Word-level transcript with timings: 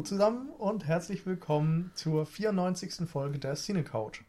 Hallo 0.00 0.08
zusammen 0.08 0.48
und 0.56 0.86
herzlich 0.86 1.26
willkommen 1.26 1.90
zur 1.94 2.24
94. 2.24 3.06
Folge 3.06 3.38
der 3.38 3.54
Cine 3.54 3.84
Couch. 3.84 4.22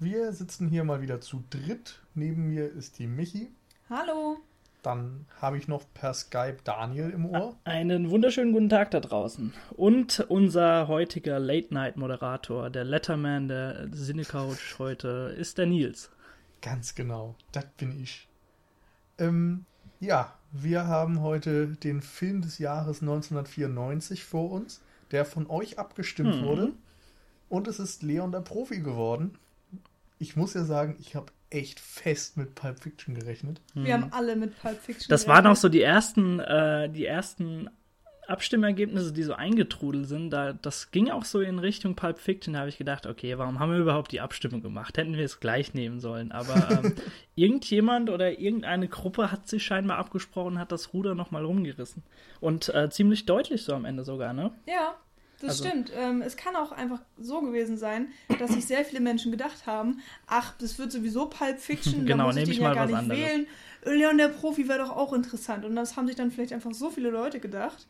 Wir 0.00 0.32
sitzen 0.32 0.66
hier 0.66 0.82
mal 0.82 1.00
wieder 1.00 1.20
zu 1.20 1.44
dritt. 1.50 2.00
Neben 2.16 2.48
mir 2.48 2.72
ist 2.72 2.98
die 2.98 3.06
Michi. 3.06 3.48
Hallo. 3.88 4.38
Dann 4.82 5.26
habe 5.40 5.56
ich 5.56 5.68
noch 5.68 5.84
per 5.94 6.14
Skype 6.14 6.56
Daniel 6.64 7.10
im 7.10 7.26
Ohr. 7.26 7.54
Einen 7.62 8.10
wunderschönen 8.10 8.52
guten 8.52 8.68
Tag 8.68 8.90
da 8.90 8.98
draußen. 8.98 9.52
Und 9.76 10.26
unser 10.28 10.88
heutiger 10.88 11.38
Late-Night-Moderator, 11.38 12.68
der 12.68 12.82
Letterman 12.82 13.46
der 13.46 13.88
Cine 13.94 14.24
Couch 14.24 14.80
heute, 14.80 15.32
ist 15.38 15.58
der 15.58 15.66
Nils. 15.66 16.10
Ganz 16.60 16.96
genau, 16.96 17.36
das 17.52 17.66
bin 17.76 18.02
ich. 18.02 18.26
Ähm, 19.18 19.64
ja, 20.00 20.36
wir 20.50 20.88
haben 20.88 21.20
heute 21.20 21.68
den 21.68 22.02
Film 22.02 22.42
des 22.42 22.58
Jahres 22.58 23.00
1994 23.00 24.24
vor 24.24 24.50
uns, 24.50 24.80
der 25.10 25.24
von 25.24 25.48
euch 25.48 25.78
abgestimmt 25.78 26.40
Mhm. 26.40 26.44
wurde. 26.44 26.72
Und 27.48 27.66
es 27.68 27.78
ist 27.78 28.02
Leon 28.02 28.32
der 28.32 28.40
Profi 28.40 28.80
geworden. 28.80 29.38
Ich 30.18 30.36
muss 30.36 30.54
ja 30.54 30.64
sagen, 30.64 30.96
ich 31.00 31.14
habe 31.14 31.32
echt 31.50 31.80
fest 31.80 32.36
mit 32.36 32.54
Pulp 32.54 32.82
Fiction 32.82 33.14
gerechnet. 33.14 33.60
Wir 33.74 33.94
haben 33.94 34.12
alle 34.12 34.36
mit 34.36 34.60
Pulp 34.60 34.78
Fiction. 34.80 35.06
Das 35.08 35.26
waren 35.26 35.38
auch 35.46 35.52
gerechnet. 35.52 35.58
so 35.62 35.68
die 35.70 35.82
ersten, 35.82 36.40
äh, 36.40 36.90
die 36.90 37.06
ersten 37.06 37.70
Abstimmergebnisse, 38.28 39.12
die 39.12 39.22
so 39.22 39.32
eingetrudelt 39.34 40.06
sind. 40.06 40.30
Da, 40.30 40.52
das 40.52 40.90
ging 40.90 41.10
auch 41.10 41.24
so 41.24 41.40
in 41.40 41.58
Richtung 41.58 41.94
Pulp 41.96 42.18
Fiction. 42.18 42.54
Da 42.54 42.60
habe 42.60 42.68
ich 42.68 42.78
gedacht, 42.78 43.06
okay, 43.06 43.38
warum 43.38 43.58
haben 43.58 43.72
wir 43.72 43.78
überhaupt 43.78 44.12
die 44.12 44.20
Abstimmung 44.20 44.62
gemacht? 44.62 44.96
Hätten 44.98 45.16
wir 45.16 45.24
es 45.24 45.40
gleich 45.40 45.74
nehmen 45.74 45.98
sollen. 46.00 46.30
Aber 46.32 46.82
ähm, 46.84 46.94
irgendjemand 47.34 48.10
oder 48.10 48.38
irgendeine 48.38 48.88
Gruppe 48.88 49.30
hat 49.32 49.48
sich 49.48 49.64
scheinbar 49.64 49.98
abgesprochen, 49.98 50.58
hat 50.58 50.72
das 50.72 50.92
Ruder 50.92 51.14
nochmal 51.14 51.44
rumgerissen. 51.44 52.02
Und 52.40 52.72
äh, 52.74 52.90
ziemlich 52.90 53.26
deutlich 53.26 53.62
so 53.64 53.74
am 53.74 53.84
Ende 53.84 54.04
sogar, 54.04 54.32
ne? 54.32 54.52
Ja, 54.66 54.94
das 55.40 55.50
Also- 55.50 55.68
stimmt. 55.68 55.92
Ähm, 55.96 56.20
es 56.22 56.36
kann 56.36 56.56
auch 56.56 56.72
einfach 56.72 57.00
so 57.18 57.40
gewesen 57.40 57.76
sein, 57.76 58.08
dass 58.38 58.52
sich 58.52 58.66
sehr 58.66 58.84
viele 58.84 59.00
Menschen 59.00 59.30
gedacht 59.30 59.66
haben, 59.66 60.00
ach, 60.26 60.54
das 60.58 60.78
wird 60.78 60.92
sowieso 60.92 61.26
Pulp 61.26 61.58
Fiction, 61.60 62.06
Genau, 62.06 62.26
muss 62.26 62.36
ich 62.36 62.40
nehm 62.40 62.44
den 62.46 62.52
ich 62.52 62.58
ja 62.58 62.68
mal 62.68 62.74
gar 62.74 62.84
was 62.84 62.90
nicht 62.90 62.98
anderes. 62.98 63.20
wählen. 63.22 63.46
Leon 63.84 64.18
der 64.18 64.28
Profi 64.28 64.68
wäre 64.68 64.80
doch 64.80 64.90
auch 64.96 65.12
interessant. 65.12 65.64
Und 65.64 65.76
das 65.76 65.96
haben 65.96 66.06
sich 66.08 66.16
dann 66.16 66.30
vielleicht 66.32 66.52
einfach 66.52 66.72
so 66.74 66.90
viele 66.90 67.10
Leute 67.10 67.38
gedacht, 67.40 67.86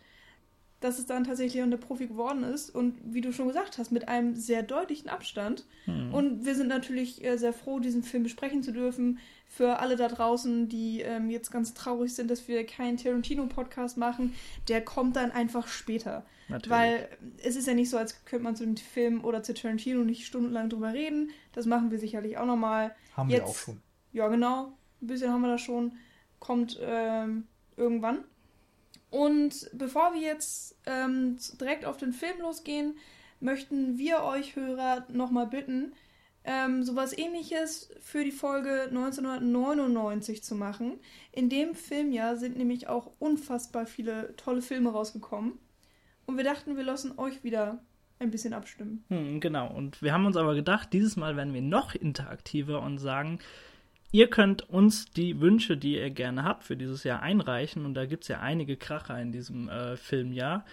dass 0.81 0.99
es 0.99 1.07
dann 1.07 1.25
tatsächlich 1.25 1.63
der 1.63 1.77
Profi 1.77 2.07
geworden 2.07 2.45
ist. 2.45 2.71
Und 2.71 2.97
wie 3.03 3.21
du 3.21 3.33
schon 3.33 3.49
gesagt 3.49 3.79
hast, 3.79 3.91
mit 3.91 4.09
einem 4.09 4.37
sehr 4.37 4.63
deutlichen 4.63 5.09
Abstand. 5.09 5.67
Hm. 5.87 6.15
Und 6.15 6.45
wir 6.45 6.55
sind 6.55 6.69
natürlich 6.69 7.25
äh, 7.25 7.37
sehr 7.37 7.53
froh, 7.53 7.81
diesen 7.81 8.03
Film 8.03 8.23
besprechen 8.23 8.63
zu 8.63 8.73
dürfen. 8.73 9.19
Für 9.47 9.81
alle 9.81 9.97
da 9.97 10.09
draußen, 10.09 10.69
die 10.69 11.01
ähm, 11.01 11.31
jetzt 11.31 11.51
ganz 11.51 11.75
traurig 11.75 12.15
sind, 12.15 12.31
dass 12.31 12.47
wir 12.47 12.65
keinen 12.67 12.97
Tarantino-Podcast 12.97 13.97
machen, 13.97 14.35
der 14.69 14.85
kommt 14.85 15.17
dann 15.17 15.33
einfach 15.33 15.67
später. 15.67 16.25
Natürlich. 16.49 16.71
Weil 16.71 17.09
es 17.43 17.57
ist 17.57 17.67
ja 17.67 17.75
nicht 17.75 17.91
so, 17.91 17.99
als 17.99 18.25
könnte 18.25 18.45
man 18.45 18.57
zu 18.57 18.65
dem 18.65 18.77
Film 18.77 19.25
oder 19.25 19.43
zu 19.43 19.55
Tarantino 19.55 20.05
nicht 20.05 20.27
stundenlang 20.27 20.69
drüber 20.71 20.93
reden. 20.93 21.31
Das 21.53 21.67
machen 21.67 21.91
wir 21.91 21.99
sicherlich 21.99 22.39
auch 22.39 22.47
nochmal. 22.47 22.95
Haben 23.17 23.31
wir 23.31 23.39
Jetzt- 23.39 23.49
auch 23.49 23.57
schon. 23.57 23.81
Ja, 24.13 24.29
genau. 24.29 24.73
Ein 25.03 25.07
bisschen 25.07 25.33
haben 25.33 25.43
wir 25.43 25.49
da 25.49 25.59
schon. 25.59 25.93
Kommt 26.39 26.79
ähm, 26.81 27.47
irgendwann. 27.77 28.25
Und 29.11 29.71
bevor 29.73 30.13
wir 30.15 30.21
jetzt 30.21 30.77
ähm, 30.87 31.39
direkt 31.61 31.85
auf 31.85 31.97
den 31.97 32.13
Film 32.13 32.41
losgehen, 32.41 32.97
möchten 33.41 33.99
wir 33.99 34.23
euch 34.23 34.57
Hörer 34.57 35.07
nochmal 35.09 35.47
bitten, 35.47 35.93
ähm, 36.45 36.83
sowas 36.83 37.17
ähnliches 37.17 37.91
für 38.01 38.25
die 38.25 38.33
Folge 38.33 38.85
1999 38.89 40.43
zu 40.43 40.55
machen. 40.55 40.99
In 41.33 41.49
dem 41.49 41.75
Filmjahr 41.75 42.37
sind 42.37 42.57
nämlich 42.57 42.89
auch 42.89 43.11
unfassbar 43.19 43.87
viele 43.87 44.35
tolle 44.37 44.63
Filme 44.63 44.91
rausgekommen. 44.91 45.59
Und 46.27 46.37
wir 46.37 46.45
dachten, 46.45 46.77
wir 46.77 46.85
lassen 46.85 47.19
euch 47.19 47.45
wieder 47.45 47.81
ein 48.19 48.31
bisschen 48.31 48.53
abstimmen. 48.53 49.05
Hm, 49.09 49.41
genau. 49.41 49.73
Und 49.73 50.03
wir 50.03 50.13
haben 50.13 50.27
uns 50.27 50.37
aber 50.37 50.55
gedacht, 50.55 50.93
dieses 50.93 51.17
Mal 51.17 51.37
werden 51.37 51.55
wir 51.55 51.63
noch 51.63 51.95
interaktiver 51.95 52.83
und 52.83 52.99
sagen, 52.99 53.39
ihr 54.11 54.29
könnt 54.29 54.69
uns 54.69 55.07
die 55.07 55.41
Wünsche, 55.41 55.77
die 55.77 55.97
ihr 55.97 56.11
gerne 56.11 56.45
habt, 56.45 56.65
für 56.65 56.77
dieses 56.77 57.05
Jahr 57.05 57.23
einreichen. 57.23 57.85
Und 57.85 57.95
da 57.95 58.07
gibt 58.07 58.25
es 58.25 58.29
ja 58.29 58.41
einige 58.41 58.77
Kracher 58.77 59.21
in 59.21 59.33
diesem 59.33 59.69
äh, 59.69 59.97
Filmjahr. 59.97 60.65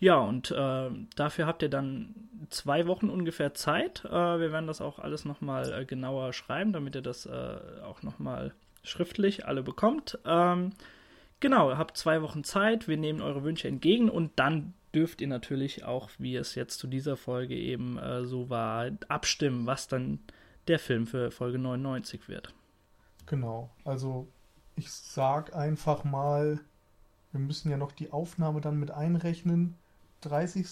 Ja, 0.00 0.18
und 0.18 0.50
äh, 0.52 0.90
dafür 1.16 1.46
habt 1.46 1.62
ihr 1.62 1.68
dann 1.68 2.14
zwei 2.50 2.86
Wochen 2.86 3.10
ungefähr 3.10 3.54
Zeit. 3.54 4.04
Äh, 4.04 4.10
wir 4.10 4.52
werden 4.52 4.68
das 4.68 4.80
auch 4.80 4.98
alles 4.98 5.24
nochmal 5.24 5.72
äh, 5.72 5.84
genauer 5.84 6.32
schreiben, 6.32 6.72
damit 6.72 6.94
ihr 6.94 7.02
das 7.02 7.26
äh, 7.26 7.58
auch 7.84 8.02
nochmal 8.02 8.54
schriftlich 8.84 9.46
alle 9.46 9.62
bekommt. 9.62 10.18
Ähm, 10.24 10.70
Genau, 11.40 11.70
ihr 11.70 11.78
habt 11.78 11.96
zwei 11.96 12.20
Wochen 12.22 12.42
Zeit, 12.42 12.88
wir 12.88 12.96
nehmen 12.96 13.20
eure 13.20 13.44
Wünsche 13.44 13.68
entgegen 13.68 14.10
und 14.10 14.32
dann 14.36 14.74
dürft 14.92 15.20
ihr 15.20 15.28
natürlich 15.28 15.84
auch, 15.84 16.10
wie 16.18 16.34
es 16.34 16.56
jetzt 16.56 16.78
zu 16.78 16.88
dieser 16.88 17.16
Folge 17.16 17.54
eben 17.54 17.96
äh, 17.96 18.24
so 18.24 18.50
war, 18.50 18.90
abstimmen, 19.08 19.66
was 19.66 19.86
dann 19.86 20.18
der 20.66 20.80
Film 20.80 21.06
für 21.06 21.30
Folge 21.30 21.58
99 21.58 22.28
wird. 22.28 22.52
Genau. 23.28 23.70
Also 23.84 24.28
ich 24.76 24.90
sag 24.90 25.54
einfach 25.54 26.04
mal, 26.04 26.60
wir 27.32 27.40
müssen 27.40 27.70
ja 27.70 27.76
noch 27.76 27.92
die 27.92 28.12
Aufnahme 28.12 28.60
dann 28.60 28.78
mit 28.78 28.90
einrechnen. 28.90 29.74
30. 30.22 30.66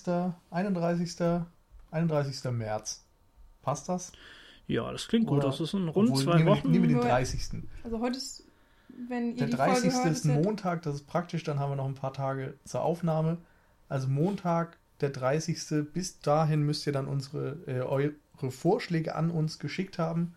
31. 0.50 1.16
31. 1.90 2.50
März. 2.52 3.04
Passt 3.62 3.88
das? 3.88 4.12
Ja, 4.66 4.90
das 4.90 5.06
klingt 5.08 5.26
gut, 5.26 5.38
Oder- 5.38 5.48
das 5.48 5.60
ist 5.60 5.74
in 5.74 5.88
rund 5.88 6.08
Obwohl, 6.10 6.24
zwei 6.24 6.36
nehmen 6.36 6.46
wir- 6.46 6.56
Wochen. 6.56 6.70
Nehmen 6.70 6.82
wir 6.84 6.88
den 6.88 6.96
Nur- 6.98 7.04
30. 7.06 7.62
Also 7.84 8.00
heute 8.00 8.16
ist, 8.18 8.42
wenn 9.08 9.30
ihr 9.32 9.36
Der 9.36 9.46
die 9.48 9.52
30. 9.54 9.92
Folge 9.92 9.96
hört, 10.04 10.16
ist 10.16 10.24
ein 10.24 10.42
Montag, 10.42 10.82
das 10.82 10.94
ist 10.96 11.06
praktisch, 11.06 11.44
dann 11.44 11.58
haben 11.60 11.70
wir 11.70 11.76
noch 11.76 11.86
ein 11.86 11.94
paar 11.94 12.12
Tage 12.12 12.54
zur 12.64 12.82
Aufnahme. 12.82 13.38
Also 13.88 14.08
Montag, 14.08 14.78
der 15.00 15.10
30. 15.10 15.84
Bis 15.92 16.18
dahin 16.20 16.62
müsst 16.62 16.86
ihr 16.86 16.92
dann 16.92 17.06
unsere 17.06 17.58
äh, 17.66 17.80
eure 17.82 18.12
Vorschläge 18.50 19.14
an 19.14 19.30
uns 19.30 19.58
geschickt 19.58 19.98
haben. 19.98 20.34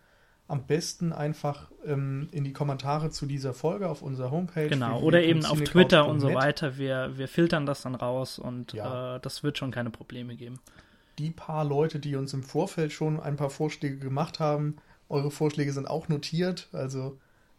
Am 0.50 0.64
besten 0.64 1.12
einfach 1.12 1.70
ähm, 1.86 2.28
in 2.32 2.42
die 2.42 2.52
Kommentare 2.52 3.10
zu 3.10 3.26
dieser 3.26 3.54
Folge 3.54 3.88
auf 3.88 4.02
unserer 4.02 4.32
Homepage. 4.32 4.68
Genau, 4.68 5.00
oder 5.00 5.22
eben 5.22 5.44
auf 5.44 5.60
Twitter 5.60 6.08
und 6.08 6.18
so 6.18 6.34
weiter. 6.34 6.76
Wir, 6.76 7.16
wir 7.16 7.28
filtern 7.28 7.66
das 7.66 7.82
dann 7.82 7.94
raus 7.94 8.40
und 8.40 8.72
Ja. 8.72 9.16
äh, 9.16 9.20
das 9.20 9.44
wird 9.44 9.58
schon 9.58 9.70
keine 9.70 9.90
Probleme 9.90 10.34
geben. 10.34 10.58
Die 11.18 11.30
paar 11.30 11.64
Leute, 11.64 12.00
die 12.00 12.16
uns 12.16 12.34
im 12.34 12.42
Vorfeld 12.42 12.90
schon 12.90 13.20
ein 13.20 13.36
paar 13.36 13.50
Vorschläge 13.50 13.98
gemacht 13.98 14.40
haben, 14.40 14.76
eure 15.08 15.30
Vorschläge 15.30 15.72
sind 15.72 15.88
auch 15.88 16.08
notiert. 16.08 16.68
Also 16.72 17.16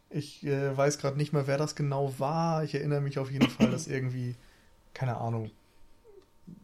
ich 0.09 0.45
äh, 0.45 0.75
weiß 0.75 0.97
gerade 0.97 1.15
nicht 1.15 1.31
mehr, 1.31 1.47
wer 1.47 1.57
das 1.57 1.75
genau 1.75 2.13
war. 2.17 2.65
Ich 2.65 2.75
erinnere 2.75 2.99
mich 2.99 3.19
auf 3.19 3.31
jeden 3.31 3.49
Fall, 3.49 3.71
dass 3.71 3.87
irgendwie, 3.87 4.35
keine 4.93 5.15
Ahnung, 5.15 5.49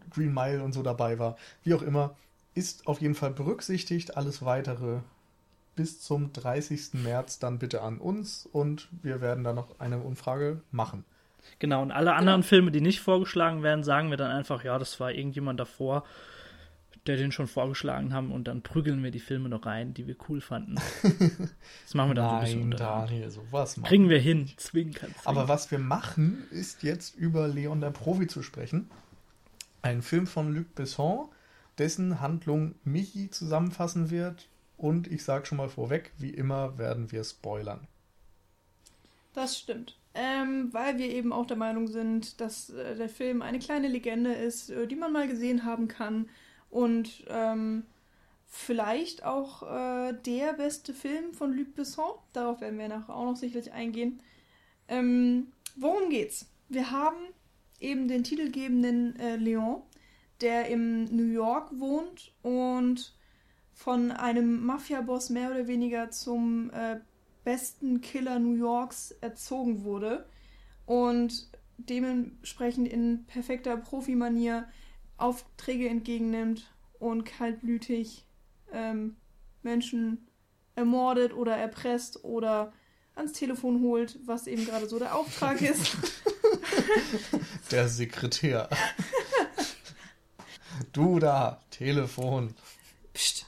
Green 0.10 0.34
Mile 0.34 0.62
und 0.62 0.74
so 0.74 0.84
dabei 0.84 1.20
war. 1.20 1.38
Wie 1.64 1.74
auch 1.74 1.82
immer, 1.82 2.18
ist 2.54 2.86
auf 2.86 3.00
jeden 3.00 3.16
Fall 3.16 3.32
berücksichtigt. 3.32 4.18
Alles 4.18 4.44
weitere 4.44 5.00
bis 5.78 6.02
zum 6.02 6.34
30. 6.34 6.96
März 6.96 7.40
dann 7.40 7.60
bitte 7.60 7.82
an 7.82 8.00
uns 8.00 8.46
und 8.46 8.90
wir 9.02 9.22
werden 9.22 9.46
dann 9.46 9.56
noch 9.56 9.80
eine 9.80 10.00
Umfrage 10.00 10.62
machen. 10.72 11.06
Genau, 11.60 11.82
und 11.82 11.92
alle 11.92 12.14
anderen 12.16 12.44
Filme, 12.44 12.72
die 12.72 12.82
nicht 12.82 13.00
vorgeschlagen 13.00 13.64
werden, 13.64 13.84
sagen 13.86 14.10
wir 14.10 14.18
dann 14.18 14.32
einfach, 14.32 14.66
ja, 14.66 14.78
das 14.78 15.00
war 15.00 15.14
irgendjemand 15.14 15.60
davor, 15.62 16.04
der 17.06 17.16
den 17.16 17.32
schon 17.32 17.48
vorgeschlagen 17.48 18.14
haben 18.14 18.34
und 18.34 18.50
dann 18.50 18.62
prügeln 18.64 19.02
wir 19.02 19.12
die 19.12 19.22
Filme 19.22 19.48
noch 19.48 19.66
rein, 19.66 19.94
die 19.94 20.08
wir 20.08 20.16
cool 20.28 20.42
fanden. 20.42 20.76
Das 21.86 21.94
machen 21.94 22.10
wir 22.10 22.16
dann 22.16 22.30
so 22.30 22.36
ein 22.36 22.42
bisschen 22.42 22.60
Nein, 22.60 22.72
unter. 22.74 22.84
Daniel, 22.84 23.32
sowas 23.32 23.78
machen 23.78 23.88
Kriegen 23.88 24.10
wir 24.10 24.20
hin, 24.20 24.52
zwinkern. 24.58 25.12
zwinkern. 25.12 25.22
Aber 25.24 25.48
was 25.48 25.72
wir 25.72 25.80
machen, 25.80 26.44
ist 26.52 26.84
jetzt 26.84 27.16
über 27.16 27.48
Leon 27.48 27.80
der 27.80 27.92
Profi 27.92 28.28
zu 28.28 28.44
sprechen. 28.44 28.90
Ein 29.82 30.02
Film 30.02 30.28
von 30.28 30.54
Luc 30.54 30.76
Besson, 30.76 31.30
dessen 31.78 32.20
Handlung 32.20 32.76
Michi 32.84 33.30
zusammenfassen 33.30 34.10
wird. 34.10 34.50
Und 34.78 35.08
ich 35.08 35.24
sage 35.24 35.46
schon 35.46 35.58
mal 35.58 35.70
vorweg, 35.70 36.12
wie 36.18 36.30
immer 36.30 36.78
werden 36.78 37.12
wir 37.12 37.24
spoilern. 37.24 37.88
Das 39.34 39.58
stimmt. 39.58 39.98
Ähm, 40.14 40.70
weil 40.72 40.98
wir 40.98 41.10
eben 41.10 41.32
auch 41.32 41.46
der 41.46 41.58
Meinung 41.58 41.88
sind, 41.88 42.42
dass 42.42 42.70
äh, 42.70 42.96
der 42.96 43.10
Film 43.10 43.42
eine 43.42 43.60
kleine 43.60 43.88
Legende 43.88 44.34
ist, 44.34 44.70
äh, 44.70 44.88
die 44.88 44.96
man 44.96 45.14
mal 45.14 45.28
gesehen 45.28 45.64
haben 45.64 45.88
kann. 45.88 46.30
Und 46.70 47.24
ähm, 47.28 47.84
vielleicht 48.48 49.24
auch 49.24 49.64
äh, 49.64 50.14
der 50.26 50.54
beste 50.54 50.94
Film 50.94 51.34
von 51.34 51.54
Luc 51.56 51.76
Besson. 51.76 52.12
Darauf 52.34 52.62
werden 52.62 52.80
wir 52.80 52.88
nachher 52.88 53.16
auch 53.16 53.26
noch 53.26 53.36
sicherlich 53.36 53.74
eingehen. 53.74 54.22
Ähm, 54.88 55.52
worum 55.76 56.10
geht's? 56.10 56.50
Wir 56.70 56.92
haben 56.92 57.18
eben 57.80 58.08
den 58.08 58.24
titelgebenden 58.24 59.20
äh, 59.20 59.36
Leon, 59.36 59.82
der 60.42 60.70
im 60.70 61.06
New 61.06 61.32
York 61.32 61.70
wohnt 61.80 62.34
und 62.42 63.17
von 63.78 64.12
einem 64.12 64.66
Mafia-Boss 64.66 65.30
mehr 65.30 65.52
oder 65.52 65.68
weniger 65.68 66.10
zum 66.10 66.72
äh, 66.72 67.00
besten 67.44 68.02
Killer 68.02 68.40
New 68.40 68.56
Yorks 68.56 69.12
erzogen 69.22 69.84
wurde 69.84 70.26
und 70.88 71.48
dementsprechend 71.78 72.88
in 72.88 73.26
perfekter 73.28 73.78
Profimanier 73.78 74.68
Aufträge 75.18 75.88
entgegennimmt 75.90 76.74
und 76.98 77.24
kaltblütig 77.24 78.26
ähm, 78.74 79.16
Menschen 79.62 80.28
ermordet 80.76 81.34
oder 81.34 81.56
erpresst 81.56 82.24
oder 82.24 82.74
ans 83.14 83.34
Telefon 83.34 83.82
holt, 83.84 84.18
was 84.26 84.48
eben 84.48 84.66
gerade 84.66 84.88
so 84.88 84.98
der 84.98 85.16
Auftrag 85.16 85.62
ist. 85.62 85.96
Der 87.72 87.88
Sekretär. 87.88 88.70
Du 90.94 91.20
da, 91.20 91.62
Telefon. 91.70 92.56
Psst, 93.14 93.47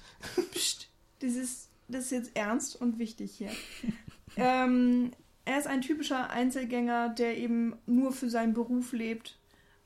ist, 1.23 1.69
das 1.87 2.05
ist 2.05 2.11
jetzt 2.11 2.35
ernst 2.35 2.79
und 2.79 2.99
wichtig 2.99 3.31
hier. 3.31 3.51
ähm, 4.37 5.11
er 5.45 5.57
ist 5.57 5.67
ein 5.67 5.81
typischer 5.81 6.29
Einzelgänger, 6.29 7.09
der 7.09 7.37
eben 7.37 7.75
nur 7.85 8.11
für 8.11 8.29
seinen 8.29 8.53
Beruf 8.53 8.93
lebt 8.93 9.39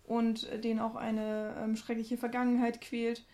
und 0.03 0.47
den 0.63 0.79
auch 0.79 0.95
eine 0.95 1.55
ähm, 1.57 1.75
schreckliche 1.75 2.17
Vergangenheit 2.17 2.81
quält. 2.81 3.25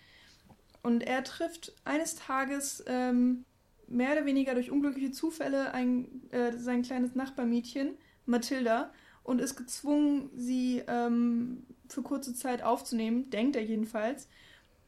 Und 0.82 1.02
er 1.02 1.24
trifft 1.24 1.74
eines 1.84 2.16
Tages 2.16 2.84
ähm, 2.88 3.46
mehr 3.88 4.12
oder 4.14 4.26
weniger 4.26 4.54
durch 4.54 4.72
unglückliche 4.72 5.12
Zufälle 5.12 5.74
ein, 5.74 6.30
äh, 6.32 6.54
sein 6.54 6.84
kleines 6.84 7.16
Nachbarmädchen, 7.16 7.98
Mathilda, 8.26 8.94
und 9.24 9.42
ist 9.42 9.56
gezwungen, 9.56 10.30
sie 10.36 10.84
ähm, 10.88 11.66
für 11.88 12.02
kurze 12.02 12.34
Zeit 12.34 12.64
aufzunehmen, 12.64 13.30
denkt 13.30 13.56
er 13.56 13.64
jedenfalls. 13.64 14.28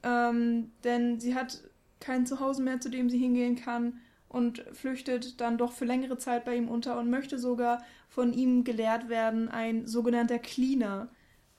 Ähm, 0.04 0.72
denn 0.84 1.20
sie 1.20 1.36
hat 1.36 1.64
kein 2.02 2.26
Zuhause 2.26 2.62
mehr, 2.62 2.82
zu 2.82 2.90
dem 2.90 3.10
sie 3.10 3.18
hingehen 3.18 3.56
kann 3.56 4.00
und 4.28 4.64
flüchtet 4.74 5.40
dann 5.42 5.58
doch 5.58 5.72
für 5.72 5.86
längere 5.86 6.18
Zeit 6.18 6.46
bei 6.46 6.56
ihm 6.56 6.70
unter 6.70 6.98
und 7.00 7.10
möchte 7.10 7.40
sogar 7.40 7.84
von 8.10 8.34
ihm 8.34 8.64
gelehrt 8.64 9.10
werden, 9.10 9.50
ein 9.50 9.88
sogenannter 9.88 10.40
Cleaner 10.40 11.10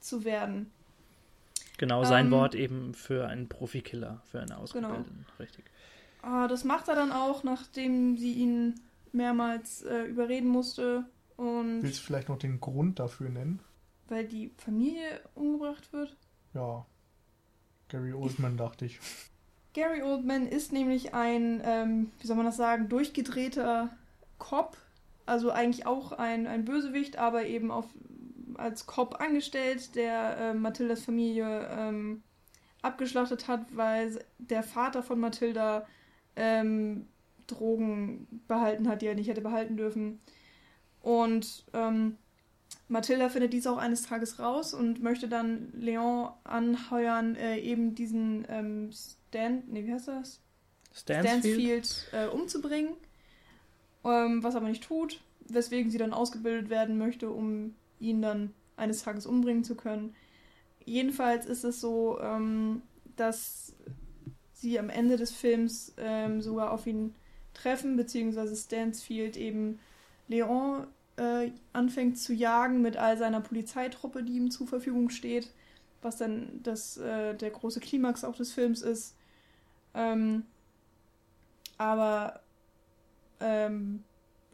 zu 0.00 0.24
werden. 0.24 0.70
Genau, 1.78 2.04
sein 2.04 2.26
ähm, 2.26 2.32
Wort 2.32 2.54
eben 2.54 2.94
für 2.94 3.28
einen 3.28 3.48
Profikiller, 3.48 4.22
für 4.30 4.40
einen 4.40 4.52
Ausgebildeten, 4.52 5.26
genau. 5.26 5.36
richtig. 5.38 5.64
Ah, 6.22 6.46
das 6.46 6.64
macht 6.64 6.88
er 6.88 6.94
dann 6.94 7.10
auch, 7.10 7.42
nachdem 7.42 8.16
sie 8.16 8.32
ihn 8.32 8.80
mehrmals 9.12 9.82
äh, 9.82 10.04
überreden 10.04 10.48
musste. 10.48 11.04
Und 11.36 11.82
Willst 11.82 12.00
du 12.00 12.04
vielleicht 12.04 12.28
noch 12.28 12.38
den 12.38 12.60
Grund 12.60 12.98
dafür 12.98 13.28
nennen? 13.30 13.60
Weil 14.08 14.26
die 14.26 14.52
Familie 14.56 15.20
umgebracht 15.34 15.92
wird? 15.92 16.16
Ja. 16.54 16.86
Gary 17.88 18.12
Oldman, 18.12 18.56
dachte 18.56 18.86
ich. 18.86 19.00
Gary 19.74 20.02
Oldman 20.02 20.46
ist 20.46 20.72
nämlich 20.72 21.14
ein, 21.14 21.62
ähm, 21.64 22.10
wie 22.20 22.26
soll 22.26 22.36
man 22.36 22.46
das 22.46 22.56
sagen, 22.56 22.88
durchgedrehter 22.88 23.90
Cop. 24.38 24.76
Also 25.24 25.50
eigentlich 25.50 25.86
auch 25.86 26.12
ein, 26.12 26.46
ein 26.46 26.64
Bösewicht, 26.64 27.16
aber 27.16 27.46
eben 27.46 27.70
auf 27.70 27.86
als 28.56 28.86
Cop 28.86 29.20
angestellt, 29.20 29.94
der 29.94 30.36
äh, 30.36 30.54
Mathildas 30.54 31.02
Familie 31.04 31.68
ähm, 31.70 32.22
abgeschlachtet 32.82 33.48
hat, 33.48 33.64
weil 33.74 34.22
der 34.38 34.62
Vater 34.62 35.02
von 35.02 35.18
Mathilda 35.20 35.86
ähm, 36.36 37.06
Drogen 37.46 38.26
behalten 38.48 38.88
hat, 38.88 39.00
die 39.00 39.06
er 39.06 39.14
nicht 39.14 39.28
hätte 39.28 39.40
behalten 39.40 39.76
dürfen. 39.76 40.20
Und 41.00 41.64
ähm, 41.72 42.18
Mathilda 42.88 43.28
findet 43.28 43.52
dies 43.52 43.66
auch 43.66 43.78
eines 43.78 44.02
Tages 44.02 44.38
raus 44.38 44.74
und 44.74 45.02
möchte 45.02 45.28
dann 45.28 45.72
Leon 45.72 46.30
anheuern, 46.44 47.36
äh, 47.36 47.58
eben 47.58 47.94
diesen 47.94 48.46
ähm, 48.48 48.90
Stan, 48.92 49.62
nee, 49.68 49.86
wie 49.86 49.92
heißt 49.92 50.08
das? 50.08 50.40
Stansfield, 50.94 51.86
Stansfield 51.86 52.06
äh, 52.12 52.26
umzubringen. 52.26 52.94
Ähm, 54.04 54.42
was 54.42 54.56
aber 54.56 54.68
nicht 54.68 54.82
tut, 54.82 55.20
weswegen 55.48 55.90
sie 55.90 55.98
dann 55.98 56.12
ausgebildet 56.12 56.70
werden 56.70 56.98
möchte, 56.98 57.30
um 57.30 57.74
ihn 58.00 58.20
dann 58.20 58.52
eines 58.76 59.02
Tages 59.02 59.26
umbringen 59.26 59.64
zu 59.64 59.76
können. 59.76 60.14
Jedenfalls 60.84 61.46
ist 61.46 61.64
es 61.64 61.80
so, 61.80 62.20
ähm, 62.20 62.82
dass 63.16 63.74
sie 64.54 64.78
am 64.78 64.90
Ende 64.90 65.16
des 65.16 65.30
Films 65.30 65.94
ähm, 65.98 66.42
sogar 66.42 66.72
auf 66.72 66.86
ihn 66.86 67.14
treffen, 67.54 67.96
beziehungsweise 67.96 68.56
Stansfield 68.56 69.36
eben 69.36 69.78
Leon 70.28 70.86
äh, 71.16 71.50
anfängt 71.72 72.18
zu 72.18 72.32
jagen 72.32 72.82
mit 72.82 72.96
all 72.96 73.16
seiner 73.18 73.40
Polizeitruppe, 73.40 74.22
die 74.22 74.36
ihm 74.36 74.50
zur 74.50 74.66
Verfügung 74.66 75.10
steht, 75.10 75.50
was 76.00 76.16
dann 76.16 76.60
das, 76.62 76.96
äh, 76.96 77.34
der 77.34 77.50
große 77.50 77.80
Klimax 77.80 78.24
auch 78.24 78.36
des 78.36 78.52
Films 78.52 78.82
ist. 78.82 79.16
Ähm, 79.94 80.44
aber 81.78 82.40
ähm, 83.40 84.04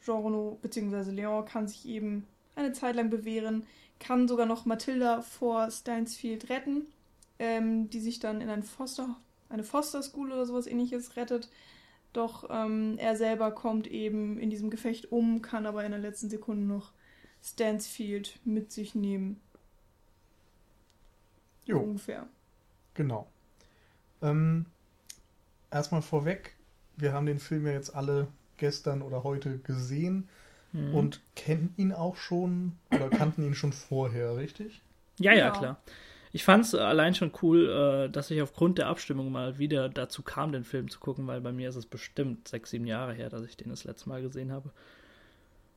Jean 0.03 0.25
Renault 0.25 0.63
bzw. 0.63 1.11
Leon 1.11 1.45
kann 1.45 1.69
sich 1.69 1.87
eben 1.87 2.27
eine 2.57 2.73
Zeit 2.73 2.97
lang 2.97 3.11
bewähren, 3.11 3.67
kann 4.01 4.29
sogar 4.29 4.47
noch 4.47 4.65
Mathilda 4.65 5.23
vor 5.23 5.71
Stansfield 5.71 6.51
retten, 6.51 6.87
ähm, 7.39 7.91
die 7.91 8.01
sich 8.01 8.19
dann 8.19 8.41
in 8.41 8.49
ein 8.49 8.63
Foster, 8.63 9.17
eine 9.49 9.65
Foster 9.65 10.03
School 10.03 10.33
oder 10.33 10.47
sowas 10.47 10.67
ähnliches 10.67 11.17
rettet. 11.17 11.49
Doch 12.13 12.49
ähm, 12.51 12.97
er 12.99 13.17
selber 13.17 13.51
kommt 13.51 13.87
eben 13.87 14.39
in 14.39 14.51
diesem 14.51 14.71
Gefecht 14.71 15.13
um, 15.13 15.43
kann 15.43 15.67
aber 15.67 15.85
in 15.85 15.93
der 15.93 16.01
letzten 16.01 16.31
Sekunde 16.31 16.65
noch 16.65 16.93
Stansfield 17.43 18.41
mit 18.45 18.73
sich 18.73 18.95
nehmen. 18.95 19.41
Jo. 21.65 21.81
Ungefähr. 21.81 22.27
Genau. 22.95 23.29
Ähm, 24.23 24.67
erstmal 25.71 26.03
vorweg, 26.03 26.57
wir 26.97 27.13
haben 27.13 27.27
den 27.27 27.39
Film 27.39 27.67
ja 27.67 27.73
jetzt 27.73 27.95
alle 27.95 28.29
gestern 28.57 29.03
oder 29.03 29.23
heute 29.23 29.59
gesehen 29.59 30.29
mhm. 30.73 30.95
und 30.95 31.21
kennen 31.37 31.75
ihn 31.77 31.93
auch 31.93 32.17
schon 32.17 32.73
oder 32.91 33.11
kannten 33.11 33.43
ihn 33.43 33.55
schon 33.55 33.73
vorher, 33.73 34.37
richtig? 34.37 34.83
Ja, 35.19 35.33
ja, 35.33 35.39
ja. 35.39 35.51
klar. 35.51 35.81
Ich 36.33 36.45
fand 36.45 36.65
es 36.65 36.75
allein 36.75 37.15
schon 37.15 37.33
cool, 37.43 37.69
äh, 37.69 38.11
dass 38.11 38.31
ich 38.31 38.43
aufgrund 38.43 38.79
der 38.79 38.89
Abstimmung 38.89 39.33
mal 39.33 39.59
wieder 39.59 39.89
dazu 39.89 40.23
kam, 40.23 40.53
den 40.53 40.65
Film 40.65 40.91
zu 40.91 41.01
gucken, 41.01 41.27
weil 41.27 41.41
bei 41.41 41.53
mir 41.53 41.69
ist 41.69 41.77
es 41.77 41.87
bestimmt 41.87 42.49
sechs, 42.49 42.71
sieben 42.71 42.87
Jahre 42.87 43.15
her, 43.15 43.31
dass 43.31 43.43
ich 43.45 43.57
den 43.57 43.71
das 43.71 43.85
letzte 43.85 44.09
Mal 44.09 44.23
gesehen 44.23 44.53
habe. 44.53 44.71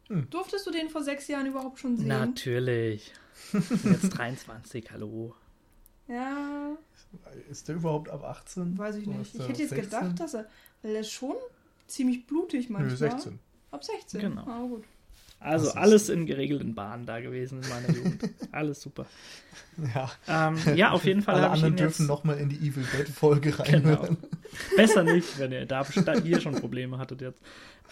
Hm. 0.08 0.30
Durftest 0.30 0.68
du 0.68 0.72
den 0.72 0.90
vor 0.90 1.04
sechs 1.04 1.28
Jahren 1.28 1.46
überhaupt 1.46 1.80
schon 1.80 1.98
sehen? 1.98 2.08
Natürlich. 2.08 3.14
Ich 3.54 3.82
bin 3.82 3.94
jetzt 3.94 4.10
23, 4.18 4.92
hallo. 4.92 5.36
Ja. 6.08 6.78
Ist 7.50 7.68
der 7.68 7.76
überhaupt 7.76 8.10
ab 8.10 8.24
18? 8.24 8.78
Weiß 8.78 8.96
ich 8.98 9.08
nicht. 9.08 9.36
Ich 9.36 9.48
hätte 9.48 9.62
jetzt 9.62 9.70
16? 9.70 9.82
gedacht, 9.82 10.20
dass 10.20 10.34
er. 10.34 10.48
Weil 10.82 10.96
er 10.96 11.02
ist 11.02 11.12
schon 11.12 11.36
ziemlich 11.88 12.28
blutig 12.28 12.70
manchmal. 12.70 12.92
Nö, 12.92 12.98
16. 12.98 13.40
Ab 13.72 13.84
16. 13.84 14.20
Genau. 14.20 14.44
Ah, 14.46 14.62
gut. 14.68 14.84
Also 15.42 15.72
alles 15.72 16.10
in 16.10 16.28
geregelten 16.28 16.76
Bahnen 16.76 17.06
da 17.06 17.20
gewesen 17.20 17.62
in 17.64 17.70
meiner 17.70 17.90
Jugend. 17.90 18.30
alles 18.52 18.82
super. 18.82 19.08
Ja. 19.96 20.12
Ähm, 20.28 20.58
ja, 20.76 20.92
auf 20.92 21.04
jeden 21.04 21.24
Fall. 21.24 21.36
Alle 21.36 21.50
anderen 21.50 21.76
dürfen 21.76 22.06
nochmal 22.06 22.38
in 22.38 22.50
die 22.50 22.58
Evil 22.58 22.86
Dead 22.96 23.10
Folge 23.10 23.58
rein. 23.58 23.84
Genau. 23.84 24.08
Besser 24.76 25.04
nicht, 25.04 25.40
wenn 25.40 25.52
ihr 25.52 25.66
da 25.66 25.84
hier 26.24 26.40
schon 26.40 26.54
Probleme 26.56 27.00
hattet 27.00 27.22
jetzt. 27.22 27.42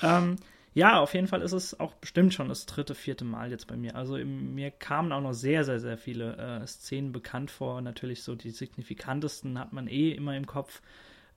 Ähm, 0.04 0.36
ja, 0.76 1.00
auf 1.00 1.16
jeden 1.16 1.28
Fall 1.28 1.42
ist 1.42 1.52
es 1.52 1.80
auch 1.80 1.96
bestimmt 1.96 2.36
schon 2.36 2.50
das 2.50 2.68
dritte, 2.68 2.94
vierte 2.94 3.26
Mal 3.26 3.50
jetzt 3.50 3.66
bei 3.66 3.76
mir. 3.76 3.96
Also 3.96 4.16
im, 4.18 4.54
mir 4.54 4.70
kamen 4.70 5.12
auch 5.12 5.22
noch 5.22 5.34
sehr, 5.34 5.64
sehr, 5.64 5.80
sehr 5.80 5.98
viele 5.98 6.38
äh, 6.38 6.68
Szenen 6.68 7.12
bekannt 7.12 7.50
vor. 7.50 7.82
Natürlich 7.82 8.22
so 8.22 8.36
die 8.36 8.52
signifikantesten 8.52 9.58
hat 9.58 9.74
man 9.74 9.88
eh 9.88 10.12
immer 10.12 10.38
im 10.38 10.46
Kopf. 10.46 10.82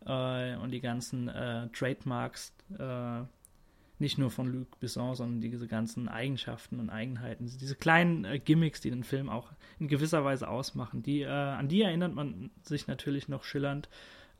Äh, 0.04 0.56
und 0.56 0.72
die 0.72 0.80
ganzen 0.80 1.28
äh, 1.28 1.68
Trademarks, 1.68 2.52
äh, 2.78 3.22
nicht 4.02 4.18
nur 4.18 4.30
von 4.30 4.52
Luc 4.52 4.78
Besson, 4.80 5.14
sondern 5.14 5.40
diese 5.40 5.66
ganzen 5.66 6.09
Eigenschaften 6.09 6.80
und 6.80 6.90
Eigenheiten, 6.90 7.47
diese 7.47 7.76
kleinen 7.76 8.25
äh, 8.25 8.38
Gimmicks, 8.38 8.82
die 8.82 8.90
den 8.90 9.04
Film 9.04 9.30
auch 9.30 9.52
in 9.78 9.88
gewisser 9.88 10.25
Weise 10.25 10.49
ausmachen, 10.49 11.02
die, 11.02 11.23
äh, 11.23 11.28
an 11.28 11.68
die 11.68 11.82
erinnert 11.82 12.14
man 12.14 12.50
sich 12.62 12.87
natürlich 12.88 13.28
noch 13.28 13.44
schillernd. 13.44 13.88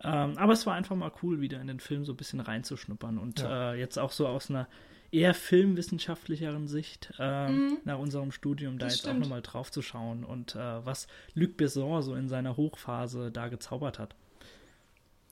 Ähm, 0.05 0.37
aber 0.37 0.53
es 0.53 0.67
war 0.67 0.75
einfach 0.75 0.97
mal 0.97 1.13
cool, 1.23 1.41
wieder 1.41 1.61
in 1.61 1.69
den 1.69 1.81
Film 1.81 2.05
so 2.05 2.13
ein 2.13 2.17
bisschen 2.17 2.41
reinzuschnuppern 2.41 3.19
und 3.19 3.41
ja. 3.41 3.73
äh, 3.73 3.79
jetzt 3.79 3.99
auch 3.99 4.11
so 4.11 4.27
aus 4.27 4.51
einer 4.51 4.69
eher 5.13 5.33
filmwissenschaftlicheren 5.33 6.67
Sicht 6.67 7.13
äh, 7.19 7.49
mhm. 7.49 7.79
nach 7.85 7.99
unserem 7.99 8.33
Studium 8.33 8.79
da 8.79 8.87
das 8.87 8.95
jetzt 8.95 9.03
stimmt. 9.03 9.17
auch 9.17 9.21
nochmal 9.21 9.43
drauf 9.43 9.71
zu 9.71 9.81
schauen 9.81 10.25
und 10.25 10.57
äh, 10.57 10.85
was 10.85 11.07
Luc 11.35 11.57
Besson 11.57 12.03
so 12.03 12.17
in 12.17 12.29
seiner 12.29 12.57
Hochphase 12.57 13.31
da 13.31 13.47
gezaubert 13.49 14.01
hat. 14.01 14.17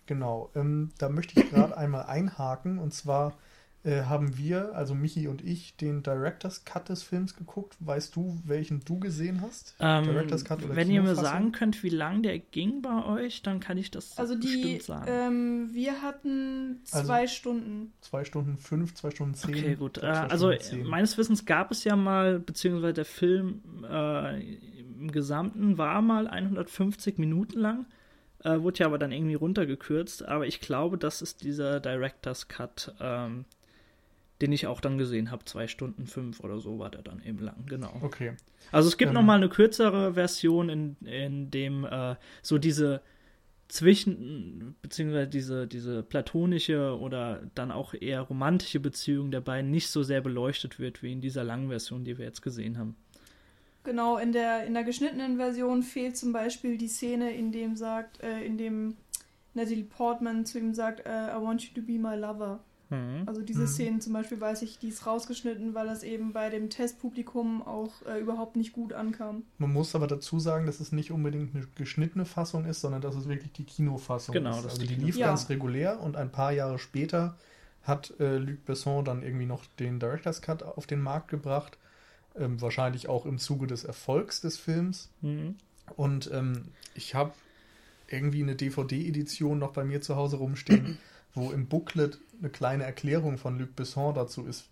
Genau, 0.06 0.50
ähm, 0.54 0.92
da 0.98 1.08
möchte 1.08 1.40
ich 1.40 1.50
gerade 1.50 1.76
einmal 1.76 2.04
einhaken 2.04 2.78
und 2.78 2.94
zwar 2.94 3.36
äh, 3.82 4.02
haben 4.02 4.36
wir, 4.36 4.74
also 4.74 4.94
Michi 4.94 5.26
und 5.26 5.42
ich, 5.42 5.74
den 5.76 6.02
Director's 6.02 6.66
Cut 6.66 6.90
des 6.90 7.02
Films 7.02 7.34
geguckt. 7.34 7.76
Weißt 7.80 8.14
du, 8.14 8.38
welchen 8.44 8.80
du 8.80 8.98
gesehen 8.98 9.40
hast? 9.40 9.74
Ähm, 9.80 10.04
Director's 10.04 10.44
Cut 10.44 10.62
oder 10.62 10.76
Wenn 10.76 10.90
ihr 10.90 11.02
mir 11.02 11.14
sagen 11.14 11.52
könnt, 11.52 11.82
wie 11.82 11.88
lang 11.88 12.22
der 12.22 12.38
ging 12.38 12.82
bei 12.82 13.04
euch, 13.04 13.42
dann 13.42 13.58
kann 13.58 13.78
ich 13.78 13.90
das 13.90 14.18
also 14.18 14.34
die, 14.34 14.80
sagen. 14.80 15.06
Ähm, 15.08 15.70
wir 15.72 16.02
hatten 16.02 16.80
zwei 16.84 17.22
also 17.22 17.34
Stunden. 17.34 17.92
Zwei 18.02 18.24
Stunden 18.24 18.58
fünf, 18.58 18.94
zwei 18.94 19.10
Stunden 19.10 19.34
zehn. 19.34 19.54
Okay, 19.54 19.74
gut. 19.76 19.98
Äh, 19.98 20.06
also 20.06 20.52
meines 20.84 21.16
Wissens 21.16 21.46
gab 21.46 21.70
es 21.70 21.84
ja 21.84 21.96
mal, 21.96 22.38
beziehungsweise 22.38 22.92
der 22.92 23.06
Film 23.06 23.62
äh, 23.88 24.40
im 24.42 25.10
Gesamten 25.10 25.78
war 25.78 26.02
mal 26.02 26.28
150 26.28 27.16
Minuten 27.16 27.58
lang. 27.58 27.86
Äh, 28.44 28.60
wurde 28.60 28.80
ja 28.80 28.86
aber 28.86 28.98
dann 28.98 29.12
irgendwie 29.12 29.36
runtergekürzt. 29.36 30.26
Aber 30.26 30.46
ich 30.46 30.60
glaube, 30.60 30.98
das 30.98 31.22
ist 31.22 31.42
dieser 31.42 31.80
Director's 31.80 32.48
Cut. 32.48 32.94
Ähm, 33.00 33.46
den 34.40 34.52
ich 34.52 34.66
auch 34.66 34.80
dann 34.80 34.98
gesehen 34.98 35.30
habe. 35.30 35.44
Zwei 35.44 35.66
Stunden 35.66 36.06
fünf 36.06 36.40
oder 36.40 36.58
so 36.60 36.78
war 36.78 36.90
der 36.90 37.02
dann 37.02 37.22
eben 37.22 37.38
lang, 37.38 37.66
genau. 37.66 37.92
Okay. 38.02 38.32
Also 38.72 38.88
es 38.88 38.96
gibt 38.96 39.10
ähm, 39.10 39.14
noch 39.14 39.22
mal 39.22 39.36
eine 39.36 39.48
kürzere 39.48 40.14
Version, 40.14 40.68
in, 40.68 40.96
in 41.04 41.50
dem 41.50 41.84
äh, 41.84 42.16
so 42.42 42.58
diese 42.58 43.02
zwischen, 43.70 44.74
beziehungsweise 44.82 45.28
diese, 45.28 45.66
diese 45.66 46.02
platonische 46.02 46.98
oder 46.98 47.42
dann 47.54 47.70
auch 47.70 47.94
eher 47.94 48.22
romantische 48.22 48.80
Beziehung 48.80 49.30
der 49.30 49.40
beiden 49.40 49.70
nicht 49.70 49.88
so 49.88 50.02
sehr 50.02 50.20
beleuchtet 50.20 50.80
wird 50.80 51.02
wie 51.02 51.12
in 51.12 51.20
dieser 51.20 51.44
langen 51.44 51.68
Version, 51.68 52.04
die 52.04 52.18
wir 52.18 52.24
jetzt 52.24 52.42
gesehen 52.42 52.78
haben. 52.78 52.96
Genau, 53.84 54.18
in 54.18 54.32
der, 54.32 54.66
in 54.66 54.74
der 54.74 54.84
geschnittenen 54.84 55.36
Version 55.36 55.82
fehlt 55.82 56.16
zum 56.16 56.32
Beispiel 56.32 56.76
die 56.76 56.88
Szene, 56.88 57.32
in 57.32 57.52
dem 57.52 57.76
sagt, 57.76 58.20
äh, 58.22 58.44
in 58.44 58.58
dem 58.58 58.96
Natalie 59.54 59.84
Portman 59.84 60.44
zu 60.44 60.58
ihm 60.58 60.74
sagt, 60.74 61.06
äh, 61.06 61.28
I 61.28 61.40
want 61.40 61.62
you 61.62 61.74
to 61.74 61.80
be 61.80 61.98
my 61.98 62.16
lover. 62.16 62.60
Mhm. 62.90 63.22
Also 63.26 63.42
diese 63.42 63.62
mhm. 63.62 63.66
Szenen 63.66 64.00
zum 64.00 64.12
Beispiel 64.12 64.40
weiß 64.40 64.62
ich, 64.62 64.78
die 64.78 64.88
ist 64.88 65.06
rausgeschnitten, 65.06 65.74
weil 65.74 65.86
das 65.86 66.02
eben 66.02 66.32
bei 66.32 66.50
dem 66.50 66.70
Testpublikum 66.70 67.62
auch 67.62 68.04
äh, 68.06 68.20
überhaupt 68.20 68.56
nicht 68.56 68.72
gut 68.72 68.92
ankam. 68.92 69.44
Man 69.58 69.72
muss 69.72 69.94
aber 69.94 70.06
dazu 70.06 70.38
sagen, 70.38 70.66
dass 70.66 70.80
es 70.80 70.92
nicht 70.92 71.10
unbedingt 71.10 71.54
eine 71.54 71.66
geschnittene 71.76 72.24
Fassung 72.24 72.66
ist, 72.66 72.80
sondern 72.80 73.00
dass 73.00 73.14
es 73.14 73.28
wirklich 73.28 73.52
die 73.52 73.64
Kinofassung 73.64 74.32
genau, 74.32 74.58
ist. 74.58 74.64
Also 74.64 74.78
die, 74.78 74.88
die 74.88 74.96
lief 74.96 75.16
ja. 75.16 75.28
ganz 75.28 75.48
regulär 75.48 76.00
und 76.00 76.16
ein 76.16 76.30
paar 76.30 76.52
Jahre 76.52 76.78
später 76.78 77.36
hat 77.82 78.12
äh, 78.20 78.36
Luc 78.36 78.64
Besson 78.66 79.04
dann 79.04 79.22
irgendwie 79.22 79.46
noch 79.46 79.64
den 79.78 79.98
Director's 80.00 80.42
Cut 80.42 80.62
auf 80.62 80.86
den 80.86 81.00
Markt 81.00 81.28
gebracht. 81.28 81.78
Ähm, 82.36 82.60
wahrscheinlich 82.60 83.08
auch 83.08 83.26
im 83.26 83.38
Zuge 83.38 83.66
des 83.66 83.84
Erfolgs 83.84 84.40
des 84.40 84.58
Films. 84.58 85.10
Mhm. 85.20 85.56
Und 85.96 86.30
ähm, 86.32 86.66
ich 86.94 87.14
habe 87.14 87.32
irgendwie 88.08 88.42
eine 88.42 88.56
DVD-Edition 88.56 89.58
noch 89.58 89.72
bei 89.72 89.84
mir 89.84 90.00
zu 90.00 90.16
Hause 90.16 90.36
rumstehen, 90.36 90.98
wo 91.34 91.50
im 91.50 91.66
Booklet 91.66 92.18
eine 92.38 92.50
kleine 92.50 92.84
Erklärung 92.84 93.38
von 93.38 93.58
Luc 93.58 93.76
Besson 93.76 94.14
dazu 94.14 94.46
ist, 94.46 94.68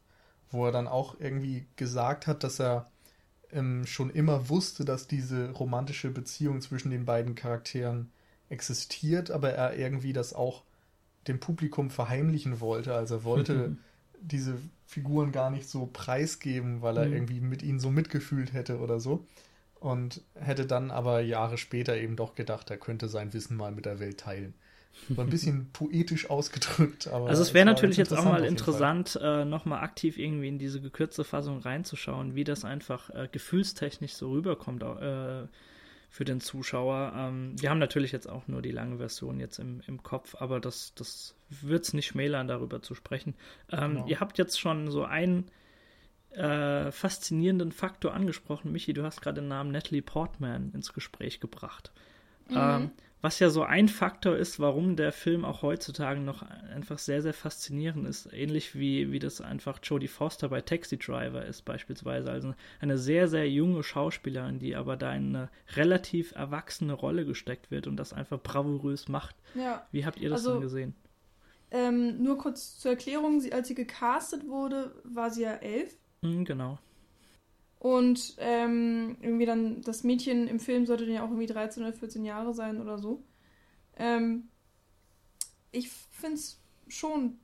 wo 0.50 0.66
er 0.66 0.72
dann 0.72 0.88
auch 0.88 1.20
irgendwie 1.20 1.66
gesagt 1.76 2.26
hat, 2.26 2.42
dass 2.44 2.58
er 2.60 2.90
ähm, 3.52 3.86
schon 3.86 4.10
immer 4.10 4.48
wusste, 4.48 4.84
dass 4.84 5.06
diese 5.06 5.50
romantische 5.50 6.10
Beziehung 6.10 6.60
zwischen 6.60 6.90
den 6.90 7.04
beiden 7.04 7.34
Charakteren 7.34 8.10
existiert, 8.48 9.30
aber 9.30 9.50
er 9.50 9.76
irgendwie 9.76 10.12
das 10.12 10.32
auch 10.32 10.62
dem 11.26 11.40
Publikum 11.40 11.90
verheimlichen 11.90 12.60
wollte. 12.60 12.94
Also 12.94 13.16
er 13.16 13.24
wollte 13.24 13.76
diese 14.20 14.58
Figuren 14.86 15.32
gar 15.32 15.50
nicht 15.50 15.68
so 15.68 15.88
preisgeben, 15.92 16.82
weil 16.82 16.96
er 16.96 17.06
mhm. 17.06 17.12
irgendwie 17.12 17.40
mit 17.40 17.62
ihnen 17.62 17.80
so 17.80 17.90
mitgefühlt 17.90 18.52
hätte 18.52 18.78
oder 18.78 19.00
so. 19.00 19.26
Und 19.80 20.22
hätte 20.34 20.66
dann 20.66 20.90
aber 20.90 21.20
Jahre 21.20 21.56
später 21.56 21.96
eben 21.96 22.16
doch 22.16 22.34
gedacht, 22.34 22.70
er 22.70 22.78
könnte 22.78 23.08
sein 23.08 23.32
Wissen 23.32 23.56
mal 23.56 23.70
mit 23.70 23.86
der 23.86 24.00
Welt 24.00 24.18
teilen. 24.18 24.54
So 25.08 25.22
ein 25.22 25.30
bisschen 25.30 25.70
poetisch 25.72 26.28
ausgedrückt, 26.28 27.08
aber. 27.08 27.28
Also 27.28 27.42
es 27.42 27.54
wäre 27.54 27.64
natürlich 27.64 27.96
jetzt 27.96 28.12
auch 28.12 28.24
mal 28.24 28.44
interessant, 28.44 29.18
äh, 29.22 29.44
nochmal 29.44 29.82
aktiv 29.82 30.18
irgendwie 30.18 30.48
in 30.48 30.58
diese 30.58 30.80
gekürzte 30.80 31.24
Fassung 31.24 31.60
reinzuschauen, 31.60 32.34
wie 32.34 32.44
das 32.44 32.64
einfach 32.64 33.10
äh, 33.10 33.28
gefühlstechnisch 33.30 34.14
so 34.14 34.30
rüberkommt 34.30 34.82
äh, 34.82 35.46
für 36.10 36.24
den 36.24 36.40
Zuschauer. 36.40 37.12
Ähm, 37.16 37.54
wir 37.60 37.70
haben 37.70 37.78
natürlich 37.78 38.12
jetzt 38.12 38.28
auch 38.28 38.48
nur 38.48 38.60
die 38.60 38.70
lange 38.70 38.98
Version 38.98 39.40
jetzt 39.40 39.58
im, 39.58 39.82
im 39.86 40.02
Kopf, 40.02 40.34
aber 40.38 40.60
das, 40.60 40.94
das 40.94 41.34
wird 41.48 41.84
es 41.84 41.92
nicht 41.94 42.06
schmälern, 42.06 42.48
darüber 42.48 42.82
zu 42.82 42.94
sprechen. 42.94 43.34
Ähm, 43.70 43.94
genau. 43.94 44.06
Ihr 44.06 44.20
habt 44.20 44.36
jetzt 44.38 44.60
schon 44.60 44.90
so 44.90 45.04
einen 45.04 45.50
äh, 46.30 46.90
faszinierenden 46.92 47.72
Faktor 47.72 48.14
angesprochen. 48.14 48.72
Michi, 48.72 48.92
du 48.92 49.02
hast 49.04 49.22
gerade 49.22 49.40
den 49.40 49.48
Namen 49.48 49.70
Natalie 49.70 50.02
Portman 50.02 50.72
ins 50.74 50.92
Gespräch 50.92 51.40
gebracht. 51.40 51.92
Mhm. 52.48 52.56
Ähm, 52.56 52.90
was 53.20 53.40
ja 53.40 53.50
so 53.50 53.62
ein 53.64 53.88
Faktor 53.88 54.36
ist, 54.36 54.60
warum 54.60 54.94
der 54.94 55.12
Film 55.12 55.44
auch 55.44 55.62
heutzutage 55.62 56.20
noch 56.20 56.42
einfach 56.42 56.98
sehr, 56.98 57.20
sehr 57.20 57.34
faszinierend 57.34 58.06
ist. 58.06 58.32
Ähnlich 58.32 58.76
wie, 58.76 59.10
wie 59.10 59.18
das 59.18 59.40
einfach 59.40 59.80
Jodie 59.82 60.08
Foster 60.08 60.48
bei 60.48 60.60
Taxi 60.60 60.98
Driver 60.98 61.44
ist, 61.44 61.64
beispielsweise. 61.64 62.30
Also 62.30 62.54
eine 62.80 62.96
sehr, 62.96 63.26
sehr 63.26 63.50
junge 63.50 63.82
Schauspielerin, 63.82 64.60
die 64.60 64.76
aber 64.76 64.96
da 64.96 65.12
in 65.14 65.34
eine 65.34 65.50
relativ 65.74 66.32
erwachsene 66.36 66.92
Rolle 66.92 67.26
gesteckt 67.26 67.70
wird 67.70 67.88
und 67.88 67.96
das 67.96 68.12
einfach 68.12 68.40
bravourös 68.40 69.08
macht. 69.08 69.34
Ja. 69.54 69.86
Wie 69.90 70.06
habt 70.06 70.20
ihr 70.20 70.30
das 70.30 70.40
also, 70.40 70.52
denn 70.52 70.60
gesehen? 70.62 70.94
Ähm, 71.70 72.22
nur 72.22 72.38
kurz 72.38 72.78
zur 72.78 72.92
Erklärung: 72.92 73.40
sie, 73.40 73.52
Als 73.52 73.68
sie 73.68 73.74
gecastet 73.74 74.46
wurde, 74.46 74.94
war 75.04 75.30
sie 75.30 75.42
ja 75.42 75.54
elf. 75.54 75.96
Mhm, 76.22 76.44
genau. 76.44 76.78
Und 77.78 78.34
ähm, 78.38 79.16
irgendwie 79.20 79.46
dann, 79.46 79.82
das 79.82 80.02
Mädchen 80.02 80.48
im 80.48 80.58
Film 80.58 80.86
sollte 80.86 81.04
dann 81.04 81.14
ja 81.14 81.22
auch 81.22 81.28
irgendwie 81.28 81.46
13 81.46 81.82
oder 81.84 81.92
14 81.92 82.24
Jahre 82.24 82.52
sein 82.52 82.80
oder 82.80 82.98
so. 82.98 83.22
Ähm, 83.96 84.48
ich 85.70 85.90
finde 86.10 86.36
es 86.36 86.60
schon, 86.88 87.38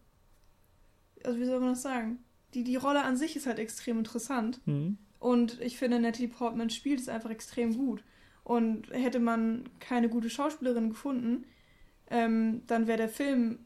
also 1.25 1.39
wie 1.39 1.45
soll 1.45 1.61
man 1.61 1.71
das 1.71 1.83
sagen? 1.83 2.19
Die, 2.55 2.65
die 2.65 2.77
Rolle 2.77 3.03
an 3.03 3.17
sich 3.17 3.37
ist 3.37 3.47
halt 3.47 3.59
extrem 3.59 3.99
interessant. 3.99 4.61
Mhm. 4.67 4.99
Und 5.21 5.61
ich 5.61 5.79
finde, 5.79 6.01
Natalie 6.01 6.29
Portman 6.29 6.71
spielt 6.71 7.01
es 7.01 7.09
einfach 7.09 7.31
extrem 7.31 7.77
gut. 7.77 8.03
Und 8.43 8.91
hätte 8.91 9.21
man 9.21 9.65
keine 9.81 10.09
gute 10.09 10.29
Schauspielerin 10.29 10.91
gefunden, 10.91 11.45
ähm, 12.11 12.63
dann 12.67 12.87
wäre 12.87 12.99
der 12.99 13.09
Film 13.09 13.61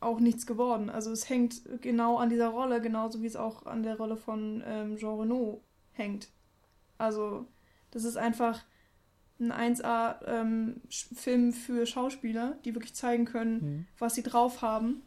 auch 0.00 0.18
nichts 0.18 0.46
geworden. 0.46 0.90
Also 0.90 1.10
es 1.10 1.28
hängt 1.28 1.60
genau 1.82 2.16
an 2.16 2.30
dieser 2.30 2.48
Rolle, 2.48 2.80
genauso 2.80 3.20
wie 3.20 3.26
es 3.26 3.36
auch 3.36 3.66
an 3.66 3.82
der 3.82 3.96
Rolle 3.96 4.16
von 4.16 4.62
ähm, 4.66 4.96
Jean 4.96 5.20
Renault 5.20 5.60
hängt. 5.92 6.28
Also, 6.98 7.46
das 7.90 8.04
ist 8.04 8.16
einfach 8.16 8.64
ein 9.40 9.52
1A-Film 9.52 11.44
ähm, 11.44 11.52
für 11.52 11.86
Schauspieler, 11.86 12.56
die 12.64 12.74
wirklich 12.74 12.94
zeigen 12.94 13.24
können, 13.24 13.54
mhm. 13.54 13.86
was 13.98 14.14
sie 14.14 14.22
drauf 14.22 14.62
haben. 14.62 15.02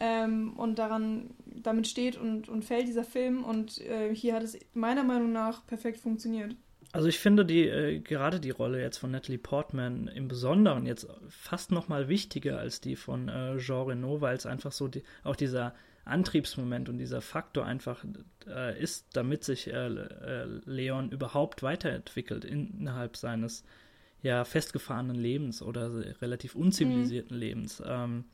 Ähm, 0.00 0.54
und 0.56 0.78
daran, 0.78 1.30
damit 1.44 1.88
steht 1.88 2.16
und, 2.16 2.48
und 2.48 2.64
fällt 2.64 2.86
dieser 2.86 3.04
Film. 3.04 3.44
Und 3.44 3.80
äh, 3.80 4.14
hier 4.14 4.34
hat 4.34 4.42
es 4.42 4.58
meiner 4.74 5.04
Meinung 5.04 5.32
nach 5.32 5.66
perfekt 5.66 5.98
funktioniert. 5.98 6.54
Also 6.92 7.08
ich 7.08 7.18
finde 7.18 7.44
die 7.44 7.68
äh, 7.68 7.98
gerade 8.00 8.40
die 8.40 8.50
Rolle 8.50 8.80
jetzt 8.80 8.96
von 8.96 9.10
Natalie 9.10 9.38
Portman 9.38 10.08
im 10.08 10.26
Besonderen 10.26 10.86
jetzt 10.86 11.06
fast 11.28 11.70
noch 11.70 11.88
mal 11.88 12.08
wichtiger 12.08 12.58
als 12.58 12.80
die 12.80 12.96
von 12.96 13.28
äh, 13.28 13.58
Jean 13.58 13.86
Reno, 13.86 14.20
weil 14.20 14.36
es 14.36 14.46
einfach 14.46 14.72
so 14.72 14.88
die, 14.88 15.02
auch 15.22 15.36
dieser 15.36 15.74
Antriebsmoment 16.08 16.88
und 16.88 16.98
dieser 16.98 17.20
Faktor 17.20 17.64
einfach 17.64 18.04
äh, 18.46 18.80
ist, 18.80 19.06
damit 19.12 19.44
sich 19.44 19.68
äh, 19.68 19.86
äh, 19.86 20.44
Leon 20.64 21.10
überhaupt 21.10 21.62
weiterentwickelt 21.62 22.44
innerhalb 22.44 23.16
seines 23.16 23.64
ja 24.22 24.44
festgefahrenen 24.44 25.16
Lebens 25.16 25.62
oder 25.62 25.92
relativ 26.20 26.54
unzivilisierten 26.54 27.36
mhm. 27.36 27.40
Lebens. 27.40 27.82
Ähm, 27.86 28.24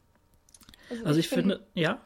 also, 0.90 1.04
also, 1.04 1.20
ich, 1.20 1.26
ich 1.26 1.30
finde, 1.30 1.56
find, 1.56 1.68
ja. 1.74 2.00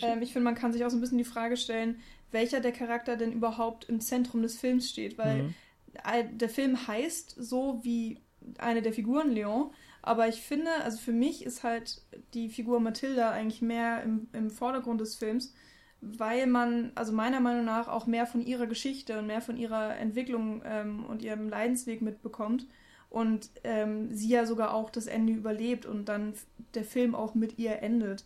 Ähm, 0.00 0.22
ich 0.22 0.32
finde, 0.32 0.44
man 0.44 0.54
kann 0.54 0.72
sich 0.72 0.84
auch 0.84 0.90
so 0.90 0.96
ein 0.96 1.00
bisschen 1.00 1.18
die 1.18 1.24
Frage 1.24 1.56
stellen, 1.56 2.00
welcher 2.30 2.60
der 2.60 2.72
Charakter 2.72 3.16
denn 3.16 3.32
überhaupt 3.32 3.84
im 3.88 4.00
Zentrum 4.00 4.42
des 4.42 4.58
Films 4.58 4.88
steht, 4.90 5.16
weil 5.18 5.44
mhm. 5.44 6.38
der 6.38 6.48
Film 6.48 6.86
heißt 6.86 7.36
so 7.38 7.80
wie 7.82 8.20
eine 8.58 8.82
der 8.82 8.92
Figuren 8.92 9.30
Leon, 9.30 9.70
aber 10.02 10.28
ich 10.28 10.40
finde, 10.42 10.70
also 10.84 10.98
für 10.98 11.12
mich 11.12 11.44
ist 11.44 11.64
halt 11.64 12.02
die 12.34 12.48
Figur 12.48 12.80
Mathilda 12.80 13.30
eigentlich 13.30 13.62
mehr 13.62 14.02
im, 14.02 14.28
im 14.32 14.50
Vordergrund 14.50 15.00
des 15.00 15.16
Films, 15.16 15.54
weil 16.00 16.46
man, 16.46 16.92
also 16.94 17.12
meiner 17.12 17.40
Meinung 17.40 17.64
nach, 17.64 17.88
auch 17.88 18.06
mehr 18.06 18.26
von 18.26 18.40
ihrer 18.40 18.66
Geschichte 18.66 19.18
und 19.18 19.26
mehr 19.26 19.40
von 19.40 19.56
ihrer 19.56 19.96
Entwicklung 19.96 20.62
ähm, 20.64 21.04
und 21.06 21.22
ihrem 21.22 21.48
Leidensweg 21.48 22.02
mitbekommt. 22.02 22.66
Und 23.10 23.50
ähm, 23.64 24.12
sie 24.14 24.28
ja 24.28 24.44
sogar 24.44 24.74
auch 24.74 24.90
das 24.90 25.06
Ende 25.06 25.32
überlebt 25.32 25.86
und 25.86 26.06
dann 26.10 26.34
der 26.74 26.84
Film 26.84 27.14
auch 27.14 27.34
mit 27.34 27.58
ihr 27.58 27.82
endet. 27.82 28.24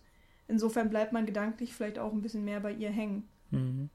Insofern 0.48 0.90
bleibt 0.90 1.12
man 1.12 1.24
gedanklich 1.24 1.72
vielleicht 1.72 2.00
auch 2.00 2.12
ein 2.12 2.20
bisschen 2.20 2.44
mehr 2.44 2.60
bei 2.60 2.72
ihr 2.72 2.90
hängen. 2.90 3.28
Mhm. 3.50 3.90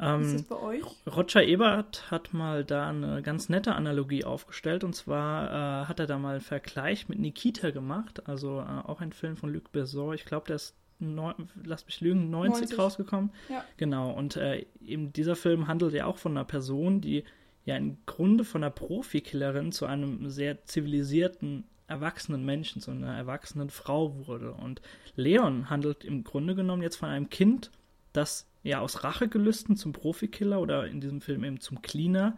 Ähm, 0.00 0.22
ist 0.22 0.34
das 0.34 0.42
bei 0.42 0.56
euch? 0.60 0.82
Roger 1.06 1.44
Ebert 1.44 2.10
hat 2.10 2.34
mal 2.34 2.64
da 2.64 2.88
eine 2.88 3.22
ganz 3.22 3.48
nette 3.48 3.74
Analogie 3.74 4.24
aufgestellt 4.24 4.82
und 4.82 4.94
zwar 4.94 5.82
äh, 5.82 5.86
hat 5.86 6.00
er 6.00 6.06
da 6.06 6.18
mal 6.18 6.32
einen 6.32 6.40
Vergleich 6.40 7.08
mit 7.08 7.18
Nikita 7.18 7.70
gemacht, 7.70 8.28
also 8.28 8.60
äh, 8.60 8.88
auch 8.88 9.00
ein 9.00 9.12
Film 9.12 9.36
von 9.36 9.52
Luc 9.52 9.70
Besson. 9.70 10.14
Ich 10.14 10.24
glaube, 10.24 10.46
der 10.48 10.56
ist, 10.56 10.74
neun, 10.98 11.34
lass 11.62 11.86
mich 11.86 12.00
lügen, 12.00 12.30
90, 12.30 12.62
90. 12.62 12.78
rausgekommen. 12.78 13.30
Ja. 13.48 13.64
Genau, 13.76 14.10
und 14.10 14.36
äh, 14.36 14.66
eben 14.84 15.12
dieser 15.12 15.36
Film 15.36 15.68
handelt 15.68 15.94
ja 15.94 16.06
auch 16.06 16.18
von 16.18 16.32
einer 16.32 16.44
Person, 16.44 17.00
die 17.00 17.24
ja 17.64 17.76
im 17.76 17.98
Grunde 18.04 18.44
von 18.44 18.62
einer 18.62 18.70
Profikillerin 18.70 19.70
zu 19.72 19.86
einem 19.86 20.28
sehr 20.28 20.64
zivilisierten 20.64 21.64
erwachsenen 21.86 22.44
Menschen, 22.44 22.80
zu 22.80 22.90
einer 22.90 23.16
erwachsenen 23.16 23.70
Frau 23.70 24.26
wurde. 24.26 24.52
Und 24.52 24.80
Leon 25.16 25.70
handelt 25.70 26.04
im 26.04 26.24
Grunde 26.24 26.54
genommen 26.54 26.82
jetzt 26.82 26.96
von 26.96 27.08
einem 27.08 27.28
Kind, 27.30 27.70
das 28.14 28.48
ja 28.62 28.80
aus 28.80 29.04
Rachegelüsten 29.04 29.76
zum 29.76 29.92
Profikiller 29.92 30.60
oder 30.60 30.86
in 30.86 31.00
diesem 31.00 31.20
Film 31.20 31.44
eben 31.44 31.60
zum 31.60 31.82
Cleaner 31.82 32.36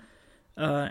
äh, 0.57 0.91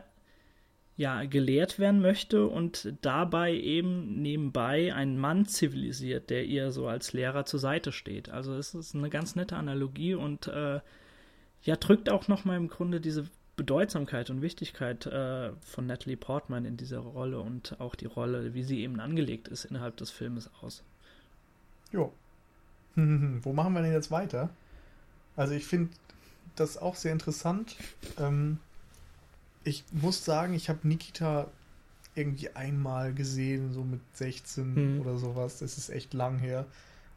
ja 0.97 1.25
gelehrt 1.25 1.77
werden 1.77 1.99
möchte 1.99 2.47
und 2.47 2.93
dabei 3.01 3.53
eben 3.53 4.21
nebenbei 4.21 4.93
einen 4.93 5.17
Mann 5.17 5.45
zivilisiert, 5.45 6.29
der 6.29 6.45
ihr 6.45 6.71
so 6.71 6.87
als 6.87 7.11
Lehrer 7.11 7.45
zur 7.45 7.59
Seite 7.59 7.91
steht. 7.91 8.29
Also 8.29 8.55
es 8.55 8.73
ist 8.73 8.95
eine 8.95 9.09
ganz 9.09 9.35
nette 9.35 9.57
Analogie 9.57 10.13
und 10.13 10.47
äh, 10.47 10.79
ja 11.63 11.75
drückt 11.75 12.09
auch 12.09 12.29
nochmal 12.29 12.55
im 12.55 12.69
Grunde 12.69 13.01
diese 13.01 13.25
Bedeutsamkeit 13.57 14.29
und 14.29 14.41
Wichtigkeit 14.41 15.05
äh, 15.05 15.51
von 15.61 15.85
Natalie 15.85 16.17
Portman 16.17 16.65
in 16.65 16.77
dieser 16.77 16.99
Rolle 16.99 17.39
und 17.39 17.79
auch 17.79 17.95
die 17.95 18.05
Rolle, 18.05 18.53
wie 18.53 18.63
sie 18.63 18.81
eben 18.81 18.99
angelegt 18.99 19.47
ist 19.47 19.65
innerhalb 19.65 19.97
des 19.97 20.11
Filmes 20.11 20.49
aus. 20.61 20.83
Jo. 21.91 22.13
Wo 22.95 23.53
machen 23.53 23.73
wir 23.73 23.81
denn 23.81 23.93
jetzt 23.93 24.11
weiter? 24.11 24.49
Also 25.35 25.53
ich 25.53 25.65
finde 25.65 25.91
das 26.55 26.77
auch 26.77 26.95
sehr 26.95 27.11
interessant. 27.11 27.75
Ähm, 28.19 28.59
ich 29.63 29.83
muss 29.91 30.23
sagen, 30.23 30.53
ich 30.53 30.69
habe 30.69 30.87
Nikita 30.87 31.47
irgendwie 32.15 32.49
einmal 32.55 33.13
gesehen, 33.13 33.73
so 33.73 33.83
mit 33.83 33.99
16 34.13 34.75
hm. 34.75 35.01
oder 35.01 35.17
sowas. 35.17 35.59
Das 35.59 35.77
ist 35.77 35.89
echt 35.89 36.13
lang 36.13 36.39
her. 36.39 36.65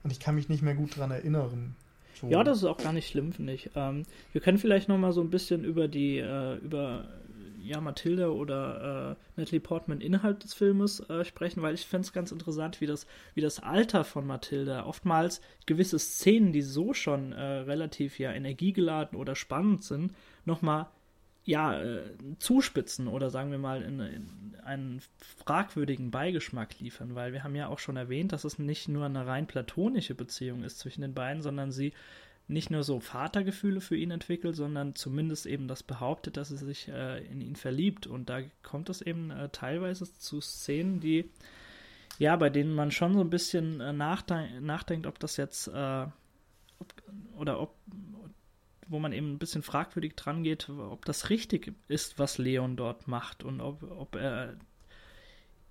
Und 0.03 0.11
ich 0.11 0.21
kann 0.21 0.35
mich 0.35 0.49
nicht 0.49 0.63
mehr 0.63 0.75
gut 0.75 0.97
daran 0.97 1.11
erinnern. 1.11 1.77
So. 2.21 2.29
Ja, 2.29 2.43
das 2.43 2.59
ist 2.59 2.65
auch 2.65 2.79
gar 2.79 2.93
nicht 2.93 3.09
schlimm, 3.09 3.33
finde 3.33 3.53
ich. 3.53 3.71
Ähm, 3.77 4.05
wir 4.33 4.41
können 4.41 4.59
vielleicht 4.59 4.89
noch 4.89 4.99
mal 4.99 5.13
so 5.13 5.21
ein 5.21 5.31
bisschen 5.31 5.65
über 5.65 5.87
die, 5.87 6.19
äh, 6.19 6.57
über 6.57 7.09
ja, 7.63 7.81
Mathilde 7.81 8.35
oder 8.35 9.17
äh, 9.37 9.41
Natalie 9.41 9.61
Portman 9.61 10.01
innerhalb 10.01 10.41
des 10.41 10.55
Filmes 10.55 11.01
äh, 11.09 11.25
sprechen, 11.25 11.63
weil 11.63 11.75
ich 11.75 11.87
fände 11.87 12.07
es 12.07 12.13
ganz 12.13 12.33
interessant, 12.33 12.81
wie 12.81 12.87
das, 12.87 13.07
wie 13.35 13.41
das 13.41 13.61
Alter 13.63 14.05
von 14.05 14.27
Mathilde 14.27 14.85
oftmals 14.85 15.41
gewisse 15.67 15.99
Szenen, 15.99 16.53
die 16.53 16.63
so 16.63 16.95
schon 16.95 17.33
äh, 17.33 17.43
relativ 17.43 18.19
ja 18.19 18.33
energiegeladen 18.33 19.19
oder 19.19 19.35
spannend 19.35 19.85
sind, 19.85 20.13
nochmal 20.45 20.87
ja, 21.49 21.81
äh, 21.83 22.03
zuspitzen 22.39 23.09
oder 23.09 23.31
sagen 23.31 23.51
wir 23.51 23.57
mal 23.57 23.81
in, 23.81 24.01
in, 24.01 24.57
einen 24.63 25.01
fragwürdigen 25.47 26.11
Beigeschmack 26.11 26.79
liefern, 26.79 27.15
weil 27.15 27.33
wir 27.33 27.43
haben 27.43 27.55
ja 27.55 27.69
auch 27.69 27.79
schon 27.79 27.97
erwähnt, 27.97 28.33
dass 28.33 28.45
es 28.45 28.59
nicht 28.59 28.87
nur 28.89 29.07
eine 29.07 29.27
rein 29.27 29.47
platonische 29.47 30.15
Beziehung 30.15 30.63
ist 30.63 30.79
zwischen 30.79 31.01
den 31.01 31.15
beiden, 31.15 31.41
sondern 31.41 31.73
sie 31.73 31.95
nicht 32.49 32.71
nur 32.71 32.83
so 32.83 32.99
Vatergefühle 32.99 33.83
für 33.83 33.97
ihn 33.97 34.11
entwickelt, 34.11 34.57
sondern 34.57 34.95
zumindest 34.95 35.45
eben 35.45 35.69
das 35.69 35.83
behauptet, 35.83 36.39
dass 36.39 36.49
sie 36.49 36.57
sich 36.57 36.89
äh, 36.89 37.25
in 37.27 37.43
ihn 37.43 37.57
verliebt. 37.57 38.07
Und 38.07 38.31
da 38.31 38.41
kommt 38.63 38.89
es 38.89 39.03
eben 39.03 39.31
äh, 39.31 39.51
teilweise 39.51 40.13
zu 40.15 40.41
Szenen, 40.41 40.99
die, 40.99 41.31
ja, 42.19 42.35
bei 42.37 42.49
denen 42.49 42.75
man 42.75 42.91
schon 42.91 43.15
so 43.15 43.21
ein 43.21 43.31
bisschen 43.31 43.81
äh, 43.81 43.93
nachdenkt, 43.93 44.63
nachdenkt, 44.63 45.07
ob 45.07 45.19
das 45.19 45.37
jetzt, 45.37 45.69
äh, 45.69 46.07
ob, 46.79 46.95
oder 47.37 47.61
ob, 47.61 47.75
wo 48.87 48.99
man 48.99 49.13
eben 49.13 49.35
ein 49.35 49.39
bisschen 49.39 49.63
fragwürdig 49.63 50.17
dran 50.17 50.43
geht, 50.43 50.71
ob 50.71 51.05
das 51.05 51.29
richtig 51.29 51.75
ist, 51.87 52.19
was 52.19 52.39
Leon 52.39 52.77
dort 52.77 53.09
macht 53.09 53.45
und 53.45 53.61
ob, 53.61 53.83
ob 53.83 54.17
er 54.17 54.57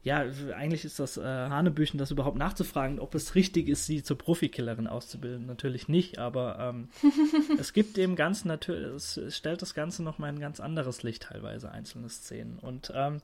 ja, 0.04 0.26
eigentlich 0.56 0.86
ist 0.86 1.00
das 1.00 1.18
äh, 1.18 1.24
Hanebüchen, 1.24 1.98
das 1.98 2.12
überhaupt 2.12 2.38
nachzufragen, 2.38 3.00
ob 3.00 3.14
es 3.16 3.36
richtig 3.36 3.68
ist, 3.68 3.86
sie 3.86 4.04
zur 4.04 4.18
Profikillerin 4.18 4.88
auszubilden. 4.88 5.46
Natürlich 5.46 5.90
nicht, 5.90 6.18
aber 6.18 6.58
ähm, 6.60 6.90
es 7.60 7.74
gibt 7.74 7.98
dem 7.98 8.16
Ganzen 8.16 8.48
natürlich, 8.48 8.96
es, 8.96 9.18
es 9.18 9.36
stellt 9.36 9.62
das 9.62 9.74
Ganze 9.74 10.04
nochmal 10.04 10.30
in 10.30 10.38
ein 10.38 10.42
ganz 10.42 10.60
anderes 10.60 11.04
Licht, 11.04 11.24
teilweise 11.24 11.72
einzelne 11.72 12.10
Szenen. 12.10 12.58
Und 12.60 12.92
ähm, 12.96 13.22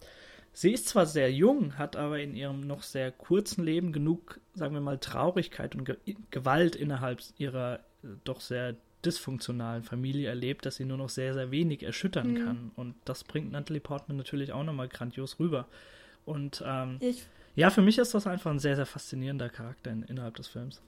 sie 0.52 0.74
ist 0.74 0.90
zwar 0.90 1.06
sehr 1.06 1.32
jung, 1.32 1.78
hat 1.78 1.96
aber 1.96 2.20
in 2.20 2.36
ihrem 2.36 2.62
noch 2.62 2.84
sehr 2.84 3.12
kurzen 3.12 3.64
Leben 3.64 3.94
genug, 3.94 4.42
sagen 4.54 4.74
wir 4.74 4.82
mal, 4.82 4.98
Traurigkeit 4.98 5.76
und 5.76 5.86
Ge 5.86 5.98
Gewalt 6.32 6.76
innerhalb 6.76 7.22
ihrer 7.38 7.80
äh, 8.04 8.08
doch 8.26 8.42
sehr 8.42 8.76
dysfunktionalen 9.06 9.84
Familie 9.84 10.30
erlebt, 10.30 10.66
dass 10.66 10.78
sie 10.78 10.86
nur 10.86 10.98
noch 10.98 11.10
sehr, 11.10 11.34
sehr 11.34 11.52
wenig 11.52 11.84
erschüttern 11.84 12.32
mhm. 12.32 12.46
kann. 12.46 12.72
Und 12.76 12.96
das 13.06 13.24
bringt 13.24 13.52
Natalie 13.52 13.82
Portman 13.82 14.18
natürlich 14.18 14.52
auch 14.52 14.64
nochmal 14.64 14.88
grandios 14.88 15.40
rüber. 15.40 15.68
Und 16.26 16.64
ähm, 16.66 16.98
ich, 17.00 17.26
ja, 17.56 17.70
für 17.70 17.82
mich 17.82 17.98
ist 17.98 18.14
das 18.14 18.28
einfach 18.28 18.52
ein 18.52 18.60
sehr, 18.60 18.76
sehr 18.76 18.86
faszinierender 18.86 19.50
Charakter 19.50 19.92
in, 19.92 20.04
innerhalb 20.04 20.36
des 20.36 20.48
Films. 20.48 20.82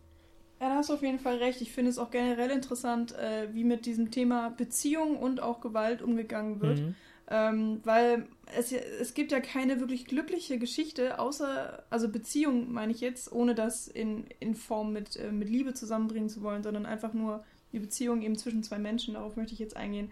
Ja, 0.59 0.69
da 0.69 0.75
hast 0.75 0.89
du 0.89 0.93
auf 0.93 1.01
jeden 1.01 1.19
Fall 1.19 1.37
recht. 1.37 1.61
Ich 1.61 1.71
finde 1.71 1.89
es 1.89 1.97
auch 1.97 2.11
generell 2.11 2.49
interessant, 2.49 3.13
äh, 3.13 3.53
wie 3.53 3.63
mit 3.63 3.85
diesem 3.85 4.09
Thema 4.09 4.49
Beziehung 4.49 5.17
und 5.17 5.41
auch 5.41 5.59
Gewalt 5.59 6.01
umgegangen 6.01 6.61
wird. 6.61 6.79
Mhm. 6.79 6.95
Ähm, 7.27 7.81
weil 7.83 8.27
es, 8.55 8.71
es 8.71 9.15
gibt 9.15 9.31
ja 9.31 9.39
keine 9.39 9.79
wirklich 9.79 10.05
glückliche 10.05 10.59
Geschichte, 10.59 11.17
außer, 11.17 11.83
also 11.89 12.07
Beziehung 12.07 12.71
meine 12.71 12.91
ich 12.91 13.01
jetzt, 13.01 13.31
ohne 13.31 13.55
das 13.55 13.87
in, 13.87 14.25
in 14.39 14.53
Form 14.53 14.93
mit, 14.93 15.15
äh, 15.17 15.31
mit 15.31 15.49
Liebe 15.49 15.73
zusammenbringen 15.73 16.29
zu 16.29 16.43
wollen, 16.43 16.61
sondern 16.61 16.85
einfach 16.85 17.13
nur 17.13 17.43
die 17.71 17.79
Beziehung 17.79 18.21
eben 18.21 18.37
zwischen 18.37 18.63
zwei 18.63 18.77
Menschen. 18.77 19.15
Darauf 19.15 19.35
möchte 19.35 19.53
ich 19.53 19.59
jetzt 19.59 19.75
eingehen. 19.75 20.11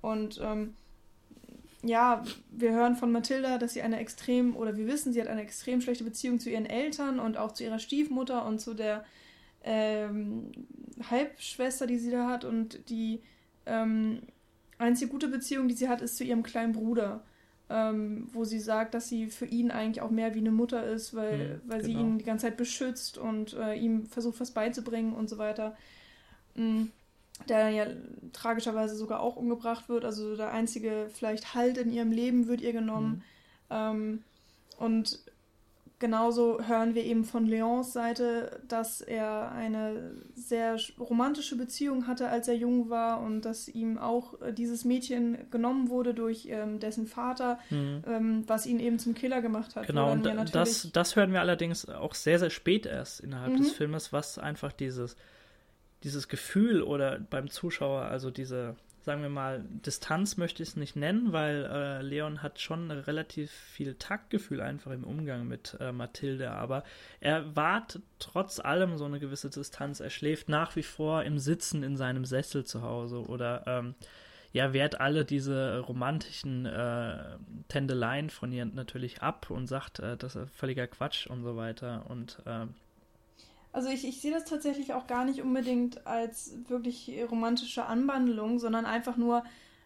Und 0.00 0.40
ähm, 0.42 0.74
ja, 1.82 2.24
wir 2.50 2.72
hören 2.72 2.96
von 2.96 3.12
Mathilda, 3.12 3.58
dass 3.58 3.74
sie 3.74 3.82
eine 3.82 3.98
extrem, 3.98 4.56
oder 4.56 4.76
wir 4.76 4.86
wissen, 4.86 5.12
sie 5.12 5.20
hat 5.20 5.28
eine 5.28 5.42
extrem 5.42 5.80
schlechte 5.80 6.04
Beziehung 6.04 6.40
zu 6.40 6.50
ihren 6.50 6.66
Eltern 6.66 7.20
und 7.20 7.36
auch 7.36 7.52
zu 7.52 7.64
ihrer 7.64 7.78
Stiefmutter 7.78 8.44
und 8.46 8.60
zu 8.60 8.74
der 8.74 9.04
ähm, 9.62 10.50
Halbschwester, 11.10 11.86
die 11.86 11.98
sie 11.98 12.10
da 12.10 12.28
hat. 12.28 12.44
Und 12.44 12.88
die 12.90 13.20
ähm, 13.66 14.22
einzige 14.78 15.10
gute 15.10 15.28
Beziehung, 15.28 15.68
die 15.68 15.74
sie 15.74 15.88
hat, 15.88 16.02
ist 16.02 16.16
zu 16.16 16.24
ihrem 16.24 16.42
kleinen 16.42 16.72
Bruder. 16.72 17.22
Ähm, 17.70 18.28
wo 18.32 18.44
sie 18.44 18.60
sagt, 18.60 18.94
dass 18.94 19.10
sie 19.10 19.26
für 19.26 19.44
ihn 19.44 19.70
eigentlich 19.70 20.00
auch 20.00 20.10
mehr 20.10 20.34
wie 20.34 20.38
eine 20.38 20.50
Mutter 20.50 20.84
ist, 20.84 21.14
weil, 21.14 21.60
mhm, 21.62 21.70
weil 21.70 21.82
genau. 21.82 21.98
sie 21.98 22.00
ihn 22.02 22.18
die 22.18 22.24
ganze 22.24 22.46
Zeit 22.46 22.56
beschützt 22.56 23.18
und 23.18 23.52
äh, 23.52 23.74
ihm 23.74 24.06
versucht, 24.06 24.40
was 24.40 24.52
beizubringen 24.52 25.12
und 25.12 25.28
so 25.28 25.36
weiter. 25.36 25.76
Mhm 26.54 26.90
der 27.48 27.70
ja 27.70 27.86
tragischerweise 28.32 28.96
sogar 28.96 29.20
auch 29.20 29.36
umgebracht 29.36 29.88
wird. 29.88 30.04
Also 30.04 30.36
der 30.36 30.52
einzige 30.52 31.08
vielleicht 31.12 31.54
Halt 31.54 31.78
in 31.78 31.90
ihrem 31.90 32.10
Leben 32.10 32.48
wird 32.48 32.60
ihr 32.60 32.72
genommen. 32.72 33.22
Mhm. 33.70 33.76
Ähm, 33.76 34.22
und 34.78 35.18
genauso 35.98 36.60
hören 36.66 36.94
wir 36.94 37.04
eben 37.04 37.24
von 37.24 37.46
Leons 37.46 37.92
Seite, 37.92 38.60
dass 38.68 39.00
er 39.00 39.50
eine 39.52 40.12
sehr 40.34 40.78
romantische 40.98 41.56
Beziehung 41.56 42.06
hatte, 42.06 42.28
als 42.28 42.48
er 42.48 42.54
jung 42.54 42.88
war 42.90 43.20
und 43.20 43.42
dass 43.42 43.68
ihm 43.68 43.98
auch 43.98 44.34
dieses 44.52 44.84
Mädchen 44.84 45.50
genommen 45.50 45.88
wurde 45.88 46.14
durch 46.14 46.46
ähm, 46.50 46.78
dessen 46.78 47.06
Vater, 47.06 47.58
mhm. 47.70 48.02
ähm, 48.06 48.44
was 48.46 48.66
ihn 48.66 48.78
eben 48.78 48.98
zum 48.98 49.14
Killer 49.14 49.42
gemacht 49.42 49.74
hat. 49.76 49.86
Genau, 49.86 50.12
und 50.12 50.24
das, 50.54 50.90
das 50.92 51.16
hören 51.16 51.32
wir 51.32 51.40
allerdings 51.40 51.88
auch 51.88 52.14
sehr, 52.14 52.38
sehr 52.38 52.50
spät 52.50 52.86
erst 52.86 53.20
innerhalb 53.20 53.54
mhm. 53.54 53.58
des 53.58 53.72
Filmes, 53.72 54.12
was 54.12 54.38
einfach 54.38 54.72
dieses 54.72 55.16
dieses 56.04 56.28
Gefühl 56.28 56.82
oder 56.82 57.18
beim 57.18 57.50
Zuschauer, 57.50 58.02
also 58.02 58.30
diese, 58.30 58.76
sagen 59.02 59.22
wir 59.22 59.28
mal, 59.28 59.64
Distanz 59.68 60.36
möchte 60.36 60.62
ich 60.62 60.70
es 60.70 60.76
nicht 60.76 60.96
nennen, 60.96 61.32
weil 61.32 61.64
äh, 61.64 62.02
Leon 62.02 62.42
hat 62.42 62.60
schon 62.60 62.90
relativ 62.90 63.50
viel 63.50 63.94
Taktgefühl 63.94 64.60
einfach 64.60 64.92
im 64.92 65.04
Umgang 65.04 65.48
mit 65.48 65.76
äh, 65.80 65.92
Mathilde, 65.92 66.50
aber 66.50 66.84
er 67.20 67.56
wahrt 67.56 68.00
trotz 68.18 68.60
allem 68.60 68.96
so 68.96 69.04
eine 69.04 69.18
gewisse 69.18 69.50
Distanz. 69.50 70.00
Er 70.00 70.10
schläft 70.10 70.48
nach 70.48 70.76
wie 70.76 70.82
vor 70.82 71.24
im 71.24 71.38
Sitzen 71.38 71.82
in 71.82 71.96
seinem 71.96 72.24
Sessel 72.24 72.64
zu 72.64 72.82
Hause 72.82 73.22
oder 73.22 73.64
ähm, 73.66 73.94
ja, 74.52 74.72
wehrt 74.72 75.00
alle 75.00 75.24
diese 75.24 75.80
romantischen 75.80 76.64
äh, 76.64 77.36
Tendeleien 77.68 78.30
von 78.30 78.52
ihr 78.52 78.64
natürlich 78.64 79.22
ab 79.22 79.50
und 79.50 79.66
sagt, 79.66 79.98
äh, 80.00 80.16
das 80.16 80.36
ist 80.36 80.50
völliger 80.54 80.86
Quatsch 80.86 81.26
und 81.26 81.42
so 81.42 81.56
weiter 81.56 82.06
und 82.08 82.38
äh, 82.46 82.66
also 83.72 83.88
ich, 83.88 84.06
ich 84.06 84.20
sehe 84.20 84.32
das 84.32 84.44
tatsächlich 84.44 84.92
auch 84.94 85.06
gar 85.06 85.24
nicht 85.24 85.42
unbedingt 85.42 86.06
als 86.06 86.54
wirklich 86.68 87.12
romantische 87.30 87.86
Anwandlung, 87.86 88.58
sondern 88.58 88.86
einfach 88.86 89.16
nur 89.16 89.44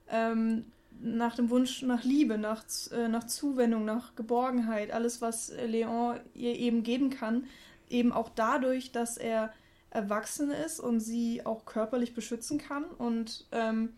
ähm, 0.09 0.65
nach 1.01 1.35
dem 1.35 1.51
Wunsch 1.51 1.83
nach 1.83 2.05
Liebe, 2.05 2.39
nach, 2.39 2.65
äh, 2.93 3.09
nach 3.09 3.25
Zuwendung, 3.25 3.85
nach 3.85 4.15
Geborgenheit, 4.15 4.93
alles, 4.93 5.21
was 5.21 5.53
Leon 5.67 6.21
ihr 6.35 6.55
eben 6.57 6.83
geben 6.83 7.11
kann, 7.11 7.47
eben 7.89 8.13
auch 8.13 8.31
dadurch, 8.35 8.93
dass 8.93 9.17
er 9.17 9.53
erwachsen 9.91 10.51
ist 10.51 10.81
und 10.81 11.01
sie 11.01 11.45
auch 11.45 11.67
körperlich 11.67 12.15
beschützen 12.15 12.59
kann 12.59 12.85
und 12.85 13.47
ähm, 13.53 13.95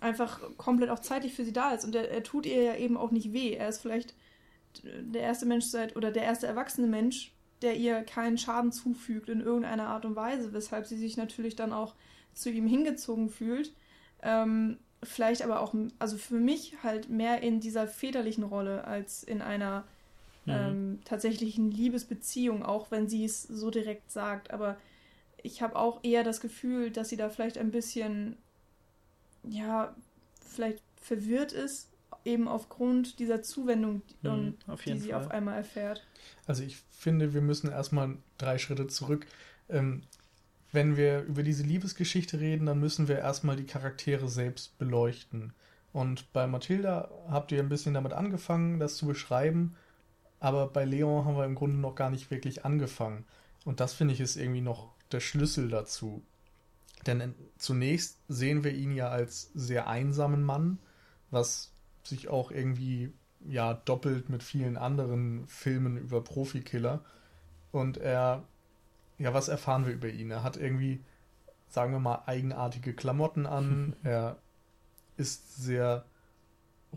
einfach 0.00 0.40
komplett 0.56 0.90
auch 0.90 0.98
zeitlich 0.98 1.34
für 1.34 1.44
sie 1.44 1.52
da 1.52 1.72
ist. 1.72 1.84
Und 1.84 1.94
er, 1.94 2.10
er 2.10 2.22
tut 2.22 2.46
ihr 2.46 2.62
ja 2.62 2.76
eben 2.76 2.96
auch 2.96 3.10
nicht 3.10 3.32
weh. 3.32 3.52
Er 3.52 3.68
ist 3.68 3.80
vielleicht 3.80 4.14
der 4.84 5.22
erste 5.22 5.46
Mensch 5.46 5.66
seit 5.66 5.96
oder 5.96 6.10
der 6.10 6.24
erste 6.24 6.46
erwachsene 6.46 6.86
Mensch, 6.86 7.32
der 7.62 7.76
ihr 7.76 8.02
keinen 8.02 8.38
Schaden 8.38 8.72
zufügt 8.72 9.28
in 9.28 9.40
irgendeiner 9.40 9.88
Art 9.88 10.04
und 10.04 10.16
Weise, 10.16 10.52
weshalb 10.52 10.86
sie 10.86 10.96
sich 10.96 11.16
natürlich 11.16 11.56
dann 11.56 11.72
auch 11.72 11.94
zu 12.34 12.50
ihm 12.50 12.66
hingezogen 12.66 13.28
fühlt. 13.28 13.72
Ähm, 14.22 14.78
vielleicht 15.02 15.42
aber 15.42 15.60
auch, 15.60 15.74
also 15.98 16.16
für 16.16 16.38
mich 16.38 16.76
halt 16.82 17.08
mehr 17.08 17.42
in 17.42 17.60
dieser 17.60 17.86
väterlichen 17.86 18.44
Rolle 18.44 18.84
als 18.84 19.22
in 19.22 19.42
einer 19.42 19.84
mhm. 20.44 20.52
ähm, 20.52 21.00
tatsächlichen 21.04 21.70
Liebesbeziehung, 21.70 22.64
auch 22.64 22.90
wenn 22.90 23.08
sie 23.08 23.24
es 23.24 23.42
so 23.42 23.70
direkt 23.70 24.10
sagt. 24.10 24.50
Aber 24.50 24.76
ich 25.42 25.62
habe 25.62 25.76
auch 25.76 26.00
eher 26.02 26.24
das 26.24 26.40
Gefühl, 26.40 26.90
dass 26.90 27.08
sie 27.08 27.16
da 27.16 27.28
vielleicht 27.28 27.58
ein 27.58 27.70
bisschen, 27.70 28.36
ja, 29.44 29.94
vielleicht 30.40 30.82
verwirrt 31.00 31.52
ist, 31.52 31.87
eben 32.28 32.46
aufgrund 32.46 33.18
dieser 33.18 33.42
Zuwendung, 33.42 34.02
mhm, 34.22 34.54
die 34.84 34.98
sie 34.98 35.10
Fall. 35.10 35.20
auf 35.20 35.30
einmal 35.30 35.56
erfährt. 35.56 36.06
Also 36.46 36.62
ich 36.62 36.76
finde, 36.90 37.34
wir 37.34 37.40
müssen 37.40 37.70
erstmal 37.70 38.16
drei 38.36 38.58
Schritte 38.58 38.86
zurück. 38.86 39.26
Ähm, 39.68 40.02
wenn 40.70 40.96
wir 40.96 41.22
über 41.22 41.42
diese 41.42 41.62
Liebesgeschichte 41.62 42.40
reden, 42.40 42.66
dann 42.66 42.78
müssen 42.78 43.08
wir 43.08 43.18
erstmal 43.18 43.56
die 43.56 43.66
Charaktere 43.66 44.28
selbst 44.28 44.78
beleuchten. 44.78 45.54
Und 45.92 46.30
bei 46.32 46.46
Mathilda 46.46 47.10
habt 47.28 47.50
ihr 47.50 47.60
ein 47.60 47.70
bisschen 47.70 47.94
damit 47.94 48.12
angefangen, 48.12 48.78
das 48.78 48.96
zu 48.96 49.06
beschreiben, 49.06 49.74
aber 50.40 50.68
bei 50.68 50.84
Leon 50.84 51.24
haben 51.24 51.36
wir 51.36 51.46
im 51.46 51.54
Grunde 51.54 51.78
noch 51.78 51.94
gar 51.94 52.10
nicht 52.10 52.30
wirklich 52.30 52.64
angefangen. 52.64 53.24
Und 53.64 53.80
das 53.80 53.94
finde 53.94 54.14
ich 54.14 54.20
ist 54.20 54.36
irgendwie 54.36 54.60
noch 54.60 54.92
der 55.10 55.20
Schlüssel 55.20 55.68
dazu. 55.68 56.22
Denn 57.06 57.34
zunächst 57.56 58.18
sehen 58.28 58.64
wir 58.64 58.72
ihn 58.74 58.92
ja 58.92 59.08
als 59.08 59.50
sehr 59.54 59.88
einsamen 59.88 60.42
Mann, 60.42 60.78
was 61.30 61.72
sich 62.08 62.28
auch 62.28 62.50
irgendwie 62.50 63.12
ja 63.46 63.74
doppelt 63.74 64.28
mit 64.28 64.42
vielen 64.42 64.76
anderen 64.76 65.46
Filmen 65.46 65.96
über 65.96 66.22
Profikiller. 66.22 67.04
Und 67.70 67.98
er, 67.98 68.42
ja, 69.18 69.34
was 69.34 69.48
erfahren 69.48 69.86
wir 69.86 69.92
über 69.92 70.08
ihn? 70.08 70.30
Er 70.30 70.42
hat 70.42 70.56
irgendwie, 70.56 71.00
sagen 71.68 71.92
wir 71.92 72.00
mal, 72.00 72.22
eigenartige 72.26 72.94
Klamotten 72.94 73.46
an. 73.46 73.94
er 74.02 74.36
ist 75.16 75.62
sehr 75.62 76.04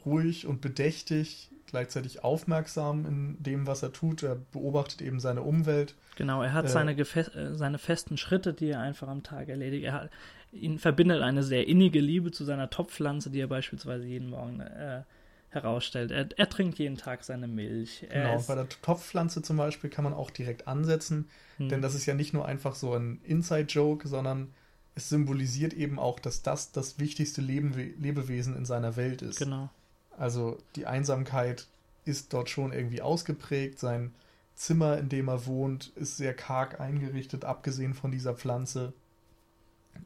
ruhig 0.05 0.47
und 0.47 0.61
bedächtig, 0.61 1.51
gleichzeitig 1.65 2.23
aufmerksam 2.23 3.05
in 3.05 3.43
dem, 3.43 3.67
was 3.67 3.83
er 3.83 3.91
tut. 3.91 4.23
Er 4.23 4.35
beobachtet 4.35 5.01
eben 5.01 5.19
seine 5.19 5.41
Umwelt. 5.41 5.95
Genau, 6.15 6.41
er 6.43 6.53
hat 6.53 6.65
äh, 6.65 6.69
seine, 6.69 6.97
äh, 6.97 7.55
seine 7.55 7.77
festen 7.77 8.17
Schritte, 8.17 8.53
die 8.53 8.69
er 8.69 8.79
einfach 8.79 9.07
am 9.07 9.23
Tag 9.23 9.49
erledigt. 9.49 9.85
Er 9.85 9.93
hat, 9.93 10.09
ihn 10.51 10.79
verbindet 10.79 11.21
eine 11.21 11.43
sehr 11.43 11.67
innige 11.67 11.99
Liebe 11.99 12.31
zu 12.31 12.43
seiner 12.43 12.69
Topfpflanze, 12.69 13.29
die 13.29 13.39
er 13.39 13.47
beispielsweise 13.47 14.05
jeden 14.05 14.29
Morgen 14.29 14.59
äh, 14.59 15.03
herausstellt. 15.49 16.11
Er, 16.11 16.27
er 16.35 16.49
trinkt 16.49 16.79
jeden 16.79 16.97
Tag 16.97 17.23
seine 17.23 17.47
Milch. 17.47 18.05
Er 18.09 18.23
Genau, 18.23 18.43
bei 18.47 18.55
der 18.55 18.69
Topfpflanze 18.69 19.41
zum 19.41 19.57
Beispiel 19.57 19.89
kann 19.89 20.03
man 20.03 20.13
auch 20.13 20.29
direkt 20.29 20.67
ansetzen, 20.67 21.29
Hm. 21.57 21.69
denn 21.69 21.81
das 21.81 21.95
ist 21.95 22.05
ja 22.05 22.13
nicht 22.13 22.33
nur 22.33 22.45
einfach 22.45 22.75
so 22.75 22.93
ein 22.93 23.19
Inside-Joke, 23.23 24.07
sondern 24.07 24.53
es 24.95 25.09
symbolisiert 25.09 25.73
eben 25.73 25.99
auch, 25.99 26.19
dass 26.19 26.41
das 26.41 26.71
das 26.71 26.99
wichtigste 26.99 27.41
Lebenwe 27.41 27.83
Lebewesen 27.97 28.55
in 28.57 28.65
seiner 28.65 28.95
Welt 28.95 29.21
ist. 29.21 29.39
Genau. 29.39 29.69
Also 30.17 30.57
die 30.75 30.85
Einsamkeit 30.85 31.67
ist 32.03 32.33
dort 32.33 32.49
schon 32.49 32.73
irgendwie 32.73 33.01
ausgeprägt. 33.01 33.79
Sein 33.79 34.13
Zimmer, 34.55 34.97
in 34.97 35.07
dem 35.07 35.29
er 35.29 35.45
wohnt, 35.45 35.91
ist 35.95 36.17
sehr 36.17 36.33
karg 36.33 36.79
eingerichtet, 36.79 37.45
abgesehen 37.45 37.93
von 37.93 38.11
dieser 38.11 38.33
Pflanze. 38.33 38.93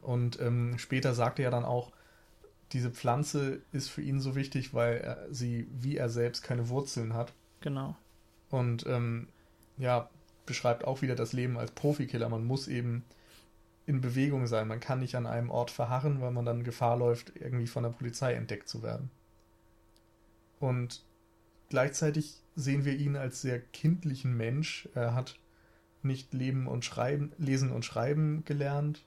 Und 0.01 0.39
ähm, 0.39 0.77
später 0.77 1.13
sagt 1.13 1.39
er 1.39 1.51
dann 1.51 1.65
auch, 1.65 1.91
diese 2.71 2.91
Pflanze 2.91 3.61
ist 3.71 3.89
für 3.89 4.01
ihn 4.01 4.19
so 4.19 4.35
wichtig, 4.35 4.73
weil 4.73 4.97
er 4.97 5.33
sie, 5.33 5.67
wie 5.71 5.97
er 5.97 6.09
selbst, 6.09 6.43
keine 6.43 6.69
Wurzeln 6.69 7.13
hat. 7.13 7.33
Genau. 7.61 7.95
Und 8.49 8.85
ähm, 8.87 9.27
ja, 9.77 10.09
beschreibt 10.45 10.85
auch 10.85 11.01
wieder 11.01 11.15
das 11.15 11.33
Leben 11.33 11.57
als 11.57 11.71
Profikiller. 11.71 12.29
Man 12.29 12.45
muss 12.45 12.67
eben 12.67 13.03
in 13.85 14.01
Bewegung 14.01 14.47
sein. 14.47 14.67
Man 14.67 14.79
kann 14.79 14.99
nicht 14.99 15.15
an 15.15 15.27
einem 15.27 15.49
Ort 15.49 15.71
verharren, 15.71 16.21
weil 16.21 16.31
man 16.31 16.45
dann 16.45 16.63
Gefahr 16.63 16.97
läuft, 16.97 17.33
irgendwie 17.35 17.67
von 17.67 17.83
der 17.83 17.91
Polizei 17.91 18.33
entdeckt 18.33 18.67
zu 18.67 18.81
werden. 18.81 19.09
Und 20.59 21.03
gleichzeitig 21.69 22.37
sehen 22.55 22.85
wir 22.85 22.95
ihn 22.95 23.15
als 23.15 23.41
sehr 23.41 23.59
kindlichen 23.59 24.35
Mensch. 24.35 24.89
Er 24.95 25.13
hat 25.13 25.37
nicht 26.01 26.33
leben 26.33 26.67
und 26.67 26.85
schreiben, 26.85 27.31
lesen 27.37 27.71
und 27.71 27.85
schreiben 27.85 28.43
gelernt. 28.45 29.03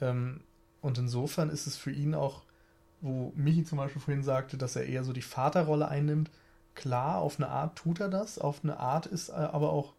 Ähm, 0.00 0.40
und 0.80 0.98
insofern 0.98 1.50
ist 1.50 1.66
es 1.66 1.76
für 1.76 1.90
ihn 1.90 2.14
auch, 2.14 2.42
wo 3.00 3.32
Michi 3.36 3.64
zum 3.64 3.78
Beispiel 3.78 4.00
vorhin 4.02 4.22
sagte, 4.22 4.56
dass 4.58 4.76
er 4.76 4.86
eher 4.86 5.04
so 5.04 5.12
die 5.12 5.22
Vaterrolle 5.22 5.88
einnimmt, 5.88 6.30
klar, 6.74 7.18
auf 7.18 7.38
eine 7.38 7.48
Art 7.48 7.76
tut 7.76 8.00
er 8.00 8.08
das, 8.08 8.38
auf 8.38 8.60
eine 8.62 8.78
Art 8.78 9.06
ist 9.06 9.28
er 9.30 9.54
aber 9.54 9.70
auch 9.72 9.94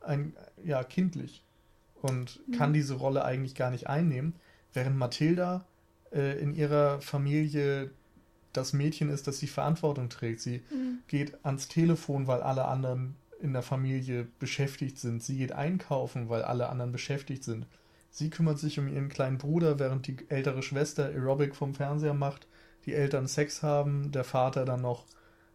ein, 0.00 0.34
ja, 0.64 0.82
kindlich 0.84 1.42
und 2.02 2.40
kann 2.52 2.70
Mhm. 2.70 2.74
diese 2.74 2.94
Rolle 2.94 3.24
eigentlich 3.24 3.54
gar 3.54 3.70
nicht 3.70 3.88
einnehmen, 3.88 4.34
während 4.72 4.96
Mathilda 4.96 5.64
äh, 6.12 6.38
in 6.40 6.54
ihrer 6.54 7.00
Familie 7.00 7.90
das 8.52 8.72
Mädchen 8.72 9.10
ist, 9.10 9.26
das 9.26 9.38
die 9.38 9.48
Verantwortung 9.48 10.08
trägt. 10.08 10.40
Sie 10.40 10.62
Mhm. 10.70 10.98
geht 11.08 11.44
ans 11.44 11.68
Telefon, 11.68 12.26
weil 12.26 12.42
alle 12.42 12.66
anderen 12.66 13.16
in 13.40 13.52
der 13.52 13.62
Familie 13.62 14.26
beschäftigt 14.38 14.98
sind. 14.98 15.22
Sie 15.22 15.36
geht 15.36 15.52
einkaufen, 15.52 16.28
weil 16.28 16.42
alle 16.42 16.68
anderen 16.68 16.92
beschäftigt 16.92 17.44
sind. 17.44 17.66
Sie 18.16 18.30
kümmert 18.30 18.58
sich 18.58 18.78
um 18.78 18.88
ihren 18.88 19.10
kleinen 19.10 19.36
Bruder, 19.36 19.78
während 19.78 20.06
die 20.06 20.16
ältere 20.30 20.62
Schwester 20.62 21.04
Aerobic 21.04 21.54
vom 21.54 21.74
Fernseher 21.74 22.14
macht, 22.14 22.48
die 22.86 22.94
Eltern 22.94 23.26
Sex 23.26 23.62
haben, 23.62 24.10
der 24.10 24.24
Vater 24.24 24.64
dann 24.64 24.80
noch, 24.80 25.04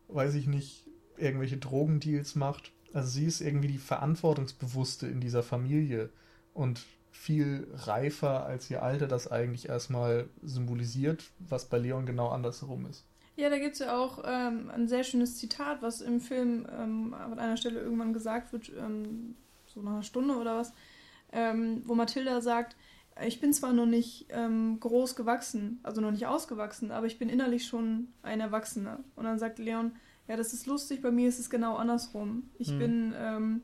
weiß 0.09 0.35
ich 0.35 0.45
nicht, 0.45 0.85
irgendwelche 1.17 1.57
Drogendeals 1.57 2.35
macht. 2.35 2.71
Also 2.93 3.09
sie 3.09 3.25
ist 3.25 3.41
irgendwie 3.41 3.69
die 3.69 3.79
Verantwortungsbewusste 3.79 5.07
in 5.07 5.19
dieser 5.21 5.41
Familie 5.41 6.11
und 6.53 6.85
viel 7.09 7.67
reifer, 7.73 8.45
als 8.45 8.69
ihr 8.69 8.83
Alter 8.83 9.07
das 9.07 9.31
eigentlich 9.31 9.67
erstmal 9.67 10.29
symbolisiert, 10.43 11.31
was 11.39 11.65
bei 11.65 11.79
Leon 11.79 12.05
genau 12.05 12.29
andersherum 12.29 12.85
ist. 12.85 13.07
Ja, 13.37 13.49
da 13.49 13.57
gibt 13.57 13.73
es 13.73 13.79
ja 13.79 13.97
auch 13.97 14.23
ähm, 14.23 14.69
ein 14.69 14.87
sehr 14.87 15.03
schönes 15.03 15.39
Zitat, 15.39 15.81
was 15.81 16.01
im 16.01 16.21
Film 16.21 16.67
ähm, 16.71 17.15
an 17.15 17.39
einer 17.39 17.57
Stelle 17.57 17.79
irgendwann 17.79 18.13
gesagt 18.13 18.53
wird, 18.53 18.71
ähm, 18.77 19.33
so 19.65 19.81
nach 19.81 19.93
einer 19.93 20.03
Stunde 20.03 20.35
oder 20.35 20.57
was, 20.57 20.73
ähm, 21.31 21.81
wo 21.85 21.95
Mathilda 21.95 22.41
sagt, 22.41 22.75
ich 23.25 23.39
bin 23.41 23.53
zwar 23.53 23.73
noch 23.73 23.85
nicht 23.85 24.27
ähm, 24.29 24.79
groß 24.79 25.15
gewachsen, 25.15 25.79
also 25.83 26.01
noch 26.01 26.11
nicht 26.11 26.25
ausgewachsen, 26.27 26.91
aber 26.91 27.05
ich 27.07 27.19
bin 27.19 27.29
innerlich 27.29 27.65
schon 27.67 28.07
ein 28.23 28.39
Erwachsener. 28.39 28.99
Und 29.15 29.25
dann 29.25 29.37
sagt 29.37 29.59
Leon, 29.59 29.93
ja, 30.27 30.37
das 30.37 30.53
ist 30.53 30.65
lustig, 30.65 31.01
bei 31.01 31.11
mir 31.11 31.27
ist 31.27 31.39
es 31.39 31.49
genau 31.49 31.75
andersrum. 31.75 32.49
Ich 32.57 32.69
Hm. 32.69 32.79
bin, 32.79 33.13
ähm, 33.17 33.61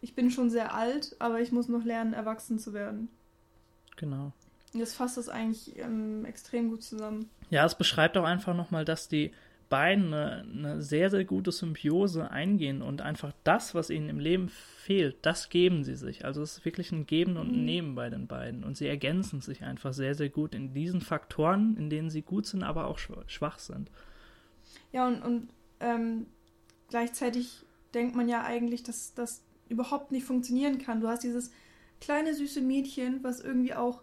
ich 0.00 0.14
bin 0.14 0.30
schon 0.30 0.48
sehr 0.48 0.74
alt, 0.74 1.16
aber 1.18 1.40
ich 1.40 1.50
muss 1.52 1.68
noch 1.68 1.84
lernen, 1.84 2.12
erwachsen 2.12 2.58
zu 2.58 2.72
werden. 2.72 3.08
Genau. 3.96 4.32
Das 4.74 4.94
fasst 4.94 5.16
das 5.18 5.28
eigentlich 5.28 5.76
ähm, 5.78 6.24
extrem 6.24 6.70
gut 6.70 6.82
zusammen. 6.82 7.28
Ja, 7.50 7.66
es 7.66 7.74
beschreibt 7.74 8.16
auch 8.16 8.24
einfach 8.24 8.54
nochmal, 8.54 8.84
dass 8.84 9.08
die 9.08 9.32
beiden 9.72 10.14
eine, 10.14 10.42
eine 10.52 10.82
sehr, 10.82 11.10
sehr 11.10 11.24
gute 11.24 11.52
Symbiose 11.52 12.30
eingehen 12.30 12.82
und 12.82 13.02
einfach 13.02 13.32
das, 13.44 13.74
was 13.74 13.90
ihnen 13.90 14.10
im 14.10 14.20
Leben 14.20 14.48
fehlt, 14.50 15.16
das 15.22 15.48
geben 15.50 15.84
sie 15.84 15.96
sich. 15.96 16.24
Also 16.24 16.42
es 16.42 16.58
ist 16.58 16.64
wirklich 16.66 16.92
ein 16.92 17.06
Geben 17.06 17.36
und 17.38 17.52
ein 17.54 17.64
Mhm. 17.64 17.64
Nehmen 17.64 17.94
bei 17.96 18.10
den 18.10 18.28
beiden. 18.28 18.64
Und 18.64 18.76
sie 18.76 18.88
ergänzen 18.88 19.40
sich 19.40 19.64
einfach 19.64 19.94
sehr, 19.94 20.14
sehr 20.14 20.30
gut 20.30 20.54
in 20.54 20.74
diesen 20.74 21.00
Faktoren, 21.00 21.76
in 21.78 21.90
denen 21.90 22.10
sie 22.10 22.22
gut 22.22 22.46
sind, 22.46 22.62
aber 22.64 22.86
auch 22.86 22.98
schw- 22.98 23.28
schwach 23.28 23.58
sind. 23.58 23.90
Ja, 24.92 25.06
und, 25.08 25.22
und 25.22 25.48
ähm, 25.80 26.26
gleichzeitig 26.88 27.64
denkt 27.94 28.16
man 28.16 28.28
ja 28.28 28.44
eigentlich, 28.44 28.82
dass 28.82 29.14
das 29.14 29.42
überhaupt 29.68 30.12
nicht 30.12 30.26
funktionieren 30.26 30.78
kann. 30.78 31.00
Du 31.00 31.08
hast 31.08 31.24
dieses 31.24 31.52
kleine 32.00 32.34
süße 32.34 32.60
Mädchen, 32.60 33.22
was 33.24 33.40
irgendwie 33.40 33.74
auch 33.74 34.02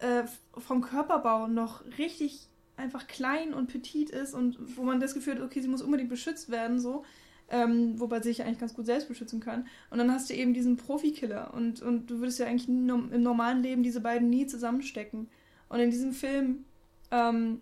äh, 0.00 0.24
vom 0.58 0.82
Körperbau 0.82 1.48
noch 1.48 1.84
richtig 1.98 2.48
einfach 2.76 3.06
klein 3.06 3.54
und 3.54 3.68
petit 3.68 4.10
ist 4.10 4.34
und 4.34 4.58
wo 4.76 4.82
man 4.82 5.00
das 5.00 5.14
Gefühl 5.14 5.36
hat, 5.36 5.42
okay, 5.42 5.60
sie 5.60 5.68
muss 5.68 5.82
unbedingt 5.82 6.10
beschützt 6.10 6.50
werden, 6.50 6.78
so. 6.78 7.04
Ähm, 7.48 7.98
wobei 8.00 8.20
sie 8.20 8.30
sich 8.30 8.42
eigentlich 8.42 8.58
ganz 8.58 8.74
gut 8.74 8.86
selbst 8.86 9.06
beschützen 9.06 9.38
kann. 9.38 9.68
Und 9.90 9.98
dann 9.98 10.10
hast 10.10 10.28
du 10.28 10.34
eben 10.34 10.52
diesen 10.52 10.76
Profikiller 10.76 11.54
und, 11.54 11.80
und 11.80 12.10
du 12.10 12.18
würdest 12.18 12.40
ja 12.40 12.46
eigentlich 12.46 12.68
im 12.68 13.22
normalen 13.22 13.62
Leben 13.62 13.84
diese 13.84 14.00
beiden 14.00 14.28
nie 14.28 14.46
zusammenstecken. 14.46 15.28
Und 15.68 15.78
in 15.78 15.90
diesem 15.90 16.12
Film 16.12 16.64
ähm, 17.12 17.60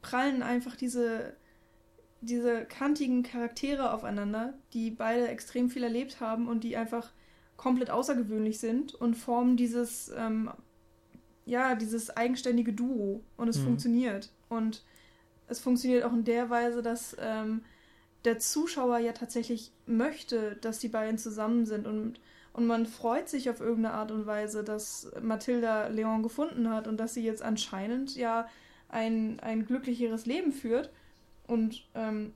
prallen 0.00 0.42
einfach 0.42 0.76
diese, 0.76 1.36
diese 2.22 2.64
kantigen 2.64 3.22
Charaktere 3.22 3.92
aufeinander, 3.92 4.54
die 4.72 4.90
beide 4.90 5.28
extrem 5.28 5.68
viel 5.68 5.84
erlebt 5.84 6.20
haben 6.20 6.48
und 6.48 6.64
die 6.64 6.76
einfach 6.78 7.12
komplett 7.58 7.90
außergewöhnlich 7.90 8.58
sind 8.58 8.94
und 8.94 9.14
formen 9.14 9.58
dieses, 9.58 10.10
ähm, 10.16 10.50
ja, 11.46 11.74
dieses 11.74 12.16
eigenständige 12.16 12.72
Duo. 12.72 13.22
Und 13.36 13.48
es 13.48 13.58
Mhm. 13.58 13.64
funktioniert. 13.64 14.30
Und 14.48 14.84
es 15.48 15.60
funktioniert 15.60 16.04
auch 16.04 16.12
in 16.12 16.24
der 16.24 16.50
Weise, 16.50 16.82
dass 16.82 17.16
ähm, 17.20 17.62
der 18.24 18.38
Zuschauer 18.38 18.98
ja 18.98 19.12
tatsächlich 19.12 19.72
möchte, 19.86 20.56
dass 20.56 20.78
die 20.78 20.88
beiden 20.88 21.18
zusammen 21.18 21.66
sind 21.66 21.86
und 21.86 22.20
und 22.52 22.66
man 22.66 22.84
freut 22.84 23.28
sich 23.28 23.48
auf 23.48 23.60
irgendeine 23.60 23.94
Art 23.94 24.10
und 24.10 24.26
Weise, 24.26 24.64
dass 24.64 25.08
Mathilda 25.22 25.86
Leon 25.86 26.24
gefunden 26.24 26.68
hat 26.68 26.88
und 26.88 26.96
dass 26.98 27.14
sie 27.14 27.22
jetzt 27.22 27.42
anscheinend 27.42 28.16
ja 28.16 28.48
ein, 28.88 29.38
ein 29.38 29.66
glücklicheres 29.66 30.26
Leben 30.26 30.50
führt. 30.50 30.90
Und 31.46 31.86
ähm, 31.94 32.34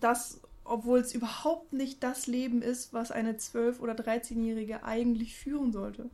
das, 0.00 0.40
obwohl 0.64 1.00
es 1.00 1.14
überhaupt 1.14 1.74
nicht 1.74 2.02
das 2.02 2.26
Leben 2.26 2.62
ist, 2.62 2.94
was 2.94 3.10
eine 3.10 3.34
12- 3.34 3.80
oder 3.80 3.92
13-Jährige 3.92 4.84
eigentlich 4.84 5.36
führen 5.36 5.70
sollte. 5.70 6.08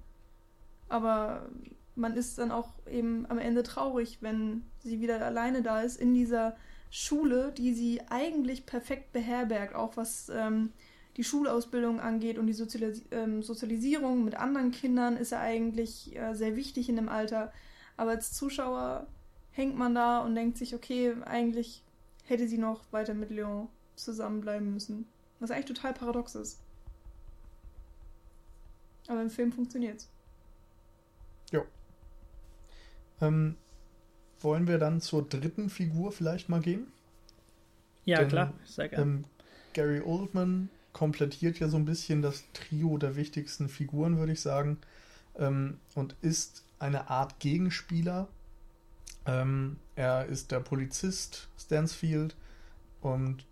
Aber 0.89 1.49
man 1.95 2.15
ist 2.17 2.39
dann 2.39 2.51
auch 2.51 2.71
eben 2.91 3.27
am 3.29 3.39
Ende 3.39 3.63
traurig, 3.63 4.19
wenn 4.21 4.65
sie 4.83 5.01
wieder 5.01 5.25
alleine 5.25 5.63
da 5.63 5.83
ist 5.83 6.01
in 6.01 6.15
dieser 6.15 6.57
Schule, 6.91 7.53
die 7.53 7.75
sie 7.75 8.01
eigentlich 8.11 8.67
perfekt 8.67 9.13
beherbergt, 9.13 9.75
auch 9.75 9.97
was 9.97 10.31
ähm, 10.31 10.73
die 11.17 11.25
Schulausbildung 11.25 12.01
angeht 12.01 12.39
und 12.39 12.47
die 12.47 12.53
Sozialis 12.53 13.03
ähm, 13.11 13.43
Sozialisierung 13.43 14.25
mit 14.25 14.35
anderen 14.35 14.71
Kindern 14.71 15.17
ist 15.17 15.33
ja 15.33 15.41
eigentlich 15.41 16.17
äh, 16.17 16.35
sehr 16.35 16.57
wichtig 16.57 16.89
in 16.89 16.97
dem 16.97 17.09
Alter. 17.09 17.53
Aber 17.97 18.11
als 18.13 18.33
Zuschauer 18.33 19.07
hängt 19.53 19.77
man 19.77 19.95
da 19.95 20.21
und 20.21 20.35
denkt 20.35 20.57
sich, 20.57 20.75
okay, 20.75 21.15
eigentlich 21.25 21.83
hätte 22.25 22.49
sie 22.49 22.59
noch 22.59 22.81
weiter 22.91 23.15
mit 23.15 23.31
Leon 23.31 23.69
zusammenbleiben 23.97 24.73
müssen. 24.73 25.07
Was 25.41 25.51
eigentlich 25.51 25.67
total 25.67 25.93
paradox 25.93 26.35
ist. 26.35 26.59
Aber 29.09 29.21
im 29.21 29.31
Film 29.31 29.53
funktioniert's. 29.53 30.09
Ähm, 33.23 33.57
wollen 34.41 34.67
wir 34.67 34.79
dann 34.79 35.01
zur 35.01 35.27
dritten 35.27 35.71
Figur 35.71 36.13
vielleicht 36.13 36.49
mal 36.49 36.61
gehen? 36.61 36.89
Ja, 38.05 38.19
Denn, 38.19 38.29
klar, 38.29 38.53
sehr 38.65 38.89
gerne. 38.89 39.05
Ähm, 39.05 39.25
Gary 39.73 40.01
Oldman 40.01 40.69
komplettiert 40.93 41.59
ja 41.59 41.69
so 41.69 41.77
ein 41.77 41.85
bisschen 41.85 42.21
das 42.21 42.45
Trio 42.53 42.99
der 42.99 43.17
wichtigsten 43.17 43.69
Figuren, 43.69 44.19
würde 44.19 44.33
ich 44.33 44.41
sagen, 44.41 44.79
ähm, 45.39 45.79
und 45.95 46.15
ist 46.21 46.65
eine 46.79 47.09
Art 47.09 47.39
Gegenspieler. 47.39 48.29
Ähm, 49.25 49.77
er 49.95 50.27
ist 50.27 50.51
der 50.51 50.61
Polizist 50.61 51.49
Stansfield 51.59 52.35
und 53.01 53.47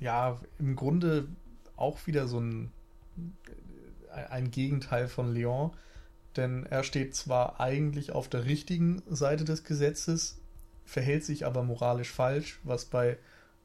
ja, 0.00 0.38
im 0.58 0.76
Grunde 0.76 1.26
auch 1.76 2.06
wieder 2.06 2.28
so 2.28 2.38
ein, 2.40 2.70
ein 4.30 4.50
Gegenteil 4.50 5.08
von 5.08 5.32
Leon, 5.32 5.72
denn 6.38 6.64
er 6.64 6.82
steht 6.82 7.14
zwar 7.14 7.60
eigentlich 7.60 8.12
auf 8.12 8.28
der 8.28 8.46
richtigen 8.46 9.02
Seite 9.06 9.44
des 9.44 9.64
Gesetzes, 9.64 10.40
verhält 10.84 11.24
sich 11.24 11.44
aber 11.44 11.62
moralisch 11.62 12.10
falsch, 12.10 12.60
was 12.62 12.86
bei 12.86 13.18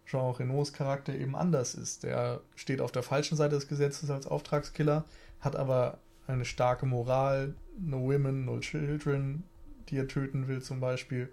Jean 0.05 0.31
Renaults 0.31 0.73
Charakter 0.73 1.15
eben 1.15 1.35
anders 1.35 1.75
ist. 1.75 2.03
Der 2.03 2.41
steht 2.55 2.81
auf 2.81 2.91
der 2.91 3.03
falschen 3.03 3.37
Seite 3.37 3.55
des 3.55 3.69
Gesetzes 3.69 4.09
als 4.09 4.27
Auftragskiller, 4.27 5.05
hat 5.39 5.55
aber 5.55 5.99
eine 6.27 6.43
starke 6.43 6.85
Moral, 6.85 7.55
no 7.79 8.01
women, 8.01 8.43
no 8.43 8.59
children, 8.59 9.43
die 9.87 9.97
er 9.97 10.09
töten 10.09 10.49
will 10.49 10.61
zum 10.61 10.81
Beispiel, 10.81 11.29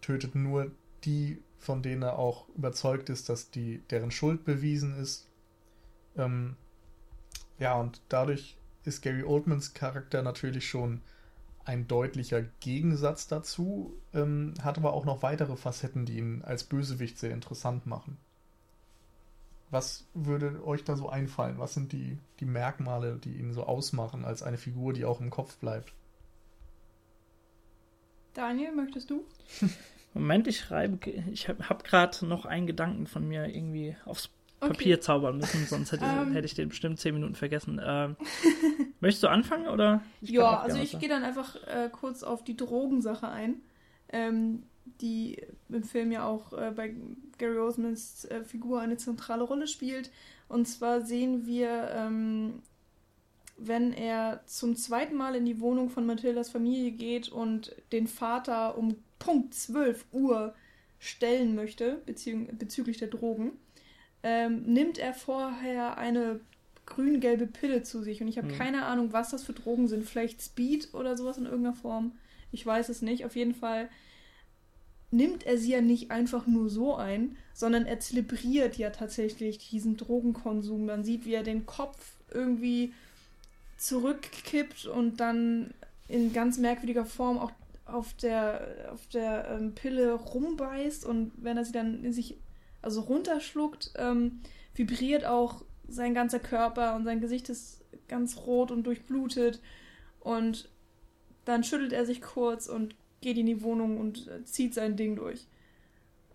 tötet 0.00 0.36
nur 0.36 0.70
die 1.04 1.42
von 1.64 1.82
denen 1.82 2.02
er 2.02 2.18
auch 2.18 2.46
überzeugt 2.50 3.08
ist, 3.08 3.30
dass 3.30 3.50
die, 3.50 3.78
deren 3.90 4.10
Schuld 4.10 4.44
bewiesen 4.44 4.98
ist. 4.98 5.26
Ähm, 6.14 6.56
ja, 7.58 7.74
und 7.74 8.02
dadurch 8.10 8.58
ist 8.84 9.02
Gary 9.02 9.24
Oldmans 9.24 9.74
Charakter 9.74 10.22
natürlich 10.22 10.68
schon 10.68 11.00
ein 11.64 11.88
deutlicher 11.88 12.42
Gegensatz 12.60 13.26
dazu, 13.26 13.94
ähm, 14.12 14.54
hat 14.62 14.76
aber 14.76 14.92
auch 14.92 15.04
noch 15.04 15.22
weitere 15.22 15.56
Facetten, 15.56 16.04
die 16.04 16.18
ihn 16.18 16.42
als 16.42 16.64
Bösewicht 16.64 17.18
sehr 17.18 17.30
interessant 17.30 17.86
machen. 17.86 18.18
Was 19.70 20.06
würde 20.12 20.64
euch 20.64 20.84
da 20.84 20.96
so 20.96 21.08
einfallen? 21.08 21.58
Was 21.58 21.74
sind 21.74 21.92
die, 21.92 22.18
die 22.40 22.44
Merkmale, 22.44 23.16
die 23.16 23.38
ihn 23.38 23.52
so 23.52 23.64
ausmachen 23.64 24.24
als 24.24 24.42
eine 24.42 24.58
Figur, 24.58 24.92
die 24.92 25.04
auch 25.04 25.20
im 25.20 25.30
Kopf 25.30 25.56
bleibt? 25.56 25.92
Daniel, 28.34 28.72
möchtest 28.72 29.10
du? 29.10 29.24
Moment, 30.14 30.46
ich 30.46 30.60
schreibe, 30.60 31.10
ich 31.10 31.48
habe 31.48 31.68
hab 31.68 31.82
gerade 31.82 32.24
noch 32.26 32.44
einen 32.44 32.66
Gedanken 32.66 33.06
von 33.06 33.26
mir 33.26 33.46
irgendwie 33.46 33.96
aufs 34.04 34.30
Papier 34.68 34.94
okay. 34.94 35.02
zaubern 35.02 35.38
müssen, 35.38 35.66
sonst 35.66 35.92
hätte, 35.92 36.04
um, 36.04 36.28
ähm. 36.28 36.32
hätte, 36.32 36.46
ich 36.46 36.54
den 36.54 36.68
bestimmt 36.68 36.98
zehn 36.98 37.14
Minuten 37.14 37.34
vergessen. 37.34 37.80
Ähm, 37.84 38.16
möchtest 39.00 39.22
du 39.22 39.28
anfangen 39.28 39.68
oder? 39.68 40.02
Ja, 40.20 40.60
also 40.60 40.78
ich 40.78 40.98
gehe 40.98 41.08
dann 41.08 41.22
einfach 41.22 41.56
äh, 41.66 41.88
kurz 41.90 42.22
auf 42.22 42.44
die 42.44 42.56
Drogensache 42.56 43.28
ein, 43.28 43.62
ähm, 44.10 44.64
die 45.00 45.42
im 45.68 45.82
Film 45.82 46.12
ja 46.12 46.26
auch 46.26 46.52
äh, 46.52 46.72
bei 46.74 46.94
Gary 47.38 47.58
Oldmans 47.58 48.26
äh, 48.26 48.44
Figur 48.44 48.80
eine 48.80 48.96
zentrale 48.96 49.42
Rolle 49.42 49.66
spielt. 49.66 50.10
Und 50.48 50.66
zwar 50.66 51.00
sehen 51.00 51.46
wir, 51.46 51.90
ähm, 51.94 52.62
wenn 53.56 53.92
er 53.92 54.42
zum 54.46 54.76
zweiten 54.76 55.16
Mal 55.16 55.36
in 55.36 55.44
die 55.44 55.60
Wohnung 55.60 55.90
von 55.90 56.06
Mathildas 56.06 56.50
Familie 56.50 56.92
geht 56.92 57.28
und 57.28 57.74
den 57.92 58.06
Vater 58.06 58.76
um 58.76 58.96
Punkt 59.18 59.54
12 59.54 60.04
Uhr 60.12 60.54
stellen 60.98 61.54
möchte, 61.54 62.00
bezü 62.06 62.46
bezüglich 62.52 62.98
der 62.98 63.08
Drogen, 63.08 63.52
ähm, 64.24 64.62
nimmt 64.62 64.98
er 64.98 65.14
vorher 65.14 65.98
eine 65.98 66.40
grün-gelbe 66.86 67.46
Pille 67.46 67.82
zu 67.82 68.02
sich. 68.02 68.22
Und 68.22 68.28
ich 68.28 68.38
habe 68.38 68.48
hm. 68.48 68.58
keine 68.58 68.86
Ahnung, 68.86 69.12
was 69.12 69.30
das 69.30 69.44
für 69.44 69.52
Drogen 69.52 69.86
sind. 69.86 70.04
Vielleicht 70.04 70.42
Speed 70.42 70.92
oder 70.94 71.16
sowas 71.16 71.38
in 71.38 71.44
irgendeiner 71.44 71.76
Form. 71.76 72.12
Ich 72.50 72.64
weiß 72.64 72.88
es 72.88 73.02
nicht. 73.02 73.24
Auf 73.24 73.36
jeden 73.36 73.54
Fall 73.54 73.88
nimmt 75.10 75.46
er 75.46 75.58
sie 75.58 75.72
ja 75.72 75.80
nicht 75.80 76.10
einfach 76.10 76.46
nur 76.46 76.70
so 76.70 76.96
ein, 76.96 77.36
sondern 77.52 77.86
er 77.86 78.00
zelebriert 78.00 78.76
ja 78.76 78.90
tatsächlich 78.90 79.58
diesen 79.58 79.96
Drogenkonsum. 79.96 80.86
Man 80.86 81.04
sieht, 81.04 81.26
wie 81.26 81.34
er 81.34 81.42
den 81.42 81.66
Kopf 81.66 82.14
irgendwie 82.32 82.92
zurückkippt 83.76 84.86
und 84.86 85.20
dann 85.20 85.74
in 86.08 86.32
ganz 86.32 86.58
merkwürdiger 86.58 87.04
Form 87.04 87.38
auch 87.38 87.52
auf 87.84 88.14
der, 88.14 88.88
auf 88.92 89.06
der 89.08 89.48
ähm, 89.50 89.74
Pille 89.74 90.14
rumbeißt 90.14 91.04
und 91.04 91.32
wenn 91.36 91.58
er 91.58 91.64
sie 91.64 91.72
dann 91.72 92.02
in 92.02 92.12
sich 92.12 92.36
also 92.84 93.00
runterschluckt, 93.02 93.92
ähm, 93.96 94.40
vibriert 94.74 95.24
auch 95.24 95.64
sein 95.88 96.14
ganzer 96.14 96.40
Körper 96.40 96.94
und 96.96 97.04
sein 97.04 97.20
Gesicht 97.20 97.48
ist 97.48 97.84
ganz 98.08 98.38
rot 98.38 98.70
und 98.70 98.84
durchblutet 98.84 99.60
und 100.20 100.68
dann 101.44 101.64
schüttelt 101.64 101.92
er 101.92 102.06
sich 102.06 102.22
kurz 102.22 102.68
und 102.68 102.94
geht 103.20 103.38
in 103.38 103.46
die 103.46 103.62
Wohnung 103.62 103.98
und 103.98 104.28
äh, 104.28 104.44
zieht 104.44 104.74
sein 104.74 104.96
Ding 104.96 105.16
durch. 105.16 105.46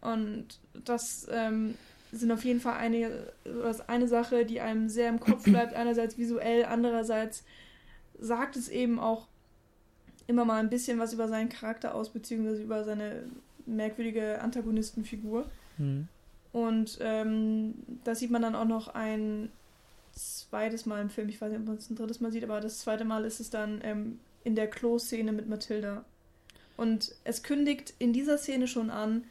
Und 0.01 0.59
das 0.85 1.27
ähm, 1.31 1.75
sind 2.11 2.31
auf 2.31 2.43
jeden 2.45 2.61
Fall 2.61 2.77
eine, 2.77 3.31
das 3.43 3.87
eine 3.87 4.07
Sache, 4.07 4.45
die 4.45 4.61
einem 4.61 4.89
sehr 4.89 5.09
im 5.09 5.19
Kopf 5.19 5.43
bleibt, 5.45 5.73
einerseits 5.73 6.17
visuell, 6.17 6.65
andererseits 6.65 7.43
sagt 8.19 8.55
es 8.55 8.69
eben 8.69 8.99
auch 8.99 9.27
immer 10.27 10.45
mal 10.45 10.59
ein 10.59 10.69
bisschen 10.69 10.99
was 10.99 11.13
über 11.13 11.27
seinen 11.27 11.49
Charakter 11.49 11.95
aus, 11.95 12.09
beziehungsweise 12.09 12.61
über 12.61 12.83
seine 12.83 13.23
merkwürdige 13.65 14.41
Antagonistenfigur. 14.41 15.49
Mhm. 15.77 16.07
Und 16.51 16.97
ähm, 17.01 17.75
da 18.03 18.15
sieht 18.15 18.31
man 18.31 18.41
dann 18.41 18.55
auch 18.55 18.65
noch 18.65 18.87
ein 18.89 19.51
zweites 20.13 20.85
Mal 20.85 21.01
im 21.01 21.09
Film, 21.09 21.29
ich 21.29 21.39
weiß 21.39 21.51
nicht, 21.51 21.61
ob 21.61 21.67
man 21.67 21.77
es 21.77 21.89
ein 21.89 21.95
drittes 21.95 22.19
Mal 22.19 22.31
sieht, 22.31 22.43
aber 22.43 22.59
das 22.59 22.79
zweite 22.79 23.05
Mal 23.05 23.23
ist 23.23 23.39
es 23.39 23.49
dann 23.49 23.79
ähm, 23.83 24.19
in 24.43 24.55
der 24.55 24.69
Klo-Szene 24.69 25.31
mit 25.31 25.47
Mathilda. 25.47 26.03
Und 26.75 27.13
es 27.23 27.43
kündigt 27.43 27.93
in 27.99 28.13
dieser 28.13 28.37
Szene 28.37 28.67
schon 28.67 28.89
an, 28.89 29.25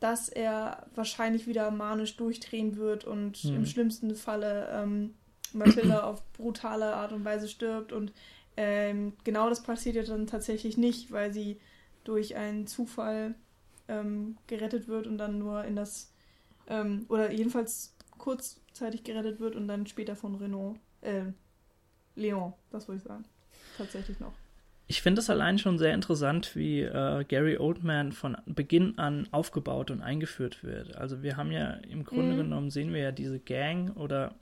dass 0.00 0.28
er 0.28 0.86
wahrscheinlich 0.94 1.46
wieder 1.46 1.70
manisch 1.70 2.16
durchdrehen 2.16 2.76
wird 2.76 3.04
und 3.04 3.42
mhm. 3.44 3.56
im 3.56 3.66
schlimmsten 3.66 4.14
Falle 4.14 4.68
ähm, 4.70 5.14
Mathilda 5.52 6.04
auf 6.04 6.22
brutale 6.32 6.94
Art 6.94 7.12
und 7.12 7.24
Weise 7.24 7.48
stirbt. 7.48 7.92
Und 7.92 8.12
ähm, 8.56 9.14
genau 9.24 9.48
das 9.48 9.62
passiert 9.62 9.96
ja 9.96 10.02
dann 10.02 10.26
tatsächlich 10.26 10.76
nicht, 10.76 11.10
weil 11.10 11.32
sie 11.32 11.58
durch 12.04 12.36
einen 12.36 12.66
Zufall 12.66 13.34
ähm, 13.88 14.36
gerettet 14.46 14.88
wird 14.88 15.06
und 15.06 15.18
dann 15.18 15.38
nur 15.38 15.64
in 15.64 15.76
das, 15.76 16.10
ähm, 16.68 17.06
oder 17.08 17.30
jedenfalls 17.30 17.94
kurzzeitig 18.18 19.04
gerettet 19.04 19.40
wird 19.40 19.56
und 19.56 19.68
dann 19.68 19.86
später 19.86 20.16
von 20.16 20.34
Renault, 20.36 20.78
äh, 21.00 21.24
Leon, 22.16 22.52
das 22.70 22.88
wollte 22.88 22.98
ich 23.02 23.08
sagen, 23.08 23.24
tatsächlich 23.76 24.20
noch. 24.20 24.32
Ich 24.86 25.00
finde 25.00 25.20
es 25.20 25.30
allein 25.30 25.58
schon 25.58 25.78
sehr 25.78 25.94
interessant, 25.94 26.54
wie 26.56 26.82
äh, 26.82 27.24
Gary 27.24 27.56
Oldman 27.56 28.12
von 28.12 28.36
Beginn 28.44 28.98
an 28.98 29.26
aufgebaut 29.30 29.90
und 29.90 30.02
eingeführt 30.02 30.62
wird. 30.62 30.96
Also 30.96 31.22
wir 31.22 31.36
haben 31.38 31.50
ja 31.50 31.70
im 31.88 32.04
Grunde 32.04 32.34
mhm. 32.34 32.38
genommen 32.38 32.70
sehen 32.70 32.92
wir 32.92 33.00
ja 33.00 33.12
diese 33.12 33.40
Gang 33.40 33.96
oder 33.96 34.34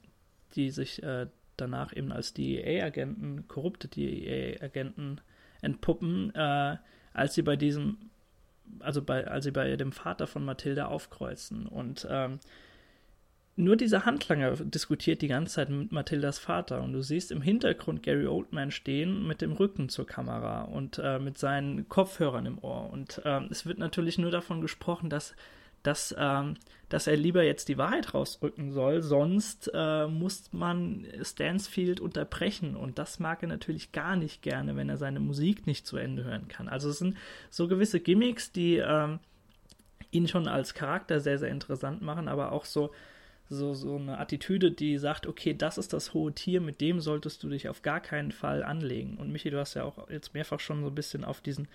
die 0.57 0.71
sich 0.71 1.03
äh, 1.03 1.29
danach 1.57 1.97
eben 1.97 2.13
als 2.13 2.35
DEA-Agenten, 2.35 3.47
korrupte 3.47 3.87
DEA-Agenten 3.87 5.21
entpuppen, 5.61 6.35
äh, 6.35 6.77
als 7.13 7.35
sie 7.35 7.43
bei 7.43 7.57
diesem, 7.57 8.11
also 8.81 9.03
bei, 9.03 9.27
als 9.27 9.45
sie 9.45 9.51
bei 9.51 9.77
dem 9.77 9.93
Vater 9.93 10.27
von 10.27 10.45
Mathilda 10.45 10.87
aufkreuzen. 10.87 11.67
Und 11.67 12.07
ähm, 12.11 12.41
nur 13.55 13.77
dieser 13.77 14.07
Handlanger 14.07 14.53
diskutiert 14.57 15.21
die 15.21 15.29
ganze 15.29 15.55
Zeit 15.55 15.69
mit 15.69 15.93
Mathildas 15.93 16.39
Vater 16.39 16.83
und 16.83 16.95
du 16.95 17.03
siehst 17.03 17.31
im 17.31 17.43
Hintergrund 17.43 18.03
Gary 18.03 18.27
Oldman 18.27 18.71
stehen 18.71 19.27
mit 19.27 19.43
dem 19.43 19.53
Rücken 19.53 19.91
zur 19.91 20.07
Kamera 20.07 20.63
und 20.63 20.99
äh, 20.99 21.19
mit 21.19 21.37
seinen 21.37 21.87
Kopfhörern 21.89 22.47
im 22.47 22.59
Ohr. 22.59 22.91
Und 22.91 23.21
äh, 23.27 23.43
es 23.51 23.67
wird 23.67 23.79
natürlich 23.79 24.17
nur 24.17 24.31
davon 24.31 24.63
gesprochen, 24.63 25.11
dass, 25.11 25.35
dass, 25.83 26.13
äh, 26.13 26.43
dass 26.89 27.07
er 27.07 27.17
lieber 27.17 27.43
jetzt 27.43 27.69
die 27.69 27.79
Wahrheit 27.79 28.15
rausrücken 28.15 28.73
soll, 28.73 29.03
sonst 29.03 29.71
äh, 29.75 30.07
muss 30.07 30.53
man 30.53 31.07
Stansfield 31.23 32.01
unterbrechen 32.01 32.77
und 32.77 32.99
das 32.99 33.19
mag 33.19 33.43
er 33.43 33.49
natürlich 33.49 33.93
gar 33.93 34.17
nicht 34.17 34.43
gerne, 34.43 34.77
wenn 34.77 34.89
er 34.89 34.97
seine 34.99 35.21
Musik 35.21 35.67
nicht 35.67 35.87
zu 35.87 35.97
Ende 35.97 36.25
hören 36.25 36.49
kann. 36.49 36.69
Also 36.69 36.91
es 36.91 36.99
sind 36.99 37.17
so 37.51 37.69
gewisse 37.69 38.01
Gimmicks, 38.01 38.53
die 38.53 38.77
ähm, 38.77 39.19
ihn 40.11 40.29
schon 40.29 40.49
als 40.49 40.75
Charakter 40.75 41.21
sehr, 41.21 41.39
sehr 41.39 41.51
interessant 41.51 42.03
machen, 42.03 42.29
aber 42.29 42.53
auch 42.53 42.65
so 42.65 42.91
so, 43.53 43.75
so 43.75 43.97
eine 43.97 44.19
Attitüde, 44.19 44.73
die 44.73 44.99
sagt, 44.99 45.27
okay, 45.27 45.55
das 45.55 45.79
ist 45.79 45.93
das 45.93 46.15
hohe 46.15 46.33
Tier, 46.33 46.61
mit 46.61 46.81
dem 46.81 47.01
solltest 47.01 47.43
du 47.43 47.49
dich 47.49 47.69
auf 47.69 47.83
gar 47.83 48.01
keinen 48.01 48.33
Fall 48.33 48.63
anlegen. 48.63 49.17
Und 49.19 49.31
Michi, 49.31 49.51
du 49.51 49.59
hast 49.59 49.75
ja 49.75 49.85
auch 49.85 50.09
jetzt 50.11 50.35
mehrfach 50.35 50.61
schon 50.61 50.83
so 50.83 50.89
ein 50.89 50.95
bisschen 50.95 51.25
auf 51.25 51.41
diesen 51.41 51.69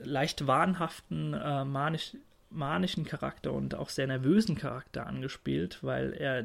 leicht 0.00 0.46
wahnhaften, 0.46 1.34
äh, 1.34 1.64
manisch, 1.64 2.16
manischen 2.50 3.04
Charakter 3.04 3.52
und 3.52 3.74
auch 3.74 3.88
sehr 3.88 4.06
nervösen 4.06 4.56
Charakter 4.56 5.06
angespielt, 5.06 5.82
weil 5.82 6.12
er, 6.12 6.44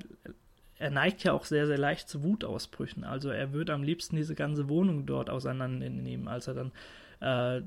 er 0.77 0.89
neigt 0.89 1.23
ja 1.23 1.33
auch 1.33 1.45
sehr, 1.45 1.67
sehr 1.67 1.77
leicht 1.77 2.09
zu 2.09 2.23
Wutausbrüchen. 2.23 3.03
Also 3.03 3.29
er 3.29 3.53
würde 3.53 3.73
am 3.73 3.83
liebsten 3.83 4.15
diese 4.15 4.35
ganze 4.35 4.69
Wohnung 4.69 5.05
dort 5.05 5.29
auseinandernehmen, 5.29 6.27
als 6.27 6.47
er 6.47 6.53
dann 6.53 6.71
äh, 7.19 7.61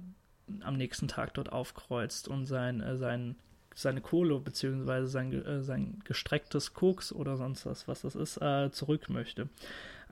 am 0.61 0.77
nächsten 0.77 1.09
Tag 1.09 1.35
dort 1.35 1.53
aufkreuzt 1.53 2.29
und 2.29 2.47
sein, 2.47 2.81
äh, 2.81 2.97
sein 2.97 3.37
seine 3.75 4.01
Kohle 4.01 4.39
beziehungsweise 4.41 5.07
sein, 5.09 5.33
äh, 5.33 5.63
sein 5.63 6.01
gestrecktes 6.05 6.75
Koks 6.75 7.13
oder 7.13 7.37
sonst 7.37 7.67
was, 7.67 7.89
was 7.89 8.03
das 8.03 8.15
ist, 8.15 8.37
äh, 8.39 8.71
zurück 8.71 9.09
möchte. 9.09 9.49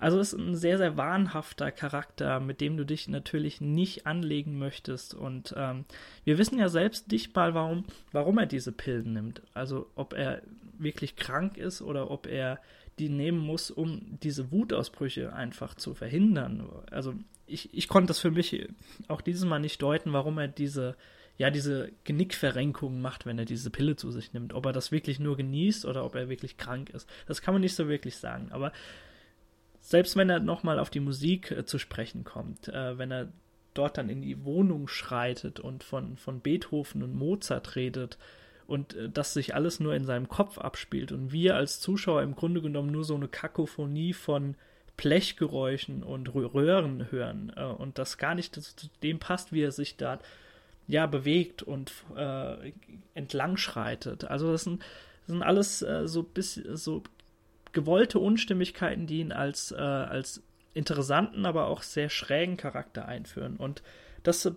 Also 0.03 0.18
ist 0.18 0.33
ein 0.33 0.57
sehr, 0.57 0.79
sehr 0.79 0.96
wahnhafter 0.96 1.70
Charakter, 1.70 2.40
mit 2.40 2.61
dem 2.61 2.77
du 2.77 2.85
dich 2.85 3.07
natürlich 3.07 3.61
nicht 3.61 4.05
anlegen 4.05 4.59
möchtest. 4.59 5.14
Und 5.14 5.55
ähm, 5.57 5.85
wir 6.25 6.38
wissen 6.38 6.59
ja 6.59 6.68
selbst 6.68 7.12
nicht 7.12 7.37
mal, 7.37 7.55
warum, 7.55 7.85
warum 8.11 8.38
er 8.38 8.46
diese 8.46 8.72
Pillen 8.72 9.12
nimmt. 9.12 9.42
Also 9.55 9.87
ob 9.94 10.12
er 10.12 10.42
wirklich 10.77 11.14
krank 11.14 11.57
ist 11.57 11.83
oder 11.83 12.11
ob 12.11 12.27
er 12.27 12.59
die 12.98 13.09
nehmen 13.09 13.38
muss, 13.38 13.70
um 13.70 14.18
diese 14.22 14.51
Wutausbrüche 14.51 15.33
einfach 15.33 15.75
zu 15.75 15.94
verhindern. 15.94 16.68
Also 16.90 17.14
ich, 17.46 17.72
ich 17.72 17.87
konnte 17.87 18.09
das 18.09 18.18
für 18.18 18.33
mich 18.33 18.68
auch 19.07 19.20
dieses 19.20 19.44
Mal 19.44 19.61
nicht 19.61 19.81
deuten, 19.83 20.12
warum 20.12 20.37
er 20.38 20.48
diese 20.48 20.96
ja, 21.38 21.51
diese 21.51 21.90
Genickverrenkung 22.05 23.01
macht, 23.01 23.27
wenn 23.27 23.38
er 23.38 23.45
diese 23.45 23.71
Pille 23.71 23.97
zu 23.97 24.11
sich 24.11 24.33
nimmt. 24.33 24.53
Ob 24.53 24.66
er 24.66 24.73
das 24.73 24.92
wirklich 24.92 25.18
nur 25.18 25.37
genießt 25.37 25.87
oder 25.87 26.05
ob 26.05 26.14
er 26.14 26.29
wirklich 26.29 26.57
krank 26.57 26.90
ist. 26.90 27.09
Das 27.27 27.42
kann 27.42 27.55
man 27.55 27.62
nicht 27.62 27.75
so 27.75 27.88
wirklich 27.88 28.16
sagen. 28.16 28.49
Aber 28.53 28.73
selbst 29.81 30.16
wenn 30.16 30.31
er 30.31 30.40
nochmal 30.40 30.79
auf 30.79 30.90
die 30.90 31.01
Musik 31.01 31.51
äh, 31.51 31.64
zu 31.64 31.79
sprechen 31.79 32.25
kommt, 32.25 32.68
äh, 32.68 32.99
wenn 32.99 33.11
er 33.11 33.29
dort 33.75 33.99
dann 33.99 34.09
in 34.09 34.23
die 34.23 34.45
Wohnung 34.45 34.88
schreitet 34.88 35.59
und 35.61 35.83
von, 35.83 36.16
von 36.16 36.40
Beethoven 36.40 37.03
und 37.03 37.14
Mozart 37.14 37.75
redet 37.77 38.18
und 38.66 38.95
äh, 38.95 39.09
das 39.09 39.35
sich 39.35 39.55
alles 39.55 39.81
nur 39.81 39.95
in 39.95 40.05
seinem 40.05 40.29
Kopf 40.29 40.59
abspielt 40.59 41.12
und 41.12 41.33
wir 41.33 41.57
als 41.57 41.81
Zuschauer 41.81 42.23
im 42.23 42.35
Grunde 42.35 42.62
genommen 42.62 42.92
nur 42.92 43.05
so 43.05 43.14
eine 43.14 43.29
Kakophonie 43.29 44.12
von 44.12 44.55
Blechgeräuschen 44.97 46.03
und 46.03 46.33
Röhren 46.35 47.11
hören 47.11 47.53
äh, 47.57 47.64
und 47.64 47.99
das 47.99 48.18
gar 48.18 48.35
nicht 48.35 48.55
zu 48.55 48.88
dem 49.03 49.18
passt, 49.18 49.53
wie 49.53 49.62
er 49.62 49.73
sich 49.73 49.97
da 49.97 50.21
ja, 50.87 51.07
bewegt 51.07 51.62
und 51.62 51.92
äh, 52.16 52.73
entlang 53.14 53.57
schreitet. 53.57 54.25
Also 54.25 54.53
das 54.53 54.64
sind, 54.64 54.83
das 55.27 55.29
sind 55.29 55.42
alles 55.42 55.83
äh, 55.83 56.07
so, 56.07 56.23
bis, 56.23 56.55
so 56.55 57.03
gewollte 57.73 58.18
Unstimmigkeiten, 58.18 59.07
die 59.07 59.21
ihn 59.21 59.33
als, 59.33 59.73
äh, 59.73 59.77
als 59.77 60.42
interessanten, 60.75 61.47
aber 61.47 61.66
auch 61.66 61.83
sehr 61.83 62.09
schrägen 62.09 62.57
Charakter 62.57 63.07
einführen. 63.07 63.57
Und 63.57 63.83
das, 64.23 64.45
äh, 64.45 64.53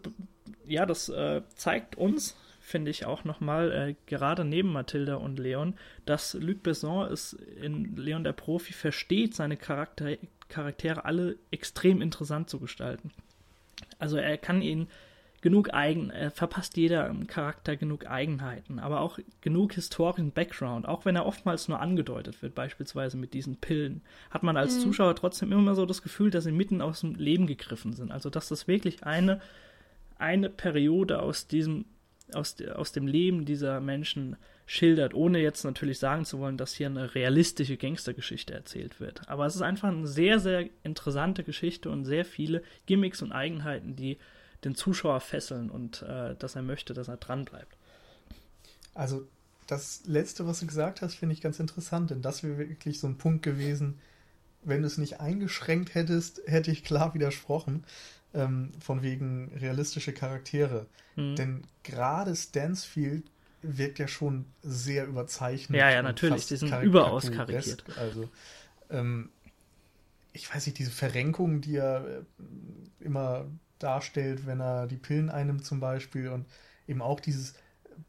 ja, 0.66 0.86
das 0.86 1.10
äh, 1.10 1.42
zeigt 1.56 1.96
uns, 1.96 2.36
finde 2.60 2.90
ich 2.90 3.06
auch 3.06 3.24
nochmal, 3.24 3.72
äh, 3.72 3.96
gerade 4.08 4.44
neben 4.44 4.72
Mathilda 4.72 5.16
und 5.16 5.38
Leon, 5.38 5.76
dass 6.06 6.34
Luc 6.34 6.64
Besson 6.64 7.12
es 7.12 7.34
in 7.34 7.96
Leon 7.96 8.24
der 8.24 8.34
Profi 8.34 8.74
versteht, 8.74 9.36
seine 9.36 9.58
Charakter 9.58 10.18
Charaktere 10.48 11.06
alle 11.06 11.38
extrem 11.50 12.02
interessant 12.02 12.50
zu 12.50 12.60
gestalten. 12.60 13.12
Also 13.98 14.18
er 14.18 14.38
kann 14.38 14.62
ihnen 14.62 14.88
genug 15.46 15.76
Eigen, 15.76 16.10
er 16.10 16.32
verpasst 16.32 16.76
jeder 16.76 17.16
Charakter 17.28 17.78
genug 17.78 18.08
Eigenheiten, 18.08 18.80
aber 18.80 19.02
auch 19.02 19.20
genug 19.42 19.74
historischen 19.74 20.32
Background, 20.32 20.88
auch 20.88 21.06
wenn 21.06 21.16
er 21.16 21.28
oftmals 21.28 21.68
nur 21.68 21.80
angedeutet 21.80 22.42
wird, 22.42 22.56
beispielsweise 22.56 23.16
mit 23.16 23.36
diesen 23.36 23.58
Pillen, 23.58 24.02
hat 24.32 24.42
man 24.42 24.58
als 24.58 24.78
mhm. 24.78 24.80
Zuschauer 24.80 25.16
trotzdem 25.16 25.52
immer 25.52 25.76
so 25.76 25.86
das 25.86 26.02
Gefühl, 26.02 26.32
dass 26.32 26.46
sie 26.46 26.52
mitten 26.52 26.82
aus 26.82 27.02
dem 27.02 27.14
Leben 27.14 27.46
gegriffen 27.46 27.94
sind. 27.94 28.12
Also 28.12 28.32
dass 28.32 28.48
das 28.48 28.68
wirklich 28.68 29.04
eine, 29.04 29.40
eine 30.18 30.50
Periode 30.50 31.22
aus 31.22 31.46
diesem, 31.46 31.86
aus, 32.34 32.60
aus 32.74 32.92
dem 32.92 33.06
Leben 33.06 33.46
dieser 33.46 33.82
Menschen 33.82 34.38
schildert, 34.66 35.14
ohne 35.14 35.38
jetzt 35.38 35.64
natürlich 35.64 36.00
sagen 36.00 36.26
zu 36.26 36.40
wollen, 36.40 36.58
dass 36.58 36.74
hier 36.74 36.88
eine 36.88 37.14
realistische 37.14 37.78
Gangstergeschichte 37.78 38.52
erzählt 38.52 39.00
wird. 39.00 39.22
Aber 39.30 39.46
es 39.46 39.54
ist 39.54 39.62
einfach 39.62 39.90
eine 39.90 40.08
sehr, 40.08 40.40
sehr 40.40 40.68
interessante 40.82 41.44
Geschichte 41.44 41.92
und 41.92 42.04
sehr 42.06 42.26
viele 42.26 42.64
Gimmicks 42.88 43.22
und 43.22 43.32
Eigenheiten, 43.32 43.96
die 43.96 44.18
den 44.66 44.76
Zuschauer 44.76 45.22
fesseln 45.22 45.70
und 45.70 46.02
äh, 46.02 46.36
dass 46.36 46.56
er 46.56 46.64
möchte, 46.64 46.94
dass 46.94 47.08
er 47.08 47.18
dran 47.18 47.46
bleibt. 47.46 47.78
Also 48.94 49.28
das 49.68 50.02
letzte, 50.06 50.48
was 50.48 50.60
du 50.60 50.68
gesagt 50.68 51.02
hast, 51.02 51.16
finde 51.16 51.34
ich 51.34 51.42
ganz 51.42 51.60
interessant, 51.60 52.12
denn 52.12 52.22
das 52.22 52.44
wäre 52.44 52.58
wirklich 52.58 53.00
so 53.00 53.08
ein 53.08 53.18
Punkt 53.18 53.44
gewesen, 53.44 54.00
wenn 54.64 54.82
du 54.82 54.88
es 54.88 54.98
nicht 54.98 55.20
eingeschränkt 55.20 55.94
hättest, 55.96 56.42
hätte 56.46 56.72
ich 56.72 56.84
klar 56.84 57.14
widersprochen, 57.14 57.84
ähm, 58.34 58.72
von 58.80 59.02
wegen 59.02 59.52
realistische 59.60 60.14
Charaktere. 60.14 60.88
Mhm. 61.16 61.36
Denn 61.36 61.64
gerade 61.84 62.36
Stansfield 62.36 63.24
wirkt 63.62 64.00
ja 64.00 64.08
schon 64.08 64.46
sehr 64.62 65.08
überzeichnet. 65.08 65.80
Ja, 65.80 65.90
ja, 65.90 66.02
natürlich, 66.02 66.48
die 66.48 66.58
sind 66.58 66.74
überaus 66.82 67.32
karikiert. 67.32 67.84
Also, 67.98 68.30
ähm, 68.90 69.30
ich 70.34 70.54
weiß 70.54 70.66
nicht, 70.66 70.78
diese 70.78 70.92
Verrenkung, 70.92 71.62
die 71.62 71.78
er 71.78 72.06
äh, 72.06 73.06
immer 73.06 73.46
darstellt, 73.80 74.46
wenn 74.46 74.60
er 74.60 74.88
die 74.88 74.98
Pillen 74.98 75.30
einnimmt 75.30 75.66
zum 75.66 75.80
Beispiel 75.80 76.30
und 76.30 76.46
eben 76.88 77.02
auch 77.02 77.20
dieses 77.20 77.56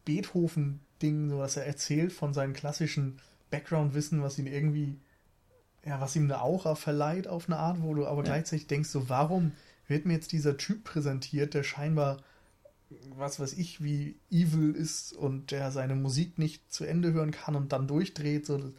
Beethoven-Ding, 0.05 1.31
so 1.31 1.39
was 1.39 1.57
er 1.57 1.67
erzählt 1.67 2.13
von 2.13 2.35
seinem 2.35 2.53
klassischen 2.53 3.21
Background-Wissen, 3.51 4.23
was 4.23 4.39
ihn 4.39 4.47
irgendwie, 4.47 4.99
ja, 5.85 6.01
was 6.01 6.17
ihm 6.17 6.25
eine 6.25 6.41
Aura 6.43 6.75
verleiht 6.75 7.29
auf 7.29 7.49
eine 7.49 7.59
Art, 7.59 7.83
wo 7.83 7.95
du 7.95 8.07
aber 8.07 8.23
ja. 8.23 8.27
gleichzeitig 8.33 8.67
denkst, 8.67 8.89
so 8.89 9.09
warum 9.09 9.53
wird 9.89 10.07
mir 10.07 10.15
jetzt 10.15 10.33
dieser 10.33 10.57
Typ 10.57 10.85
präsentiert, 10.85 11.55
der 11.55 11.63
scheinbar 11.63 12.23
was 13.17 13.41
weiß 13.41 13.55
ich, 13.55 13.83
wie 13.83 14.17
evil 14.31 14.73
ist 14.75 15.13
und 15.13 15.51
der 15.51 15.71
seine 15.71 15.97
Musik 15.97 16.39
nicht 16.39 16.73
zu 16.73 16.85
Ende 16.85 17.13
hören 17.13 17.33
kann 17.33 17.57
und 17.57 17.73
dann 17.73 17.89
durchdreht. 17.89 18.47
So, 18.47 18.73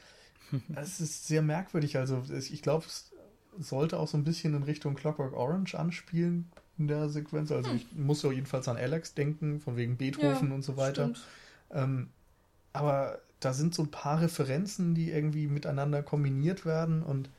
das 0.70 1.00
ist 1.00 1.28
sehr 1.28 1.42
merkwürdig. 1.42 1.98
Also 1.98 2.24
ich 2.30 2.62
glaube, 2.62 2.86
es 2.86 3.12
sollte 3.60 4.00
auch 4.00 4.08
so 4.08 4.18
ein 4.18 4.24
bisschen 4.24 4.54
in 4.54 4.64
Richtung 4.64 4.96
Clockwork 4.96 5.34
Orange 5.34 5.76
anspielen, 5.76 6.50
in 6.78 6.88
der 6.88 7.10
Sequenz. 7.10 7.52
Also 7.52 7.70
hm. 7.70 7.78
ich 7.78 7.88
muss 7.96 8.24
ja 8.24 8.32
jedenfalls 8.32 8.68
an 8.68 8.78
Alex 8.78 9.14
denken, 9.14 9.60
von 9.60 9.78
wegen 9.78 9.98
Beethoven 9.98 10.50
ja, 10.50 10.56
und 10.56 10.64
so 10.64 10.78
weiter. 10.78 11.12
Ähm, 11.72 12.10
aber 12.74 13.20
da 13.40 13.54
sind 13.54 13.76
so 13.76 13.84
ein 13.84 13.92
paar 13.92 14.22
Referenzen, 14.22 14.96
die 14.96 15.12
irgendwie 15.12 15.48
miteinander 15.48 16.04
kombiniert 16.04 16.66
werden 16.66 17.04
und 17.04 17.30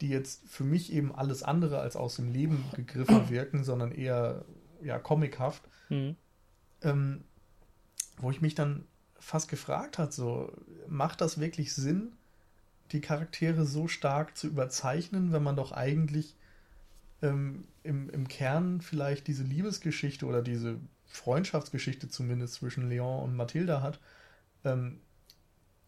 die 0.00 0.08
jetzt 0.08 0.48
für 0.48 0.64
mich 0.64 0.92
eben 0.92 1.14
alles 1.14 1.42
andere 1.42 1.78
als 1.80 1.96
aus 1.96 2.16
dem 2.16 2.32
Leben 2.32 2.64
gegriffen 2.74 3.28
wirken, 3.30 3.64
sondern 3.64 3.92
eher 3.92 4.44
ja 4.82 4.98
comichaft. 4.98 5.62
Mhm. 5.88 6.16
Ähm, 6.82 7.24
wo 8.18 8.30
ich 8.30 8.40
mich 8.40 8.54
dann 8.54 8.84
fast 9.18 9.48
gefragt 9.48 9.98
hat, 9.98 10.12
so 10.12 10.52
macht 10.88 11.20
das 11.20 11.40
wirklich 11.40 11.74
Sinn, 11.74 12.12
die 12.92 13.00
Charaktere 13.00 13.64
so 13.64 13.88
stark 13.88 14.36
zu 14.36 14.46
überzeichnen, 14.46 15.32
wenn 15.32 15.42
man 15.42 15.56
doch 15.56 15.72
eigentlich 15.72 16.36
ähm, 17.24 17.64
im, 17.82 18.10
im 18.10 18.28
Kern 18.28 18.80
vielleicht 18.80 19.26
diese 19.26 19.42
Liebesgeschichte 19.42 20.26
oder 20.26 20.42
diese 20.42 20.78
Freundschaftsgeschichte 21.06 22.08
zumindest 22.08 22.54
zwischen 22.54 22.88
Leon 22.88 23.22
und 23.22 23.36
Mathilda 23.36 23.82
hat, 23.82 23.98
ähm, 24.64 25.00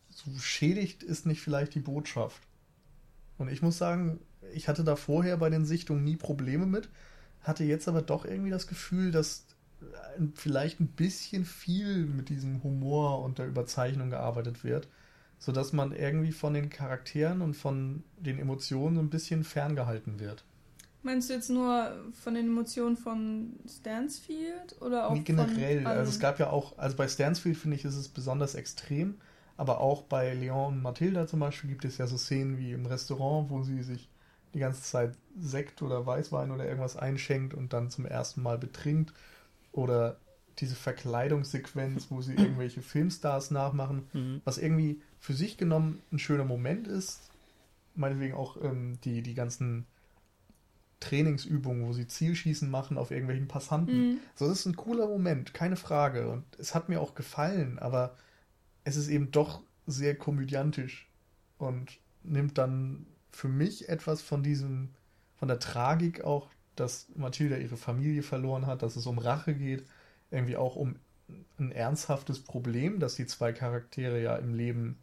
so 0.08 0.30
schädigt 0.38 1.02
ist 1.02 1.26
nicht 1.26 1.42
vielleicht 1.42 1.74
die 1.74 1.80
Botschaft. 1.80 2.40
Und 3.38 3.48
ich 3.48 3.60
muss 3.60 3.76
sagen, 3.76 4.18
ich 4.54 4.68
hatte 4.68 4.82
da 4.82 4.96
vorher 4.96 5.36
bei 5.36 5.50
den 5.50 5.66
Sichtungen 5.66 6.04
nie 6.04 6.16
Probleme 6.16 6.64
mit, 6.64 6.88
hatte 7.42 7.64
jetzt 7.64 7.86
aber 7.86 8.02
doch 8.02 8.24
irgendwie 8.24 8.50
das 8.50 8.66
Gefühl, 8.66 9.10
dass 9.10 9.44
vielleicht 10.34 10.80
ein 10.80 10.88
bisschen 10.88 11.44
viel 11.44 12.06
mit 12.06 12.30
diesem 12.30 12.62
Humor 12.62 13.22
und 13.22 13.38
der 13.38 13.46
Überzeichnung 13.46 14.08
gearbeitet 14.08 14.64
wird, 14.64 14.88
sodass 15.38 15.74
man 15.74 15.92
irgendwie 15.92 16.32
von 16.32 16.54
den 16.54 16.70
Charakteren 16.70 17.42
und 17.42 17.54
von 17.54 18.02
den 18.16 18.38
Emotionen 18.38 18.98
ein 18.98 19.10
bisschen 19.10 19.44
ferngehalten 19.44 20.18
wird. 20.18 20.44
Meinst 21.06 21.30
du 21.30 21.34
jetzt 21.34 21.50
nur 21.50 21.92
von 22.20 22.34
den 22.34 22.46
Emotionen 22.46 22.96
von 22.96 23.52
Stansfield 23.68 24.74
oder 24.80 25.08
auch 25.08 25.14
nee, 25.14 25.20
generell? 25.20 25.82
Von 25.82 25.86
also 25.86 26.10
es 26.10 26.18
gab 26.18 26.40
ja 26.40 26.50
auch, 26.50 26.76
also 26.78 26.96
bei 26.96 27.06
Stansfield 27.06 27.56
finde 27.56 27.76
ich, 27.76 27.84
ist 27.84 27.94
es 27.94 28.08
besonders 28.08 28.56
extrem, 28.56 29.14
aber 29.56 29.80
auch 29.80 30.02
bei 30.02 30.34
Leon 30.34 30.74
und 30.74 30.82
Mathilda 30.82 31.28
zum 31.28 31.38
Beispiel 31.38 31.70
gibt 31.70 31.84
es 31.84 31.98
ja 31.98 32.08
so 32.08 32.16
Szenen 32.16 32.58
wie 32.58 32.72
im 32.72 32.86
Restaurant, 32.86 33.50
wo 33.50 33.62
sie 33.62 33.84
sich 33.84 34.08
die 34.52 34.58
ganze 34.58 34.82
Zeit 34.82 35.14
Sekt 35.38 35.80
oder 35.80 36.04
Weißwein 36.04 36.50
oder 36.50 36.64
irgendwas 36.64 36.96
einschenkt 36.96 37.54
und 37.54 37.72
dann 37.72 37.88
zum 37.88 38.04
ersten 38.04 38.42
Mal 38.42 38.58
betrinkt. 38.58 39.12
Oder 39.70 40.16
diese 40.58 40.74
Verkleidungssequenz, 40.74 42.08
wo 42.10 42.20
sie 42.20 42.34
irgendwelche 42.34 42.82
Filmstars 42.82 43.52
nachmachen, 43.52 44.08
mhm. 44.12 44.40
was 44.44 44.58
irgendwie 44.58 45.00
für 45.20 45.34
sich 45.34 45.56
genommen 45.56 46.02
ein 46.10 46.18
schöner 46.18 46.44
Moment 46.44 46.88
ist. 46.88 47.30
Meinetwegen 47.94 48.34
auch 48.34 48.56
ähm, 48.60 48.98
die, 49.04 49.22
die 49.22 49.34
ganzen 49.34 49.86
Trainingsübungen, 51.00 51.86
wo 51.86 51.92
sie 51.92 52.06
Zielschießen 52.06 52.70
machen 52.70 52.98
auf 52.98 53.10
irgendwelchen 53.10 53.48
Passanten. 53.48 54.12
Mhm. 54.12 54.18
So, 54.34 54.48
das 54.48 54.60
ist 54.60 54.66
ein 54.66 54.76
cooler 54.76 55.06
Moment, 55.06 55.54
keine 55.54 55.76
Frage. 55.76 56.28
Und 56.28 56.44
es 56.58 56.74
hat 56.74 56.88
mir 56.88 57.00
auch 57.00 57.14
gefallen, 57.14 57.78
aber 57.78 58.16
es 58.84 58.96
ist 58.96 59.08
eben 59.08 59.30
doch 59.30 59.62
sehr 59.86 60.16
komödiantisch 60.16 61.08
und 61.58 61.98
nimmt 62.22 62.58
dann 62.58 63.06
für 63.30 63.48
mich 63.48 63.88
etwas 63.88 64.22
von 64.22 64.42
diesem, 64.42 64.90
von 65.34 65.48
der 65.48 65.58
Tragik 65.58 66.24
auch, 66.24 66.48
dass 66.74 67.08
Mathilda 67.14 67.56
ihre 67.56 67.76
Familie 67.76 68.22
verloren 68.22 68.66
hat, 68.66 68.82
dass 68.82 68.96
es 68.96 69.06
um 69.06 69.18
Rache 69.18 69.54
geht, 69.54 69.84
irgendwie 70.30 70.56
auch 70.56 70.76
um 70.76 70.96
ein 71.58 71.72
ernsthaftes 71.72 72.40
Problem, 72.40 73.00
das 73.00 73.14
die 73.14 73.26
zwei 73.26 73.52
Charaktere 73.52 74.22
ja 74.22 74.36
im 74.36 74.54
Leben 74.54 74.98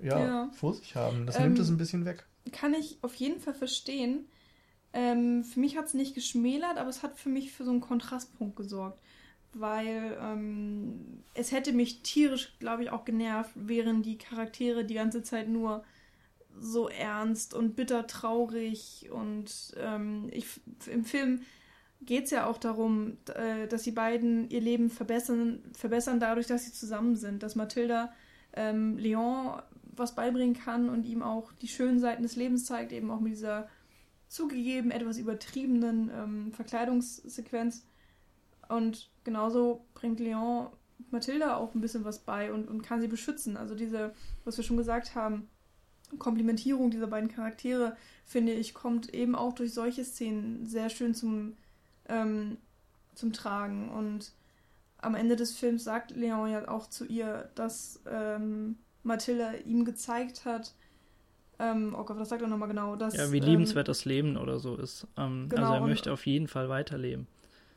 ja, 0.00 0.18
ja. 0.18 0.50
vor 0.52 0.74
sich 0.74 0.96
haben. 0.96 1.26
Das 1.26 1.36
ähm, 1.36 1.44
nimmt 1.44 1.58
es 1.58 1.68
ein 1.68 1.76
bisschen 1.76 2.04
weg. 2.04 2.26
Kann 2.52 2.74
ich 2.74 2.98
auf 3.02 3.14
jeden 3.14 3.40
Fall 3.40 3.54
verstehen. 3.54 4.26
Ähm, 4.92 5.44
für 5.44 5.60
mich 5.60 5.76
hat 5.76 5.86
es 5.86 5.94
nicht 5.94 6.14
geschmälert, 6.14 6.76
aber 6.76 6.88
es 6.88 7.02
hat 7.02 7.18
für 7.18 7.28
mich 7.28 7.52
für 7.52 7.64
so 7.64 7.70
einen 7.70 7.80
Kontrastpunkt 7.80 8.56
gesorgt. 8.56 9.00
Weil 9.54 10.16
ähm, 10.20 11.22
es 11.34 11.52
hätte 11.52 11.72
mich 11.72 12.02
tierisch, 12.02 12.54
glaube 12.58 12.84
ich, 12.84 12.90
auch 12.90 13.04
genervt, 13.04 13.52
wären 13.54 14.02
die 14.02 14.16
Charaktere 14.16 14.84
die 14.84 14.94
ganze 14.94 15.22
Zeit 15.22 15.48
nur 15.48 15.84
so 16.58 16.88
ernst 16.88 17.54
und 17.54 17.76
bitter 17.76 18.06
traurig. 18.06 19.10
Und 19.10 19.74
ähm, 19.78 20.28
ich, 20.30 20.46
im 20.90 21.04
Film 21.04 21.42
geht 22.00 22.24
es 22.24 22.30
ja 22.30 22.46
auch 22.46 22.58
darum, 22.58 23.18
äh, 23.34 23.66
dass 23.68 23.82
die 23.82 23.90
beiden 23.90 24.48
ihr 24.50 24.60
Leben 24.60 24.90
verbessern, 24.90 25.62
verbessern 25.74 26.20
dadurch, 26.20 26.46
dass 26.46 26.64
sie 26.64 26.72
zusammen 26.72 27.16
sind. 27.16 27.42
Dass 27.42 27.54
Mathilda 27.54 28.12
ähm, 28.54 28.96
Leon 28.98 29.60
was 29.94 30.14
beibringen 30.14 30.54
kann 30.54 30.88
und 30.88 31.04
ihm 31.04 31.22
auch 31.22 31.52
die 31.60 31.68
schönen 31.68 32.00
Seiten 32.00 32.22
des 32.22 32.36
Lebens 32.36 32.64
zeigt, 32.64 32.92
eben 32.92 33.10
auch 33.10 33.20
mit 33.20 33.32
dieser 33.32 33.68
zugegeben 34.32 34.90
etwas 34.90 35.18
übertriebenen 35.18 36.10
ähm, 36.10 36.52
Verkleidungssequenz. 36.54 37.84
Und 38.66 39.10
genauso 39.24 39.84
bringt 39.92 40.20
Leon 40.20 40.68
Mathilda 41.10 41.56
auch 41.56 41.74
ein 41.74 41.82
bisschen 41.82 42.04
was 42.04 42.20
bei 42.20 42.50
und, 42.50 42.66
und 42.66 42.80
kann 42.82 43.02
sie 43.02 43.08
beschützen. 43.08 43.58
Also 43.58 43.74
diese, 43.74 44.14
was 44.44 44.56
wir 44.56 44.64
schon 44.64 44.78
gesagt 44.78 45.14
haben, 45.14 45.50
Komplementierung 46.18 46.90
dieser 46.90 47.08
beiden 47.08 47.28
Charaktere, 47.28 47.94
finde 48.24 48.52
ich, 48.52 48.72
kommt 48.72 49.12
eben 49.14 49.34
auch 49.34 49.52
durch 49.52 49.74
solche 49.74 50.02
Szenen 50.02 50.64
sehr 50.64 50.88
schön 50.88 51.14
zum, 51.14 51.58
ähm, 52.08 52.56
zum 53.14 53.34
Tragen. 53.34 53.90
Und 53.90 54.32
am 54.96 55.14
Ende 55.14 55.36
des 55.36 55.52
Films 55.52 55.84
sagt 55.84 56.10
Leon 56.10 56.50
ja 56.50 56.68
auch 56.68 56.86
zu 56.88 57.04
ihr, 57.04 57.50
dass 57.54 58.00
ähm, 58.06 58.78
Mathilda 59.02 59.52
ihm 59.66 59.84
gezeigt 59.84 60.46
hat, 60.46 60.74
ähm, 61.62 61.94
oh 61.96 62.04
Gott, 62.04 62.18
was 62.18 62.28
sagt 62.28 62.42
er 62.42 62.48
nochmal 62.48 62.68
genau? 62.68 62.96
Dass, 62.96 63.16
ja, 63.16 63.30
wie 63.30 63.38
ähm, 63.38 63.44
liebenswert 63.44 63.88
das 63.88 64.04
Leben 64.04 64.36
oder 64.36 64.58
so 64.58 64.76
ist. 64.76 65.06
Ähm, 65.16 65.46
genau, 65.48 65.62
also 65.62 65.74
er 65.74 65.80
möchte 65.86 66.12
auf 66.12 66.26
jeden 66.26 66.48
Fall 66.48 66.68
weiterleben. 66.68 67.26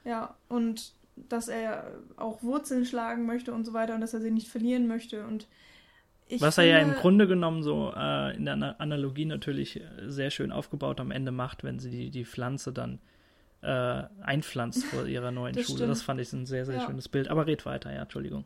Ja, 0.03 0.35
und 0.49 0.93
dass 1.15 1.47
er 1.47 1.91
auch 2.17 2.41
Wurzeln 2.43 2.85
schlagen 2.85 3.25
möchte 3.25 3.53
und 3.53 3.65
so 3.65 3.73
weiter 3.73 3.95
und 3.95 4.01
dass 4.01 4.13
er 4.13 4.21
sie 4.21 4.31
nicht 4.31 4.47
verlieren 4.47 4.87
möchte. 4.87 5.25
Und 5.25 5.47
ich 6.27 6.41
Was 6.41 6.55
finde, 6.55 6.71
er 6.71 6.81
ja 6.81 6.87
im 6.87 6.93
Grunde 6.93 7.27
genommen 7.27 7.63
so 7.63 7.93
äh, 7.95 8.35
in 8.35 8.45
der 8.45 8.75
Analogie 8.79 9.25
natürlich 9.25 9.81
sehr 10.05 10.31
schön 10.31 10.51
aufgebaut 10.51 10.99
am 10.99 11.11
Ende 11.11 11.31
macht, 11.31 11.63
wenn 11.63 11.79
sie 11.79 11.91
die, 11.91 12.09
die 12.09 12.25
Pflanze 12.25 12.73
dann 12.73 12.99
äh, 13.61 14.03
einpflanzt 14.21 14.83
vor 14.85 15.05
ihrer 15.05 15.31
neuen 15.31 15.55
das 15.55 15.65
Schule. 15.65 15.77
Stimmt. 15.77 15.91
Das 15.91 16.01
fand 16.01 16.19
ich 16.19 16.33
ein 16.33 16.45
sehr, 16.45 16.65
sehr 16.65 16.77
ja. 16.77 16.85
schönes 16.85 17.07
Bild. 17.07 17.27
Aber 17.29 17.45
red 17.45 17.65
weiter, 17.65 17.93
ja, 17.93 18.01
Entschuldigung. 18.01 18.45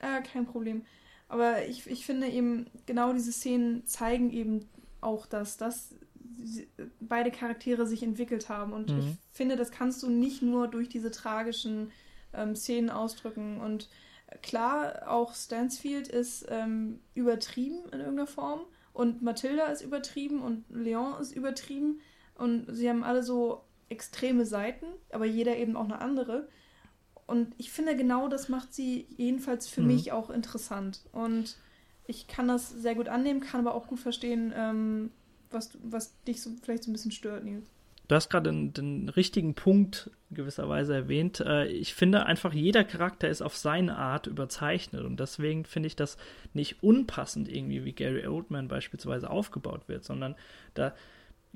Äh, 0.00 0.22
kein 0.22 0.46
Problem. 0.46 0.82
Aber 1.30 1.64
ich, 1.66 1.86
ich 1.86 2.04
finde 2.04 2.26
eben, 2.26 2.66
genau 2.86 3.12
diese 3.12 3.30
Szenen 3.30 3.86
zeigen 3.86 4.32
eben 4.32 4.68
auch 5.00 5.26
das, 5.26 5.56
dass 5.56 5.94
beide 6.98 7.30
Charaktere 7.30 7.86
sich 7.86 8.02
entwickelt 8.02 8.48
haben. 8.48 8.72
Und 8.72 8.90
mhm. 8.90 8.98
ich 8.98 9.16
finde, 9.30 9.54
das 9.54 9.70
kannst 9.70 10.02
du 10.02 10.10
nicht 10.10 10.42
nur 10.42 10.66
durch 10.66 10.88
diese 10.88 11.12
tragischen 11.12 11.92
ähm, 12.34 12.56
Szenen 12.56 12.90
ausdrücken. 12.90 13.60
Und 13.60 13.88
klar, 14.42 15.04
auch 15.06 15.32
Stansfield 15.36 16.08
ist 16.08 16.46
ähm, 16.48 16.98
übertrieben 17.14 17.84
in 17.92 18.00
irgendeiner 18.00 18.26
Form. 18.26 18.62
Und 18.92 19.22
Mathilda 19.22 19.66
ist 19.66 19.82
übertrieben 19.82 20.42
und 20.42 20.64
Leon 20.68 21.20
ist 21.20 21.30
übertrieben. 21.30 22.00
Und 22.34 22.66
sie 22.74 22.88
haben 22.88 23.04
alle 23.04 23.22
so 23.22 23.62
extreme 23.88 24.46
Seiten, 24.46 24.86
aber 25.12 25.26
jeder 25.26 25.56
eben 25.56 25.76
auch 25.76 25.84
eine 25.84 26.00
andere. 26.00 26.48
Und 27.30 27.54
ich 27.58 27.70
finde, 27.70 27.94
genau 27.96 28.26
das 28.26 28.48
macht 28.48 28.74
sie 28.74 29.06
jedenfalls 29.16 29.68
für 29.68 29.82
mhm. 29.82 29.86
mich 29.86 30.10
auch 30.10 30.30
interessant. 30.30 31.00
Und 31.12 31.56
ich 32.08 32.26
kann 32.26 32.48
das 32.48 32.70
sehr 32.70 32.96
gut 32.96 33.08
annehmen, 33.08 33.38
kann 33.38 33.60
aber 33.60 33.76
auch 33.76 33.86
gut 33.86 34.00
verstehen, 34.00 34.52
ähm, 34.56 35.10
was, 35.52 35.78
was 35.80 36.20
dich 36.24 36.42
so, 36.42 36.50
vielleicht 36.60 36.82
so 36.82 36.90
ein 36.90 36.92
bisschen 36.92 37.12
stört, 37.12 37.44
Nils. 37.44 37.70
Du 38.08 38.16
hast 38.16 38.30
gerade 38.30 38.50
den, 38.50 38.72
den, 38.72 39.08
richtigen 39.08 39.54
Punkt 39.54 40.10
gewisserweise 40.32 40.92
erwähnt. 40.92 41.38
Äh, 41.38 41.68
ich 41.68 41.94
finde 41.94 42.26
einfach, 42.26 42.52
jeder 42.52 42.82
Charakter 42.82 43.28
ist 43.28 43.42
auf 43.42 43.56
seine 43.56 43.96
Art 43.96 44.26
überzeichnet 44.26 45.04
und 45.04 45.20
deswegen 45.20 45.64
finde 45.64 45.86
ich 45.86 45.94
das 45.94 46.16
nicht 46.52 46.82
unpassend 46.82 47.48
irgendwie, 47.48 47.84
wie 47.84 47.92
Gary 47.92 48.26
Oldman 48.26 48.66
beispielsweise 48.66 49.30
aufgebaut 49.30 49.82
wird, 49.86 50.02
sondern 50.02 50.34
da, 50.74 50.92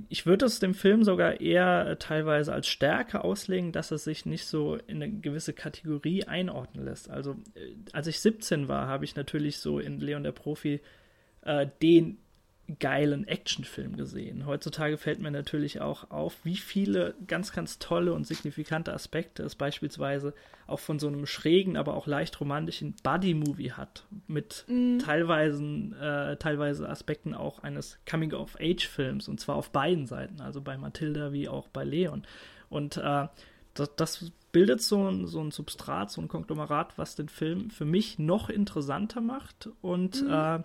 ich 0.09 0.27
würde 0.27 0.47
es 0.47 0.59
dem 0.59 0.75
Film 0.75 1.05
sogar 1.05 1.41
eher 1.41 1.87
äh, 1.87 1.97
teilweise 1.97 2.53
als 2.53 2.67
Stärke 2.67 3.23
auslegen, 3.23 3.73
dass 3.73 3.91
es 3.91 4.05
sich 4.05 4.27
nicht 4.27 4.47
so 4.47 4.75
in 4.75 5.03
eine 5.03 5.13
gewisse 5.13 5.53
Kategorie 5.53 6.25
einordnen 6.25 6.85
lässt. 6.85 7.11
Also, 7.11 7.37
äh, 7.55 7.75
als 7.93 8.07
ich 8.09 8.21
17 8.21 8.69
war, 8.69 8.89
habe 8.89 9.05
ich 9.05 9.15
natürlich 9.15 9.59
so 9.59 9.79
in 9.79 10.01
Leon 10.01 10.25
der 10.25 10.33
Profi 10.33 10.81
äh, 11.43 11.67
den 11.81 12.19
geilen 12.81 13.29
Actionfilm 13.29 13.97
gesehen. 13.97 14.47
Heutzutage 14.47 14.97
fällt 14.97 15.21
mir 15.21 15.31
natürlich 15.31 15.81
auch 15.81 16.11
auf, 16.11 16.37
wie 16.45 16.57
viele 16.57 17.15
ganz, 17.27 17.53
ganz 17.53 17.79
tolle 17.79 18.15
und 18.15 18.27
signifikante 18.27 18.93
Aspekte 18.93 19.43
es 19.43 19.55
beispielsweise 19.55 20.35
auch 20.67 20.81
von 20.81 20.99
so 20.99 21.09
einem 21.09 21.27
schrägen, 21.27 21.77
aber 21.77 21.95
auch 21.95 22.07
leicht 22.07 22.41
romantischen 22.41 22.95
Buddy-Movie 23.03 23.73
hat, 23.73 24.07
mit 24.27 24.65
mhm. 24.67 24.99
teilweise, 24.99 25.63
äh, 25.63 26.37
teilweise 26.37 26.89
Aspekten 26.89 27.35
auch 27.35 27.59
eines 27.63 27.99
Coming-of-Age-Films, 28.11 29.29
und 29.29 29.41
zwar 29.41 29.57
auf 29.57 29.71
beiden 29.71 30.07
Seiten, 30.07 30.41
also 30.41 30.63
bei 30.63 30.79
Matilda 30.79 31.33
wie 31.33 31.49
auch 31.49 31.69
bei 31.69 31.85
Leon. 31.85 32.23
Und 32.71 32.97
äh, 32.97 33.29
das, 33.75 33.95
das, 33.97 34.33
bildet 34.53 34.81
so 34.81 35.11
ein, 35.11 35.27
so 35.27 35.41
ein 35.41 35.51
Substrat, 35.51 36.13
so 36.13 36.21
ein 36.21 36.29
Konglomerat, 36.29 36.97
was 36.97 37.17
den 37.17 37.29
Film 37.29 37.71
für 37.71 37.85
mich 37.85 38.21
noch 38.21 38.49
interessanter 38.49 39.21
macht 39.21 39.69
und 39.83 40.23
mhm. 40.23 40.31
äh, 40.31 40.61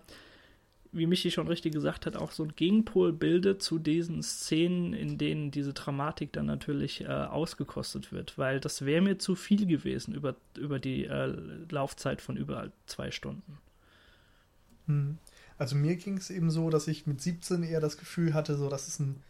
wie 0.91 1.05
Michi 1.05 1.29
schon 1.29 1.47
richtig 1.47 1.73
gesagt 1.73 2.05
hat, 2.05 2.15
auch 2.15 2.31
so 2.31 2.43
ein 2.43 2.55
Gegenpol 2.55 3.13
bildet 3.13 3.61
zu 3.61 3.77
diesen 3.77 4.23
Szenen, 4.23 4.93
in 4.93 5.17
denen 5.17 5.51
diese 5.51 5.73
Dramatik 5.73 6.33
dann 6.33 6.47
natürlich 6.47 7.01
äh, 7.01 7.07
ausgekostet 7.07 8.11
wird, 8.11 8.37
weil 8.37 8.59
das 8.59 8.85
wäre 8.85 9.01
mir 9.01 9.19
zu 9.19 9.35
viel 9.35 9.67
gewesen 9.67 10.15
über, 10.15 10.35
über 10.57 10.79
die 10.79 11.05
äh, 11.05 11.35
Laufzeit 11.69 12.21
von 12.21 12.37
über 12.37 12.71
zwei 12.87 13.11
Stunden. 13.11 13.59
Hm. 14.87 15.17
Also 15.59 15.75
mir 15.75 15.95
ging 15.97 16.17
es 16.17 16.29
eben 16.29 16.49
so, 16.49 16.69
dass 16.69 16.87
ich 16.87 17.05
mit 17.05 17.21
17 17.21 17.63
eher 17.63 17.81
das 17.81 17.97
Gefühl 17.97 18.33
hatte, 18.33 18.55
so 18.55 18.69
das 18.69 18.87
ist 18.87 18.99
ein 18.99 19.21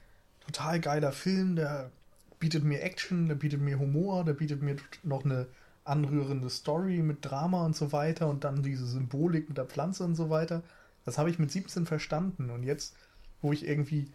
total 0.46 0.80
geiler 0.80 1.12
Film, 1.12 1.56
der 1.56 1.92
bietet 2.40 2.64
mir 2.64 2.82
Action, 2.82 3.28
der 3.28 3.36
bietet 3.36 3.60
mir 3.60 3.80
Humor, 3.80 4.24
der 4.24 4.34
bietet 4.34 4.62
mir 4.62 4.78
noch 5.04 5.26
eine 5.26 5.48
anrührende 5.84 6.50
Story 6.50 7.02
mit 7.02 7.26
Drama 7.26 7.66
und 7.66 7.76
so 7.76 7.92
weiter 7.92 8.28
und 8.28 8.44
dann 8.44 8.64
diese 8.64 8.86
Symbolik 8.86 9.50
mit 9.50 9.58
der 9.58 9.66
Pflanze 9.66 10.04
und 10.04 10.16
so 10.16 10.30
weiter. 10.30 10.64
Das 11.06 11.18
habe 11.18 11.30
ich 11.30 11.40
mit 11.40 11.52
17 11.52 11.86
verstanden. 11.86 12.50
Und 12.50 12.64
jetzt, 12.64 12.96
wo 13.42 13.52
ich 13.52 13.68
irgendwie 13.68 14.12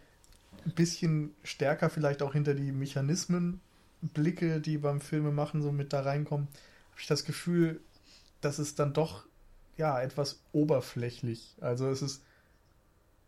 ein 0.65 0.71
bisschen 0.71 1.35
stärker 1.43 1.89
vielleicht 1.89 2.21
auch 2.21 2.33
hinter 2.33 2.53
die 2.53 2.71
Mechanismen 2.71 3.61
blicke, 4.01 4.61
die 4.61 4.77
beim 4.77 5.01
Filme 5.01 5.31
machen, 5.31 5.61
so 5.61 5.71
mit 5.71 5.93
da 5.93 6.01
reinkommen, 6.01 6.47
habe 6.91 7.01
ich 7.01 7.07
das 7.07 7.25
Gefühl, 7.25 7.81
dass 8.41 8.59
es 8.59 8.75
dann 8.75 8.93
doch 8.93 9.25
ja 9.77 9.99
etwas 10.01 10.41
oberflächlich. 10.51 11.55
Also 11.59 11.89
es 11.89 12.01
ist 12.01 12.23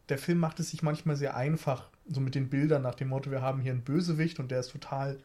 der 0.10 0.18
Film 0.18 0.40
macht 0.40 0.60
es 0.60 0.70
sich 0.70 0.84
manchmal 0.84 1.16
sehr 1.16 1.36
einfach, 1.36 1.90
so 2.08 2.22
mit 2.22 2.36
den 2.36 2.50
Bildern 2.50 2.82
nach 2.82 2.96
dem 2.96 3.10
Motto, 3.10 3.32
wir 3.32 3.42
haben 3.42 3.62
hier 3.62 3.72
einen 3.72 3.84
Bösewicht 3.84 4.40
und 4.40 4.52
der 4.52 4.62
ist 4.62 4.72
total 4.72 5.20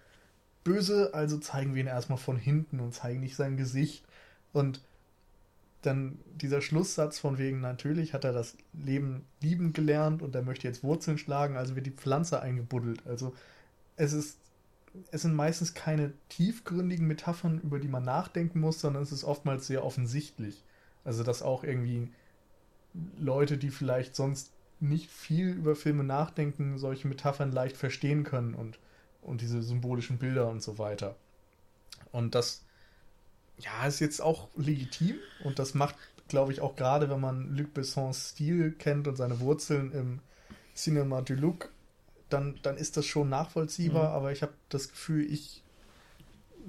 böse, 0.65 1.15
also 1.15 1.39
zeigen 1.39 1.75
wir 1.75 1.83
ihn 1.83 1.89
erstmal 1.89 2.19
von 2.19 2.37
hinten 2.37 2.81
und 2.81 2.93
zeigen 2.93 3.21
nicht 3.21 3.37
sein 3.37 3.57
Gesicht. 3.57 4.05
Und 4.53 4.81
dann 5.83 6.19
dieser 6.35 6.61
Schlusssatz 6.61 7.19
von 7.19 7.39
wegen, 7.39 7.61
natürlich 7.61 8.15
hat 8.15 8.25
er 8.25 8.33
das 8.33 8.57
Leben 8.73 9.25
lieben 9.41 9.73
gelernt 9.73 10.23
und 10.23 10.35
er 10.35 10.43
möchte 10.43 10.67
jetzt 10.67 10.83
Wurzeln 10.83 11.19
schlagen, 11.19 11.57
also 11.57 11.75
wird 11.75 11.87
die 11.87 11.91
Pflanze 11.91 12.41
eingebuddelt. 12.41 13.07
Also 13.07 13.35
es 13.97 14.13
ist, 14.13 14.39
es 15.11 15.23
sind 15.23 15.35
meistens 15.35 15.75
keine 15.75 16.13
tiefgründigen 16.29 17.07
Metaphern, 17.07 17.61
über 17.61 17.79
die 17.79 17.89
man 17.89 18.05
nachdenken 18.05 18.61
muss, 18.61 18.81
sondern 18.81 19.03
es 19.03 19.13
ist 19.13 19.25
oftmals 19.25 19.67
sehr 19.67 19.85
offensichtlich. 19.85 20.65
Also 21.05 21.25
dass 21.25 21.43
auch 21.43 21.65
irgendwie 21.65 22.13
Leute, 23.19 23.59
die 23.59 23.71
vielleicht 23.71 24.15
sonst 24.15 24.53
nicht 24.81 25.11
viel 25.11 25.51
über 25.51 25.77
Filme 25.77 26.05
nachdenken, 26.05 26.79
solche 26.79 27.09
Metaphern 27.09 27.53
leicht 27.53 27.77
verstehen 27.77 28.25
können 28.25 28.55
und, 28.55 28.79
und 29.21 29.41
diese 29.41 29.63
symbolischen 29.63 30.19
Bilder 30.19 30.49
und 30.49 30.63
so 30.63 30.79
weiter. 30.79 31.17
Und 32.11 32.35
das 32.35 32.65
ja, 33.63 33.87
ist 33.87 34.01
jetzt 34.01 34.21
auch 34.21 34.49
legitim 34.57 35.17
und 35.45 35.59
das 35.59 35.75
macht, 35.75 35.97
glaube 36.29 36.53
ich, 36.53 36.61
auch 36.61 36.77
gerade, 36.77 37.11
wenn 37.11 37.21
man 37.21 37.57
Luc 37.57 37.75
Bessons 37.75 38.31
Stil 38.31 38.73
kennt 38.73 39.09
und 39.09 39.17
seine 39.17 39.41
Wurzeln 39.41 39.93
im 39.93 40.21
Cinema 40.75 41.21
du 41.23 41.35
Luc, 41.35 41.71
dann, 42.29 42.59
dann 42.63 42.77
ist 42.77 42.97
das 42.97 43.07
schon 43.07 43.29
nachvollziehbar, 43.29 44.11
mhm. 44.11 44.17
aber 44.17 44.33
ich 44.33 44.43
habe 44.43 44.53
das 44.69 44.89
Gefühl, 44.89 45.31
ich 45.31 45.63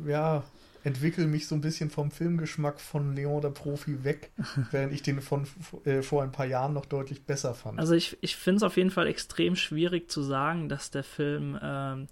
ja, 0.06 0.44
entwickle 0.84 1.26
mich 1.28 1.48
so 1.48 1.56
ein 1.56 1.62
bisschen 1.62 1.90
vom 1.90 2.12
Filmgeschmack 2.12 2.80
von 2.80 3.16
Leon 3.16 3.42
der 3.42 3.50
Profi 3.50 4.04
weg, 4.04 4.32
während 4.72 4.94
ich 4.94 5.02
den 5.02 5.22
von 5.22 5.48
äh, 5.86 6.02
vor 6.02 6.24
ein 6.24 6.32
paar 6.32 6.46
Jahren 6.46 6.74
noch 6.74 6.86
deutlich 6.86 7.24
besser 7.24 7.54
fand. 7.54 7.80
Also 7.80 7.94
ich, 7.94 8.18
ich 8.22 8.36
finde 8.36 8.58
es 8.58 8.64
auf 8.64 8.78
jeden 8.78 8.92
Fall 8.92 9.08
extrem 9.08 9.56
schwierig 9.56 10.12
zu 10.12 10.22
sagen, 10.22 10.70
dass 10.70 10.92
der 10.92 11.04
Film 11.04 11.58
ähm, 11.62 12.08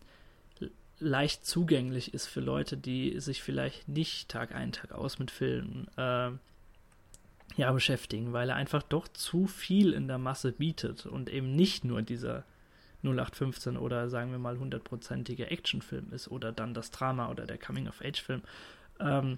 leicht 1.02 1.46
zugänglich 1.46 2.14
ist 2.14 2.28
für 2.28 2.40
Leute, 2.40 2.78
die 2.78 3.20
sich 3.20 3.42
vielleicht 3.42 3.90
nicht 3.90 4.30
Tag 4.30 4.56
ein, 4.56 4.72
Tag 4.72 4.92
aus 4.92 5.20
mit 5.20 5.32
Filmen 5.32 5.88
äh, 5.98 6.32
ja, 7.56 7.72
beschäftigen, 7.72 8.34
weil 8.34 8.50
er 8.50 8.56
einfach 8.56 8.84
doch 8.84 9.08
zu 9.08 9.48
viel 9.48 9.94
in 9.94 10.08
der 10.08 10.18
Masse 10.18 10.52
bietet 10.52 11.06
und 11.06 11.30
eben 11.30 11.56
nicht 11.56 11.84
nur 11.84 12.02
dieser 12.02 12.44
0815 13.04 13.78
oder 13.78 14.10
sagen 14.10 14.32
wir 14.32 14.40
mal 14.40 14.58
hundertprozentige 14.58 15.50
Actionfilm 15.50 16.12
ist 16.12 16.30
oder 16.30 16.52
dann 16.52 16.74
das 16.74 16.92
Drama 16.92 17.30
oder 17.30 17.46
der 17.46 17.58
Coming-of-Age-Film. 17.58 18.42
Ähm, 19.00 19.38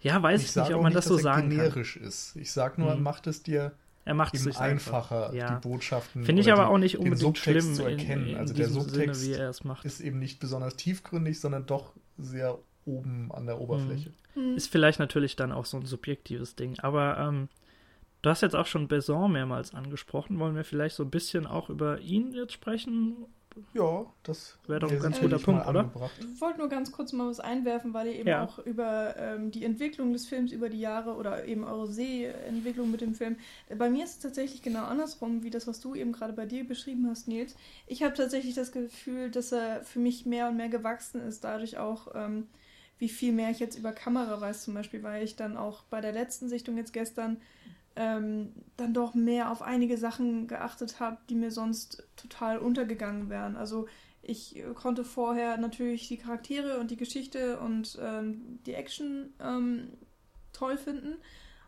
ja, 0.00 0.22
weiß 0.22 0.42
ich, 0.42 0.50
ich 0.50 0.56
nicht, 0.56 0.74
ob 0.74 0.82
man 0.82 0.92
nicht, 0.92 0.96
das 0.96 1.04
so 1.06 1.18
sagen 1.18 1.50
generisch 1.50 1.94
kann. 1.94 2.04
ist. 2.04 2.36
Ich 2.36 2.52
sag 2.52 2.78
nur, 2.78 2.94
mhm. 2.94 3.02
macht 3.02 3.26
es 3.26 3.42
dir 3.42 3.72
er 4.04 4.14
macht 4.14 4.34
es 4.34 4.56
einfacher, 4.56 5.32
ja. 5.32 5.54
die 5.54 5.68
Botschaften. 5.68 6.24
Finde 6.24 6.42
ich 6.42 6.52
aber 6.52 6.68
auch 6.68 6.78
nicht 6.78 6.98
unbedingt 6.98 7.38
schlimm 7.38 7.74
zu 7.74 7.84
erkennen. 7.84 8.24
In, 8.24 8.30
in 8.30 8.36
also 8.36 8.54
der 8.54 8.68
Subtext 8.68 9.20
Sinne, 9.20 9.52
ist 9.84 10.00
eben 10.00 10.18
nicht 10.18 10.40
besonders 10.40 10.76
tiefgründig, 10.76 11.38
sondern 11.38 11.66
doch 11.66 11.92
sehr 12.18 12.58
oben 12.84 13.30
an 13.32 13.46
der 13.46 13.60
Oberfläche. 13.60 14.12
Mhm. 14.34 14.56
Ist 14.56 14.70
vielleicht 14.70 14.98
natürlich 14.98 15.36
dann 15.36 15.52
auch 15.52 15.66
so 15.66 15.76
ein 15.76 15.86
subjektives 15.86 16.56
Ding. 16.56 16.80
Aber 16.80 17.16
ähm, 17.18 17.48
du 18.22 18.30
hast 18.30 18.40
jetzt 18.40 18.56
auch 18.56 18.66
schon 18.66 18.88
Besson 18.88 19.30
mehrmals 19.30 19.72
angesprochen. 19.72 20.40
Wollen 20.40 20.56
wir 20.56 20.64
vielleicht 20.64 20.96
so 20.96 21.04
ein 21.04 21.10
bisschen 21.10 21.46
auch 21.46 21.70
über 21.70 22.00
ihn 22.00 22.32
jetzt 22.32 22.52
sprechen? 22.52 23.26
Ja, 23.74 24.06
das 24.22 24.56
wäre 24.66 24.80
doch 24.80 24.90
ein 24.90 25.00
ganz 25.00 25.20
guter 25.20 25.38
Punkt, 25.38 25.66
oder? 25.66 25.90
Ich 26.34 26.40
wollte 26.40 26.58
nur 26.58 26.68
ganz 26.68 26.92
kurz 26.92 27.12
mal 27.12 27.28
was 27.28 27.40
einwerfen, 27.40 27.94
weil 27.94 28.08
ihr 28.08 28.18
eben 28.20 28.28
ja. 28.28 28.44
auch 28.44 28.58
über 28.60 29.16
ähm, 29.16 29.50
die 29.50 29.64
Entwicklung 29.64 30.12
des 30.12 30.26
Films 30.26 30.52
über 30.52 30.68
die 30.68 30.80
Jahre 30.80 31.14
oder 31.14 31.44
eben 31.46 31.64
eure 31.64 31.86
Sehentwicklung 31.86 32.90
mit 32.90 33.00
dem 33.00 33.14
Film. 33.14 33.36
Bei 33.76 33.90
mir 33.90 34.04
ist 34.04 34.14
es 34.14 34.18
tatsächlich 34.20 34.62
genau 34.62 34.84
andersrum, 34.84 35.42
wie 35.42 35.50
das, 35.50 35.66
was 35.66 35.80
du 35.80 35.94
eben 35.94 36.12
gerade 36.12 36.32
bei 36.32 36.46
dir 36.46 36.66
beschrieben 36.66 37.06
hast, 37.08 37.28
Nils. 37.28 37.54
Ich 37.86 38.02
habe 38.02 38.14
tatsächlich 38.14 38.54
das 38.54 38.72
Gefühl, 38.72 39.30
dass 39.30 39.52
er 39.52 39.82
für 39.82 39.98
mich 39.98 40.26
mehr 40.26 40.48
und 40.48 40.56
mehr 40.56 40.68
gewachsen 40.68 41.20
ist, 41.20 41.44
dadurch 41.44 41.78
auch, 41.78 42.14
ähm, 42.14 42.48
wie 42.98 43.08
viel 43.08 43.32
mehr 43.32 43.50
ich 43.50 43.58
jetzt 43.58 43.76
über 43.76 43.92
Kamera 43.92 44.40
weiß, 44.40 44.64
zum 44.64 44.74
Beispiel, 44.74 45.02
weil 45.02 45.24
ich 45.24 45.36
dann 45.36 45.56
auch 45.56 45.82
bei 45.84 46.00
der 46.00 46.12
letzten 46.12 46.48
Sichtung 46.48 46.76
jetzt 46.76 46.92
gestern 46.92 47.38
ähm, 47.96 48.52
dann 48.76 48.94
doch 48.94 49.14
mehr 49.14 49.50
auf 49.50 49.62
einige 49.62 49.96
Sachen 49.98 50.46
geachtet 50.46 51.00
habe, 51.00 51.18
die 51.28 51.34
mir 51.34 51.50
sonst 51.50 52.04
total 52.16 52.58
untergegangen 52.58 53.28
wären. 53.28 53.56
Also 53.56 53.86
Ich 54.22 54.56
äh, 54.56 54.62
konnte 54.74 55.04
vorher 55.04 55.56
natürlich 55.56 56.08
die 56.08 56.16
Charaktere 56.16 56.78
und 56.78 56.90
die 56.90 56.96
Geschichte 56.96 57.58
und 57.58 57.98
ähm, 58.00 58.60
die 58.66 58.74
Action 58.74 59.32
ähm, 59.40 59.88
toll 60.52 60.78
finden. 60.78 61.16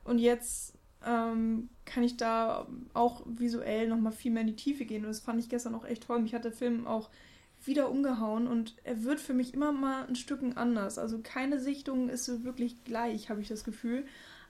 Und 0.05 0.19
jetzt 0.19 0.75
ähm, 1.05 1.69
kann 1.85 2.05
ich 2.05 2.17
da 2.17 2.67
auch 2.95 3.23
visuell 3.27 3.89
nochmal 3.89 4.13
viel 4.13 4.31
mehr 4.31 4.43
in 4.43 4.49
die 4.49 4.57
Tiefe 4.57 4.85
gehen. 4.85 5.03
Und 5.03 5.09
das 5.09 5.21
fand 5.21 5.41
ich 5.41 5.49
gestern 5.49 5.75
auch 5.75 5.85
echt 5.85 6.05
toll. 6.05 6.21
Mich 6.21 6.35
hat 6.35 6.45
der 6.45 6.53
Film 6.53 6.87
auch 6.87 7.11
wieder 7.65 7.91
umgehauen 7.91 8.47
und 8.47 8.77
er 8.85 9.05
wird 9.05 9.21
für 9.21 9.33
mich 9.35 9.55
immer 9.55 9.73
mal 9.73 10.07
ein 10.07 10.17
Stücken 10.17 10.57
anders. 10.57 10.99
Also 10.99 11.21
keine 11.23 11.59
Sichtung 11.59 12.09
ist 12.11 12.27
so 12.27 12.45
wirklich 12.45 12.85
gleich, 12.85 13.31
habe 13.31 13.41
ich 13.41 13.49
das 13.49 13.65
Gefühl. 13.65 14.05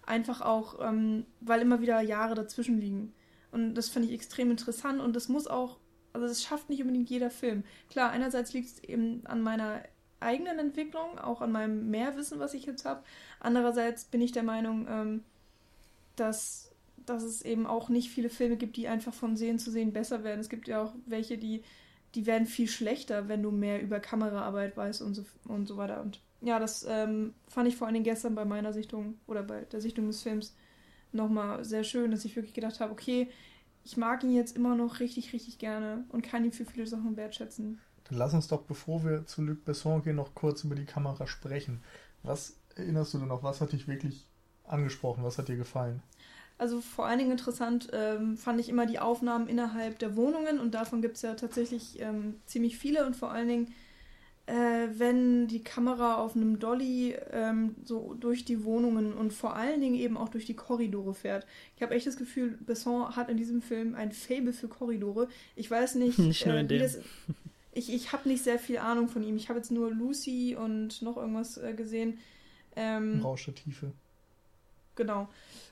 Einfach 0.07 0.41
auch, 0.41 0.81
ähm, 0.81 1.25
weil 1.41 1.63
immer 1.63 1.81
wieder 1.81 2.01
Jahre 2.01 2.35
dazwischen 2.35 2.81
liegen. 2.81 3.15
Und 3.51 3.75
das 3.75 3.89
fand 3.89 4.05
ich 4.05 4.13
extrem 4.13 4.51
interessant 4.51 5.01
und 5.01 5.15
das 5.15 5.29
muss 5.29 5.47
auch, 5.47 5.79
also 6.13 6.27
das 6.27 6.43
schafft 6.43 6.69
nicht 6.69 6.81
unbedingt 6.83 7.09
jeder 7.09 7.31
Film. 7.31 7.65
Klar, 7.89 8.11
einerseits 8.11 8.53
liegt 8.53 8.69
es 8.69 8.85
eben 8.85 9.25
an 9.27 9.43
meiner 9.43 9.83
eigenen 10.21 10.59
Entwicklung, 10.59 11.19
auch 11.19 11.41
an 11.41 11.53
meinem 11.53 11.91
Mehrwissen, 11.91 12.41
was 12.41 12.55
ich 12.55 12.67
jetzt 12.67 12.85
habe. 12.85 13.05
Andererseits 13.41 14.07
bin 14.07 14.21
ich 14.21 14.33
der 14.33 14.43
Meinung, 14.43 14.87
ähm, 14.89 15.25
dass, 16.17 16.75
dass 17.07 17.23
es 17.23 17.43
eben 17.43 17.67
auch 17.67 17.89
nicht 17.89 18.11
viele 18.11 18.31
Filme 18.31 18.57
gibt, 18.57 18.77
die 18.77 18.89
einfach 18.89 19.15
von 19.15 19.37
Sehen 19.37 19.59
zu 19.59 19.71
Sehen 19.71 19.93
besser 19.93 20.25
werden. 20.25 20.41
Es 20.41 20.49
gibt 20.49 20.67
ja 20.67 20.83
auch 20.83 20.95
welche, 21.07 21.39
die, 21.39 21.63
die 22.15 22.27
werden 22.27 22.47
viel 22.47 22.69
schlechter, 22.69 23.29
wenn 23.29 23.43
du 23.43 23.51
mehr 23.51 23.83
über 23.83 24.01
Kameraarbeit 24.01 24.77
weißt 24.77 25.03
und 25.03 25.15
so, 25.15 25.25
und 25.47 25.67
so 25.67 25.77
weiter. 25.77 26.01
Und 26.01 26.21
ja, 26.45 26.59
das 26.59 26.85
ähm, 26.89 27.35
fand 27.49 27.69
ich 27.69 27.77
vor 27.77 27.87
allen 27.87 27.95
Dingen 27.95 28.05
gestern 28.05 28.35
bei 28.35 28.45
meiner 28.45 28.73
Sichtung 28.73 29.19
oder 29.27 29.43
bei 29.43 29.63
der 29.63 29.81
Sichtung 29.81 30.07
des 30.07 30.23
Films 30.23 30.55
nochmal 31.13 31.65
sehr 31.65 31.85
schön, 31.85 32.11
dass 32.11 32.25
ich 32.25 32.37
wirklich 32.37 32.55
gedacht 32.55 32.81
habe, 32.81 32.93
okay, 32.93 33.29
ich 33.85 33.97
mag 33.97 34.23
ihn 34.25 34.35
jetzt 34.35 34.57
immer 34.57 34.75
noch 34.75 35.01
richtig, 35.01 35.33
richtig 35.33 35.59
gerne 35.59 36.05
und 36.11 36.23
kann 36.23 36.45
ihn 36.45 36.53
für 36.53 36.65
viele 36.65 36.87
Sachen 36.87 37.17
wertschätzen. 37.17 37.81
Dann 38.05 38.19
lass 38.19 38.35
uns 38.35 38.49
doch, 38.49 38.63
bevor 38.63 39.05
wir 39.05 39.27
zu 39.27 39.43
Luc 39.43 39.65
Besson 39.65 40.03
gehen, 40.03 40.17
noch 40.17 40.35
kurz 40.35 40.65
über 40.65 40.75
die 40.75 40.85
Kamera 40.85 41.27
sprechen. 41.27 41.83
Was 42.23 42.57
erinnerst 42.77 43.15
du 43.15 43.19
denn 43.19 43.29
noch? 43.29 43.43
Was 43.43 43.61
hat 43.61 43.73
dich 43.73 43.89
wirklich 43.89 44.27
angesprochen? 44.65 45.25
Was 45.25 45.39
hat 45.39 45.49
dir 45.49 45.57
gefallen? 45.57 46.03
Also 46.57 46.81
vor 46.81 47.07
allen 47.07 47.19
Dingen 47.19 47.33
interessant 47.33 47.89
ähm, 47.93 48.37
fand 48.37 48.61
ich 48.61 48.69
immer 48.69 48.87
die 48.87 48.99
Aufnahmen 48.99 49.49
innerhalb 49.49 49.99
der 49.99 50.17
Wohnungen 50.17 50.61
und 50.61 50.75
davon 50.75 51.03
gibt 51.03 51.17
es 51.17 51.23
ja 51.23 51.35
tatsächlich 51.35 52.01
ähm, 52.01 52.37
ziemlich 52.47 52.79
viele 52.79 53.07
und 53.07 53.17
vor 53.17 53.33
allen 53.33 53.49
Dingen, 53.49 53.75
äh, 54.47 54.89
wenn 54.99 55.47
die 55.47 55.63
Kamera 55.63 56.17
auf 56.17 56.37
einem 56.37 56.59
Dolly 56.59 57.17
ähm, 57.33 57.77
so 57.85 58.15
durch 58.15 58.45
die 58.45 58.65
Wohnungen 58.65 59.15
und 59.15 59.33
vor 59.33 59.57
allen 59.57 59.81
Dingen 59.81 59.95
eben 59.95 60.19
auch 60.19 60.29
durch 60.29 60.45
die 60.45 60.55
Korridore 60.55 61.15
fährt. 61.15 61.47
Ich 61.77 61.83
habe 61.83 61.95
echt 61.95 62.07
das 62.07 62.17
Gefühl, 62.17 62.59
Besson 62.61 63.17
hat 63.17 63.31
in 63.31 63.39
diesem 63.39 63.63
Film 63.63 63.95
ein 63.95 64.13
Fable 64.13 64.53
für 64.53 64.69
Korridore. 64.69 65.29
Ich 65.57 65.71
weiß 65.71 65.95
nicht, 65.95 66.19
nicht 66.19 66.45
nur 66.45 66.57
äh, 66.57 66.61
in 66.61 66.69
dem. 66.69 66.81
Das, 66.81 66.99
ich, 67.73 67.93
ich 67.93 68.13
habe 68.13 68.29
nicht 68.29 68.45
sehr 68.45 68.59
viel 68.59 68.79
Ahnung 68.79 69.09
von 69.09 69.23
ihm. 69.23 69.37
Ich 69.37 69.49
habe 69.49 69.59
jetzt 69.59 69.71
nur 69.71 69.91
Lucy 69.91 70.57
und 70.57 71.01
noch 71.01 71.17
irgendwas 71.17 71.57
äh, 71.57 71.73
gesehen. 71.73 72.19
Ähm, 72.77 73.21
Rausch 73.23 73.47
der 73.47 73.55
Tiefe. 73.55 73.93
Genau. 74.95 75.29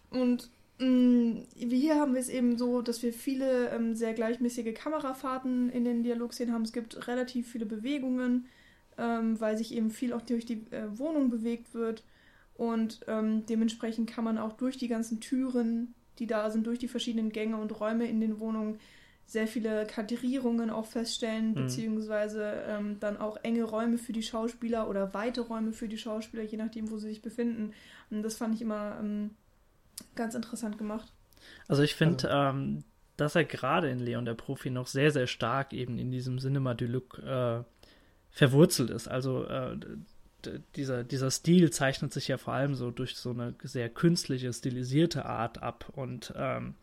Und 0.09 0.49
mh, 0.79 0.87
mm, 0.87 1.47
hier 1.55 1.97
haben 1.97 2.15
wir 2.15 2.21
es 2.21 2.31
eben 2.31 2.57
so, 2.57 2.81
dass 2.81 3.03
wir 3.03 3.13
viele 3.13 3.69
ähm, 3.69 3.95
sehr 3.95 4.15
gleichmäßige 4.15 4.73
Kamerafahrten 4.75 5.69
in 5.69 5.85
den 5.85 6.03
Dialogszenen 6.03 6.55
haben. 6.55 6.63
Es 6.63 6.73
gibt 6.73 7.07
relativ 7.07 7.51
viele 7.51 7.67
Bewegungen, 7.67 8.47
ähm, 8.99 9.41
weil 9.41 9.57
sich 9.57 9.75
eben 9.75 9.91
viel 9.91 10.13
auch 10.13 10.23
durch 10.23 10.45
die 10.45 10.65
äh, 10.71 10.99
Wohnung 10.99 11.31
bewegt 11.31 11.75
wird. 11.75 12.05
Und 12.55 13.01
ähm, 13.09 13.47
dementsprechend 13.47 14.11
kann 14.11 14.25
man 14.25 14.39
auch 14.39 14.53
durch 14.53 14.77
die 14.77 14.89
ganzen 14.89 15.21
Türen, 15.21 15.95
die 16.19 16.27
da 16.27 16.51
sind, 16.51 16.67
durch 16.67 16.79
die 16.79 16.89
verschiedenen 16.89 17.33
Gänge 17.33 17.57
und 17.57 17.81
Räume 17.81 18.07
in 18.07 18.21
den 18.21 18.39
Wohnungen 18.41 18.79
sehr 19.27 19.47
viele 19.47 19.87
Kadrierungen 19.87 20.69
auch 20.71 20.87
feststellen, 20.87 21.51
mhm. 21.51 21.55
beziehungsweise 21.55 22.65
ähm, 22.67 22.99
dann 23.01 23.17
auch 23.17 23.39
enge 23.43 23.65
Räume 23.65 23.97
für 23.97 24.13
die 24.13 24.23
Schauspieler 24.23 24.89
oder 24.89 25.15
weite 25.15 25.41
Räume 25.41 25.73
für 25.73 25.89
die 25.89 25.97
Schauspieler, 25.97 26.43
je 26.43 26.59
nachdem, 26.59 26.91
wo 26.91 26.99
sie 26.99 27.09
sich 27.09 27.23
befinden. 27.23 27.73
Und 28.11 28.23
das 28.23 28.37
fand 28.37 28.55
ich 28.55 28.61
immer 28.61 28.99
ähm, 29.01 29.31
ganz 30.15 30.35
interessant 30.35 30.77
gemacht. 30.77 31.11
Also 31.67 31.83
ich 31.83 31.95
finde, 31.95 32.31
also. 32.31 32.59
ähm, 32.59 32.85
dass 33.17 33.35
er 33.35 33.45
gerade 33.45 33.89
in 33.89 34.01
Leon 34.01 34.25
der 34.25 34.35
Profi 34.35 34.71
noch 34.71 34.87
sehr, 34.87 35.11
sehr 35.11 35.27
stark 35.27 35.73
eben 35.73 35.99
in 35.99 36.11
diesem 36.11 36.39
Cinema 36.39 36.75
Deluxe 36.75 37.23
äh, 37.23 37.82
verwurzelt 38.33 38.91
ist. 38.91 39.09
Also 39.09 39.45
äh, 39.45 39.77
dieser, 40.75 41.05
dieser 41.05 41.31
Stil 41.31 41.71
zeichnet 41.71 42.13
sich 42.13 42.29
ja 42.29 42.39
vor 42.39 42.55
allem 42.55 42.75
so 42.75 42.91
durch 42.91 43.17
so 43.17 43.31
eine 43.31 43.55
sehr 43.63 43.89
künstliche, 43.89 44.53
stilisierte 44.53 45.25
Art 45.25 45.63
ab 45.63 45.87
und 45.95 46.33
ähm, 46.37 46.75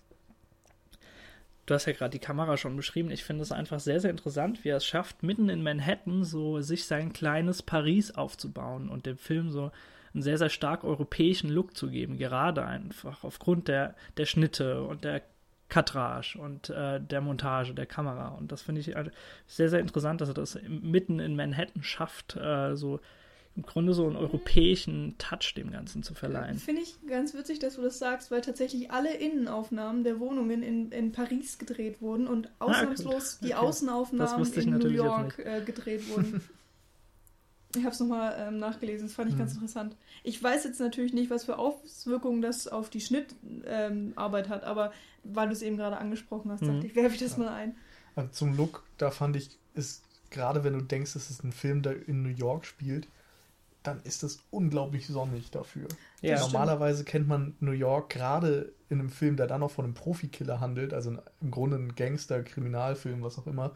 Du 1.66 1.76
hast 1.76 1.86
ja 1.86 1.93
gerade 1.93 2.10
die 2.10 2.18
Kamera 2.18 2.58
schon 2.58 2.76
beschrieben. 2.76 3.12
Ich 3.12 3.24
finde 3.24 3.43
es 3.43 3.52
einfach 3.52 3.80
sehr, 3.80 4.00
sehr 4.00 4.10
interessant, 4.10 4.64
wie 4.64 4.70
er 4.70 4.78
es 4.78 4.88
schafft, 4.88 5.22
mitten 5.22 5.50
in 5.50 5.62
Manhattan 5.62 6.24
so 6.24 6.62
sich 6.62 6.86
sein 6.86 7.14
kleines 7.14 7.62
Paris 7.62 8.10
aufzubauen 8.10 8.89
und 8.89 9.06
dem 9.06 9.20
Film 9.20 9.52
so 9.52 9.72
einen 10.16 10.24
sehr, 10.24 10.39
sehr 10.39 10.50
stark 10.50 10.84
europäischen 10.84 11.47
Look 11.52 11.78
zu 11.78 11.91
geben. 11.91 12.18
Gerade 12.18 12.66
einfach 12.66 13.24
aufgrund 13.24 13.68
der, 13.68 13.93
der 14.18 14.26
Schnitte 14.26 14.82
und 14.82 15.04
der 15.04 15.22
Kadrage 15.70 16.38
und 16.40 16.70
äh, 16.70 17.00
der 17.00 17.22
Montage 17.22 17.74
der 17.74 17.86
Kamera. 17.86 18.30
Und 18.30 18.52
das 18.52 18.62
finde 18.62 18.82
ich 18.82 18.94
sehr, 19.48 19.70
sehr 19.70 19.80
interessant, 19.80 20.20
dass 20.22 20.30
er 20.30 20.34
das 20.34 20.60
mitten 20.68 21.20
in 21.20 21.36
Manhattan 21.36 21.84
schafft, 21.84 22.36
äh, 22.36 22.76
so 22.76 23.00
im 23.56 23.64
Grunde 23.64 23.94
so 23.94 24.06
einen 24.06 24.16
europäischen 24.16 25.16
Touch 25.18 25.54
dem 25.56 25.72
Ganzen 25.72 26.02
zu 26.02 26.14
verleihen. 26.14 26.58
Finde 26.58 26.82
ich 26.82 26.96
ganz 27.08 27.34
witzig, 27.34 27.60
dass 27.60 27.76
du 27.76 27.82
das 27.82 28.00
sagst, 28.00 28.32
weil 28.32 28.42
tatsächlich 28.42 28.92
alle 28.92 29.14
Innenaufnahmen 29.14 30.04
der 30.04 30.20
Wohnungen 30.20 30.64
in, 30.64 30.92
in 30.92 31.12
Paris 31.12 31.58
gedreht 31.58 32.02
wurden 32.02 32.28
und 32.28 32.50
ah, 32.60 32.66
ausnahmslos 32.66 33.14
ah, 33.14 33.38
okay. 33.38 33.48
die 33.48 33.56
Außenaufnahmen 33.56 34.54
in 34.54 34.70
New 34.78 34.88
York 34.88 35.40
äh, 35.40 35.62
gedreht 35.62 36.08
wurden. 36.10 36.42
ich 37.76 37.84
habe 37.84 37.94
es 37.94 38.00
nochmal 38.00 38.36
ähm, 38.40 38.58
nachgelesen, 38.58 39.08
das 39.08 39.16
fand 39.16 39.30
ich 39.30 39.36
mhm. 39.36 39.40
ganz 39.40 39.54
interessant. 39.54 39.96
Ich 40.24 40.42
weiß 40.42 40.64
jetzt 40.64 40.80
natürlich 40.80 41.14
nicht, 41.14 41.30
was 41.30 41.46
für 41.46 41.60
Auswirkungen 41.60 42.42
das 42.42 42.68
auf 42.68 42.90
die 42.90 43.02
Schnittarbeit 43.02 44.46
ähm, 44.46 44.52
hat, 44.52 44.64
aber 44.64 44.92
weil 45.24 45.48
du 45.48 45.54
es 45.54 45.62
eben 45.62 45.78
gerade 45.78 45.98
angesprochen 45.98 46.52
hast, 46.52 46.62
mhm. 46.62 46.68
dachte 46.76 46.88
ich, 46.88 46.96
werfe 46.96 47.16
ich 47.16 47.22
das 47.22 47.34
ja. 47.34 47.40
mal 47.40 47.50
ein. 47.50 47.76
Also 48.16 48.32
zum 48.32 48.58
Look, 48.58 48.84
da 48.98 49.12
fand 49.12 49.36
ich, 49.36 49.58
ist 49.76 50.04
gerade 50.32 50.64
wenn 50.64 50.74
du 50.74 50.82
denkst, 50.82 51.16
es 51.16 51.30
ist 51.30 51.44
ein 51.44 51.52
Film, 51.52 51.82
der 51.82 52.08
in 52.08 52.24
New 52.24 52.30
York 52.30 52.66
spielt, 52.66 53.08
dann 53.84 54.02
ist 54.04 54.24
es 54.24 54.40
unglaublich 54.52 55.08
sonnig 55.08 55.52
dafür. 55.52 55.88
Ja, 56.22 56.40
Normalerweise 56.40 57.04
kennt 57.04 57.28
man 57.28 57.56
New 57.60 57.72
York 57.72 58.10
gerade 58.10 58.74
in 58.90 59.00
einem 59.00 59.10
Film, 59.10 59.38
der 59.38 59.48
dann 59.48 59.62
noch 59.62 59.72
von 59.72 59.86
einem 59.86 59.94
Profikiller 59.94 60.60
handelt, 60.60 60.94
also 60.94 61.18
im 61.40 61.52
Grunde 61.52 61.78
ein 61.78 61.96
Gangster, 61.96 62.44
Kriminalfilm, 62.44 63.22
was 63.24 63.38
auch 63.38 63.48
immer. 63.48 63.76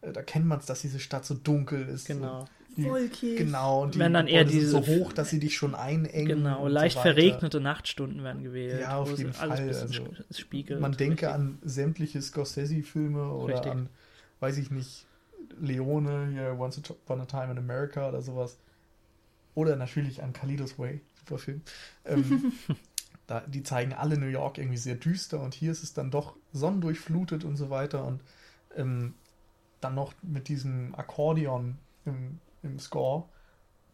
Äh, 0.00 0.12
da 0.12 0.22
kennt 0.22 0.46
man 0.46 0.58
es, 0.58 0.66
dass 0.66 0.80
diese 0.80 1.00
Stadt 1.00 1.24
so 1.24 1.34
dunkel 1.34 1.88
ist. 1.88 2.06
Genau. 2.06 2.46
Wolkig. 2.76 3.36
Genau, 3.36 3.82
und 3.82 3.94
die 3.94 3.98
Wenn 3.98 4.14
dann 4.14 4.26
eher 4.26 4.44
diese 4.44 4.68
so 4.68 4.86
hoch, 4.86 5.12
dass 5.12 5.30
sie 5.30 5.38
dich 5.38 5.56
schon 5.56 5.74
einengen. 5.74 6.26
Genau, 6.26 6.68
leicht 6.68 6.96
so 6.96 7.02
verregnete 7.02 7.60
Nachtstunden 7.60 8.22
werden 8.24 8.42
gewählt. 8.42 8.80
Ja, 8.80 8.98
auf 8.98 9.16
jeden 9.18 9.32
Fall. 9.32 9.50
Also, 9.50 10.04
spiegelt. 10.30 10.80
Man 10.80 10.92
denke 10.92 11.26
richtig. 11.26 11.28
an 11.28 11.58
sämtliche 11.62 12.22
Scorsese-Filme 12.22 13.32
oder 13.32 13.54
richtig. 13.54 13.72
an, 13.72 13.88
weiß 14.40 14.58
ich 14.58 14.70
nicht, 14.70 15.06
Leone, 15.60 16.30
hier 16.32 16.56
Once 16.58 16.78
Upon 16.78 17.20
a 17.20 17.26
Time 17.26 17.52
in 17.52 17.58
America 17.58 18.08
oder 18.08 18.22
sowas. 18.22 18.58
Oder 19.54 19.76
natürlich 19.76 20.22
an 20.22 20.32
Kalidos 20.32 20.78
Way, 20.78 21.00
super 21.18 21.38
Film. 21.38 21.62
Ähm, 22.04 22.52
da, 23.26 23.40
die 23.40 23.62
zeigen 23.62 23.92
alle 23.92 24.16
New 24.16 24.26
York 24.26 24.58
irgendwie 24.58 24.78
sehr 24.78 24.94
düster 24.94 25.40
und 25.40 25.54
hier 25.54 25.72
ist 25.72 25.82
es 25.82 25.92
dann 25.92 26.10
doch 26.10 26.36
sonnendurchflutet 26.52 27.44
und 27.44 27.56
so 27.56 27.70
weiter 27.70 28.04
und 28.04 28.20
ähm, 28.76 29.14
dann 29.80 29.94
noch 29.94 30.14
mit 30.22 30.48
diesem 30.48 30.94
Akkordeon 30.94 31.76
im, 32.04 32.38
im 32.62 32.78
Score. 32.78 33.24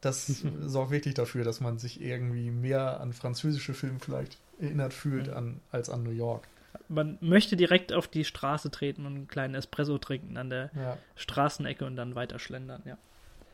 Das 0.00 0.26
sorgt 0.60 0.90
wirklich 0.90 1.14
dafür, 1.14 1.44
dass 1.44 1.60
man 1.60 1.78
sich 1.78 2.00
irgendwie 2.00 2.50
mehr 2.50 3.00
an 3.00 3.12
französische 3.12 3.74
Filme 3.74 3.98
vielleicht 4.00 4.38
erinnert 4.60 4.94
fühlt 4.94 5.28
an, 5.28 5.60
als 5.70 5.90
an 5.90 6.02
New 6.02 6.10
York. 6.10 6.48
Man 6.88 7.18
möchte 7.20 7.56
direkt 7.56 7.92
auf 7.92 8.08
die 8.08 8.24
Straße 8.24 8.70
treten 8.70 9.06
und 9.06 9.14
einen 9.14 9.28
kleinen 9.28 9.54
Espresso 9.54 9.98
trinken 9.98 10.36
an 10.36 10.50
der 10.50 10.70
ja. 10.74 10.98
Straßenecke 11.16 11.84
und 11.84 11.96
dann 11.96 12.14
weiter 12.14 12.38
schlendern, 12.38 12.82
ja. 12.84 12.96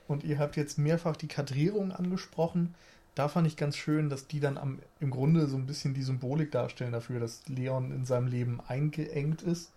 Und 0.06 0.24
ihr 0.24 0.38
habt 0.38 0.56
jetzt 0.56 0.78
mehrfach 0.78 1.16
die 1.16 1.28
Kadrierung 1.28 1.92
angesprochen. 1.92 2.74
Da 3.14 3.28
fand 3.28 3.46
ich 3.46 3.56
ganz 3.56 3.76
schön, 3.76 4.10
dass 4.10 4.26
die 4.26 4.40
dann 4.40 4.58
am, 4.58 4.80
im 5.00 5.10
Grunde 5.10 5.46
so 5.46 5.56
ein 5.56 5.66
bisschen 5.66 5.94
die 5.94 6.02
Symbolik 6.02 6.50
darstellen 6.50 6.92
dafür, 6.92 7.20
dass 7.20 7.46
Leon 7.48 7.90
in 7.90 8.04
seinem 8.04 8.26
Leben 8.26 8.60
eingeengt 8.66 9.42
ist 9.42 9.72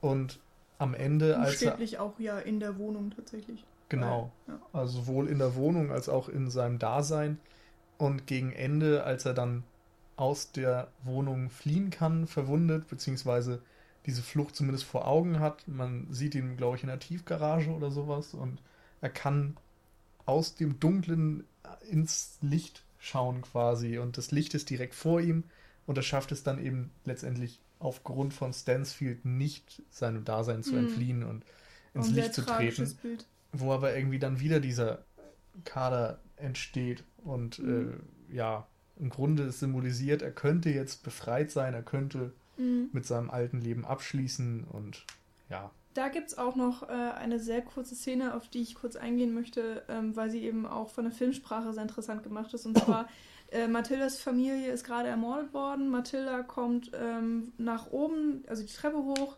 und 0.00 0.38
am 0.78 0.94
Ende 0.94 1.38
als 1.38 1.60
Buchstäblich 1.60 1.98
auch 1.98 2.18
ja 2.18 2.38
in 2.38 2.60
der 2.60 2.78
Wohnung 2.78 3.12
tatsächlich. 3.14 3.64
Genau. 3.92 4.32
Ja. 4.48 4.60
Also 4.72 5.00
sowohl 5.00 5.28
in 5.28 5.38
der 5.38 5.54
Wohnung 5.54 5.90
als 5.90 6.08
auch 6.08 6.28
in 6.28 6.50
seinem 6.50 6.78
Dasein. 6.78 7.38
Und 7.98 8.26
gegen 8.26 8.52
Ende, 8.52 9.04
als 9.04 9.24
er 9.26 9.34
dann 9.34 9.64
aus 10.16 10.52
der 10.52 10.88
Wohnung 11.04 11.50
fliehen 11.50 11.90
kann, 11.90 12.26
verwundet, 12.26 12.88
beziehungsweise 12.88 13.62
diese 14.06 14.22
Flucht 14.22 14.56
zumindest 14.56 14.84
vor 14.84 15.06
Augen 15.06 15.40
hat. 15.40 15.66
Man 15.68 16.06
sieht 16.10 16.34
ihn, 16.34 16.56
glaube 16.56 16.76
ich, 16.76 16.82
in 16.82 16.88
der 16.88 16.98
Tiefgarage 16.98 17.70
oder 17.70 17.90
sowas 17.90 18.34
und 18.34 18.60
er 19.00 19.10
kann 19.10 19.56
aus 20.26 20.54
dem 20.54 20.80
Dunklen 20.80 21.44
ins 21.88 22.38
Licht 22.40 22.82
schauen 22.98 23.42
quasi 23.42 23.98
und 23.98 24.16
das 24.16 24.30
Licht 24.30 24.54
ist 24.54 24.70
direkt 24.70 24.94
vor 24.94 25.20
ihm 25.20 25.44
und 25.86 25.96
er 25.96 26.02
schafft 26.02 26.32
es 26.32 26.42
dann 26.42 26.64
eben 26.64 26.90
letztendlich 27.04 27.60
aufgrund 27.78 28.32
von 28.32 28.52
Stansfield 28.52 29.24
nicht 29.24 29.82
seinem 29.90 30.24
Dasein 30.24 30.62
zu 30.62 30.72
hm. 30.72 30.78
entfliehen 30.78 31.22
und 31.24 31.44
ins 31.94 32.08
und 32.08 32.14
Licht 32.14 32.34
zu 32.34 32.44
treten. 32.44 32.96
Bild. 33.02 33.26
Wo 33.52 33.72
aber 33.72 33.94
irgendwie 33.94 34.18
dann 34.18 34.40
wieder 34.40 34.60
dieser 34.60 35.04
Kader 35.64 36.18
entsteht 36.36 37.04
und 37.24 37.58
Mhm. 37.58 38.02
äh, 38.30 38.34
ja, 38.34 38.66
im 38.98 39.10
Grunde 39.10 39.44
es 39.44 39.60
symbolisiert, 39.60 40.22
er 40.22 40.32
könnte 40.32 40.70
jetzt 40.70 41.02
befreit 41.02 41.50
sein, 41.50 41.74
er 41.74 41.82
könnte 41.82 42.32
Mhm. 42.56 42.90
mit 42.92 43.06
seinem 43.06 43.30
alten 43.30 43.60
Leben 43.60 43.84
abschließen 43.84 44.64
und 44.64 45.04
ja, 45.48 45.70
Da 45.94 46.08
gibt 46.08 46.28
es 46.28 46.38
auch 46.38 46.56
noch 46.56 46.88
äh, 46.88 46.92
eine 46.92 47.38
sehr 47.38 47.60
kurze 47.60 47.94
Szene, 47.94 48.34
auf 48.34 48.48
die 48.48 48.62
ich 48.62 48.74
kurz 48.74 48.96
eingehen 48.96 49.34
möchte, 49.34 49.82
ähm, 49.88 50.16
weil 50.16 50.30
sie 50.30 50.42
eben 50.42 50.64
auch 50.64 50.88
von 50.88 51.04
der 51.04 51.12
Filmsprache 51.12 51.72
sehr 51.74 51.82
interessant 51.82 52.22
gemacht 52.22 52.54
ist. 52.54 52.64
Und 52.64 52.78
zwar, 52.78 53.08
äh, 53.50 53.68
Mathildas 53.68 54.18
Familie 54.18 54.70
ist 54.72 54.84
gerade 54.84 55.08
ermordet 55.10 55.52
worden. 55.52 55.90
Mathilda 55.90 56.42
kommt 56.44 56.90
ähm, 56.94 57.52
nach 57.58 57.90
oben, 57.90 58.42
also 58.48 58.62
die 58.62 58.72
Treppe 58.72 58.96
hoch, 58.96 59.36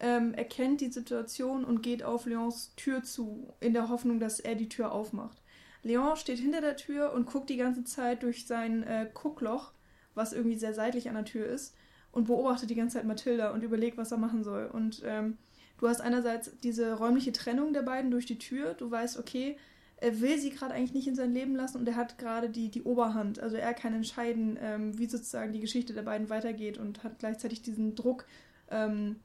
ähm, 0.00 0.34
erkennt 0.34 0.80
die 0.80 0.90
Situation 0.90 1.64
und 1.64 1.82
geht 1.82 2.02
auf 2.02 2.26
Leons 2.26 2.74
Tür 2.76 3.02
zu, 3.02 3.54
in 3.60 3.74
der 3.74 3.88
Hoffnung, 3.88 4.20
dass 4.20 4.40
er 4.40 4.54
die 4.54 4.68
Tür 4.68 4.92
aufmacht. 4.92 5.42
Leon 5.82 6.16
steht 6.16 6.38
hinter 6.38 6.60
der 6.60 6.76
Tür 6.76 7.12
und 7.12 7.26
guckt 7.26 7.50
die 7.50 7.56
ganze 7.56 7.84
Zeit 7.84 8.22
durch 8.22 8.46
sein 8.46 8.82
äh, 8.82 9.08
Guckloch, 9.12 9.72
was 10.14 10.32
irgendwie 10.32 10.56
sehr 10.56 10.74
seitlich 10.74 11.08
an 11.08 11.14
der 11.14 11.24
Tür 11.24 11.46
ist, 11.46 11.76
und 12.12 12.26
beobachtet 12.26 12.70
die 12.70 12.74
ganze 12.74 12.96
Zeit 12.96 13.06
Mathilda 13.06 13.50
und 13.50 13.62
überlegt, 13.62 13.98
was 13.98 14.12
er 14.12 14.18
machen 14.18 14.44
soll. 14.44 14.66
Und 14.66 15.02
ähm, 15.04 15.36
Du 15.78 15.88
hast 15.88 16.00
einerseits 16.00 16.50
diese 16.62 16.94
räumliche 16.94 17.32
Trennung 17.32 17.72
der 17.72 17.82
beiden 17.82 18.10
durch 18.10 18.26
die 18.26 18.38
Tür. 18.38 18.74
Du 18.74 18.90
weißt, 18.90 19.18
okay, 19.18 19.56
er 19.96 20.20
will 20.20 20.38
sie 20.38 20.50
gerade 20.50 20.74
eigentlich 20.74 20.94
nicht 20.94 21.08
in 21.08 21.14
sein 21.14 21.32
Leben 21.32 21.54
lassen 21.56 21.78
und 21.78 21.88
er 21.88 21.96
hat 21.96 22.18
gerade 22.18 22.48
die, 22.48 22.70
die 22.70 22.82
Oberhand. 22.82 23.40
Also 23.40 23.56
er 23.56 23.74
kann 23.74 23.94
entscheiden, 23.94 24.58
ähm, 24.60 24.98
wie 24.98 25.06
sozusagen 25.06 25.52
die 25.52 25.60
Geschichte 25.60 25.92
der 25.92 26.02
beiden 26.02 26.30
weitergeht 26.30 26.78
und 26.78 27.02
hat 27.04 27.18
gleichzeitig 27.18 27.62
diesen 27.62 27.94
Druck, 27.94 28.26
ähm, 28.70 29.16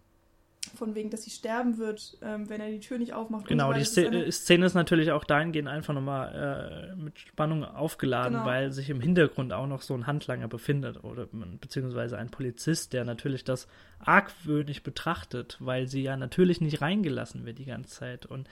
von 0.77 0.95
wegen, 0.95 1.09
dass 1.09 1.23
sie 1.23 1.29
sterben 1.31 1.77
wird, 1.77 2.17
ähm, 2.21 2.49
wenn 2.49 2.61
er 2.61 2.69
die 2.69 2.79
Tür 2.79 2.97
nicht 2.97 3.13
aufmacht. 3.13 3.47
Genau, 3.47 3.73
die. 3.73 3.79
Das 3.79 3.89
ist 3.89 3.93
Szene, 3.93 4.17
eine- 4.17 4.31
Szene 4.31 4.65
ist 4.65 4.73
natürlich 4.73 5.11
auch 5.11 5.23
dahingehend 5.23 5.67
einfach 5.67 5.93
nochmal 5.93 6.93
äh, 6.93 6.95
mit 6.95 7.17
Spannung 7.19 7.63
aufgeladen, 7.65 8.33
Genau. 8.33 8.45
weil 8.45 8.71
sich 8.71 8.89
im 8.89 9.01
Hintergrund 9.01 9.53
auch 9.53 9.67
noch 9.67 9.81
so 9.81 9.93
ein 9.93 10.07
Handlanger 10.07 10.47
befindet 10.47 11.03
oder 11.03 11.27
beziehungsweise 11.61 12.17
ein 12.17 12.29
Polizist, 12.29 12.93
der 12.93 13.05
natürlich 13.05 13.43
das 13.43 13.67
argwöhnig 13.99 14.83
betrachtet, 14.83 15.57
weil 15.59 15.87
sie 15.87 16.01
ja 16.03 16.17
natürlich 16.17 16.61
nicht 16.61 16.81
reingelassen 16.81 17.45
wird 17.45 17.59
die 17.59 17.65
ganze 17.65 17.89
Zeit 17.89 18.25
und 18.25 18.47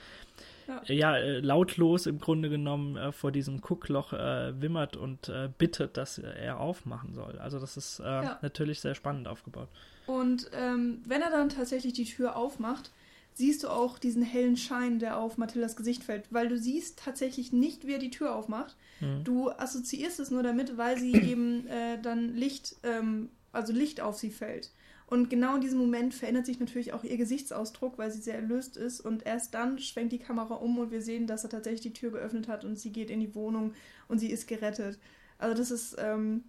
Ja. 0.68 0.82
ja, 0.86 1.18
äh, 1.18 1.40
lautlos 1.40 2.06
im 2.08 2.20
Grunde 2.20 2.50
genommen 2.50 2.98
äh, 2.98 3.12
vor 3.14 3.32
diesem 3.32 3.62
Guckloch 3.62 4.12
äh, 4.12 4.60
wimmert 4.62 4.98
und 4.98 5.30
äh, 5.30 5.50
bittet, 5.58 5.96
dass 5.96 6.18
er 6.18 6.60
aufmachen 6.60 7.14
soll. 7.14 7.40
Also 7.40 7.58
das 7.60 7.78
ist 7.78 8.00
Ja. 8.00 8.38
natürlich 8.42 8.82
sehr 8.82 8.94
spannend 8.94 9.28
aufgebaut. 9.30 9.70
Und 10.08 10.50
ähm, 10.54 11.02
wenn 11.06 11.22
er 11.22 11.30
dann 11.30 11.50
tatsächlich 11.50 11.94
die 11.94 12.06
Tür 12.06 12.36
aufmacht, 12.36 12.92
siehst 13.34 13.64
du 13.64 13.68
auch 13.68 14.00
diesen 14.00 14.24
hellen 14.24 14.58
Schein, 14.58 14.98
der 14.98 15.20
auf 15.20 15.38
Mathildas 15.38 15.76
Gesicht 15.76 16.04
fällt, 16.04 16.34
weil 16.34 16.48
du 16.48 16.58
siehst 16.58 16.98
tatsächlich 16.98 17.54
nicht, 17.54 17.86
wie 17.86 17.94
er 17.94 18.00
die 18.00 18.10
Tür 18.10 18.34
aufmacht. 18.34 18.76
Mhm. 19.00 19.24
Du 19.24 19.52
assoziierst 19.52 20.20
es 20.20 20.32
nur 20.32 20.42
damit, 20.42 20.76
weil 20.78 20.98
sie 20.98 21.14
eben 21.30 21.68
äh, 21.68 22.02
dann 22.02 22.34
Licht, 22.36 22.78
ähm, 22.82 23.30
also 23.52 23.74
Licht 23.74 24.02
auf 24.02 24.18
sie 24.18 24.32
fällt. 24.32 24.72
Und 25.06 25.30
genau 25.30 25.56
in 25.56 25.62
diesem 25.62 25.80
Moment 25.80 26.14
verändert 26.14 26.46
sich 26.46 26.60
natürlich 26.60 26.94
auch 26.94 27.04
ihr 27.04 27.16
Gesichtsausdruck, 27.16 27.98
weil 27.98 28.12
sie 28.12 28.22
sehr 28.22 28.36
erlöst 28.36 28.76
ist. 28.76 29.00
Und 29.00 29.26
erst 29.26 29.54
dann 29.54 29.78
schwenkt 29.80 30.14
die 30.14 30.20
Kamera 30.20 30.56
um 30.56 30.80
und 30.80 30.92
wir 30.92 31.02
sehen, 31.02 31.28
dass 31.28 31.44
er 31.44 31.50
tatsächlich 31.50 31.82
die 31.82 31.94
Tür 31.94 32.12
geöffnet 32.12 32.48
hat 32.48 32.66
und 32.66 32.78
sie 32.78 32.92
geht 32.92 33.10
in 33.10 33.20
die 33.20 33.36
Wohnung 33.36 33.74
und 34.08 34.20
sie 34.20 34.32
ist 34.32 34.48
gerettet. 34.48 35.00
Also 35.38 35.56
das 35.56 35.72
ist 35.72 35.96
ähm, 36.00 36.44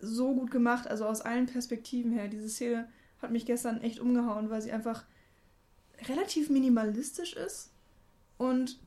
so 0.00 0.34
gut 0.34 0.50
gemacht, 0.50 0.86
also 0.86 1.06
aus 1.06 1.20
allen 1.20 1.46
Perspektiven 1.46 2.12
her. 2.12 2.28
Diese 2.28 2.48
Szene 2.48 2.88
hat 3.20 3.30
mich 3.30 3.46
gestern 3.46 3.80
echt 3.80 4.00
umgehauen, 4.00 4.50
weil 4.50 4.62
sie 4.62 4.72
einfach 4.72 5.04
relativ 6.08 6.50
minimalistisch 6.50 7.34
ist 7.34 7.70
und 8.36 8.78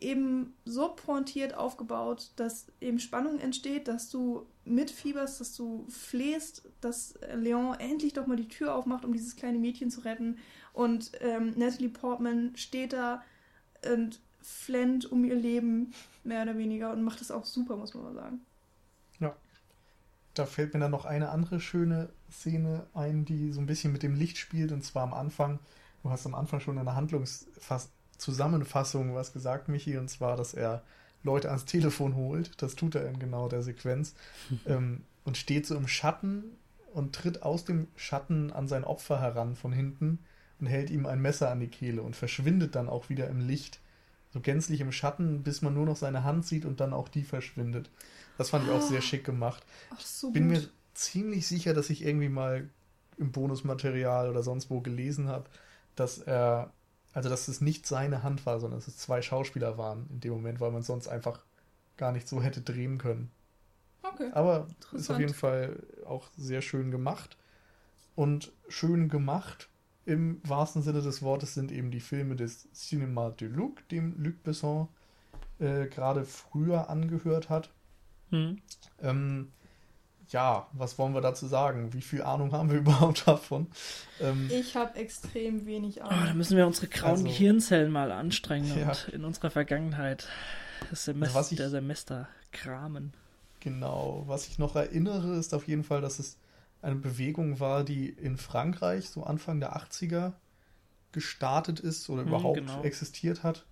eben 0.00 0.54
so 0.64 0.90
pointiert 0.90 1.54
aufgebaut, 1.54 2.30
dass 2.36 2.66
eben 2.80 3.00
Spannung 3.00 3.38
entsteht, 3.40 3.88
dass 3.88 4.10
du 4.10 4.46
mitfieberst, 4.64 5.40
dass 5.40 5.56
du 5.56 5.86
flehst, 5.88 6.68
dass 6.80 7.18
Leon 7.34 7.74
endlich 7.78 8.12
doch 8.12 8.26
mal 8.26 8.36
die 8.36 8.48
Tür 8.48 8.74
aufmacht, 8.74 9.04
um 9.04 9.12
dieses 9.12 9.36
kleine 9.36 9.58
Mädchen 9.58 9.90
zu 9.90 10.00
retten. 10.00 10.38
Und 10.72 11.12
ähm, 11.20 11.54
Natalie 11.56 11.88
Portman 11.88 12.52
steht 12.54 12.92
da 12.92 13.22
und 13.92 14.20
flennt 14.40 15.10
um 15.10 15.24
ihr 15.24 15.34
Leben, 15.34 15.92
mehr 16.22 16.42
oder 16.42 16.56
weniger, 16.56 16.92
und 16.92 17.02
macht 17.02 17.20
es 17.20 17.30
auch 17.30 17.44
super, 17.44 17.76
muss 17.76 17.94
man 17.94 18.04
mal 18.04 18.14
sagen. 18.14 18.40
Da 20.38 20.46
fällt 20.46 20.74
mir 20.74 20.80
dann 20.80 20.90
noch 20.90 21.04
eine 21.04 21.28
andere 21.30 21.60
schöne 21.60 22.08
Szene 22.30 22.86
ein, 22.94 23.24
die 23.24 23.52
so 23.52 23.60
ein 23.60 23.66
bisschen 23.66 23.92
mit 23.92 24.02
dem 24.02 24.14
Licht 24.14 24.38
spielt. 24.38 24.72
Und 24.72 24.84
zwar 24.84 25.02
am 25.02 25.14
Anfang. 25.14 25.58
Du 26.02 26.10
hast 26.10 26.26
am 26.26 26.34
Anfang 26.34 26.60
schon 26.60 26.78
in 26.78 26.84
der 26.84 26.94
Handlungszusammenfassung 26.94 29.14
was 29.14 29.32
gesagt, 29.32 29.68
Michi. 29.68 29.96
Und 29.96 30.08
zwar, 30.08 30.36
dass 30.36 30.54
er 30.54 30.82
Leute 31.22 31.48
ans 31.48 31.64
Telefon 31.64 32.14
holt. 32.14 32.62
Das 32.62 32.76
tut 32.76 32.94
er 32.94 33.08
in 33.08 33.18
genau 33.18 33.48
der 33.48 33.62
Sequenz. 33.62 34.14
ähm, 34.66 35.02
und 35.24 35.36
steht 35.36 35.66
so 35.66 35.76
im 35.76 35.88
Schatten 35.88 36.44
und 36.94 37.14
tritt 37.14 37.42
aus 37.42 37.64
dem 37.64 37.88
Schatten 37.96 38.52
an 38.52 38.68
sein 38.68 38.84
Opfer 38.84 39.20
heran 39.20 39.56
von 39.56 39.72
hinten 39.72 40.20
und 40.60 40.66
hält 40.66 40.90
ihm 40.90 41.06
ein 41.06 41.20
Messer 41.20 41.50
an 41.50 41.60
die 41.60 41.68
Kehle 41.68 42.02
und 42.02 42.16
verschwindet 42.16 42.74
dann 42.74 42.88
auch 42.88 43.08
wieder 43.08 43.28
im 43.28 43.40
Licht. 43.40 43.80
So 44.32 44.40
gänzlich 44.40 44.80
im 44.80 44.92
Schatten, 44.92 45.42
bis 45.42 45.62
man 45.62 45.74
nur 45.74 45.86
noch 45.86 45.96
seine 45.96 46.24
Hand 46.24 46.46
sieht 46.46 46.64
und 46.64 46.80
dann 46.80 46.92
auch 46.92 47.08
die 47.08 47.22
verschwindet. 47.22 47.90
Das 48.38 48.50
fand 48.50 48.66
ich 48.66 48.70
auch 48.70 48.80
sehr 48.80 49.02
schick 49.02 49.24
gemacht 49.24 49.62
Ach, 49.90 50.00
so 50.00 50.30
bin 50.30 50.48
gut. 50.48 50.62
mir 50.62 50.68
ziemlich 50.94 51.46
sicher, 51.46 51.74
dass 51.74 51.90
ich 51.90 52.04
irgendwie 52.04 52.30
mal 52.30 52.70
im 53.18 53.32
Bonusmaterial 53.32 54.30
oder 54.30 54.42
sonst 54.42 54.70
wo 54.70 54.80
gelesen 54.80 55.28
habe, 55.28 55.50
dass 55.96 56.18
er, 56.18 56.72
also 57.12 57.28
dass 57.28 57.48
es 57.48 57.60
nicht 57.60 57.86
seine 57.86 58.22
Hand 58.22 58.46
war, 58.46 58.60
sondern 58.60 58.78
dass 58.80 58.88
es 58.88 58.96
zwei 58.96 59.20
Schauspieler 59.20 59.76
waren 59.76 60.06
in 60.10 60.20
dem 60.20 60.32
Moment, 60.32 60.60
weil 60.60 60.70
man 60.70 60.82
sonst 60.82 61.08
einfach 61.08 61.44
gar 61.96 62.12
nicht 62.12 62.28
so 62.28 62.42
hätte 62.42 62.62
drehen 62.62 62.96
können. 62.96 63.30
Okay. 64.02 64.30
Aber 64.32 64.68
ist 64.92 65.10
auf 65.10 65.18
jeden 65.18 65.34
Fall 65.34 65.82
auch 66.06 66.28
sehr 66.36 66.62
schön 66.62 66.90
gemacht. 66.90 67.36
Und 68.14 68.52
schön 68.68 69.08
gemacht 69.08 69.68
im 70.08 70.40
wahrsten 70.42 70.82
Sinne 70.82 71.02
des 71.02 71.22
Wortes 71.22 71.52
sind 71.54 71.70
eben 71.70 71.90
die 71.90 72.00
Filme 72.00 72.34
des 72.34 72.68
Cinéma 72.74 73.30
de 73.30 73.46
Luc, 73.46 73.86
dem 73.90 74.14
Luc 74.22 74.42
Besson 74.42 74.88
äh, 75.58 75.86
gerade 75.86 76.24
früher 76.24 76.88
angehört 76.88 77.50
hat. 77.50 77.70
Mhm. 78.30 78.60
Ähm, 79.00 79.52
ja, 80.30 80.66
was 80.72 80.98
wollen 80.98 81.14
wir 81.14 81.20
dazu 81.22 81.46
sagen? 81.46 81.92
Wie 81.94 82.02
viel 82.02 82.22
Ahnung 82.22 82.52
haben 82.52 82.70
wir 82.70 82.78
überhaupt 82.80 83.26
davon? 83.26 83.66
Ähm, 84.20 84.50
Ich 84.52 84.76
habe 84.76 84.96
extrem 84.98 85.64
wenig 85.66 86.00
Oh, 86.02 86.08
da 86.08 86.14
Ahnung. 86.16 86.36
müssen 86.38 86.56
wir 86.56 86.66
unsere 86.66 86.88
grauen 86.88 87.10
Also- 87.12 87.24
Gehirnzellen 87.24 87.90
mal 87.90 88.12
anstrengen 88.12 88.78
Ja. 88.78 88.88
und 88.90 89.08
in 89.08 89.24
unserer 89.24 89.50
Vergangenheit 89.50 90.28
das 90.90 91.04
Semester, 91.06 91.34
Was 91.38 91.50
ich- 91.52 91.56
der 91.58 91.70
Semester 91.70 92.28
kramen. 92.52 93.12
genau, 93.60 94.24
was 94.26 94.46
ich 94.48 94.58
noch 94.58 94.76
erinnere, 94.76 95.36
ist 95.36 95.54
auf 95.54 95.66
jeden 95.66 95.84
Fall, 95.84 96.00
dass 96.00 96.18
es 96.18 96.36
eine 96.82 96.94
Bewegung 96.96 97.58
war, 97.58 97.82
die 97.82 98.08
in 98.08 98.36
Frankreich 98.36 99.08
so 99.08 99.24
Anfang 99.24 99.58
der 99.60 99.74
80er 99.76 100.34
gestartet 101.12 101.80
ist 101.80 102.08
oder 102.10 102.22
Hm, 102.22 102.28
überhaupt 102.28 102.58
genau. 102.58 102.82
existiert 102.82 103.42
hat. 103.42 103.64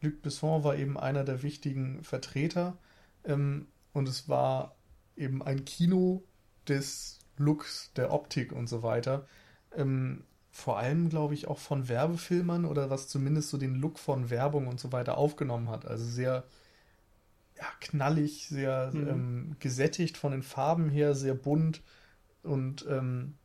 Luc 0.00 0.20
Besson 0.22 0.64
war 0.64 0.76
eben 0.76 0.98
einer 0.98 1.24
der 1.24 1.42
wichtigen 1.42 2.02
Vertreter 2.02 2.76
ähm, 3.24 3.68
und 3.94 4.08
es 4.10 4.28
war 4.28 4.76
eben 5.16 5.42
ein 5.42 5.64
Kino 5.66 6.24
des 6.68 7.20
Looks, 7.38 7.92
der 7.96 8.12
Optik 8.12 8.52
und 8.52 8.68
so 8.68 8.84
weiter. 8.84 9.26
Ähm, 9.74 10.24
vor 10.52 10.78
allem, 10.78 11.08
glaube 11.10 11.34
ich, 11.34 11.48
auch 11.48 11.58
von 11.58 11.88
Werbefilmern 11.88 12.66
oder 12.66 12.90
was 12.90 13.08
zumindest 13.08 13.50
so 13.50 13.58
den 13.58 13.76
Look 13.76 13.98
von 14.00 14.30
Werbung 14.30 14.68
und 14.68 14.80
so 14.80 14.92
weiter 14.92 15.18
aufgenommen 15.18 15.70
hat. 15.70 15.86
Also 15.86 16.04
sehr 16.06 16.44
ja, 17.56 17.66
knallig, 17.80 18.48
sehr 18.48 18.92
Mhm. 18.94 19.08
ähm, 19.08 19.56
gesättigt 19.60 20.16
von 20.16 20.32
den 20.32 20.42
Farben 20.42 20.90
her, 20.90 21.14
sehr 21.14 21.34
bunt 21.34 21.82
und 22.42 22.86
ähm, 22.88 23.38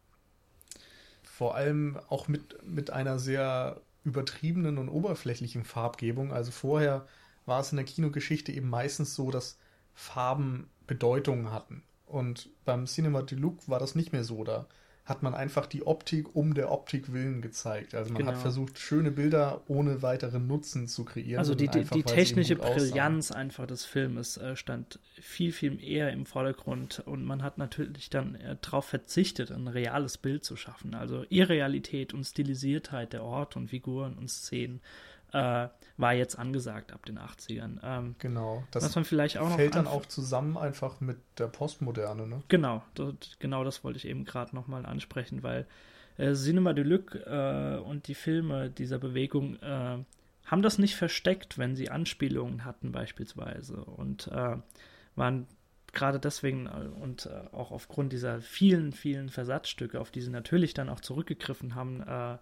vor 1.24 1.56
allem 1.56 1.98
auch 2.10 2.28
mit, 2.28 2.64
mit 2.68 2.92
einer 2.92 3.20
sehr 3.20 3.82
übertriebenen 4.04 4.78
und 4.78 4.90
oberflächlichen 4.90 5.64
Farbgebung. 5.66 6.34
Also 6.34 6.52
vorher 6.52 7.08
war 7.46 7.62
es 7.62 7.72
in 7.72 7.78
der 7.78 7.86
Kinogeschichte 7.86 8.52
eben 8.52 8.70
meistens 8.70 9.16
so, 9.16 9.32
dass 9.32 9.58
Farben 10.00 10.70
Bedeutungen 10.88 11.52
hatten. 11.52 11.84
Und 12.08 12.50
beim 12.64 12.86
Cinema 12.86 13.22
Deluxe 13.22 13.68
war 13.68 13.80
das 13.80 13.96
nicht 13.96 14.14
mehr 14.14 14.24
so. 14.24 14.46
Da 14.46 14.66
hat 15.04 15.24
man 15.24 15.34
einfach 15.36 15.66
die 15.66 15.86
Optik 15.86 16.36
um 16.36 16.54
der 16.54 16.72
Optik 16.72 17.12
willen 17.12 17.42
gezeigt. 17.42 17.94
Also 17.94 18.14
man 18.14 18.24
hat 18.26 18.30
Genau. 18.36 18.42
versucht, 18.42 18.80
schöne 18.80 19.12
Bilder 19.12 19.62
ohne 19.68 20.02
weiteren 20.02 20.48
Nutzen 20.48 20.88
zu 20.88 21.04
kreieren. 21.04 21.38
Also 21.40 21.54
die, 21.54 21.68
die, 21.68 21.80
einfach, 21.80 21.96
die 21.96 22.04
technische 22.04 22.56
gut 22.56 22.66
aussahen. 22.66 22.90
Brillanz 22.92 23.32
einfach 23.32 23.68
des 23.68 23.84
Filmes 23.86 24.38
äh, 24.38 24.56
stand 24.56 25.00
viel, 25.20 25.52
viel 25.52 25.84
eher 25.84 26.12
im 26.14 26.26
Vordergrund 26.26 27.04
und 27.06 27.26
man 27.26 27.44
hat 27.44 27.58
natürlich 27.58 28.10
dann 28.10 28.36
äh, 28.36 28.56
darauf 28.62 28.86
verzichtet, 28.86 29.52
ein 29.52 29.68
reales 29.68 30.18
Bild 30.18 30.46
zu 30.46 30.56
schaffen. 30.56 30.96
Also 30.96 31.26
Irrealität 31.30 32.14
und 32.14 32.24
Stilisiertheit 32.24 33.12
der 33.12 33.24
Orte 33.24 33.60
und 33.60 33.68
Figuren 33.68 34.14
und 34.18 34.30
Szenen 34.30 34.80
äh, 35.34 35.68
war 35.98 36.14
jetzt 36.14 36.38
angesagt 36.38 36.92
ab 36.92 37.06
den 37.06 37.20
80ern. 37.20 37.80
Ähm, 37.84 38.16
Genau. 38.20 38.64
was 38.72 38.84
Das 38.84 38.96
man 38.96 39.06
vielleicht 39.06 39.38
auch 39.38 39.50
noch 39.50 39.56
fällt 39.56 39.76
dann 39.76 39.88
auch 39.88 40.06
zusammen 40.06 40.58
einfach 40.58 41.02
mit 41.02 41.18
der 41.38 41.48
Postmoderne, 41.48 42.28
ne? 42.28 42.42
Genau, 42.48 42.84
dort, 42.96 43.38
genau 43.40 43.64
das 43.64 43.84
wollte 43.84 43.98
ich 43.98 44.08
eben 44.08 44.26
gerade 44.26 44.56
nochmal 44.56 44.86
ansprechen, 44.86 45.44
weil 45.44 45.68
äh, 46.18 46.34
Cinema 46.34 46.74
Deluxe 46.74 47.20
äh, 47.26 47.80
und 47.82 48.08
die 48.08 48.16
Filme 48.16 48.70
dieser 48.70 49.00
Bewegung 49.00 49.56
äh, 49.62 49.98
haben 50.46 50.62
das 50.62 50.78
nicht 50.80 50.96
versteckt, 50.96 51.58
wenn 51.58 51.76
sie 51.76 51.90
Anspielungen 51.90 52.66
hatten 52.66 52.92
beispielsweise 52.92 53.78
und 53.84 54.28
äh, 54.28 54.58
waren 55.16 55.48
gerade 55.94 56.20
deswegen 56.20 56.68
äh, 56.68 56.88
und 57.02 57.30
auch 57.52 57.72
aufgrund 57.72 58.14
dieser 58.14 58.42
vielen, 58.42 58.92
vielen 58.94 59.30
Versatzstücke, 59.30 60.00
auf 60.00 60.12
die 60.12 60.22
sie 60.22 60.32
natürlich 60.32 60.74
dann 60.74 60.90
auch 60.90 61.02
zurückgegriffen 61.02 61.76
haben, 61.76 62.02
äh, 62.02 62.38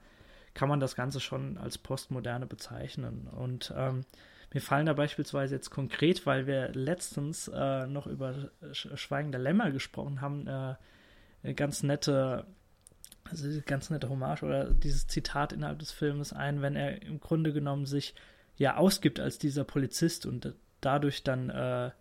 kann 0.57 0.69
man 0.69 0.79
das 0.79 0.95
Ganze 0.95 1.19
schon 1.19 1.59
als 1.59 1.77
Postmoderne 1.77 2.47
bezeichnen. 2.47 3.27
Und 3.27 3.71
ähm, 3.77 4.05
mir 4.51 4.59
fallen 4.59 4.87
da 4.87 4.93
beispielsweise 4.93 5.53
jetzt 5.53 5.69
konkret, 5.69 6.25
weil 6.25 6.47
wir 6.47 6.69
letztens 6.69 7.47
äh, 7.47 7.85
noch 7.85 8.07
über 8.07 8.49
Schweigen 8.71 9.31
der 9.31 9.39
Lämmer 9.39 9.69
gesprochen 9.69 10.19
haben, 10.19 10.47
äh, 10.47 11.53
ganz 11.53 11.83
nette, 11.83 12.47
also 13.25 13.47
ganz 13.67 13.91
nette 13.91 14.09
Hommage 14.09 14.41
oder 14.41 14.73
dieses 14.73 15.05
Zitat 15.05 15.53
innerhalb 15.53 15.77
des 15.77 15.91
Filmes 15.91 16.33
ein, 16.33 16.63
wenn 16.63 16.75
er 16.75 17.03
im 17.03 17.19
Grunde 17.19 17.53
genommen 17.53 17.85
sich 17.85 18.15
ja 18.55 18.77
ausgibt 18.77 19.19
als 19.19 19.37
dieser 19.37 19.63
Polizist 19.63 20.25
und 20.25 20.55
dadurch 20.81 21.21
dann 21.23 21.51
äh, 21.51 21.91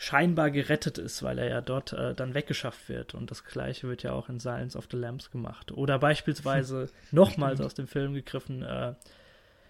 scheinbar 0.00 0.50
gerettet 0.50 0.96
ist, 0.96 1.22
weil 1.22 1.38
er 1.38 1.50
ja 1.50 1.60
dort 1.60 1.92
äh, 1.92 2.14
dann 2.14 2.32
weggeschafft 2.32 2.88
wird. 2.88 3.12
Und 3.12 3.30
das 3.30 3.44
gleiche 3.44 3.86
wird 3.86 4.02
ja 4.02 4.12
auch 4.12 4.30
in 4.30 4.40
Silence 4.40 4.76
of 4.76 4.88
the 4.90 4.96
Lambs 4.96 5.30
gemacht. 5.30 5.72
Oder 5.72 5.98
beispielsweise 5.98 6.88
nochmals 7.10 7.60
aus 7.60 7.74
dem 7.74 7.86
Film 7.86 8.14
gegriffen, 8.14 8.62
äh, 8.62 8.94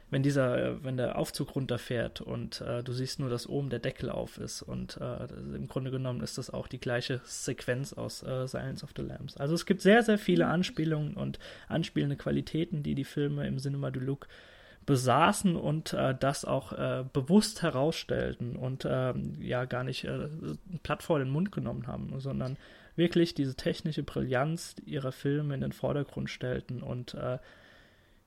wenn 0.08 0.22
dieser, 0.22 0.56
äh, 0.56 0.84
wenn 0.84 0.96
der 0.96 1.18
Aufzug 1.18 1.56
runterfährt 1.56 2.20
und 2.20 2.60
äh, 2.60 2.84
du 2.84 2.92
siehst 2.92 3.18
nur, 3.18 3.28
dass 3.28 3.48
oben 3.48 3.70
der 3.70 3.80
Deckel 3.80 4.08
auf 4.08 4.38
ist 4.38 4.62
und 4.62 4.98
äh, 4.98 5.24
im 5.56 5.66
Grunde 5.66 5.90
genommen 5.90 6.20
ist 6.20 6.38
das 6.38 6.48
auch 6.48 6.68
die 6.68 6.78
gleiche 6.78 7.20
Sequenz 7.24 7.92
aus 7.92 8.22
äh, 8.22 8.46
Silence 8.46 8.84
of 8.84 8.90
the 8.94 9.02
Lambs. 9.02 9.36
Also 9.36 9.56
es 9.56 9.66
gibt 9.66 9.80
sehr, 9.80 10.04
sehr 10.04 10.18
viele. 10.18 10.46
Anspielungen 10.46 11.14
und 11.14 11.40
anspielende 11.66 12.14
Qualitäten, 12.14 12.84
die 12.84 12.94
die 12.94 13.04
Filme 13.04 13.48
im 13.48 13.58
Cinema 13.58 13.90
du 13.90 13.98
Look 13.98 14.28
besaßen 14.90 15.54
und 15.54 15.92
äh, 15.92 16.16
das 16.18 16.44
auch 16.44 16.72
äh, 16.72 17.04
bewusst 17.12 17.62
herausstellten 17.62 18.56
und 18.56 18.84
ähm, 18.90 19.36
ja 19.40 19.64
gar 19.64 19.84
nicht 19.84 20.02
äh, 20.02 20.28
platt 20.82 21.04
vor 21.04 21.20
den 21.20 21.30
Mund 21.30 21.52
genommen 21.52 21.86
haben, 21.86 22.12
sondern 22.18 22.56
wirklich 22.96 23.34
diese 23.34 23.54
technische 23.54 24.02
Brillanz 24.02 24.74
ihrer 24.84 25.12
Filme 25.12 25.54
in 25.54 25.60
den 25.60 25.70
Vordergrund 25.70 26.28
stellten 26.28 26.82
und 26.82 27.14
äh, 27.14 27.38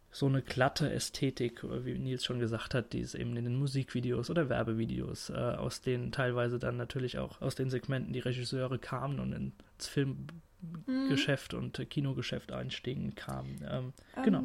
so 0.09 0.27
eine 0.27 0.41
glatte 0.41 0.89
Ästhetik, 0.89 1.63
wie 1.63 1.99
Nils 1.99 2.23
schon 2.23 2.39
gesagt 2.39 2.73
hat, 2.73 2.93
die 2.93 3.01
es 3.01 3.13
eben 3.13 3.35
in 3.35 3.43
den 3.43 3.57
Musikvideos 3.57 4.29
oder 4.29 4.47
Werbevideos, 4.47 5.31
äh, 5.31 5.33
aus 5.33 5.81
denen 5.81 6.13
teilweise 6.13 6.59
dann 6.59 6.77
natürlich 6.77 7.17
auch 7.17 7.41
aus 7.41 7.55
den 7.55 7.69
Segmenten 7.71 8.13
die 8.13 8.19
Regisseure 8.19 8.79
kamen 8.79 9.19
und 9.19 9.33
ins 9.33 9.87
Filmgeschäft 9.89 11.51
mhm. 11.51 11.59
und 11.59 11.89
Kinogeschäft 11.89 12.53
einstiegen 12.53 13.15
kamen. 13.15 13.65
Ähm, 13.69 13.93
ähm, 14.15 14.23
genau. 14.23 14.43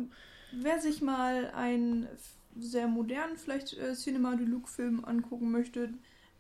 Wer 0.53 0.81
sich 0.81 1.03
mal 1.03 1.51
einen 1.51 2.09
sehr 2.59 2.89
modernen, 2.89 3.37
vielleicht 3.37 3.75
äh, 3.75 3.95
Cinema 3.95 4.37
de 4.37 4.47
Luc-Film 4.47 5.05
angucken 5.05 5.51
möchte, 5.51 5.91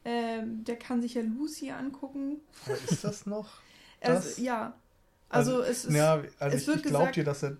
äh, 0.04 0.42
der 0.44 0.76
kann 0.76 1.00
sich 1.00 1.14
ja 1.14 1.22
Lucy 1.22 1.70
angucken. 1.70 2.40
Aber 2.66 2.74
ist 2.90 3.04
das 3.04 3.26
noch? 3.26 3.48
Das? 4.00 4.26
Also, 4.26 4.42
ja. 4.42 4.74
Also, 5.28 5.56
also, 5.56 5.68
es 5.68 5.84
ist. 5.84 5.96
Ja, 5.96 6.22
also 6.38 6.56
es 6.56 6.62
ich, 6.62 6.68
wird 6.68 6.76
ich 6.76 6.82
glaube 6.84 7.10
dir, 7.10 7.24
dass 7.24 7.42
er 7.42 7.56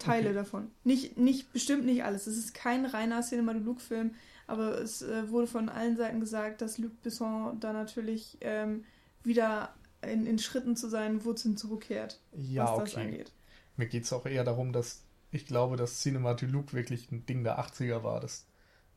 Teile 0.00 0.30
okay. 0.30 0.34
davon. 0.34 0.70
Nicht, 0.82 1.16
nicht, 1.16 1.52
bestimmt 1.52 1.84
nicht 1.84 2.02
alles. 2.02 2.26
Es 2.26 2.36
ist 2.36 2.54
kein 2.54 2.86
reiner 2.86 3.22
Cinema 3.22 3.52
de 3.52 3.62
Luc-Film, 3.62 4.14
aber 4.48 4.80
es 4.80 5.02
äh, 5.02 5.30
wurde 5.30 5.46
von 5.46 5.68
allen 5.68 5.96
Seiten 5.96 6.18
gesagt, 6.18 6.60
dass 6.60 6.78
Luc 6.78 7.00
Besson 7.02 7.60
da 7.60 7.72
natürlich 7.72 8.36
ähm, 8.40 8.84
wieder 9.22 9.72
in, 10.02 10.26
in 10.26 10.38
Schritten 10.38 10.76
zu 10.76 10.88
seinen 10.88 11.24
Wurzeln 11.24 11.56
zurückkehrt. 11.56 12.20
Ja, 12.32 12.76
was 12.76 12.94
okay. 12.94 13.04
angeht. 13.04 13.32
Mir 13.76 13.86
geht 13.86 14.04
es 14.04 14.12
auch 14.12 14.26
eher 14.26 14.44
darum, 14.44 14.72
dass 14.72 15.02
ich 15.30 15.46
glaube, 15.46 15.76
dass 15.76 16.00
Cinema 16.00 16.34
de 16.34 16.48
Luc 16.48 16.72
wirklich 16.72 17.10
ein 17.10 17.26
Ding 17.26 17.44
der 17.44 17.60
80er 17.60 18.02
war. 18.02 18.20
Das 18.20 18.46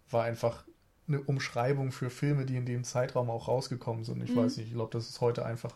war 0.09 0.23
einfach 0.23 0.65
eine 1.07 1.21
Umschreibung 1.21 1.91
für 1.91 2.09
Filme, 2.09 2.45
die 2.45 2.55
in 2.55 2.65
dem 2.65 2.83
Zeitraum 2.83 3.29
auch 3.29 3.47
rausgekommen 3.47 4.03
sind. 4.03 4.23
Ich 4.23 4.31
mhm. 4.31 4.37
weiß 4.37 4.57
nicht, 4.57 4.67
ich 4.67 4.73
glaube, 4.73 4.91
das 4.91 5.09
ist 5.09 5.21
heute 5.21 5.45
einfach, 5.45 5.75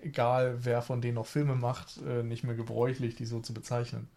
egal 0.00 0.64
wer 0.64 0.82
von 0.82 1.00
denen 1.00 1.14
noch 1.14 1.26
Filme 1.26 1.54
macht, 1.54 1.98
äh, 2.06 2.22
nicht 2.22 2.44
mehr 2.44 2.54
gebräuchlich, 2.54 3.16
die 3.16 3.26
so 3.26 3.40
zu 3.40 3.54
bezeichnen 3.54 4.08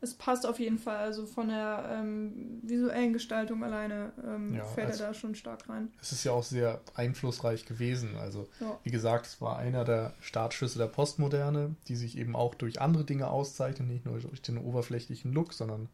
es 0.00 0.14
passt 0.14 0.46
auf 0.46 0.60
jeden 0.60 0.78
Fall. 0.78 0.96
Also 0.96 1.26
von 1.26 1.48
der 1.48 1.88
ähm, 1.90 2.60
visuellen 2.62 3.12
Gestaltung 3.12 3.64
alleine 3.64 4.12
ähm, 4.24 4.54
ja, 4.54 4.64
fällt 4.64 4.88
also 4.88 5.02
er 5.02 5.08
da 5.08 5.14
schon 5.14 5.34
stark 5.34 5.68
rein. 5.68 5.92
Es 6.00 6.12
ist 6.12 6.24
ja 6.24 6.32
auch 6.32 6.44
sehr 6.44 6.80
einflussreich 6.94 7.66
gewesen. 7.66 8.16
Also 8.16 8.48
ja. 8.60 8.78
wie 8.84 8.90
gesagt, 8.90 9.26
es 9.26 9.40
war 9.40 9.58
einer 9.58 9.84
der 9.84 10.14
Startschüsse 10.20 10.78
der 10.78 10.86
Postmoderne, 10.86 11.74
die 11.88 11.96
sich 11.96 12.16
eben 12.16 12.36
auch 12.36 12.54
durch 12.54 12.80
andere 12.80 13.04
Dinge 13.04 13.28
auszeichnen, 13.28 13.88
nicht 13.88 14.06
nur 14.06 14.18
durch 14.20 14.40
den 14.40 14.58
oberflächlichen 14.58 15.32
Look, 15.32 15.52
sondern 15.52 15.88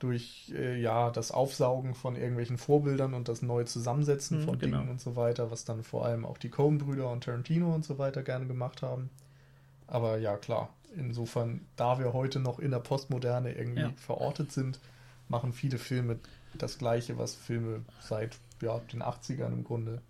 durch 0.00 0.52
äh, 0.54 0.78
ja 0.80 1.10
das 1.10 1.30
Aufsaugen 1.30 1.94
von 1.94 2.16
irgendwelchen 2.16 2.58
Vorbildern 2.58 3.14
und 3.14 3.28
das 3.28 3.42
neue 3.42 3.64
Zusammensetzen 3.66 4.40
mhm, 4.40 4.44
von 4.44 4.58
genau. 4.58 4.78
Dingen 4.78 4.90
und 4.90 5.00
so 5.00 5.16
weiter, 5.16 5.50
was 5.50 5.64
dann 5.64 5.82
vor 5.82 6.04
allem 6.04 6.26
auch 6.26 6.38
die 6.38 6.50
Coen-Brüder 6.50 7.10
und 7.10 7.24
Tarantino 7.24 7.74
und 7.74 7.84
so 7.84 7.98
weiter 7.98 8.22
gerne 8.22 8.46
gemacht 8.46 8.82
haben. 8.82 9.10
Aber 9.86 10.18
ja, 10.18 10.36
klar, 10.36 10.70
Insofern, 10.96 11.60
da 11.76 11.98
wir 11.98 12.12
heute 12.12 12.40
noch 12.40 12.58
in 12.58 12.70
der 12.70 12.80
Postmoderne 12.80 13.52
irgendwie 13.52 13.82
ja. 13.82 13.92
verortet 13.96 14.52
sind, 14.52 14.80
machen 15.28 15.52
viele 15.52 15.78
Filme 15.78 16.18
das 16.54 16.78
Gleiche, 16.78 17.18
was 17.18 17.34
Filme 17.34 17.84
seit 18.00 18.38
ja, 18.60 18.78
den 18.92 19.02
80ern 19.02 19.52
im 19.52 19.64
Grunde 19.64 20.02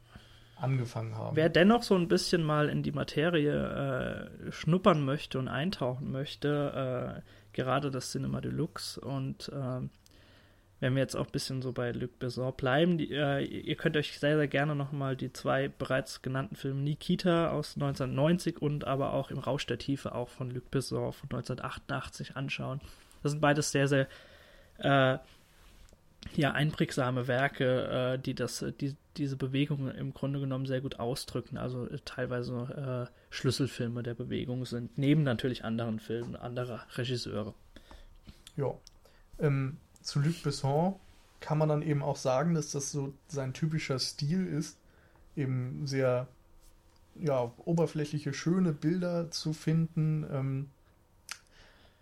angefangen 0.57 1.16
haben. 1.16 1.37
Wer 1.37 1.49
dennoch 1.49 1.83
so 1.83 1.95
ein 1.95 2.09
bisschen 2.09 2.43
mal 2.43 2.68
in 2.68 2.83
die 2.83 2.93
Materie 2.93 4.28
äh, 4.49 4.53
schnuppern 4.53 5.05
möchte 5.05 5.39
und 5.39 5.49
eintauchen 5.49 6.11
möchte, 6.11 7.22
äh, 7.22 7.31
gerade 7.53 7.91
das 7.91 8.11
Cinema 8.11 8.41
Deluxe 8.41 9.01
und 9.01 9.49
äh, 9.49 9.81
wenn 10.81 10.95
wir 10.95 11.03
jetzt 11.03 11.14
auch 11.14 11.26
ein 11.26 11.33
bisschen 11.33 11.62
so 11.62 11.72
bei 11.72 11.93
Luc 11.93 12.18
Besson 12.18 12.53
bleiben, 12.57 12.99
die, 12.99 13.12
äh, 13.12 13.45
ihr 13.45 13.76
könnt 13.76 13.97
euch 13.97 14.18
sehr, 14.18 14.37
sehr 14.37 14.49
gerne 14.49 14.74
nochmal 14.74 15.14
die 15.14 15.33
zwei 15.33 15.68
bereits 15.68 16.22
genannten 16.22 16.57
Filme 16.57 16.81
Nikita 16.81 17.51
aus 17.51 17.76
1990 17.76 18.61
und 18.61 18.87
aber 18.87 19.12
auch 19.12 19.31
Im 19.31 19.39
Rausch 19.39 19.66
der 19.66 19.78
Tiefe 19.78 20.14
auch 20.14 20.31
von 20.31 20.51
Luc 20.51 20.70
Besson 20.70 21.12
von 21.12 21.28
1988 21.31 22.37
anschauen. 22.37 22.81
Das 23.22 23.33
sind 23.33 23.41
beides 23.41 23.70
sehr, 23.70 23.89
sehr 23.89 24.09
äh, 24.78 25.18
ja, 26.35 26.53
einprägsame 26.53 27.28
Werke, 27.28 28.14
äh, 28.14 28.18
die 28.18 28.35
das, 28.35 28.64
die, 28.81 28.97
diese 29.16 29.37
Bewegung 29.37 29.91
im 29.91 30.14
Grunde 30.14 30.41
genommen 30.41 30.66
sehr 30.66 30.81
gut 30.81 30.99
ausdrücken. 30.99 31.59
Also 31.59 31.87
äh, 31.87 31.99
teilweise 32.05 33.09
äh, 33.11 33.14
Schlüsselfilme 33.31 34.03
der 34.03 34.14
Bewegung 34.14 34.64
sind, 34.64 34.97
neben 34.97 35.22
natürlich 35.22 35.64
anderen 35.64 35.99
Filmen 36.01 36.37
anderer 36.37 36.87
Regisseure. 36.97 37.55
Ja. 38.57 38.74
Ähm, 39.39 39.78
zu 40.03 40.20
Luc 40.20 40.42
Besson 40.42 40.94
kann 41.40 41.59
man 41.59 41.68
dann 41.68 41.82
eben 41.82 42.03
auch 42.03 42.16
sagen, 42.16 42.55
dass 42.55 42.70
das 42.70 42.92
so 42.92 43.14
sein 43.28 43.53
typischer 43.53 43.98
Stil 43.98 44.46
ist, 44.46 44.76
eben 45.36 45.86
sehr 45.86 46.28
ja, 47.16 47.53
oberflächliche, 47.64 48.32
schöne 48.32 48.72
Bilder 48.72 49.30
zu 49.30 49.53
finden. 49.53 50.26
Ähm, 50.30 50.70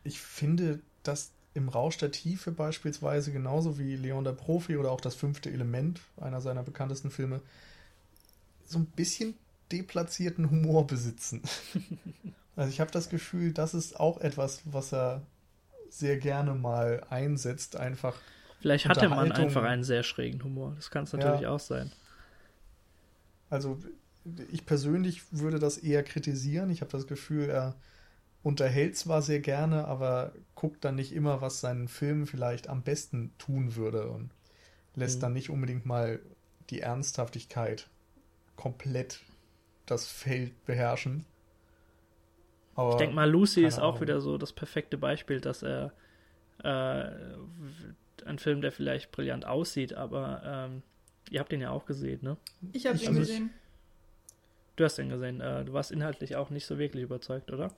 ich 0.05 0.20
finde, 0.20 0.80
dass 1.03 1.30
im 1.55 1.68
Rausch 1.68 1.99
der 1.99 2.12
Tiefe 2.12 2.53
beispielsweise, 2.53 3.32
genauso 3.32 3.78
wie 3.78 3.96
Leon 3.96 4.24
der 4.24 4.32
Profi 4.32 4.76
oder 4.76 4.90
auch 4.90 5.01
das 5.01 5.14
fünfte 5.14 5.51
Element, 5.51 6.01
einer 6.18 6.40
seiner 6.40 6.62
bekanntesten 6.62 7.11
Filme, 7.11 7.40
so 8.64 8.78
ein 8.78 8.86
bisschen 8.86 9.34
deplatzierten 9.72 10.51
Humor 10.51 10.86
besitzen. 10.86 11.42
also 12.57 12.70
ich 12.70 12.80
habe 12.80 12.90
das 12.90 13.09
Gefühl, 13.09 13.53
das 13.53 13.74
ist 13.74 13.99
auch 13.99 14.20
etwas, 14.20 14.62
was 14.64 14.92
er 14.92 15.22
sehr 15.91 16.18
gerne 16.18 16.55
mal 16.55 17.05
einsetzt, 17.11 17.76
einfach. 17.76 18.14
Vielleicht 18.61 18.89
hat 18.89 19.01
der 19.01 19.09
Mann 19.09 19.32
einfach 19.32 19.62
einen 19.62 19.84
sehr 19.84 20.03
schrägen 20.03 20.43
Humor. 20.43 20.72
Das 20.76 20.91
kann 20.91 21.05
es 21.05 21.12
natürlich 21.12 21.43
ja. 21.43 21.51
auch 21.51 21.61
sein. 21.61 21.93
Also 23.51 23.78
ich 24.51 24.66
persönlich 24.66 25.22
würde 25.30 25.59
das 25.59 25.78
eher 25.78 26.03
kritisieren. 26.03 26.70
Ich 26.70 26.80
habe 26.80 26.91
das 26.91 27.07
Gefühl, 27.07 27.49
er 27.49 27.74
unterhält 28.43 28.97
zwar 28.97 29.22
sehr 29.22 29.41
gerne, 29.41 29.86
aber 29.86 30.32
guckt 30.55 30.84
dann 30.84 30.97
nicht 30.97 31.12
immer, 31.12 31.41
was 31.41 31.61
seinen 31.61 31.89
Film 31.89 32.26
vielleicht 32.26 32.68
am 32.68 32.82
besten 32.82 33.32
tun 33.39 33.76
würde 33.76 34.09
und 34.09 34.30
lässt 34.95 35.18
mhm. 35.18 35.22
dann 35.22 35.32
nicht 35.32 35.51
unbedingt 35.51 35.86
mal 35.86 36.20
die 36.70 36.80
Ernsthaftigkeit 36.80 37.89
komplett 38.57 39.20
das 39.86 40.07
Feld 40.07 40.64
beherrschen. 40.66 41.24
Aber 42.79 42.91
ich 42.91 42.97
denke 42.97 43.16
mal, 43.16 43.29
Lucy 43.29 43.64
ist 43.64 43.81
auch 43.81 43.89
Ahnung. 43.89 44.01
wieder 44.03 44.20
so 44.20 44.39
das 44.39 44.53
perfekte 44.53 44.97
Beispiel, 44.97 45.41
dass 45.41 45.64
er 45.64 45.93
äh, 46.62 47.11
ein 48.24 48.39
Film, 48.39 48.61
der 48.61 48.70
vielleicht 48.70 49.11
brillant 49.11 49.45
aussieht, 49.45 49.95
aber 49.95 50.43
ähm, 50.45 50.83
ihr 51.29 51.41
habt 51.41 51.51
den 51.51 51.61
ja 51.61 51.70
auch 51.70 51.87
gesehen, 51.87 52.20
ne? 52.22 52.37
Ich 52.72 52.87
habe 52.87 52.97
ihn 52.97 53.16
gesehen. 53.16 53.51
Du 54.76 54.85
hast 54.85 54.97
ihn 54.99 55.09
gesehen. 55.09 55.41
Äh, 55.41 55.64
du 55.64 55.72
warst 55.72 55.91
inhaltlich 55.91 56.37
auch 56.37 56.51
nicht 56.51 56.66
so 56.66 56.79
wirklich 56.79 57.03
überzeugt, 57.03 57.51
oder? 57.51 57.74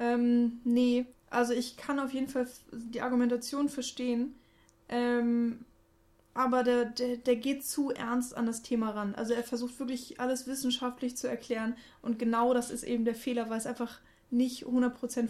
Ähm, 0.00 0.60
nee. 0.64 1.06
Also 1.30 1.52
ich 1.52 1.76
kann 1.76 2.00
auf 2.00 2.12
jeden 2.12 2.26
Fall 2.26 2.48
die 2.72 3.02
Argumentation 3.02 3.68
verstehen. 3.68 4.34
Ähm, 4.88 5.64
aber 6.34 6.64
der, 6.64 6.86
der, 6.86 7.16
der 7.18 7.36
geht 7.36 7.64
zu 7.64 7.92
ernst 7.92 8.36
an 8.36 8.46
das 8.46 8.62
Thema 8.62 8.90
ran. 8.90 9.14
Also 9.14 9.34
er 9.34 9.44
versucht 9.44 9.78
wirklich 9.78 10.18
alles 10.18 10.48
wissenschaftlich 10.48 11.16
zu 11.16 11.28
erklären. 11.28 11.76
Und 12.02 12.18
genau 12.18 12.54
das 12.54 12.72
ist 12.72 12.82
eben 12.82 13.04
der 13.04 13.14
Fehler, 13.14 13.48
weil 13.50 13.58
es 13.58 13.66
einfach 13.66 14.00
nicht 14.30 14.66
100% 14.66 15.28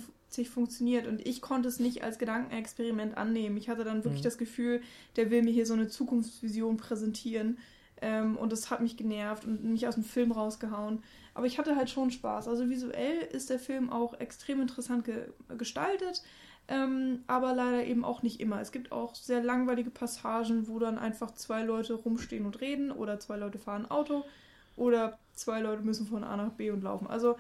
funktioniert 0.51 1.07
und 1.07 1.27
ich 1.27 1.41
konnte 1.41 1.69
es 1.69 1.81
nicht 1.81 2.05
als 2.05 2.19
Gedankenexperiment 2.19 3.17
annehmen. 3.17 3.57
Ich 3.57 3.69
hatte 3.69 3.85
dann 3.85 4.05
wirklich 4.05 4.21
mhm. 4.21 4.25
das 4.25 4.39
Gefühl, 4.39 4.83
der 5.17 5.31
will 5.31 5.43
mir 5.43 5.53
hier 5.53 5.67
so 5.67 5.75
eine 5.75 5.89
Zukunftsvision 5.89 6.77
präsentieren 6.77 7.59
ähm, 8.03 8.37
und 8.37 8.53
das 8.53 8.71
hat 8.71 8.81
mich 8.81 8.97
genervt 8.97 9.45
und 9.45 9.65
mich 9.65 9.87
aus 9.87 9.95
dem 9.95 10.05
Film 10.05 10.33
rausgehauen. 10.33 11.03
Aber 11.35 11.47
ich 11.47 11.59
hatte 11.59 11.77
halt 11.77 11.91
schon 11.91 12.11
Spaß. 12.11 12.49
Also 12.49 12.69
visuell 12.69 13.19
ist 13.33 13.51
der 13.51 13.59
Film 13.59 13.91
auch 13.91 14.19
extrem 14.21 14.61
interessant 14.61 15.05
ge 15.05 15.29
gestaltet. 15.57 16.23
Ähm, 16.69 17.21
aber 17.29 17.55
leider 17.55 17.85
eben 17.85 18.05
auch 18.05 18.23
nicht 18.23 18.41
immer. 18.41 18.61
Es 18.61 18.73
gibt 18.73 18.91
auch 18.91 19.15
sehr 19.15 19.43
langweilige 19.43 19.91
Passagen, 19.91 20.67
wo 20.67 20.81
dann 20.81 20.99
einfach 20.99 21.33
zwei 21.33 21.63
Leute 21.63 21.95
rumstehen 21.95 22.45
und 22.45 22.61
reden 22.61 22.91
oder 22.91 23.21
zwei 23.21 23.37
Leute 23.37 23.59
fahren 23.59 23.89
Auto 23.89 24.25
oder 24.75 25.17
zwei 25.35 25.61
Leute 25.61 25.83
müssen 25.83 26.07
von 26.07 26.25
A 26.25 26.37
nach 26.37 26.51
B 26.51 26.71
und 26.71 26.83
laufen. 26.83 27.07
Also 27.07 27.37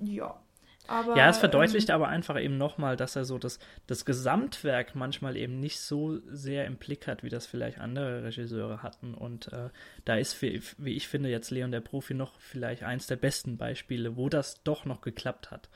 ja. 0.00 0.40
Aber, 0.88 1.16
ja, 1.16 1.28
es 1.28 1.38
verdeutlicht 1.38 1.90
ähm, 1.90 1.94
aber 1.94 2.08
einfach 2.08 2.40
eben 2.40 2.56
nochmal, 2.56 2.96
dass 2.96 3.14
er 3.14 3.24
so 3.24 3.38
das, 3.38 3.58
das 3.86 4.04
Gesamtwerk 4.04 4.94
manchmal 4.94 5.36
eben 5.36 5.60
nicht 5.60 5.80
so 5.80 6.18
sehr 6.26 6.64
im 6.64 6.76
Blick 6.76 7.06
hat, 7.06 7.22
wie 7.22 7.28
das 7.28 7.46
vielleicht 7.46 7.78
andere 7.78 8.24
Regisseure 8.24 8.82
hatten. 8.82 9.14
Und 9.14 9.52
äh, 9.52 9.68
da 10.06 10.16
ist, 10.16 10.40
wie, 10.40 10.62
wie 10.78 10.94
ich 10.94 11.06
finde, 11.06 11.28
jetzt 11.28 11.50
Leon 11.50 11.70
der 11.70 11.80
Profi 11.80 12.14
noch 12.14 12.40
vielleicht 12.40 12.82
eins 12.82 13.06
der 13.06 13.16
besten 13.16 13.58
Beispiele, 13.58 14.16
wo 14.16 14.28
das 14.30 14.62
doch 14.64 14.86
noch 14.86 15.02
geklappt 15.02 15.50
hat. 15.50 15.68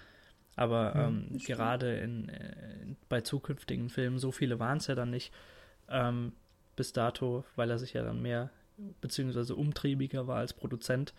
Aber 0.56 0.94
ähm, 0.96 1.38
gerade 1.38 1.96
in, 1.98 2.28
in, 2.28 2.28
äh, 2.30 2.96
bei 3.08 3.20
zukünftigen 3.20 3.90
Filmen, 3.90 4.18
so 4.18 4.32
viele 4.32 4.58
waren 4.58 4.78
es 4.78 4.86
ja 4.86 4.94
dann 4.94 5.10
nicht 5.10 5.32
ähm, 5.88 6.32
bis 6.74 6.92
dato, 6.92 7.44
weil 7.54 7.70
er 7.70 7.78
sich 7.78 7.92
ja 7.92 8.02
dann 8.02 8.22
mehr 8.22 8.50
beziehungsweise 9.00 9.54
umtriebiger 9.54 10.26
war 10.26 10.38
als 10.38 10.52
Produzent, 10.52 11.14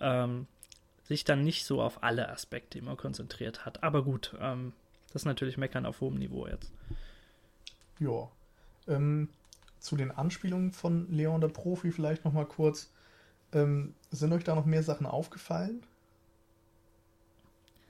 ähm, 0.00 0.46
sich 1.04 1.24
dann 1.24 1.42
nicht 1.44 1.64
so 1.64 1.82
auf 1.82 2.02
alle 2.02 2.28
Aspekte 2.28 2.78
immer 2.78 2.96
konzentriert 2.96 3.64
hat. 3.64 3.82
Aber 3.82 4.04
gut, 4.04 4.34
ähm, 4.40 4.72
das 5.12 5.22
ist 5.22 5.26
natürlich 5.26 5.58
Meckern 5.58 5.86
auf 5.86 6.00
hohem 6.00 6.18
Niveau 6.18 6.46
jetzt. 6.46 6.72
Ja. 7.98 8.28
Ähm, 8.88 9.28
zu 9.78 9.96
den 9.96 10.10
Anspielungen 10.10 10.72
von 10.72 11.10
Leon 11.10 11.40
der 11.40 11.48
Profi 11.48 11.90
vielleicht 11.90 12.24
nochmal 12.24 12.46
kurz. 12.46 12.90
Ähm, 13.52 13.94
sind 14.10 14.32
euch 14.32 14.44
da 14.44 14.54
noch 14.54 14.64
mehr 14.64 14.82
Sachen 14.82 15.06
aufgefallen? 15.06 15.82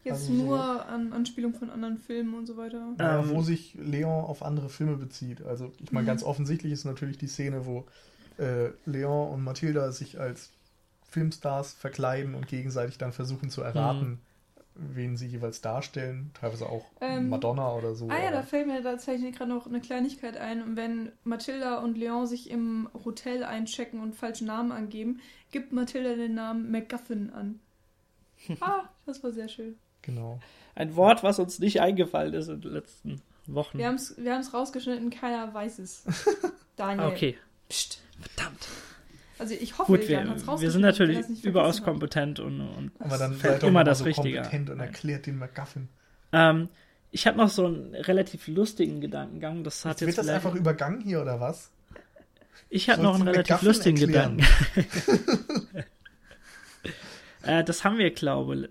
Jetzt 0.04 0.22
also 0.22 0.32
nur 0.32 0.58
so, 0.58 0.62
an 0.62 1.12
Anspielung 1.12 1.54
von 1.54 1.70
anderen 1.70 1.98
Filmen 1.98 2.34
und 2.34 2.46
so 2.46 2.56
weiter. 2.56 2.94
Ja, 2.98 3.20
ähm, 3.20 3.30
wo 3.30 3.42
sich 3.42 3.74
Leon 3.74 4.24
auf 4.24 4.42
andere 4.42 4.68
Filme 4.68 4.96
bezieht. 4.96 5.42
Also 5.42 5.72
ich 5.78 5.92
meine, 5.92 6.04
mhm. 6.04 6.08
ganz 6.08 6.24
offensichtlich 6.24 6.72
ist 6.72 6.84
natürlich 6.84 7.18
die 7.18 7.28
Szene, 7.28 7.66
wo 7.66 7.86
äh, 8.38 8.70
Leon 8.84 9.30
und 9.32 9.44
Mathilda 9.44 9.92
sich 9.92 10.18
als 10.18 10.50
Filmstars 11.12 11.74
verkleiden 11.74 12.34
und 12.34 12.48
gegenseitig 12.48 12.96
dann 12.96 13.12
versuchen 13.12 13.50
zu 13.50 13.60
erraten, 13.60 14.20
mhm. 14.74 14.94
wen 14.94 15.16
sie 15.18 15.26
jeweils 15.26 15.60
darstellen. 15.60 16.30
Teilweise 16.40 16.66
auch 16.66 16.86
ähm, 17.02 17.28
Madonna 17.28 17.74
oder 17.74 17.94
so. 17.94 18.08
Ah 18.08 18.18
ja, 18.18 18.30
da 18.30 18.42
fällt 18.42 18.66
mir 18.66 18.82
tatsächlich 18.82 19.36
gerade 19.36 19.50
noch 19.50 19.66
eine 19.66 19.80
Kleinigkeit 19.80 20.38
ein. 20.38 20.62
Und 20.62 20.76
wenn 20.76 21.12
Mathilda 21.24 21.80
und 21.80 21.98
Leon 21.98 22.26
sich 22.26 22.48
im 22.48 22.88
Hotel 23.04 23.44
einchecken 23.44 24.00
und 24.00 24.14
falschen 24.14 24.46
Namen 24.46 24.72
angeben, 24.72 25.20
gibt 25.50 25.72
Mathilda 25.72 26.14
den 26.14 26.34
Namen 26.34 26.70
MacGuffin 26.70 27.30
an. 27.30 27.60
ah, 28.60 28.88
das 29.04 29.22
war 29.22 29.32
sehr 29.32 29.48
schön. 29.48 29.76
Genau. 30.00 30.40
Ein 30.74 30.96
Wort, 30.96 31.22
was 31.22 31.38
uns 31.38 31.58
nicht 31.58 31.82
eingefallen 31.82 32.32
ist 32.32 32.48
in 32.48 32.62
den 32.62 32.72
letzten 32.72 33.22
Wochen. 33.46 33.76
Wir 33.76 33.86
haben 33.86 33.96
es 33.96 34.16
wir 34.16 34.34
rausgeschnitten, 34.34 35.10
keiner 35.10 35.52
weiß 35.52 35.78
es. 35.78 36.04
Daniel. 36.76 37.08
Okay. 37.08 37.36
Psst. 37.68 38.00
Verdammt. 38.18 38.66
Also 39.42 39.54
ich 39.58 39.76
hoffe, 39.76 39.90
Gut, 39.90 40.08
wir, 40.08 40.24
wir 40.24 40.70
sind 40.70 40.82
natürlich 40.82 41.44
überaus 41.44 41.82
kompetent 41.82 42.38
und, 42.38 42.60
und 42.60 42.92
Aber 43.00 43.18
dann 43.18 43.34
fällt 43.34 43.64
immer 43.64 43.82
das 43.82 43.98
so 43.98 44.04
Richtige. 44.04 44.36
kompetent 44.36 44.70
und 44.70 44.78
erklärt 44.78 45.26
den 45.26 45.36
McGuffin. 45.36 45.88
Ähm, 46.30 46.68
ich 47.10 47.26
habe 47.26 47.38
noch 47.38 47.48
so 47.48 47.66
einen 47.66 47.92
relativ 47.92 48.46
lustigen 48.46 49.00
Gedankengang. 49.00 49.64
Das 49.64 49.84
hat 49.84 50.00
jetzt, 50.00 50.02
jetzt 50.02 50.16
wird 50.18 50.28
das 50.28 50.32
einfach 50.32 50.54
übergangen 50.54 51.00
hier 51.00 51.22
oder 51.22 51.40
was? 51.40 51.72
Ich 52.70 52.88
hatte 52.88 53.02
noch 53.02 53.16
einen 53.16 53.26
relativ 53.26 53.50
McGuffin 53.50 53.66
lustigen 53.66 54.00
erklären? 54.00 54.36
Gedanken. 54.76 55.84
äh, 57.42 57.64
das 57.64 57.82
haben 57.82 57.98
wir, 57.98 58.12
glaube 58.12 58.54
ich 58.54 58.68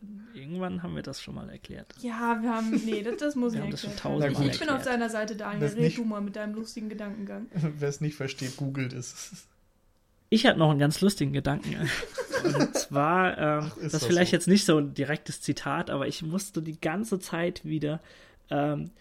irgendwann 0.51 0.83
haben 0.83 0.95
wir 0.95 1.03
das 1.03 1.21
schon 1.21 1.35
mal 1.35 1.49
erklärt. 1.49 1.93
Ja, 2.01 2.37
wir 2.41 2.49
haben. 2.49 2.71
Nee, 2.85 3.03
das, 3.03 3.17
das 3.17 3.35
muss 3.35 3.53
ich 3.53 3.59
erklären. 3.59 4.31
Ich 4.31 4.37
bin 4.37 4.49
erklärt. 4.49 4.71
auf 4.71 4.83
seiner 4.83 5.09
Seite, 5.09 5.35
Daniel. 5.35 5.67
Red 5.67 5.79
nicht, 5.79 5.97
du 5.97 6.05
mal 6.05 6.21
mit 6.21 6.35
deinem 6.35 6.55
lustigen 6.55 6.89
Gedankengang. 6.89 7.47
Wer 7.53 7.89
es 7.89 8.01
nicht 8.01 8.15
versteht, 8.15 8.57
googelt 8.57 8.93
es. 8.93 9.47
Ich 10.33 10.45
hatte 10.45 10.59
noch 10.59 10.69
einen 10.69 10.79
ganz 10.79 11.01
lustigen 11.01 11.33
Gedanken. 11.33 11.75
Und 12.45 12.73
zwar, 12.73 13.37
ähm, 13.37 13.59
Ach, 13.65 13.77
das, 13.81 13.91
das 13.91 14.05
vielleicht 14.05 14.31
so? 14.31 14.37
jetzt 14.37 14.47
nicht 14.47 14.65
so 14.65 14.77
ein 14.77 14.93
direktes 14.93 15.41
Zitat, 15.41 15.89
aber 15.89 16.07
ich 16.07 16.21
musste 16.21 16.61
die 16.61 16.79
ganze 16.79 17.19
Zeit 17.19 17.65
wieder, 17.65 17.99
ähm, 18.49 18.91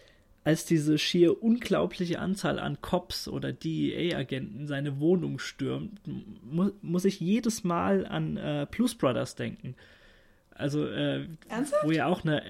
als 0.43 0.65
diese 0.65 0.99
schier 0.99 1.41
unglaubliche 1.41 2.19
Anzahl 2.19 2.59
an 2.59 2.81
Cops 2.81 3.29
oder 3.29 3.53
DEA-Agenten 3.53 4.67
seine 4.67 4.99
Wohnung 4.99 5.39
stürmt, 5.39 6.01
mu 6.43 6.73
muss 6.83 7.05
ich 7.05 7.21
jedes 7.21 7.63
Mal 7.63 8.09
an 8.09 8.37
äh, 8.37 8.67
Plus 8.67 8.97
Brothers 8.97 9.37
denken. 9.37 9.77
Also, 10.51 10.85
äh, 10.85 11.29
wo 11.85 11.93
ja 11.93 12.07
auch 12.07 12.25
eine 12.25 12.43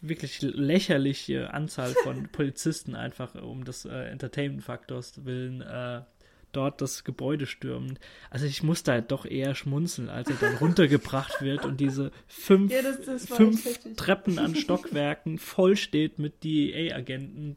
wirklich 0.00 0.40
lächerliche 0.40 1.52
Anzahl 1.52 1.92
von 2.02 2.28
Polizisten 2.32 2.94
einfach 2.94 3.34
um 3.34 3.64
des 3.64 3.84
äh, 3.84 4.08
Entertainment-Faktors 4.08 5.26
willen 5.26 5.60
äh, 5.60 6.00
dort 6.56 6.80
das 6.80 7.04
Gebäude 7.04 7.46
stürmen. 7.46 7.98
Also 8.30 8.46
ich 8.46 8.62
musste 8.62 8.92
halt 8.92 9.10
doch 9.10 9.26
eher 9.26 9.54
schmunzeln, 9.54 10.08
als 10.08 10.30
er 10.30 10.36
dann 10.36 10.56
runtergebracht 10.60 11.42
wird 11.42 11.64
und 11.64 11.78
diese 11.80 12.10
fünf, 12.26 12.72
ja, 12.72 12.82
das, 12.82 13.02
das 13.02 13.26
fünf 13.26 13.78
Treppen 13.96 14.38
an 14.38 14.54
Stockwerken 14.54 15.38
voll 15.38 15.76
steht 15.76 16.18
mit 16.18 16.42
DEA-Agenten, 16.44 17.56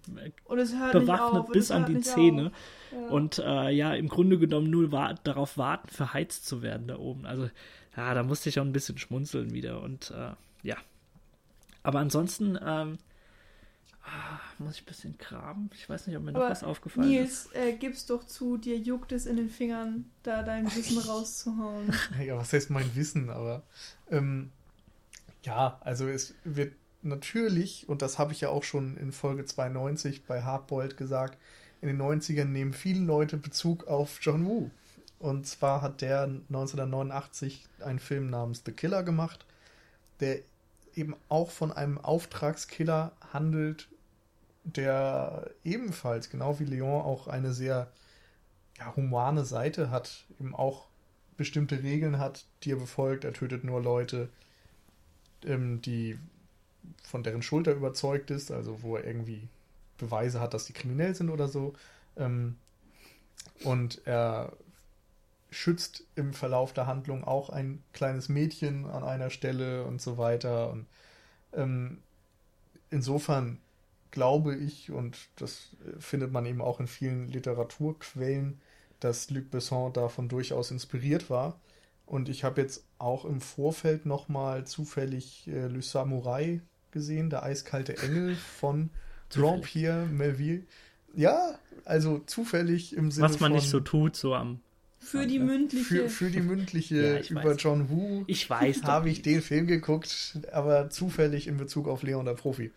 bewaffnet 0.92 1.52
bis 1.52 1.72
an 1.72 1.86
die 1.86 2.02
Zähne. 2.02 2.52
Ja. 2.92 3.08
Und 3.10 3.40
äh, 3.40 3.70
ja, 3.70 3.94
im 3.94 4.10
Grunde 4.10 4.38
genommen 4.38 4.70
nur 4.70 4.92
wa 4.92 5.14
darauf 5.24 5.58
warten, 5.58 5.90
verheizt 5.90 6.48
zu 6.48 6.62
werden 6.62 6.88
da 6.88 6.98
oben. 6.98 7.26
Also 7.26 7.50
ja, 7.96 8.14
da 8.14 8.24
musste 8.24 8.50
ich 8.50 8.60
auch 8.60 8.66
ein 8.66 8.72
bisschen 8.72 8.98
schmunzeln 8.98 9.54
wieder 9.54 9.82
und 9.82 10.12
äh, 10.12 10.32
ja. 10.64 10.78
Aber 11.84 12.00
ansonsten 12.00 12.58
ähm, 12.64 12.98
ah, 14.04 14.40
muss 14.58 14.76
ich 14.76 14.84
ein 14.84 14.86
bisschen 14.86 15.18
graben. 15.18 15.70
Ich 15.74 15.90
weiß 15.90 16.08
nicht, 16.08 16.18
ob 16.18 16.24
mir 16.24 16.32
noch 16.32 16.42
was 16.42 16.64
aufgefallen 16.64 17.10
Nils, 17.10 17.46
ist. 17.46 17.54
Nils, 17.54 17.66
äh, 17.66 17.74
gib's 17.78 18.06
doch 18.06 18.24
zu, 18.26 18.58
dir 18.58 18.78
juckt 18.78 19.12
es 19.12 19.26
in 19.26 19.38
den 19.38 19.50
Fingern, 19.50 20.10
da 20.24 20.44
dein 20.44 20.66
Wissen 20.76 20.98
rauszuhauen. 20.98 21.94
Ja, 22.24 22.38
was 22.38 22.54
heißt 22.54 22.70
mein 22.70 22.96
Wissen, 22.96 23.30
aber 23.30 23.64
ähm, 24.10 24.52
ja, 25.44 25.80
also 25.82 26.08
es 26.08 26.34
wird 26.44 26.74
natürlich, 27.02 27.88
und 27.88 28.02
das 28.02 28.20
habe 28.20 28.34
ich 28.34 28.42
ja 28.42 28.50
auch 28.50 28.64
schon 28.64 28.98
in 28.98 29.12
Folge 29.12 29.46
92 29.46 30.26
bei 30.26 30.44
Hardboiled 30.44 30.98
gesagt, 30.98 31.38
in 31.82 31.88
den 31.88 32.02
90ern 32.02 32.46
nehmen 32.46 32.74
viele 32.74 33.02
Leute 33.02 33.38
Bezug 33.38 33.88
auf 33.88 34.20
John 34.22 34.46
Woo. 34.46 34.70
Und 35.20 35.48
zwar 35.48 35.82
hat 35.82 36.02
der 36.02 36.24
1989 36.24 37.66
einen 37.80 38.00
Film 38.00 38.30
namens 38.30 38.64
The 38.66 38.72
Killer 38.72 39.04
gemacht, 39.04 39.46
der 40.20 40.40
eben 40.96 41.16
auch 41.30 41.52
von 41.52 41.72
einem 41.72 41.98
Auftragskiller 41.98 43.12
handelt, 43.34 43.90
der 44.64 45.50
ebenfalls, 45.64 46.30
genau 46.30 46.60
wie 46.60 46.66
Leon, 46.66 47.02
auch 47.02 47.28
eine 47.28 47.54
sehr 47.54 47.92
ja, 48.78 48.96
humane 48.96 49.46
Seite 49.46 49.92
hat, 49.92 50.26
eben 50.40 50.56
auch 50.56 50.88
bestimmte 51.38 51.84
Regeln 51.84 52.20
hat, 52.20 52.46
die 52.64 52.72
er 52.72 52.78
befolgt. 52.78 53.24
Er 53.24 53.34
tötet 53.34 53.64
nur 53.64 53.82
Leute, 53.82 54.30
ähm, 55.46 55.82
die 55.82 56.20
von 57.04 57.24
deren 57.24 57.42
Schulter 57.42 57.74
überzeugt 57.74 58.32
ist, 58.32 58.52
also 58.52 58.82
wo 58.82 58.98
er 58.98 59.06
irgendwie 59.06 59.48
Beweise 59.98 60.40
hat, 60.40 60.54
dass 60.54 60.66
die 60.66 60.74
kriminell 60.74 61.16
sind 61.16 61.30
oder 61.30 61.48
so. 61.48 61.74
Ähm, 62.18 62.58
und 63.64 64.06
er 64.06 64.54
schützt 65.52 66.04
im 66.16 66.34
Verlauf 66.34 66.74
der 66.74 66.88
Handlung 66.88 67.24
auch 67.24 67.50
ein 67.50 67.82
kleines 67.94 68.30
Mädchen 68.30 68.86
an 68.86 69.04
einer 69.04 69.30
Stelle 69.30 69.84
und 69.86 70.02
so 70.02 70.18
weiter. 70.18 70.72
Und 70.72 70.88
ähm, 71.54 72.00
insofern 72.90 73.60
glaube 74.12 74.56
ich, 74.56 74.92
und 74.92 75.18
das 75.36 75.76
findet 76.00 76.32
man 76.32 76.46
eben 76.46 76.62
auch 76.62 76.80
in 76.80 76.88
vielen 76.88 77.28
Literaturquellen, 77.28 78.60
dass 79.00 79.30
Luc 79.30 79.52
Besson 79.52 79.94
davon 79.94 80.30
durchaus 80.30 80.72
inspiriert 80.72 81.30
war. 81.30 81.60
Und 82.06 82.28
ich 82.28 82.44
habe 82.44 82.62
jetzt 82.62 82.84
auch 82.98 83.24
im 83.24 83.40
Vorfeld 83.40 84.06
nochmal 84.06 84.66
zufällig 84.66 85.48
äh, 85.48 85.68
Le 85.68 85.82
Samurai 85.82 86.60
gesehen, 86.92 87.30
der 87.30 87.44
eiskalte 87.44 87.98
Engel 88.00 88.36
von 88.36 88.90
Jean-Pierre 89.30 90.08
Melville. 90.08 90.64
Ja, 91.14 91.60
also 91.86 92.20
zufällig 92.26 92.96
im 92.96 93.12
Sinne 93.12 93.30
Was 93.30 93.40
man 93.40 93.52
von, 93.52 93.58
nicht 93.58 93.70
so 93.70 93.80
tut, 93.80 94.16
so 94.16 94.34
am 94.34 94.60
für 95.00 95.26
die 95.26 95.40
mündliche. 95.40 95.84
Für, 95.84 96.10
für 96.10 96.30
die 96.30 96.42
mündliche 96.42 97.22
ja, 97.22 97.30
über 97.30 97.52
weiß. 97.52 97.58
John 97.60 97.90
Woo. 97.90 98.24
Ich 98.28 98.50
weiß. 98.50 98.84
Habe 98.84 99.10
ich 99.10 99.22
den 99.22 99.42
Film 99.42 99.66
geguckt, 99.66 100.38
aber 100.52 100.90
zufällig 100.90 101.48
in 101.48 101.58
Bezug 101.58 101.88
auf 101.88 102.04
Leon 102.04 102.26
der 102.26 102.34
Profi. 102.34 102.72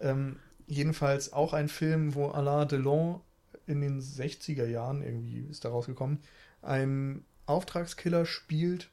Ähm, 0.00 0.36
jedenfalls 0.66 1.32
auch 1.32 1.52
ein 1.54 1.68
Film, 1.68 2.14
wo 2.14 2.28
Alain 2.28 2.68
Delon 2.68 3.20
in 3.66 3.80
den 3.80 4.00
60er 4.00 4.66
Jahren 4.66 5.02
irgendwie 5.02 5.46
ist 5.50 5.64
da 5.64 5.70
rausgekommen, 5.70 6.18
einen 6.60 7.24
Auftragskiller 7.46 8.26
spielt. 8.26 8.88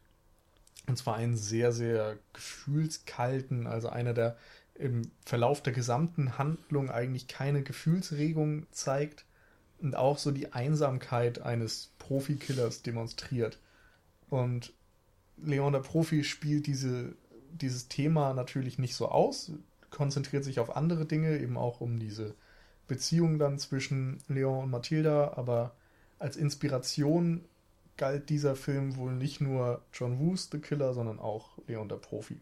Und 0.87 0.97
zwar 0.97 1.17
einen 1.17 1.37
sehr, 1.37 1.71
sehr 1.71 2.17
gefühlskalten, 2.33 3.67
also 3.67 3.89
einer 3.89 4.13
der 4.13 4.37
im 4.73 5.11
Verlauf 5.25 5.61
der 5.61 5.73
gesamten 5.73 6.37
Handlung 6.37 6.89
eigentlich 6.89 7.27
keine 7.27 7.61
Gefühlsregung 7.61 8.65
zeigt 8.71 9.25
und 9.81 9.95
auch 9.95 10.17
so 10.17 10.31
die 10.31 10.53
Einsamkeit 10.53 11.41
eines 11.41 11.91
Profikillers 11.99 12.81
demonstriert. 12.81 13.59
Und 14.29 14.73
Leon 15.37 15.73
der 15.73 15.79
Profi 15.79 16.23
spielt 16.23 16.67
diese, 16.67 17.13
dieses 17.51 17.87
Thema 17.87 18.33
natürlich 18.33 18.77
nicht 18.77 18.95
so 18.95 19.07
aus, 19.09 19.51
konzentriert 19.89 20.43
sich 20.43 20.59
auf 20.59 20.75
andere 20.75 21.05
Dinge, 21.05 21.39
eben 21.39 21.57
auch 21.57 21.81
um 21.81 21.99
diese 21.99 22.35
Beziehung 22.87 23.39
dann 23.39 23.59
zwischen 23.59 24.17
Leon 24.27 24.63
und 24.63 24.71
Mathilda, 24.71 25.33
aber 25.35 25.75
als 26.17 26.35
Inspiration 26.35 27.45
galt 27.97 28.29
dieser 28.29 28.55
Film 28.55 28.97
wohl 28.97 29.13
nicht 29.13 29.41
nur 29.41 29.81
John 29.93 30.19
Woos 30.19 30.49
The 30.51 30.59
Killer, 30.59 30.93
sondern 30.93 31.19
auch 31.19 31.57
Leon 31.67 31.89
der 31.89 31.97
Profi. 31.97 32.39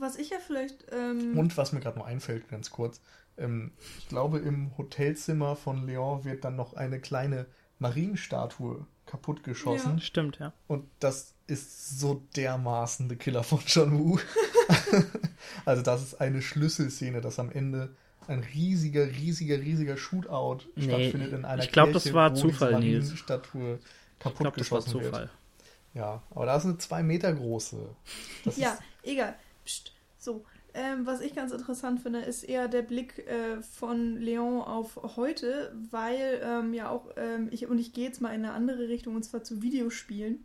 Was 0.00 0.16
ich 0.16 0.30
ja 0.30 0.38
vielleicht. 0.44 0.86
Ähm, 0.92 1.36
Und 1.38 1.56
was 1.58 1.72
mir 1.72 1.80
gerade 1.80 1.98
noch 1.98 2.06
einfällt, 2.06 2.48
ganz 2.48 2.70
kurz, 2.70 3.02
ähm, 3.36 3.72
ich 3.98 4.08
glaube, 4.08 4.38
im 4.38 4.76
Hotelzimmer 4.78 5.56
von 5.56 5.86
Leon 5.86 6.24
wird 6.24 6.44
dann 6.44 6.56
noch 6.56 6.72
eine 6.74 7.00
kleine 7.00 7.46
Marienstatue 7.78 8.86
kaputtgeschossen. 9.04 9.98
Ja. 9.98 10.00
Stimmt, 10.00 10.38
ja. 10.38 10.52
Und 10.68 10.88
das 11.00 11.34
ist 11.46 12.00
so 12.00 12.22
dermaßen 12.34 13.08
der 13.08 13.18
Killer 13.18 13.42
von 13.42 13.60
John 13.66 13.98
Woo. 13.98 14.18
also 15.66 15.82
das 15.82 16.02
ist 16.02 16.20
eine 16.20 16.40
Schlüsselszene, 16.40 17.20
dass 17.20 17.38
am 17.38 17.52
Ende 17.52 17.94
ein 18.26 18.40
riesiger, 18.40 19.06
riesiger, 19.06 19.58
riesiger 19.58 19.96
Shootout 19.98 20.60
Nee, 20.76 20.84
stattfindet 20.84 21.32
in 21.32 21.44
einer 21.44 21.62
ich 21.62 21.72
glaub, 21.72 21.90
Kirche, 21.90 22.04
das 22.04 22.14
war 22.14 22.30
wo 22.30 22.36
Zufall, 22.36 22.68
diese 22.76 22.80
Nils. 22.80 23.04
Marienstatue 23.04 23.74
Ich 23.74 23.76
glaube, 23.76 23.82
das 24.18 24.22
war 24.22 24.32
kaputtgeschossen 24.32 24.92
Zufall. 24.92 25.20
wird. 25.22 25.30
Ja, 25.92 26.22
aber 26.30 26.46
da 26.46 26.56
ist 26.56 26.64
eine 26.64 26.78
zwei 26.78 27.02
Meter 27.02 27.32
große. 27.32 27.76
Das 28.44 28.56
ja, 28.56 28.72
ist, 28.72 28.82
egal. 29.02 29.34
Psst. 29.64 29.92
So. 30.18 30.44
Ähm, 30.72 31.04
was 31.04 31.20
ich 31.20 31.34
ganz 31.34 31.50
interessant 31.50 32.00
finde, 32.00 32.20
ist 32.20 32.44
eher 32.44 32.68
der 32.68 32.82
Blick 32.82 33.26
äh, 33.26 33.60
von 33.60 34.18
Leon 34.18 34.60
auf 34.60 35.00
heute, 35.16 35.74
weil 35.90 36.40
ähm, 36.44 36.74
ja 36.74 36.88
auch, 36.90 37.08
ähm, 37.16 37.48
ich, 37.50 37.66
und 37.66 37.78
ich 37.78 37.92
gehe 37.92 38.04
jetzt 38.04 38.20
mal 38.20 38.28
in 38.28 38.44
eine 38.44 38.52
andere 38.52 38.88
Richtung, 38.88 39.16
und 39.16 39.24
zwar 39.24 39.42
zu 39.42 39.62
Videospielen. 39.62 40.44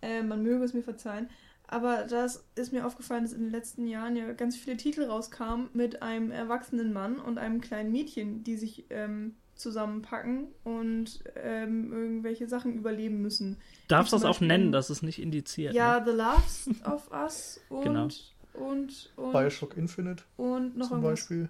Äh, 0.00 0.22
man 0.22 0.42
möge 0.42 0.64
es 0.64 0.72
mir 0.72 0.82
verzeihen. 0.82 1.28
Aber 1.66 2.04
das 2.04 2.44
ist 2.54 2.72
mir 2.72 2.86
aufgefallen, 2.86 3.24
dass 3.24 3.32
in 3.32 3.42
den 3.42 3.50
letzten 3.50 3.86
Jahren 3.86 4.16
ja 4.16 4.32
ganz 4.32 4.56
viele 4.56 4.76
Titel 4.76 5.04
rauskamen 5.04 5.70
mit 5.72 6.02
einem 6.02 6.30
erwachsenen 6.30 6.92
Mann 6.92 7.18
und 7.18 7.38
einem 7.38 7.60
kleinen 7.60 7.92
Mädchen, 7.92 8.44
die 8.44 8.56
sich 8.56 8.84
ähm, 8.90 9.36
zusammenpacken 9.62 10.48
und 10.64 11.22
ähm, 11.36 11.92
irgendwelche 11.92 12.48
Sachen 12.48 12.74
überleben 12.74 13.22
müssen. 13.22 13.56
Darfst 13.88 14.12
Wie 14.12 14.16
das 14.16 14.24
auch 14.24 14.40
nennen, 14.40 14.72
das 14.72 14.90
ist 14.90 15.02
nicht 15.02 15.20
indiziert. 15.20 15.74
Ja, 15.74 15.98
Ne? 16.00 16.06
The 16.06 16.12
Loves 16.16 16.70
of 16.84 17.10
Us 17.12 17.60
und, 17.70 17.82
Genau. 17.84 18.08
und, 18.54 19.12
und, 19.16 19.32
Bioshock 19.32 19.76
Infinite 19.76 20.24
und 20.36 20.76
noch 20.76 20.88
zum. 20.88 21.00
Beispiel. 21.02 21.48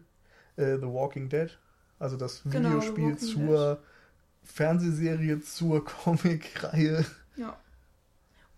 Äh, 0.56 0.76
The 0.76 0.86
Walking 0.86 1.28
Dead. 1.28 1.58
Also 1.98 2.16
das 2.16 2.42
Genau, 2.44 2.68
Videospiel 2.70 3.04
Walking 3.12 3.18
zur 3.18 3.82
Fernsehserie, 4.42 5.40
zur 5.40 5.84
Comicreihe. 6.04 7.04
Ja. 7.36 7.56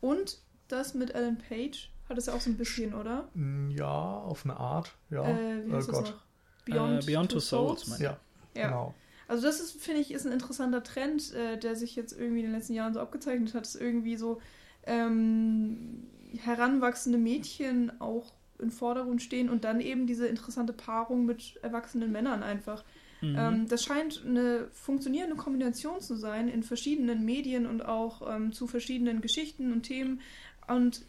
Und 0.00 0.38
das 0.68 0.94
mit 0.94 1.14
Alan 1.14 1.38
Page 1.38 1.90
hat 2.08 2.18
es 2.18 2.26
ja 2.26 2.34
auch 2.34 2.40
so 2.40 2.50
ein 2.50 2.56
bisschen, 2.56 2.94
oder? 2.94 3.28
Mm, 3.34 3.70
Ja, 3.70 3.90
auf 3.92 4.44
eine 4.44 4.56
Art. 4.56 4.92
Ja. 5.10 5.24
Äh, 5.24 5.66
wie 5.66 5.70
oh 5.70 5.76
heißt 5.76 5.88
das 5.88 5.94
Gott. 5.96 6.04
noch? 6.10 6.24
Beyond, 6.64 7.02
Äh, 7.02 7.06
Beyond 7.12 7.30
Two 7.32 7.38
Souls, 7.40 7.86
mein 7.88 8.00
Ja, 8.00 8.16
Ja. 8.54 8.66
genau. 8.68 8.94
Also 9.28 9.46
das 9.46 9.60
ist, 9.60 9.80
finde 9.82 10.00
ich, 10.00 10.12
ist 10.12 10.26
ein 10.26 10.32
interessanter 10.32 10.82
Trend, 10.82 11.32
äh, 11.34 11.58
der 11.58 11.76
sich 11.76 11.96
jetzt 11.96 12.12
irgendwie 12.12 12.40
in 12.40 12.46
den 12.46 12.54
letzten 12.54 12.74
Jahren 12.74 12.94
so 12.94 13.00
abgezeichnet 13.00 13.54
hat, 13.54 13.62
dass 13.62 13.74
irgendwie 13.74 14.16
so 14.16 14.40
ähm, 14.86 16.06
heranwachsende 16.36 17.18
Mädchen 17.18 18.00
auch 18.00 18.32
im 18.58 18.70
Vordergrund 18.70 19.22
stehen 19.22 19.48
und 19.48 19.64
dann 19.64 19.80
eben 19.80 20.06
diese 20.06 20.26
interessante 20.26 20.72
Paarung 20.72 21.24
mit 21.24 21.58
erwachsenen 21.62 22.12
Männern 22.12 22.42
einfach. 22.42 22.84
Mhm. 23.20 23.36
Ähm, 23.38 23.68
das 23.68 23.82
scheint 23.84 24.22
eine 24.26 24.68
funktionierende 24.72 25.36
Kombination 25.36 26.00
zu 26.00 26.16
sein 26.16 26.48
in 26.48 26.62
verschiedenen 26.62 27.24
Medien 27.24 27.66
und 27.66 27.84
auch 27.84 28.22
ähm, 28.34 28.52
zu 28.52 28.66
verschiedenen 28.66 29.20
Geschichten 29.20 29.72
und 29.72 29.82
Themen. 29.82 30.20
Und 30.68 31.04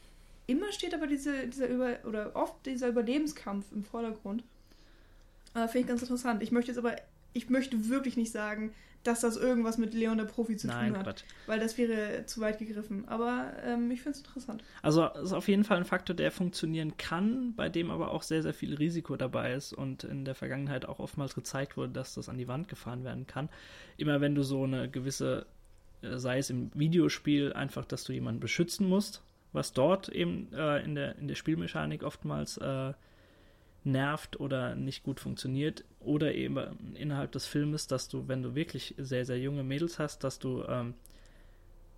immer 0.47 0.71
steht 0.71 0.93
aber 0.93 1.07
diese, 1.07 1.47
dieser 1.47 1.67
Über 1.67 1.97
oder 2.05 2.35
oft 2.35 2.65
dieser 2.65 2.87
Überlebenskampf 2.87 3.65
im 3.71 3.83
Vordergrund. 3.83 4.43
Äh, 5.53 5.67
Finde 5.67 5.79
ich 5.79 5.87
ganz 5.87 6.01
interessant. 6.01 6.41
Ich 6.41 6.51
möchte 6.51 6.71
jetzt 6.71 6.79
aber, 6.79 6.95
ich 7.35 7.49
möchte 7.49 7.89
wirklich 7.89 8.17
nicht 8.17 8.31
sagen, 8.31 8.73
dass 9.03 9.21
das 9.21 9.37
irgendwas 9.37 9.77
mit 9.77 9.93
Leon 9.93 10.17
der 10.17 10.25
Profi 10.25 10.55
zu 10.55 10.65
Nein, 10.65 10.87
tun 10.87 10.97
hat, 10.97 11.05
Quatsch. 11.05 11.23
weil 11.45 11.59
das 11.59 11.77
wäre 11.77 12.25
zu 12.25 12.41
weit 12.41 12.57
gegriffen. 12.57 13.07
Aber 13.07 13.53
ähm, 13.63 13.91
ich 13.91 14.01
finde 14.01 14.17
es 14.17 14.25
interessant. 14.25 14.63
Also 14.81 15.05
ist 15.05 15.33
auf 15.33 15.47
jeden 15.47 15.63
Fall 15.63 15.77
ein 15.77 15.85
Faktor, 15.85 16.15
der 16.15 16.31
funktionieren 16.31 16.97
kann, 16.97 17.53
bei 17.55 17.69
dem 17.69 17.91
aber 17.91 18.11
auch 18.11 18.23
sehr, 18.23 18.41
sehr 18.41 18.53
viel 18.53 18.73
Risiko 18.73 19.15
dabei 19.15 19.53
ist 19.53 19.73
und 19.73 20.03
in 20.03 20.25
der 20.25 20.33
Vergangenheit 20.33 20.85
auch 20.87 20.99
oftmals 20.99 21.35
gezeigt 21.35 21.77
wurde, 21.77 21.93
dass 21.93 22.15
das 22.15 22.29
an 22.29 22.37
die 22.39 22.47
Wand 22.47 22.67
gefahren 22.67 23.03
werden 23.03 23.27
kann. 23.27 23.49
Immer 23.97 24.21
wenn 24.21 24.33
du 24.33 24.41
so 24.41 24.63
eine 24.63 24.89
gewisse, 24.89 25.45
äh, 26.01 26.17
sei 26.17 26.39
es 26.39 26.49
im 26.49 26.71
Videospiel, 26.73 27.53
einfach, 27.53 27.85
dass 27.85 28.05
du 28.05 28.13
jemanden 28.13 28.39
beschützen 28.39 28.89
musst, 28.89 29.21
was 29.53 29.71
dort 29.71 30.09
eben 30.09 30.51
äh, 30.51 30.83
in, 30.83 30.95
der, 30.95 31.15
in 31.17 31.27
der 31.27 31.35
Spielmechanik 31.35 32.01
oftmals 32.01 32.57
äh, 32.57 32.93
nervt 33.85 34.39
oder 34.39 34.75
nicht 34.75 35.03
gut 35.03 35.19
funktioniert. 35.19 35.83
Oder 35.99 36.33
eben 36.35 36.95
innerhalb 36.95 37.31
des 37.31 37.45
Filmes, 37.45 37.87
dass 37.87 38.07
du, 38.09 38.27
wenn 38.27 38.43
du 38.43 38.55
wirklich 38.55 38.95
sehr, 38.97 39.25
sehr 39.25 39.39
junge 39.39 39.63
Mädels 39.63 39.99
hast, 39.99 40.23
dass 40.23 40.39
du 40.39 40.63
ähm, 40.67 40.93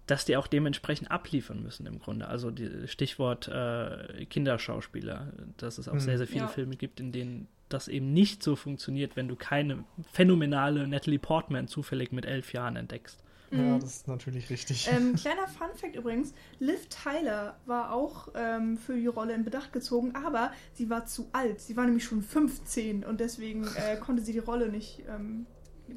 dass 0.05 0.23
die 0.23 0.37
auch 0.37 0.47
dementsprechend 0.47 1.11
abliefern 1.11 1.61
müssen 1.61 1.85
im 1.85 1.99
Grunde. 1.99 2.29
Also 2.29 2.49
die, 2.49 2.87
Stichwort 2.87 3.49
äh, 3.49 4.25
Kinderschauspieler, 4.29 5.33
dass 5.57 5.77
es 5.77 5.89
auch 5.89 5.95
Mhm. 5.95 5.99
sehr, 5.99 6.17
sehr 6.17 6.27
viele 6.27 6.45
Ja. 6.45 6.47
Filme 6.47 6.77
gibt, 6.77 7.01
in 7.01 7.11
denen 7.11 7.49
das 7.67 7.89
eben 7.89 8.13
nicht 8.13 8.41
so 8.41 8.55
funktioniert, 8.55 9.17
wenn 9.17 9.27
du 9.27 9.35
keine 9.35 9.83
phänomenale 10.13 10.87
Natalie 10.87 11.19
Portman 11.19 11.67
zufällig 11.67 12.13
mit 12.13 12.25
elf 12.25 12.53
Jahren 12.53 12.77
entdeckst. 12.77 13.21
Ja, 13.51 13.57
Mhm. 13.59 13.79
das 13.79 13.95
ist 13.97 14.07
natürlich 14.07 14.49
richtig. 14.49 14.89
Ähm, 14.91 15.15
kleiner 15.21 15.47
Fun-Fact 15.47 15.95
übrigens: 15.95 16.33
Liv 16.59 16.87
Tyler 16.89 17.57
war 17.65 17.93
auch 17.93 18.27
ähm, 18.35 18.77
für 18.77 18.95
die 18.95 19.07
Rolle 19.07 19.33
in 19.33 19.43
Bedacht 19.45 19.71
gezogen, 19.71 20.15
aber 20.15 20.51
sie 20.73 20.89
war 20.89 21.05
zu 21.05 21.29
alt. 21.31 21.61
Sie 21.61 21.77
war 21.77 21.85
nämlich 21.85 22.03
schon 22.03 22.21
15 22.21 23.03
und 23.05 23.19
deswegen 23.21 23.65
äh, 23.75 23.95
konnte 24.05 24.21
sie 24.23 24.33
die 24.33 24.39
Rolle 24.39 24.69
nicht 24.69 25.03
ähm, 25.09 25.45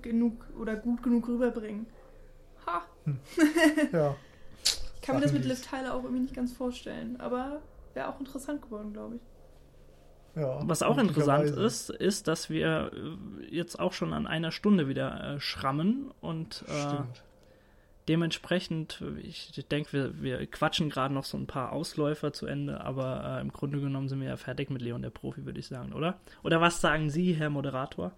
genug 0.03 0.47
oder 0.59 0.77
gut 0.77 1.03
genug 1.03 1.27
rüberbringen. 1.27 1.87
Ha! 2.67 2.83
ja. 3.93 4.15
Ich 4.63 5.01
kann 5.03 5.17
mir 5.17 5.23
das 5.23 5.33
mit 5.33 5.43
Sachen, 5.43 5.51
Liv 5.57 5.67
Tyler 5.67 5.95
auch 5.95 6.05
irgendwie 6.05 6.23
nicht 6.23 6.35
ganz 6.37 6.53
vorstellen, 6.53 7.19
aber 7.21 7.63
wäre 7.95 8.09
auch 8.09 8.21
interessant 8.21 8.63
geworden, 8.63 8.93
glaube 8.93 9.17
ich. 9.17 9.23
ja. 10.41 10.61
Was 10.63 10.83
auch 10.83 10.99
interessant 10.99 11.47
ist, 11.51 11.91
ist, 11.91 12.29
dass 12.29 12.49
wir 12.51 12.93
äh, 12.95 13.47
jetzt 13.57 13.81
auch 13.81 13.93
schon 13.93 14.13
an 14.13 14.29
einer 14.29 14.53
Stunde 14.53 14.87
wieder 14.87 15.35
äh, 15.37 15.41
schrammen 15.41 16.13
und 16.21 16.65
äh, 16.69 16.73
Stimmt. 16.73 17.25
Dementsprechend, 18.11 19.03
ich 19.23 19.53
denke, 19.71 19.93
wir, 19.93 20.21
wir 20.23 20.47
quatschen 20.47 20.91
gerade 20.91 21.15
noch 21.15 21.25
so 21.25 21.39
ein 21.39 21.47
paar 21.47 21.71
Ausläufer 21.73 22.33
zu 22.33 22.47
Ende, 22.47 22.81
aber 22.81 23.37
äh, 23.39 23.41
im 23.41 23.53
Grunde 23.53 23.81
genommen 23.81 24.09
sind 24.09 24.21
wir 24.21 24.29
ja 24.29 24.37
fertig 24.37 24.69
mit 24.69 24.83
Leon 24.83 25.01
der 25.01 25.11
Profi, 25.11 25.47
würde 25.47 25.61
ich 25.61 25.69
sagen, 25.69 25.93
oder? 25.93 26.19
Oder 26.43 26.61
was 26.61 26.81
sagen 26.81 27.09
Sie, 27.09 27.33
Herr 27.35 27.51
Moderator? 27.51 28.11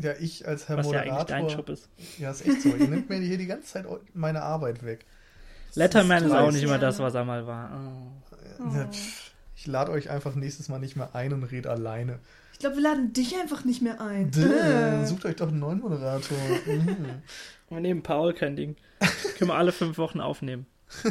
Ja, 0.00 0.12
ich 0.20 0.46
als 0.46 0.68
Herr 0.68 0.76
was 0.78 0.86
ja 0.86 1.00
Moderator. 1.00 1.18
eigentlich 1.36 1.48
dein 1.48 1.56
Job 1.58 1.68
ist. 1.68 1.88
Ja, 2.18 2.30
ist 2.30 2.46
echt 2.46 2.62
so. 2.62 2.68
Ihr 2.68 2.86
nimmt 2.88 3.08
mir 3.10 3.18
hier 3.18 3.38
die 3.38 3.46
ganze 3.48 3.66
Zeit 3.66 3.86
meine 4.14 4.40
Arbeit 4.42 4.84
weg. 4.84 5.04
Letterman 5.74 6.24
ist 6.24 6.30
auch 6.32 6.36
dreist. 6.42 6.52
nicht 6.54 6.62
immer 6.62 6.74
Ja. 6.74 6.78
das, 6.78 6.98
was 7.00 7.14
er 7.14 7.24
mal 7.24 7.46
war. 7.46 7.70
Oh. 8.60 8.72
Ja, 8.76 8.86
pff, 8.86 9.32
Ich 9.56 9.66
lade 9.66 9.90
euch 9.90 10.08
einfach 10.10 10.36
nächstes 10.36 10.68
Mal 10.68 10.78
nicht 10.78 10.94
mehr 10.96 11.14
ein 11.16 11.32
und 11.32 11.42
red 11.44 11.66
alleine. 11.66 12.20
Ich 12.52 12.60
glaube, 12.60 12.76
wir 12.76 12.82
laden 12.82 13.12
dich 13.12 13.34
einfach 13.40 13.64
nicht 13.64 13.82
mehr 13.82 14.00
ein. 14.00 14.30
Däh, 14.30 14.42
Äh. 14.44 15.04
Sucht 15.06 15.24
euch 15.24 15.36
doch 15.36 15.48
einen 15.48 15.58
neuen 15.58 15.80
Moderator. 15.80 16.38
Mhm. 16.66 17.22
Wir 17.70 17.80
nehmen 17.80 18.02
Paul 18.02 18.32
kein 18.34 18.54
Ding. 18.56 18.76
Können 19.38 19.50
wir 19.50 19.54
alle 19.54 19.72
fünf 19.72 19.98
Wochen 19.98 20.20
aufnehmen. 20.20 20.66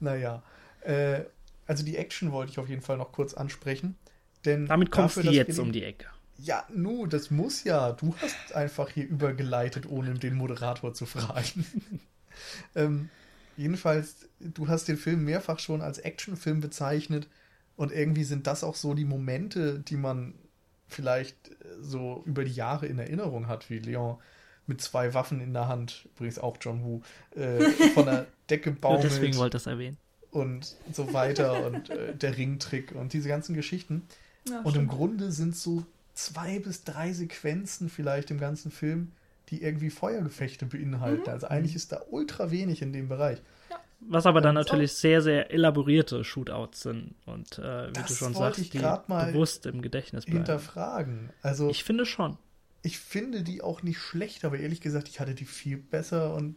Naja. 0.00 0.42
Äh, 0.82 1.24
also 1.66 1.84
die 1.84 1.96
Action 1.96 2.32
wollte 2.32 2.52
ich 2.52 2.58
auf 2.58 2.68
jeden 2.68 2.82
Fall 2.82 2.96
noch 2.96 3.12
kurz 3.12 3.34
ansprechen. 3.34 3.96
Denn 4.44 4.66
Damit 4.66 4.90
kommst 4.90 5.18
dafür, 5.18 5.30
du 5.30 5.36
jetzt 5.36 5.58
um 5.58 5.72
die- 5.72 5.84
Ecke. 5.84 6.06
Ja, 6.38 6.64
nu, 6.72 7.06
das 7.06 7.30
muss 7.30 7.64
ja. 7.64 7.92
Du 7.92 8.14
hast 8.22 8.54
einfach 8.54 8.88
hier 8.88 9.06
übergeleitet, 9.06 9.84
ohne 9.86 10.14
den 10.14 10.34
Moderator 10.34 10.94
zu 10.94 11.04
fragen. 11.04 11.66
ähm, 12.74 13.10
jedenfalls, 13.58 14.26
du 14.40 14.66
hast 14.66 14.88
den 14.88 14.96
Film 14.96 15.24
mehrfach 15.26 15.58
schon 15.58 15.82
als 15.82 15.98
Actionfilm 15.98 16.60
bezeichnet 16.62 17.28
und 17.76 17.92
irgendwie 17.92 18.24
sind 18.24 18.46
das 18.46 18.64
auch 18.64 18.74
so 18.74 18.94
die 18.94 19.04
Momente, 19.04 19.80
die 19.80 19.98
man 19.98 20.32
vielleicht 20.88 21.36
so 21.82 22.22
über 22.24 22.42
die 22.44 22.54
Jahre 22.54 22.86
in 22.86 22.98
Erinnerung 22.98 23.46
hat, 23.46 23.68
wie 23.68 23.78
Leon 23.78 24.16
mit 24.66 24.80
zwei 24.80 25.14
Waffen 25.14 25.40
in 25.40 25.52
der 25.52 25.68
Hand, 25.68 26.08
übrigens 26.16 26.38
auch 26.38 26.56
John 26.60 26.84
Woo, 26.84 27.00
äh, 27.34 27.60
von 27.94 28.06
der 28.06 28.26
Decke 28.48 28.70
Nur 28.70 28.80
baumelt 28.80 29.04
deswegen 29.04 29.36
wollte 29.36 29.56
ich 29.56 29.62
das 29.64 29.70
erwähnen. 29.70 29.96
und 30.30 30.76
so 30.92 31.12
weiter 31.12 31.66
und 31.66 31.90
äh, 31.90 32.14
der 32.14 32.36
Ringtrick 32.36 32.92
und 32.94 33.12
diese 33.12 33.28
ganzen 33.28 33.54
Geschichten. 33.54 34.06
Ja, 34.48 34.58
Und 34.60 34.66
im 34.66 34.70
stimmt. 34.72 34.88
Grunde 34.90 35.32
sind 35.32 35.56
so 35.56 35.84
zwei 36.14 36.58
bis 36.58 36.84
drei 36.84 37.12
Sequenzen 37.12 37.88
vielleicht 37.88 38.30
im 38.30 38.38
ganzen 38.38 38.70
Film, 38.70 39.12
die 39.48 39.62
irgendwie 39.62 39.90
Feuergefechte 39.90 40.66
beinhalten. 40.66 41.22
Mhm. 41.24 41.28
Also 41.30 41.48
eigentlich 41.48 41.74
ist 41.76 41.92
da 41.92 42.00
ultra 42.10 42.50
wenig 42.50 42.82
in 42.82 42.92
dem 42.92 43.08
Bereich. 43.08 43.42
Was 44.02 44.24
aber 44.24 44.40
dann 44.40 44.54
natürlich 44.54 44.92
sehr, 44.94 45.20
sehr 45.20 45.50
elaborierte 45.52 46.24
Shootouts 46.24 46.82
sind 46.82 47.14
und 47.26 47.58
äh, 47.58 47.88
wie 47.88 47.92
Das 47.92 48.06
du 48.06 48.14
schon 48.14 48.34
sagst, 48.34 48.58
ich 48.60 48.70
die 48.70 48.78
bewusst 48.78 49.66
im 49.66 49.82
Gedächtnis 49.82 50.24
bleiben. 50.24 50.38
Hinterfragen. 50.38 51.30
Also 51.42 51.68
Ich 51.68 51.84
finde 51.84 52.06
schon. 52.06 52.38
Ich 52.82 52.98
finde 52.98 53.42
die 53.42 53.62
auch 53.62 53.82
nicht 53.82 53.98
schlecht, 53.98 54.44
aber 54.44 54.58
ehrlich 54.58 54.80
gesagt, 54.80 55.08
ich 55.08 55.20
hatte 55.20 55.34
die 55.34 55.44
viel 55.44 55.76
besser 55.76 56.34
und 56.34 56.56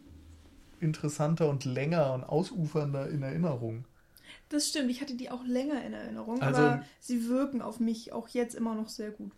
interessanter 0.80 1.48
und 1.48 1.64
länger 1.64 2.12
und 2.12 2.24
ausufernder 2.24 3.08
in 3.08 3.22
Erinnerung. 3.22 3.84
Das 4.48 4.68
stimmt, 4.68 4.90
ich 4.90 5.00
hatte 5.00 5.16
die 5.16 5.30
auch 5.30 5.44
länger 5.44 5.84
in 5.84 5.92
Erinnerung, 5.92 6.40
Also- 6.42 6.60
aber 6.60 6.84
sie 7.00 7.28
wirken 7.28 7.62
auf 7.62 7.80
mich 7.80 8.12
auch 8.12 8.28
jetzt 8.28 8.54
immer 8.54 8.74
noch 8.74 8.88
sehr 8.88 9.10
gut. 9.10 9.32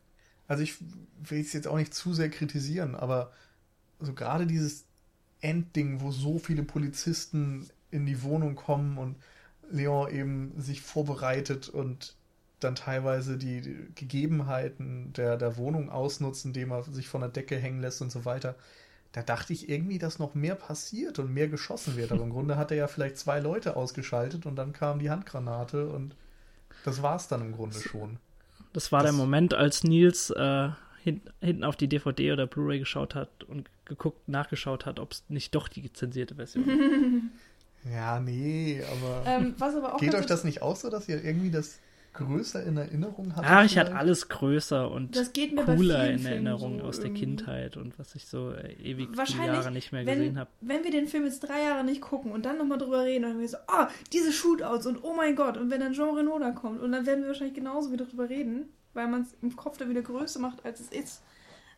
Also 0.48 0.62
ich 0.62 0.74
will 1.22 1.40
es 1.40 1.52
jetzt 1.52 1.66
auch 1.66 1.76
nicht 1.76 1.94
zu 1.94 2.14
sehr 2.14 2.30
kritisieren, 2.30 2.94
aber 2.94 3.32
so 4.00 4.12
gerade 4.12 4.46
dieses 4.46 4.84
Endding, 5.40 6.00
wo 6.00 6.10
so 6.10 6.38
viele 6.38 6.62
Polizisten 6.62 7.68
in 7.90 8.06
die 8.06 8.22
Wohnung 8.22 8.54
kommen 8.54 8.98
und 8.98 9.16
Leon 9.70 10.10
eben 10.12 10.60
sich 10.60 10.80
vorbereitet 10.80 11.68
und 11.68 12.15
dann 12.60 12.74
teilweise 12.74 13.36
die 13.36 13.60
Gegebenheiten 13.94 15.12
der, 15.12 15.36
der 15.36 15.56
Wohnung 15.56 15.90
ausnutzt, 15.90 16.44
indem 16.44 16.70
er 16.72 16.82
sich 16.84 17.08
von 17.08 17.20
der 17.20 17.30
Decke 17.30 17.56
hängen 17.56 17.80
lässt 17.80 18.00
und 18.02 18.10
so 18.10 18.24
weiter. 18.24 18.54
Da 19.12 19.22
dachte 19.22 19.52
ich 19.52 19.68
irgendwie, 19.68 19.98
dass 19.98 20.18
noch 20.18 20.34
mehr 20.34 20.54
passiert 20.54 21.18
und 21.18 21.32
mehr 21.32 21.48
geschossen 21.48 21.96
wird. 21.96 22.12
Aber 22.12 22.22
im 22.22 22.30
Grunde 22.30 22.56
hat 22.56 22.70
er 22.70 22.76
ja 22.76 22.88
vielleicht 22.88 23.18
zwei 23.18 23.40
Leute 23.40 23.76
ausgeschaltet 23.76 24.46
und 24.46 24.56
dann 24.56 24.72
kam 24.72 24.98
die 24.98 25.10
Handgranate 25.10 25.88
und 25.88 26.14
das 26.84 27.02
war 27.02 27.16
es 27.16 27.28
dann 27.28 27.40
im 27.42 27.52
Grunde 27.52 27.78
schon. 27.78 28.18
Das 28.72 28.92
war 28.92 29.02
der 29.02 29.12
Das- 29.12 29.16
Moment, 29.18 29.54
als 29.54 29.84
Nils 29.84 30.30
äh, 30.30 30.68
hin, 31.02 31.20
hinten 31.40 31.64
auf 31.64 31.76
die 31.76 31.88
DVD 31.88 32.32
oder 32.32 32.46
Blu-ray 32.46 32.78
geschaut 32.78 33.14
hat 33.14 33.44
und 33.44 33.70
geguckt, 33.84 34.28
nachgeschaut 34.28 34.84
hat, 34.86 34.98
ob 34.98 35.12
es 35.12 35.24
nicht 35.28 35.54
doch 35.54 35.68
die 35.68 35.90
zensierte 35.92 36.34
Version 36.34 36.64
ist. 37.84 37.92
Ja, 37.92 38.18
nee, 38.18 38.82
aber. 38.82 39.22
Ähm, 39.26 39.54
was 39.58 39.76
aber 39.76 39.94
auch 39.94 40.00
Geht 40.00 40.14
euch 40.14 40.26
das 40.26 40.42
nicht 40.44 40.60
aus 40.60 40.80
so, 40.80 40.90
dass 40.90 41.08
ihr 41.08 41.22
irgendwie 41.24 41.50
das 41.52 41.78
größer 42.16 42.64
in 42.64 42.76
Erinnerung 42.76 43.34
hattet? 43.36 43.50
Ah, 43.50 43.64
ich 43.64 43.78
hatte 43.78 43.90
vielleicht? 43.90 44.00
alles 44.00 44.28
größer 44.28 44.90
und 44.90 45.16
Das 45.16 45.32
geht 45.32 45.54
mir 45.54 45.64
bei 45.64 45.76
cooler 45.76 46.10
in 46.10 46.24
Erinnerung 46.24 46.80
so 46.80 46.86
aus 46.86 46.96
der 46.96 47.06
irgendwie. 47.06 47.24
Kindheit 47.24 47.76
und 47.76 47.98
was 47.98 48.14
ich 48.14 48.26
so 48.26 48.50
äh, 48.50 48.72
ewig 48.74 49.08
viele 49.26 49.46
Jahre 49.46 49.70
nicht 49.70 49.92
mehr 49.92 50.06
wenn, 50.06 50.18
gesehen 50.18 50.38
habe. 50.38 50.50
wenn 50.60 50.84
wir 50.84 50.90
den 50.90 51.06
Film 51.06 51.24
jetzt 51.24 51.40
drei 51.40 51.62
Jahre 51.62 51.84
nicht 51.84 52.00
gucken 52.00 52.32
und 52.32 52.44
dann 52.44 52.58
nochmal 52.58 52.78
drüber 52.78 53.04
reden, 53.04 53.22
dann 53.22 53.32
werden 53.32 53.40
wir 53.40 53.48
so, 53.48 53.58
ah, 53.68 53.88
diese 54.12 54.32
Shootouts 54.32 54.86
und 54.86 55.04
oh 55.04 55.14
mein 55.14 55.36
Gott, 55.36 55.56
und 55.56 55.70
wenn 55.70 55.80
dann 55.80 55.92
Jean 55.92 56.14
Reno 56.14 56.38
da 56.38 56.50
kommt 56.50 56.80
und 56.82 56.92
dann 56.92 57.06
werden 57.06 57.22
wir 57.22 57.28
wahrscheinlich 57.28 57.54
genauso 57.54 57.92
wieder 57.92 58.06
drüber 58.06 58.28
reden, 58.28 58.68
weil 58.94 59.08
man 59.08 59.22
es 59.22 59.34
im 59.42 59.54
Kopf 59.54 59.78
dann 59.78 59.90
wieder 59.90 60.02
größer 60.02 60.40
macht, 60.40 60.64
als 60.64 60.80
es 60.80 60.88
ist. 60.88 61.22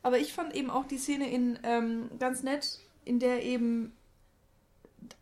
Aber 0.02 0.18
ich 0.18 0.32
fand 0.32 0.54
eben 0.54 0.70
auch 0.70 0.86
die 0.86 0.98
Szene 0.98 1.30
in 1.30 1.58
ähm, 1.64 2.10
ganz 2.18 2.42
nett, 2.42 2.78
in 3.04 3.18
der 3.18 3.42
eben 3.42 3.92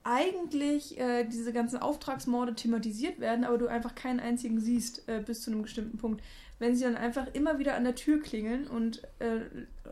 eigentlich 0.04 0.98
äh, 0.98 1.24
diese 1.24 1.52
ganzen 1.52 1.78
Auftragsmorde 1.78 2.54
thematisiert 2.54 3.20
werden, 3.20 3.44
aber 3.44 3.58
du 3.58 3.66
einfach 3.66 3.94
keinen 3.94 4.20
einzigen 4.20 4.60
siehst 4.60 5.08
äh, 5.08 5.22
bis 5.24 5.42
zu 5.42 5.50
einem 5.50 5.62
bestimmten 5.62 5.98
Punkt. 5.98 6.22
Wenn 6.58 6.74
sie 6.74 6.84
dann 6.84 6.96
einfach 6.96 7.26
immer 7.34 7.58
wieder 7.58 7.74
an 7.74 7.84
der 7.84 7.94
Tür 7.94 8.22
klingeln 8.22 8.66
und 8.66 9.02
äh, 9.18 9.40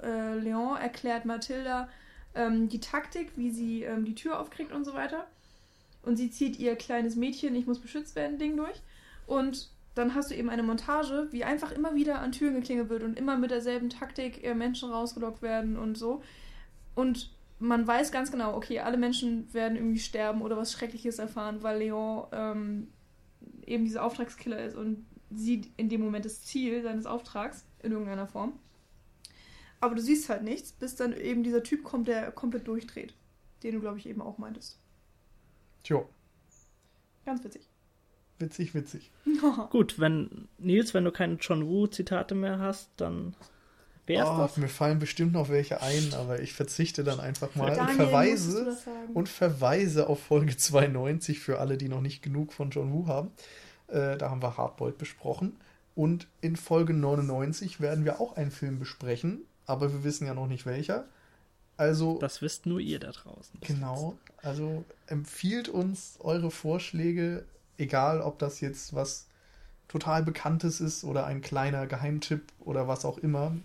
äh, 0.03 0.39
Leon 0.39 0.77
erklärt 0.77 1.25
Mathilda 1.25 1.89
ähm, 2.35 2.69
die 2.69 2.81
Taktik, 2.81 3.33
wie 3.37 3.51
sie 3.51 3.83
ähm, 3.83 4.05
die 4.05 4.15
Tür 4.15 4.41
aufkriegt 4.41 4.73
und 4.73 4.85
so 4.85 4.95
weiter. 4.95 5.27
Und 6.03 6.17
sie 6.17 6.31
zieht 6.31 6.59
ihr 6.59 6.77
kleines 6.77 7.17
Mädchen, 7.17 7.55
ich 7.55 7.67
muss 7.67 7.79
beschützt 7.79 8.15
werden, 8.15 8.39
Ding 8.39 8.57
durch. 8.57 8.81
Und 9.27 9.69
dann 9.95 10.15
hast 10.15 10.31
du 10.31 10.35
eben 10.35 10.51
eine 10.51 10.63
Montage, 10.63 11.29
wie 11.31 11.45
einfach 11.45 11.71
immer 11.71 11.95
wieder 11.95 12.21
an 12.21 12.33
Türen 12.33 12.55
geklingelt 12.55 12.89
wird 12.89 13.03
und 13.03 13.19
immer 13.19 13.37
mit 13.37 13.51
derselben 13.51 13.91
Taktik 13.91 14.45
äh, 14.45 14.55
Menschen 14.55 14.91
rausgelockt 14.91 15.43
werden 15.43 15.77
und 15.77 15.97
so. 15.97 16.23
Und 16.95 17.31
man 17.65 17.87
weiß 17.87 18.13
ganz 18.13 18.31
genau, 18.31 18.57
okay, 18.57 18.81
alle 18.81 18.97
Menschen 18.97 19.53
werden 19.53 19.77
irgendwie 19.77 19.99
sterben 19.99 20.43
oder 20.43 20.57
was 20.57 20.73
Schreckliches 20.73 21.19
erfahren, 21.19 21.63
weil 21.63 21.79
Leon 21.79 22.27
ähm, 22.33 22.89
eben 23.67 23.85
dieser 23.85 24.05
Auftragskiller 24.05 24.65
ist 24.65 24.77
und 24.77 25.07
sieht 25.31 25.71
in 25.77 25.89
dem 25.89 26.03
Moment 26.03 26.25
das 26.25 26.43
Ziel 26.43 26.83
seines 26.83 27.07
Auftrags 27.07 27.65
in 27.83 27.93
irgendeiner 27.93 28.27
Form. 28.27 28.59
Aber 29.81 29.95
du 29.95 30.03
siehst 30.03 30.29
halt 30.29 30.43
nichts, 30.43 30.73
bis 30.73 30.97
dann 30.97 31.13
eben 31.13 31.43
dieser 31.43 31.63
Typ 31.63 31.83
kommt, 31.83 32.09
der 32.09 32.31
komplett 32.33 32.69
durchdreht. 32.69 33.15
Den 33.63 33.75
du, 33.75 33.81
glaube 33.81 33.99
ich, 33.99 34.07
eben 34.07 34.23
auch 34.23 34.39
meintest. 34.39 34.79
Tjo, 35.83 36.09
Ganz 37.25 37.43
witzig. 37.43 37.63
witzig, 38.39 38.75
witzig. 38.75 39.11
Gut, 39.71 39.99
wenn 39.99 40.49
Nils, 40.59 40.93
wenn 40.95 41.05
du 41.05 41.13
keine 41.13 41.35
John 41.35 41.67
Woo-Zitate 41.67 42.35
mehr 42.35 42.59
hast, 42.59 42.91
dann 42.97 43.35
wär's 44.07 44.29
Oh, 44.29 44.39
das. 44.39 44.57
mir 44.57 44.69
fallen 44.69 44.99
bestimmt 44.99 45.33
noch 45.33 45.49
welche 45.49 45.81
ein, 45.83 46.13
aber 46.15 46.41
ich 46.41 46.53
verzichte 46.53 47.05
dann 47.05 47.21
einfach 47.21 47.55
mal 47.55 47.71
und 47.71 47.77
Daniel, 47.77 47.97
du 47.97 48.05
verweise 48.05 48.77
und 49.15 49.29
verweise 49.29 50.09
auf 50.09 50.23
Folge 50.23 50.57
92 50.57 51.41
für 51.41 51.59
alle, 51.59 51.77
die 51.79 51.89
noch 51.89 52.01
nicht 52.01 52.23
genug 52.23 52.53
von 52.53 52.71
John 52.71 52.93
Woo 52.93 53.07
haben. 53.07 53.31
Äh, 53.89 54.17
da 54.17 54.31
haben 54.31 54.43
wir 54.43 54.57
Hardboiled 54.57 54.99
besprochen. 54.99 55.57
Und 55.95 56.27
in 56.41 56.57
Folge 56.57 56.93
99 56.93 57.81
werden 57.81 58.05
wir 58.05 58.21
auch 58.21 58.37
einen 58.37 58.51
Film 58.51 58.79
besprechen, 58.79 59.43
aber 59.67 59.93
wir 59.93 60.03
wissen 60.05 60.27
ja 60.27 60.35
noch 60.35 60.49
nicht 60.49 60.67
welcher. 60.67 61.05
Also 61.77 62.19
Das 62.19 62.43
wisst 62.43 62.67
nur 62.67 62.81
ihr 62.81 62.99
da 63.01 63.11
draußen. 63.13 63.59
Genau, 63.61 64.17
also 64.43 64.85
empfiehlt 65.07 65.69
uns 65.69 66.19
eure 66.21 66.51
Vorschläge, 66.51 67.45
egal 67.79 68.21
ob 68.21 68.39
das 68.39 68.61
jetzt 68.61 68.95
was 68.95 69.27
total 69.89 70.23
Bekanntes 70.23 70.81
ist 70.81 71.05
oder 71.05 71.27
ein 71.27 71.41
kleiner 71.41 71.87
Geheimtipp 71.87 72.43
oder 72.61 72.89
was 72.89 73.05
auch 73.05 73.19
immer. 73.19 73.57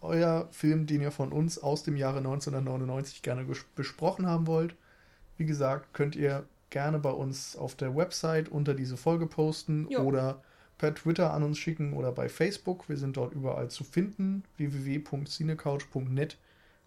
Euer 0.00 0.48
Film, 0.50 0.86
den 0.86 1.02
ihr 1.02 1.10
von 1.10 1.32
uns 1.32 1.58
aus 1.58 1.82
dem 1.82 1.96
Jahre 1.96 2.18
1999 2.18 3.22
gerne 3.22 3.46
besprochen 3.74 4.26
haben 4.26 4.46
wollt, 4.46 4.74
wie 5.36 5.46
gesagt, 5.46 5.92
könnt 5.94 6.16
ihr 6.16 6.44
gerne 6.70 6.98
bei 6.98 7.10
uns 7.10 7.56
auf 7.56 7.74
der 7.74 7.96
Website 7.96 8.48
unter 8.48 8.74
diese 8.74 8.96
Folge 8.96 9.26
posten 9.26 9.88
Jo. 9.90 10.00
oder 10.00 10.42
per 10.78 10.94
Twitter 10.94 11.34
an 11.34 11.42
uns 11.42 11.58
schicken 11.58 11.92
oder 11.92 12.12
bei 12.12 12.28
Facebook. 12.28 12.88
Wir 12.88 12.96
sind 12.96 13.16
dort 13.16 13.34
überall 13.34 13.68
zu 13.68 13.84
finden. 13.84 14.44
www.cinecouch.net 14.56 16.38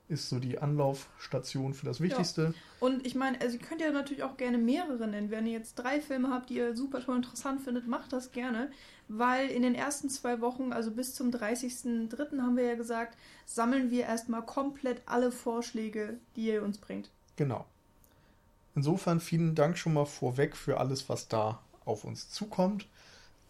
ist 0.09 0.29
so 0.29 0.39
die 0.39 0.59
Anlaufstation 0.59 1.73
für 1.73 1.85
das 1.85 2.01
Wichtigste. 2.01 2.53
Und 2.79 3.05
ich 3.05 3.15
meine, 3.15 3.39
also 3.39 3.57
ihr 3.57 3.63
könnt 3.63 3.81
ja 3.81 3.91
natürlich 3.91 4.23
auch 4.23 4.37
gerne 4.37 4.57
mehrere 4.57 5.07
nennen. 5.07 5.31
Wenn 5.31 5.45
ihr 5.45 5.53
jetzt 5.53 5.75
drei 5.75 6.01
Filme 6.01 6.29
habt, 6.29 6.49
die 6.49 6.55
ihr 6.55 6.75
super 6.75 7.01
toll 7.01 7.15
interessant 7.15 7.61
findet, 7.61 7.87
macht 7.87 8.11
das 8.13 8.31
gerne. 8.31 8.71
Weil 9.07 9.49
in 9.49 9.61
den 9.61 9.75
ersten 9.75 10.09
zwei 10.09 10.41
Wochen, 10.41 10.73
also 10.73 10.91
bis 10.91 11.13
zum 11.13 11.29
30.03. 11.29 12.41
haben 12.41 12.57
wir 12.57 12.63
ja 12.63 12.75
gesagt, 12.75 13.17
sammeln 13.45 13.91
wir 13.91 14.03
erstmal 14.05 14.43
komplett 14.43 15.01
alle 15.05 15.31
Vorschläge, 15.31 16.17
die 16.35 16.47
ihr 16.47 16.63
uns 16.63 16.77
bringt. 16.77 17.09
Genau. 17.35 17.65
Insofern 18.75 19.19
vielen 19.19 19.55
Dank 19.55 19.77
schon 19.77 19.93
mal 19.93 20.05
vorweg 20.05 20.55
für 20.55 20.79
alles, 20.79 21.09
was 21.09 21.27
da 21.27 21.59
auf 21.85 22.05
uns 22.05 22.29
zukommt. 22.29 22.87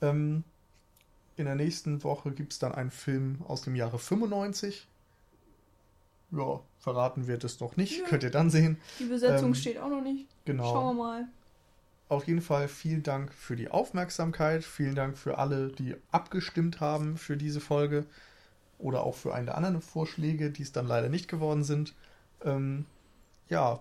Ähm, 0.02 0.44
in 1.38 1.45
der 1.45 1.56
nächsten 1.56 2.03
Woche 2.03 2.32
gibt 2.32 2.53
es 2.53 2.60
dann 2.60 2.73
einen 2.73 2.91
Film 2.91 3.40
aus 3.48 3.61
dem 3.61 3.76
Jahre 3.76 3.99
95. 3.99 4.88
Ja, 6.32 6.60
verraten 6.80 7.27
wird 7.27 7.44
es 7.44 7.60
noch 7.60 7.77
nicht. 7.77 7.99
Nö. 7.99 8.06
Könnt 8.07 8.23
ihr 8.23 8.32
dann 8.32 8.49
sehen. 8.49 8.80
Die 8.99 9.06
Besetzung 9.06 9.49
Ähm, 9.49 9.56
steht 9.56 9.77
auch 9.77 9.90
noch 9.90 10.02
nicht. 10.02 10.27
Genau. 10.45 10.72
Schauen 10.72 10.98
wir 10.98 11.03
mal. 11.03 11.27
Auf 12.09 12.27
jeden 12.27 12.41
Fall 12.41 12.67
vielen 12.67 13.03
Dank 13.03 13.34
für 13.34 13.55
die 13.55 13.69
Aufmerksamkeit. 13.69 14.63
Vielen 14.63 14.95
Dank 14.95 15.17
für 15.17 15.38
alle, 15.38 15.69
die 15.69 15.95
abgestimmt 16.11 16.80
haben 16.80 17.17
für 17.17 17.38
diese 17.38 17.59
Folge. 17.59 18.05
Oder 18.77 19.03
auch 19.03 19.15
für 19.15 19.34
eine 19.34 19.45
der 19.45 19.57
anderen 19.57 19.81
Vorschläge, 19.81 20.51
die 20.51 20.63
es 20.63 20.71
dann 20.71 20.88
leider 20.88 21.09
nicht 21.09 21.27
geworden 21.27 21.63
sind. 21.63 21.93
Ähm, 22.43 22.85
ja. 23.49 23.80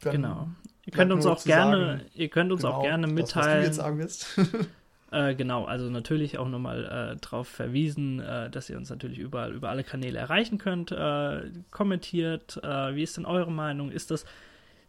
Genau. 0.00 0.48
Ihr 0.84 0.92
könnt 0.92 1.12
uns 1.12 1.26
auch 1.26 1.38
zu 1.38 1.48
gerne, 1.48 1.98
sagen, 1.98 2.10
ihr 2.14 2.28
könnt 2.28 2.50
uns 2.50 2.64
auch 2.64 2.82
genau, 2.82 2.82
gerne 2.82 3.06
das, 3.06 3.12
was 3.12 3.32
du 3.32 3.38
mitteilen. 3.38 3.64
jetzt 3.64 3.76
sagen 3.76 3.98
wirst. 3.98 4.40
Äh, 5.10 5.34
genau, 5.34 5.64
also 5.64 5.88
natürlich 5.88 6.36
auch 6.36 6.48
nochmal 6.48 6.84
äh, 6.84 7.20
darauf 7.20 7.48
verwiesen, 7.48 8.20
äh, 8.20 8.50
dass 8.50 8.68
ihr 8.68 8.76
uns 8.76 8.90
natürlich 8.90 9.18
überall 9.18 9.54
über 9.54 9.70
alle 9.70 9.82
Kanäle 9.82 10.18
erreichen 10.18 10.58
könnt. 10.58 10.92
Äh, 10.92 11.50
kommentiert, 11.70 12.60
äh, 12.62 12.94
wie 12.94 13.02
ist 13.02 13.16
denn 13.16 13.24
eure 13.24 13.50
Meinung? 13.50 13.90
Ist 13.90 14.10
das 14.10 14.26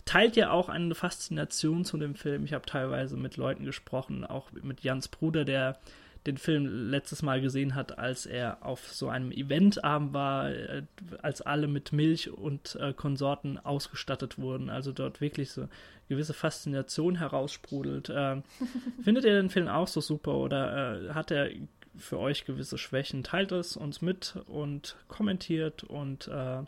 teilt 0.10 0.36
ihr 0.38 0.52
auch 0.52 0.70
eine 0.70 0.96
Faszination 0.96 1.86
zu 1.86 1.96
dem 1.98 2.16
Film? 2.16 2.44
Ich 2.44 2.54
habe 2.54 2.66
teilweise 2.66 3.16
mit 3.16 3.38
Leuten 3.38 3.64
gesprochen, 3.64 4.26
auch 4.26 4.52
mit 4.64 4.82
Jans 4.82 5.08
Bruder, 5.08 5.46
der 5.46 5.78
den 6.26 6.40
Film 6.40 6.90
letztes 6.90 7.22
Mal 7.22 7.42
gesehen 7.42 7.76
hat, 7.76 8.00
als 8.00 8.26
er 8.26 8.66
auf 8.66 8.92
so 8.92 9.08
einem 9.08 9.32
Eventabend 9.32 10.12
war, 10.12 10.50
äh, 10.50 10.82
als 11.22 11.44
alle 11.44 11.68
mit 11.68 11.94
Milch 11.94 12.32
und 12.32 12.76
äh, 12.82 12.92
Konsorten 12.92 13.60
ausgestattet 13.60 14.40
wurden. 14.40 14.72
Also 14.72 14.92
dort 14.92 15.22
wirklich 15.22 15.52
so 15.52 15.70
gewisse 16.08 16.34
Faszination 16.34 17.16
heraussprudelt. 17.16 18.12
Ähm, 18.12 18.42
Findet 19.04 19.26
ihr 19.26 19.34
den 19.34 19.52
Film 19.52 19.68
auch 19.68 19.88
so 19.88 20.02
super 20.02 20.34
oder 20.34 21.10
äh, 21.10 21.14
hat 21.14 21.30
er 21.30 21.52
für 21.96 22.18
euch 22.18 22.46
gewisse 22.46 22.80
Schwächen? 22.80 23.24
Teilt 23.24 23.52
es 23.52 23.78
uns 23.78 24.02
mit 24.02 24.38
und 24.48 24.96
kommentiert 25.08 25.84
und 25.84 26.28
äh, 26.30 26.64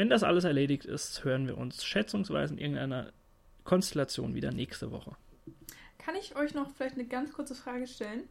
wenn 0.00 0.08
das 0.08 0.22
alles 0.22 0.44
erledigt 0.44 0.86
ist, 0.86 1.24
hören 1.24 1.46
wir 1.46 1.58
uns 1.58 1.84
schätzungsweise 1.84 2.54
in 2.54 2.58
irgendeiner 2.58 3.12
Konstellation 3.64 4.34
wieder 4.34 4.50
nächste 4.50 4.90
Woche. 4.92 5.14
Kann 5.98 6.14
ich 6.14 6.36
euch 6.36 6.54
noch 6.54 6.70
vielleicht 6.70 6.94
eine 6.94 7.04
ganz 7.04 7.34
kurze 7.34 7.54
Frage 7.54 7.86
stellen? 7.86 8.22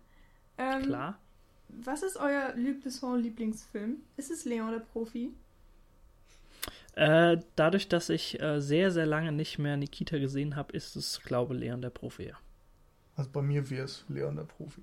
Ähm, 0.58 0.82
Klar? 0.82 1.20
Was 1.68 2.02
ist 2.02 2.18
euer 2.18 2.56
Luc 2.56 2.82
Besson 2.82 3.22
Lieblingsfilm? 3.22 3.98
Ist 4.18 4.32
es 4.32 4.46
Leon 4.46 4.72
der 4.72 4.80
Profi? 4.80 5.32
Äh, 6.96 7.38
dadurch, 7.56 7.88
dass 7.88 8.10
ich 8.10 8.42
äh, 8.42 8.60
sehr, 8.60 8.90
sehr 8.90 9.06
lange 9.06 9.32
nicht 9.32 9.60
mehr 9.60 9.78
Nikita 9.78 10.18
gesehen 10.18 10.56
habe, 10.56 10.74
ist 10.74 10.96
es, 10.96 11.22
glaube 11.22 11.54
ich, 11.54 11.60
Leon 11.60 11.84
der 11.84 11.92
Profi. 11.92 12.34
Also 13.16 13.30
bei 13.30 13.44
mir 13.44 13.70
wäre 13.70 13.86
es 13.86 14.06
Leon 14.08 14.38
der 14.38 14.46
Profi. 14.46 14.82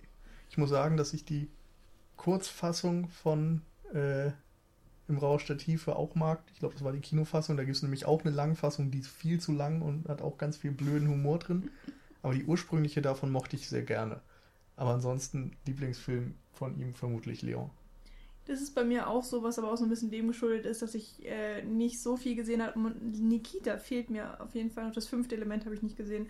Ich 0.50 0.56
muss 0.56 0.70
sagen, 0.70 0.96
dass 0.96 1.14
ich 1.14 1.24
die 1.24 1.50
Kurzfassung 2.16 3.08
von 3.08 3.62
äh, 3.92 4.30
Im 5.08 5.18
Rausch 5.18 5.46
der 5.46 5.58
Tiefe 5.58 5.96
auch 5.96 6.14
mag. 6.14 6.40
Ich 6.52 6.58
glaube, 6.58 6.74
das 6.74 6.82
war 6.82 6.92
die 6.92 7.00
Kinofassung. 7.00 7.56
Da 7.56 7.64
gibt 7.64 7.76
es 7.76 7.82
nämlich 7.82 8.06
auch 8.06 8.24
eine 8.24 8.34
Langfassung, 8.34 8.90
die 8.90 8.98
ist 8.98 9.08
viel 9.08 9.40
zu 9.40 9.52
lang 9.52 9.82
und 9.82 10.08
hat 10.08 10.20
auch 10.20 10.36
ganz 10.36 10.56
viel 10.56 10.72
blöden 10.72 11.08
Humor 11.08 11.38
drin. 11.38 11.70
Aber 12.22 12.34
die 12.34 12.44
ursprüngliche 12.44 13.02
davon 13.02 13.30
mochte 13.30 13.54
ich 13.54 13.68
sehr 13.68 13.82
gerne. 13.82 14.20
Aber 14.74 14.90
ansonsten 14.90 15.52
Lieblingsfilm 15.66 16.34
von 16.52 16.78
ihm 16.80 16.94
vermutlich 16.94 17.42
Leon. 17.42 17.70
Das 18.46 18.60
ist 18.60 18.74
bei 18.74 18.84
mir 18.84 19.08
auch 19.08 19.24
so, 19.24 19.42
was 19.42 19.58
aber 19.58 19.72
auch 19.72 19.76
so 19.76 19.84
ein 19.84 19.90
bisschen 19.90 20.10
dem 20.10 20.28
geschuldet 20.28 20.66
ist, 20.66 20.80
dass 20.82 20.94
ich 20.94 21.24
äh, 21.24 21.62
nicht 21.62 22.00
so 22.00 22.16
viel 22.16 22.36
gesehen 22.36 22.62
habe. 22.62 22.78
Und 22.78 23.20
Nikita 23.20 23.78
fehlt 23.78 24.08
mir 24.08 24.40
auf 24.40 24.54
jeden 24.54 24.70
Fall 24.70 24.86
noch. 24.86 24.92
Das 24.92 25.08
fünfte 25.08 25.34
Element 25.34 25.64
habe 25.64 25.74
ich 25.74 25.82
nicht 25.82 25.96
gesehen. 25.96 26.28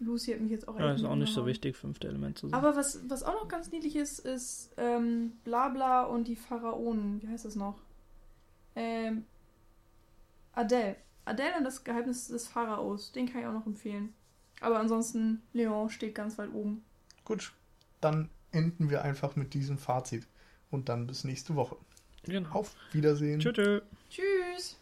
Lucy 0.00 0.32
hat 0.32 0.40
mich 0.40 0.50
jetzt 0.50 0.68
auch 0.68 0.78
Ja, 0.78 0.92
ist 0.92 1.04
auch 1.04 1.14
nicht 1.14 1.32
so 1.32 1.46
wichtig, 1.46 1.76
fünfte 1.76 2.08
Element 2.08 2.36
zu 2.36 2.48
sehen. 2.48 2.54
Aber 2.54 2.76
was, 2.76 3.00
was 3.08 3.22
auch 3.22 3.34
noch 3.34 3.48
ganz 3.48 3.70
niedlich 3.70 3.96
ist, 3.96 4.18
ist 4.18 4.70
ähm, 4.76 5.32
Blabla 5.44 6.02
und 6.04 6.28
die 6.28 6.36
Pharaonen. 6.36 7.22
Wie 7.22 7.28
heißt 7.28 7.44
das 7.44 7.54
noch? 7.54 7.78
Ähm, 8.76 9.24
Adele. 10.52 10.96
Adele 11.24 11.56
und 11.58 11.64
das 11.64 11.84
Geheimnis 11.84 12.28
des 12.28 12.46
Pharaos. 12.48 13.12
Den 13.12 13.30
kann 13.30 13.40
ich 13.40 13.46
auch 13.46 13.52
noch 13.52 13.66
empfehlen. 13.66 14.14
Aber 14.60 14.78
ansonsten, 14.78 15.42
Leon 15.52 15.90
steht 15.90 16.14
ganz 16.14 16.38
weit 16.38 16.52
oben. 16.52 16.84
Gut, 17.24 17.52
dann 18.00 18.30
enden 18.52 18.90
wir 18.90 19.02
einfach 19.02 19.36
mit 19.36 19.54
diesem 19.54 19.78
Fazit. 19.78 20.26
Und 20.70 20.88
dann 20.88 21.06
bis 21.06 21.24
nächste 21.24 21.54
Woche. 21.54 21.76
genau. 22.24 22.50
Auf 22.50 22.74
Wiedersehen. 22.92 23.40
Tschüss. 23.40 23.54
tschüss. 23.54 23.82
Tschüss! 24.10 24.76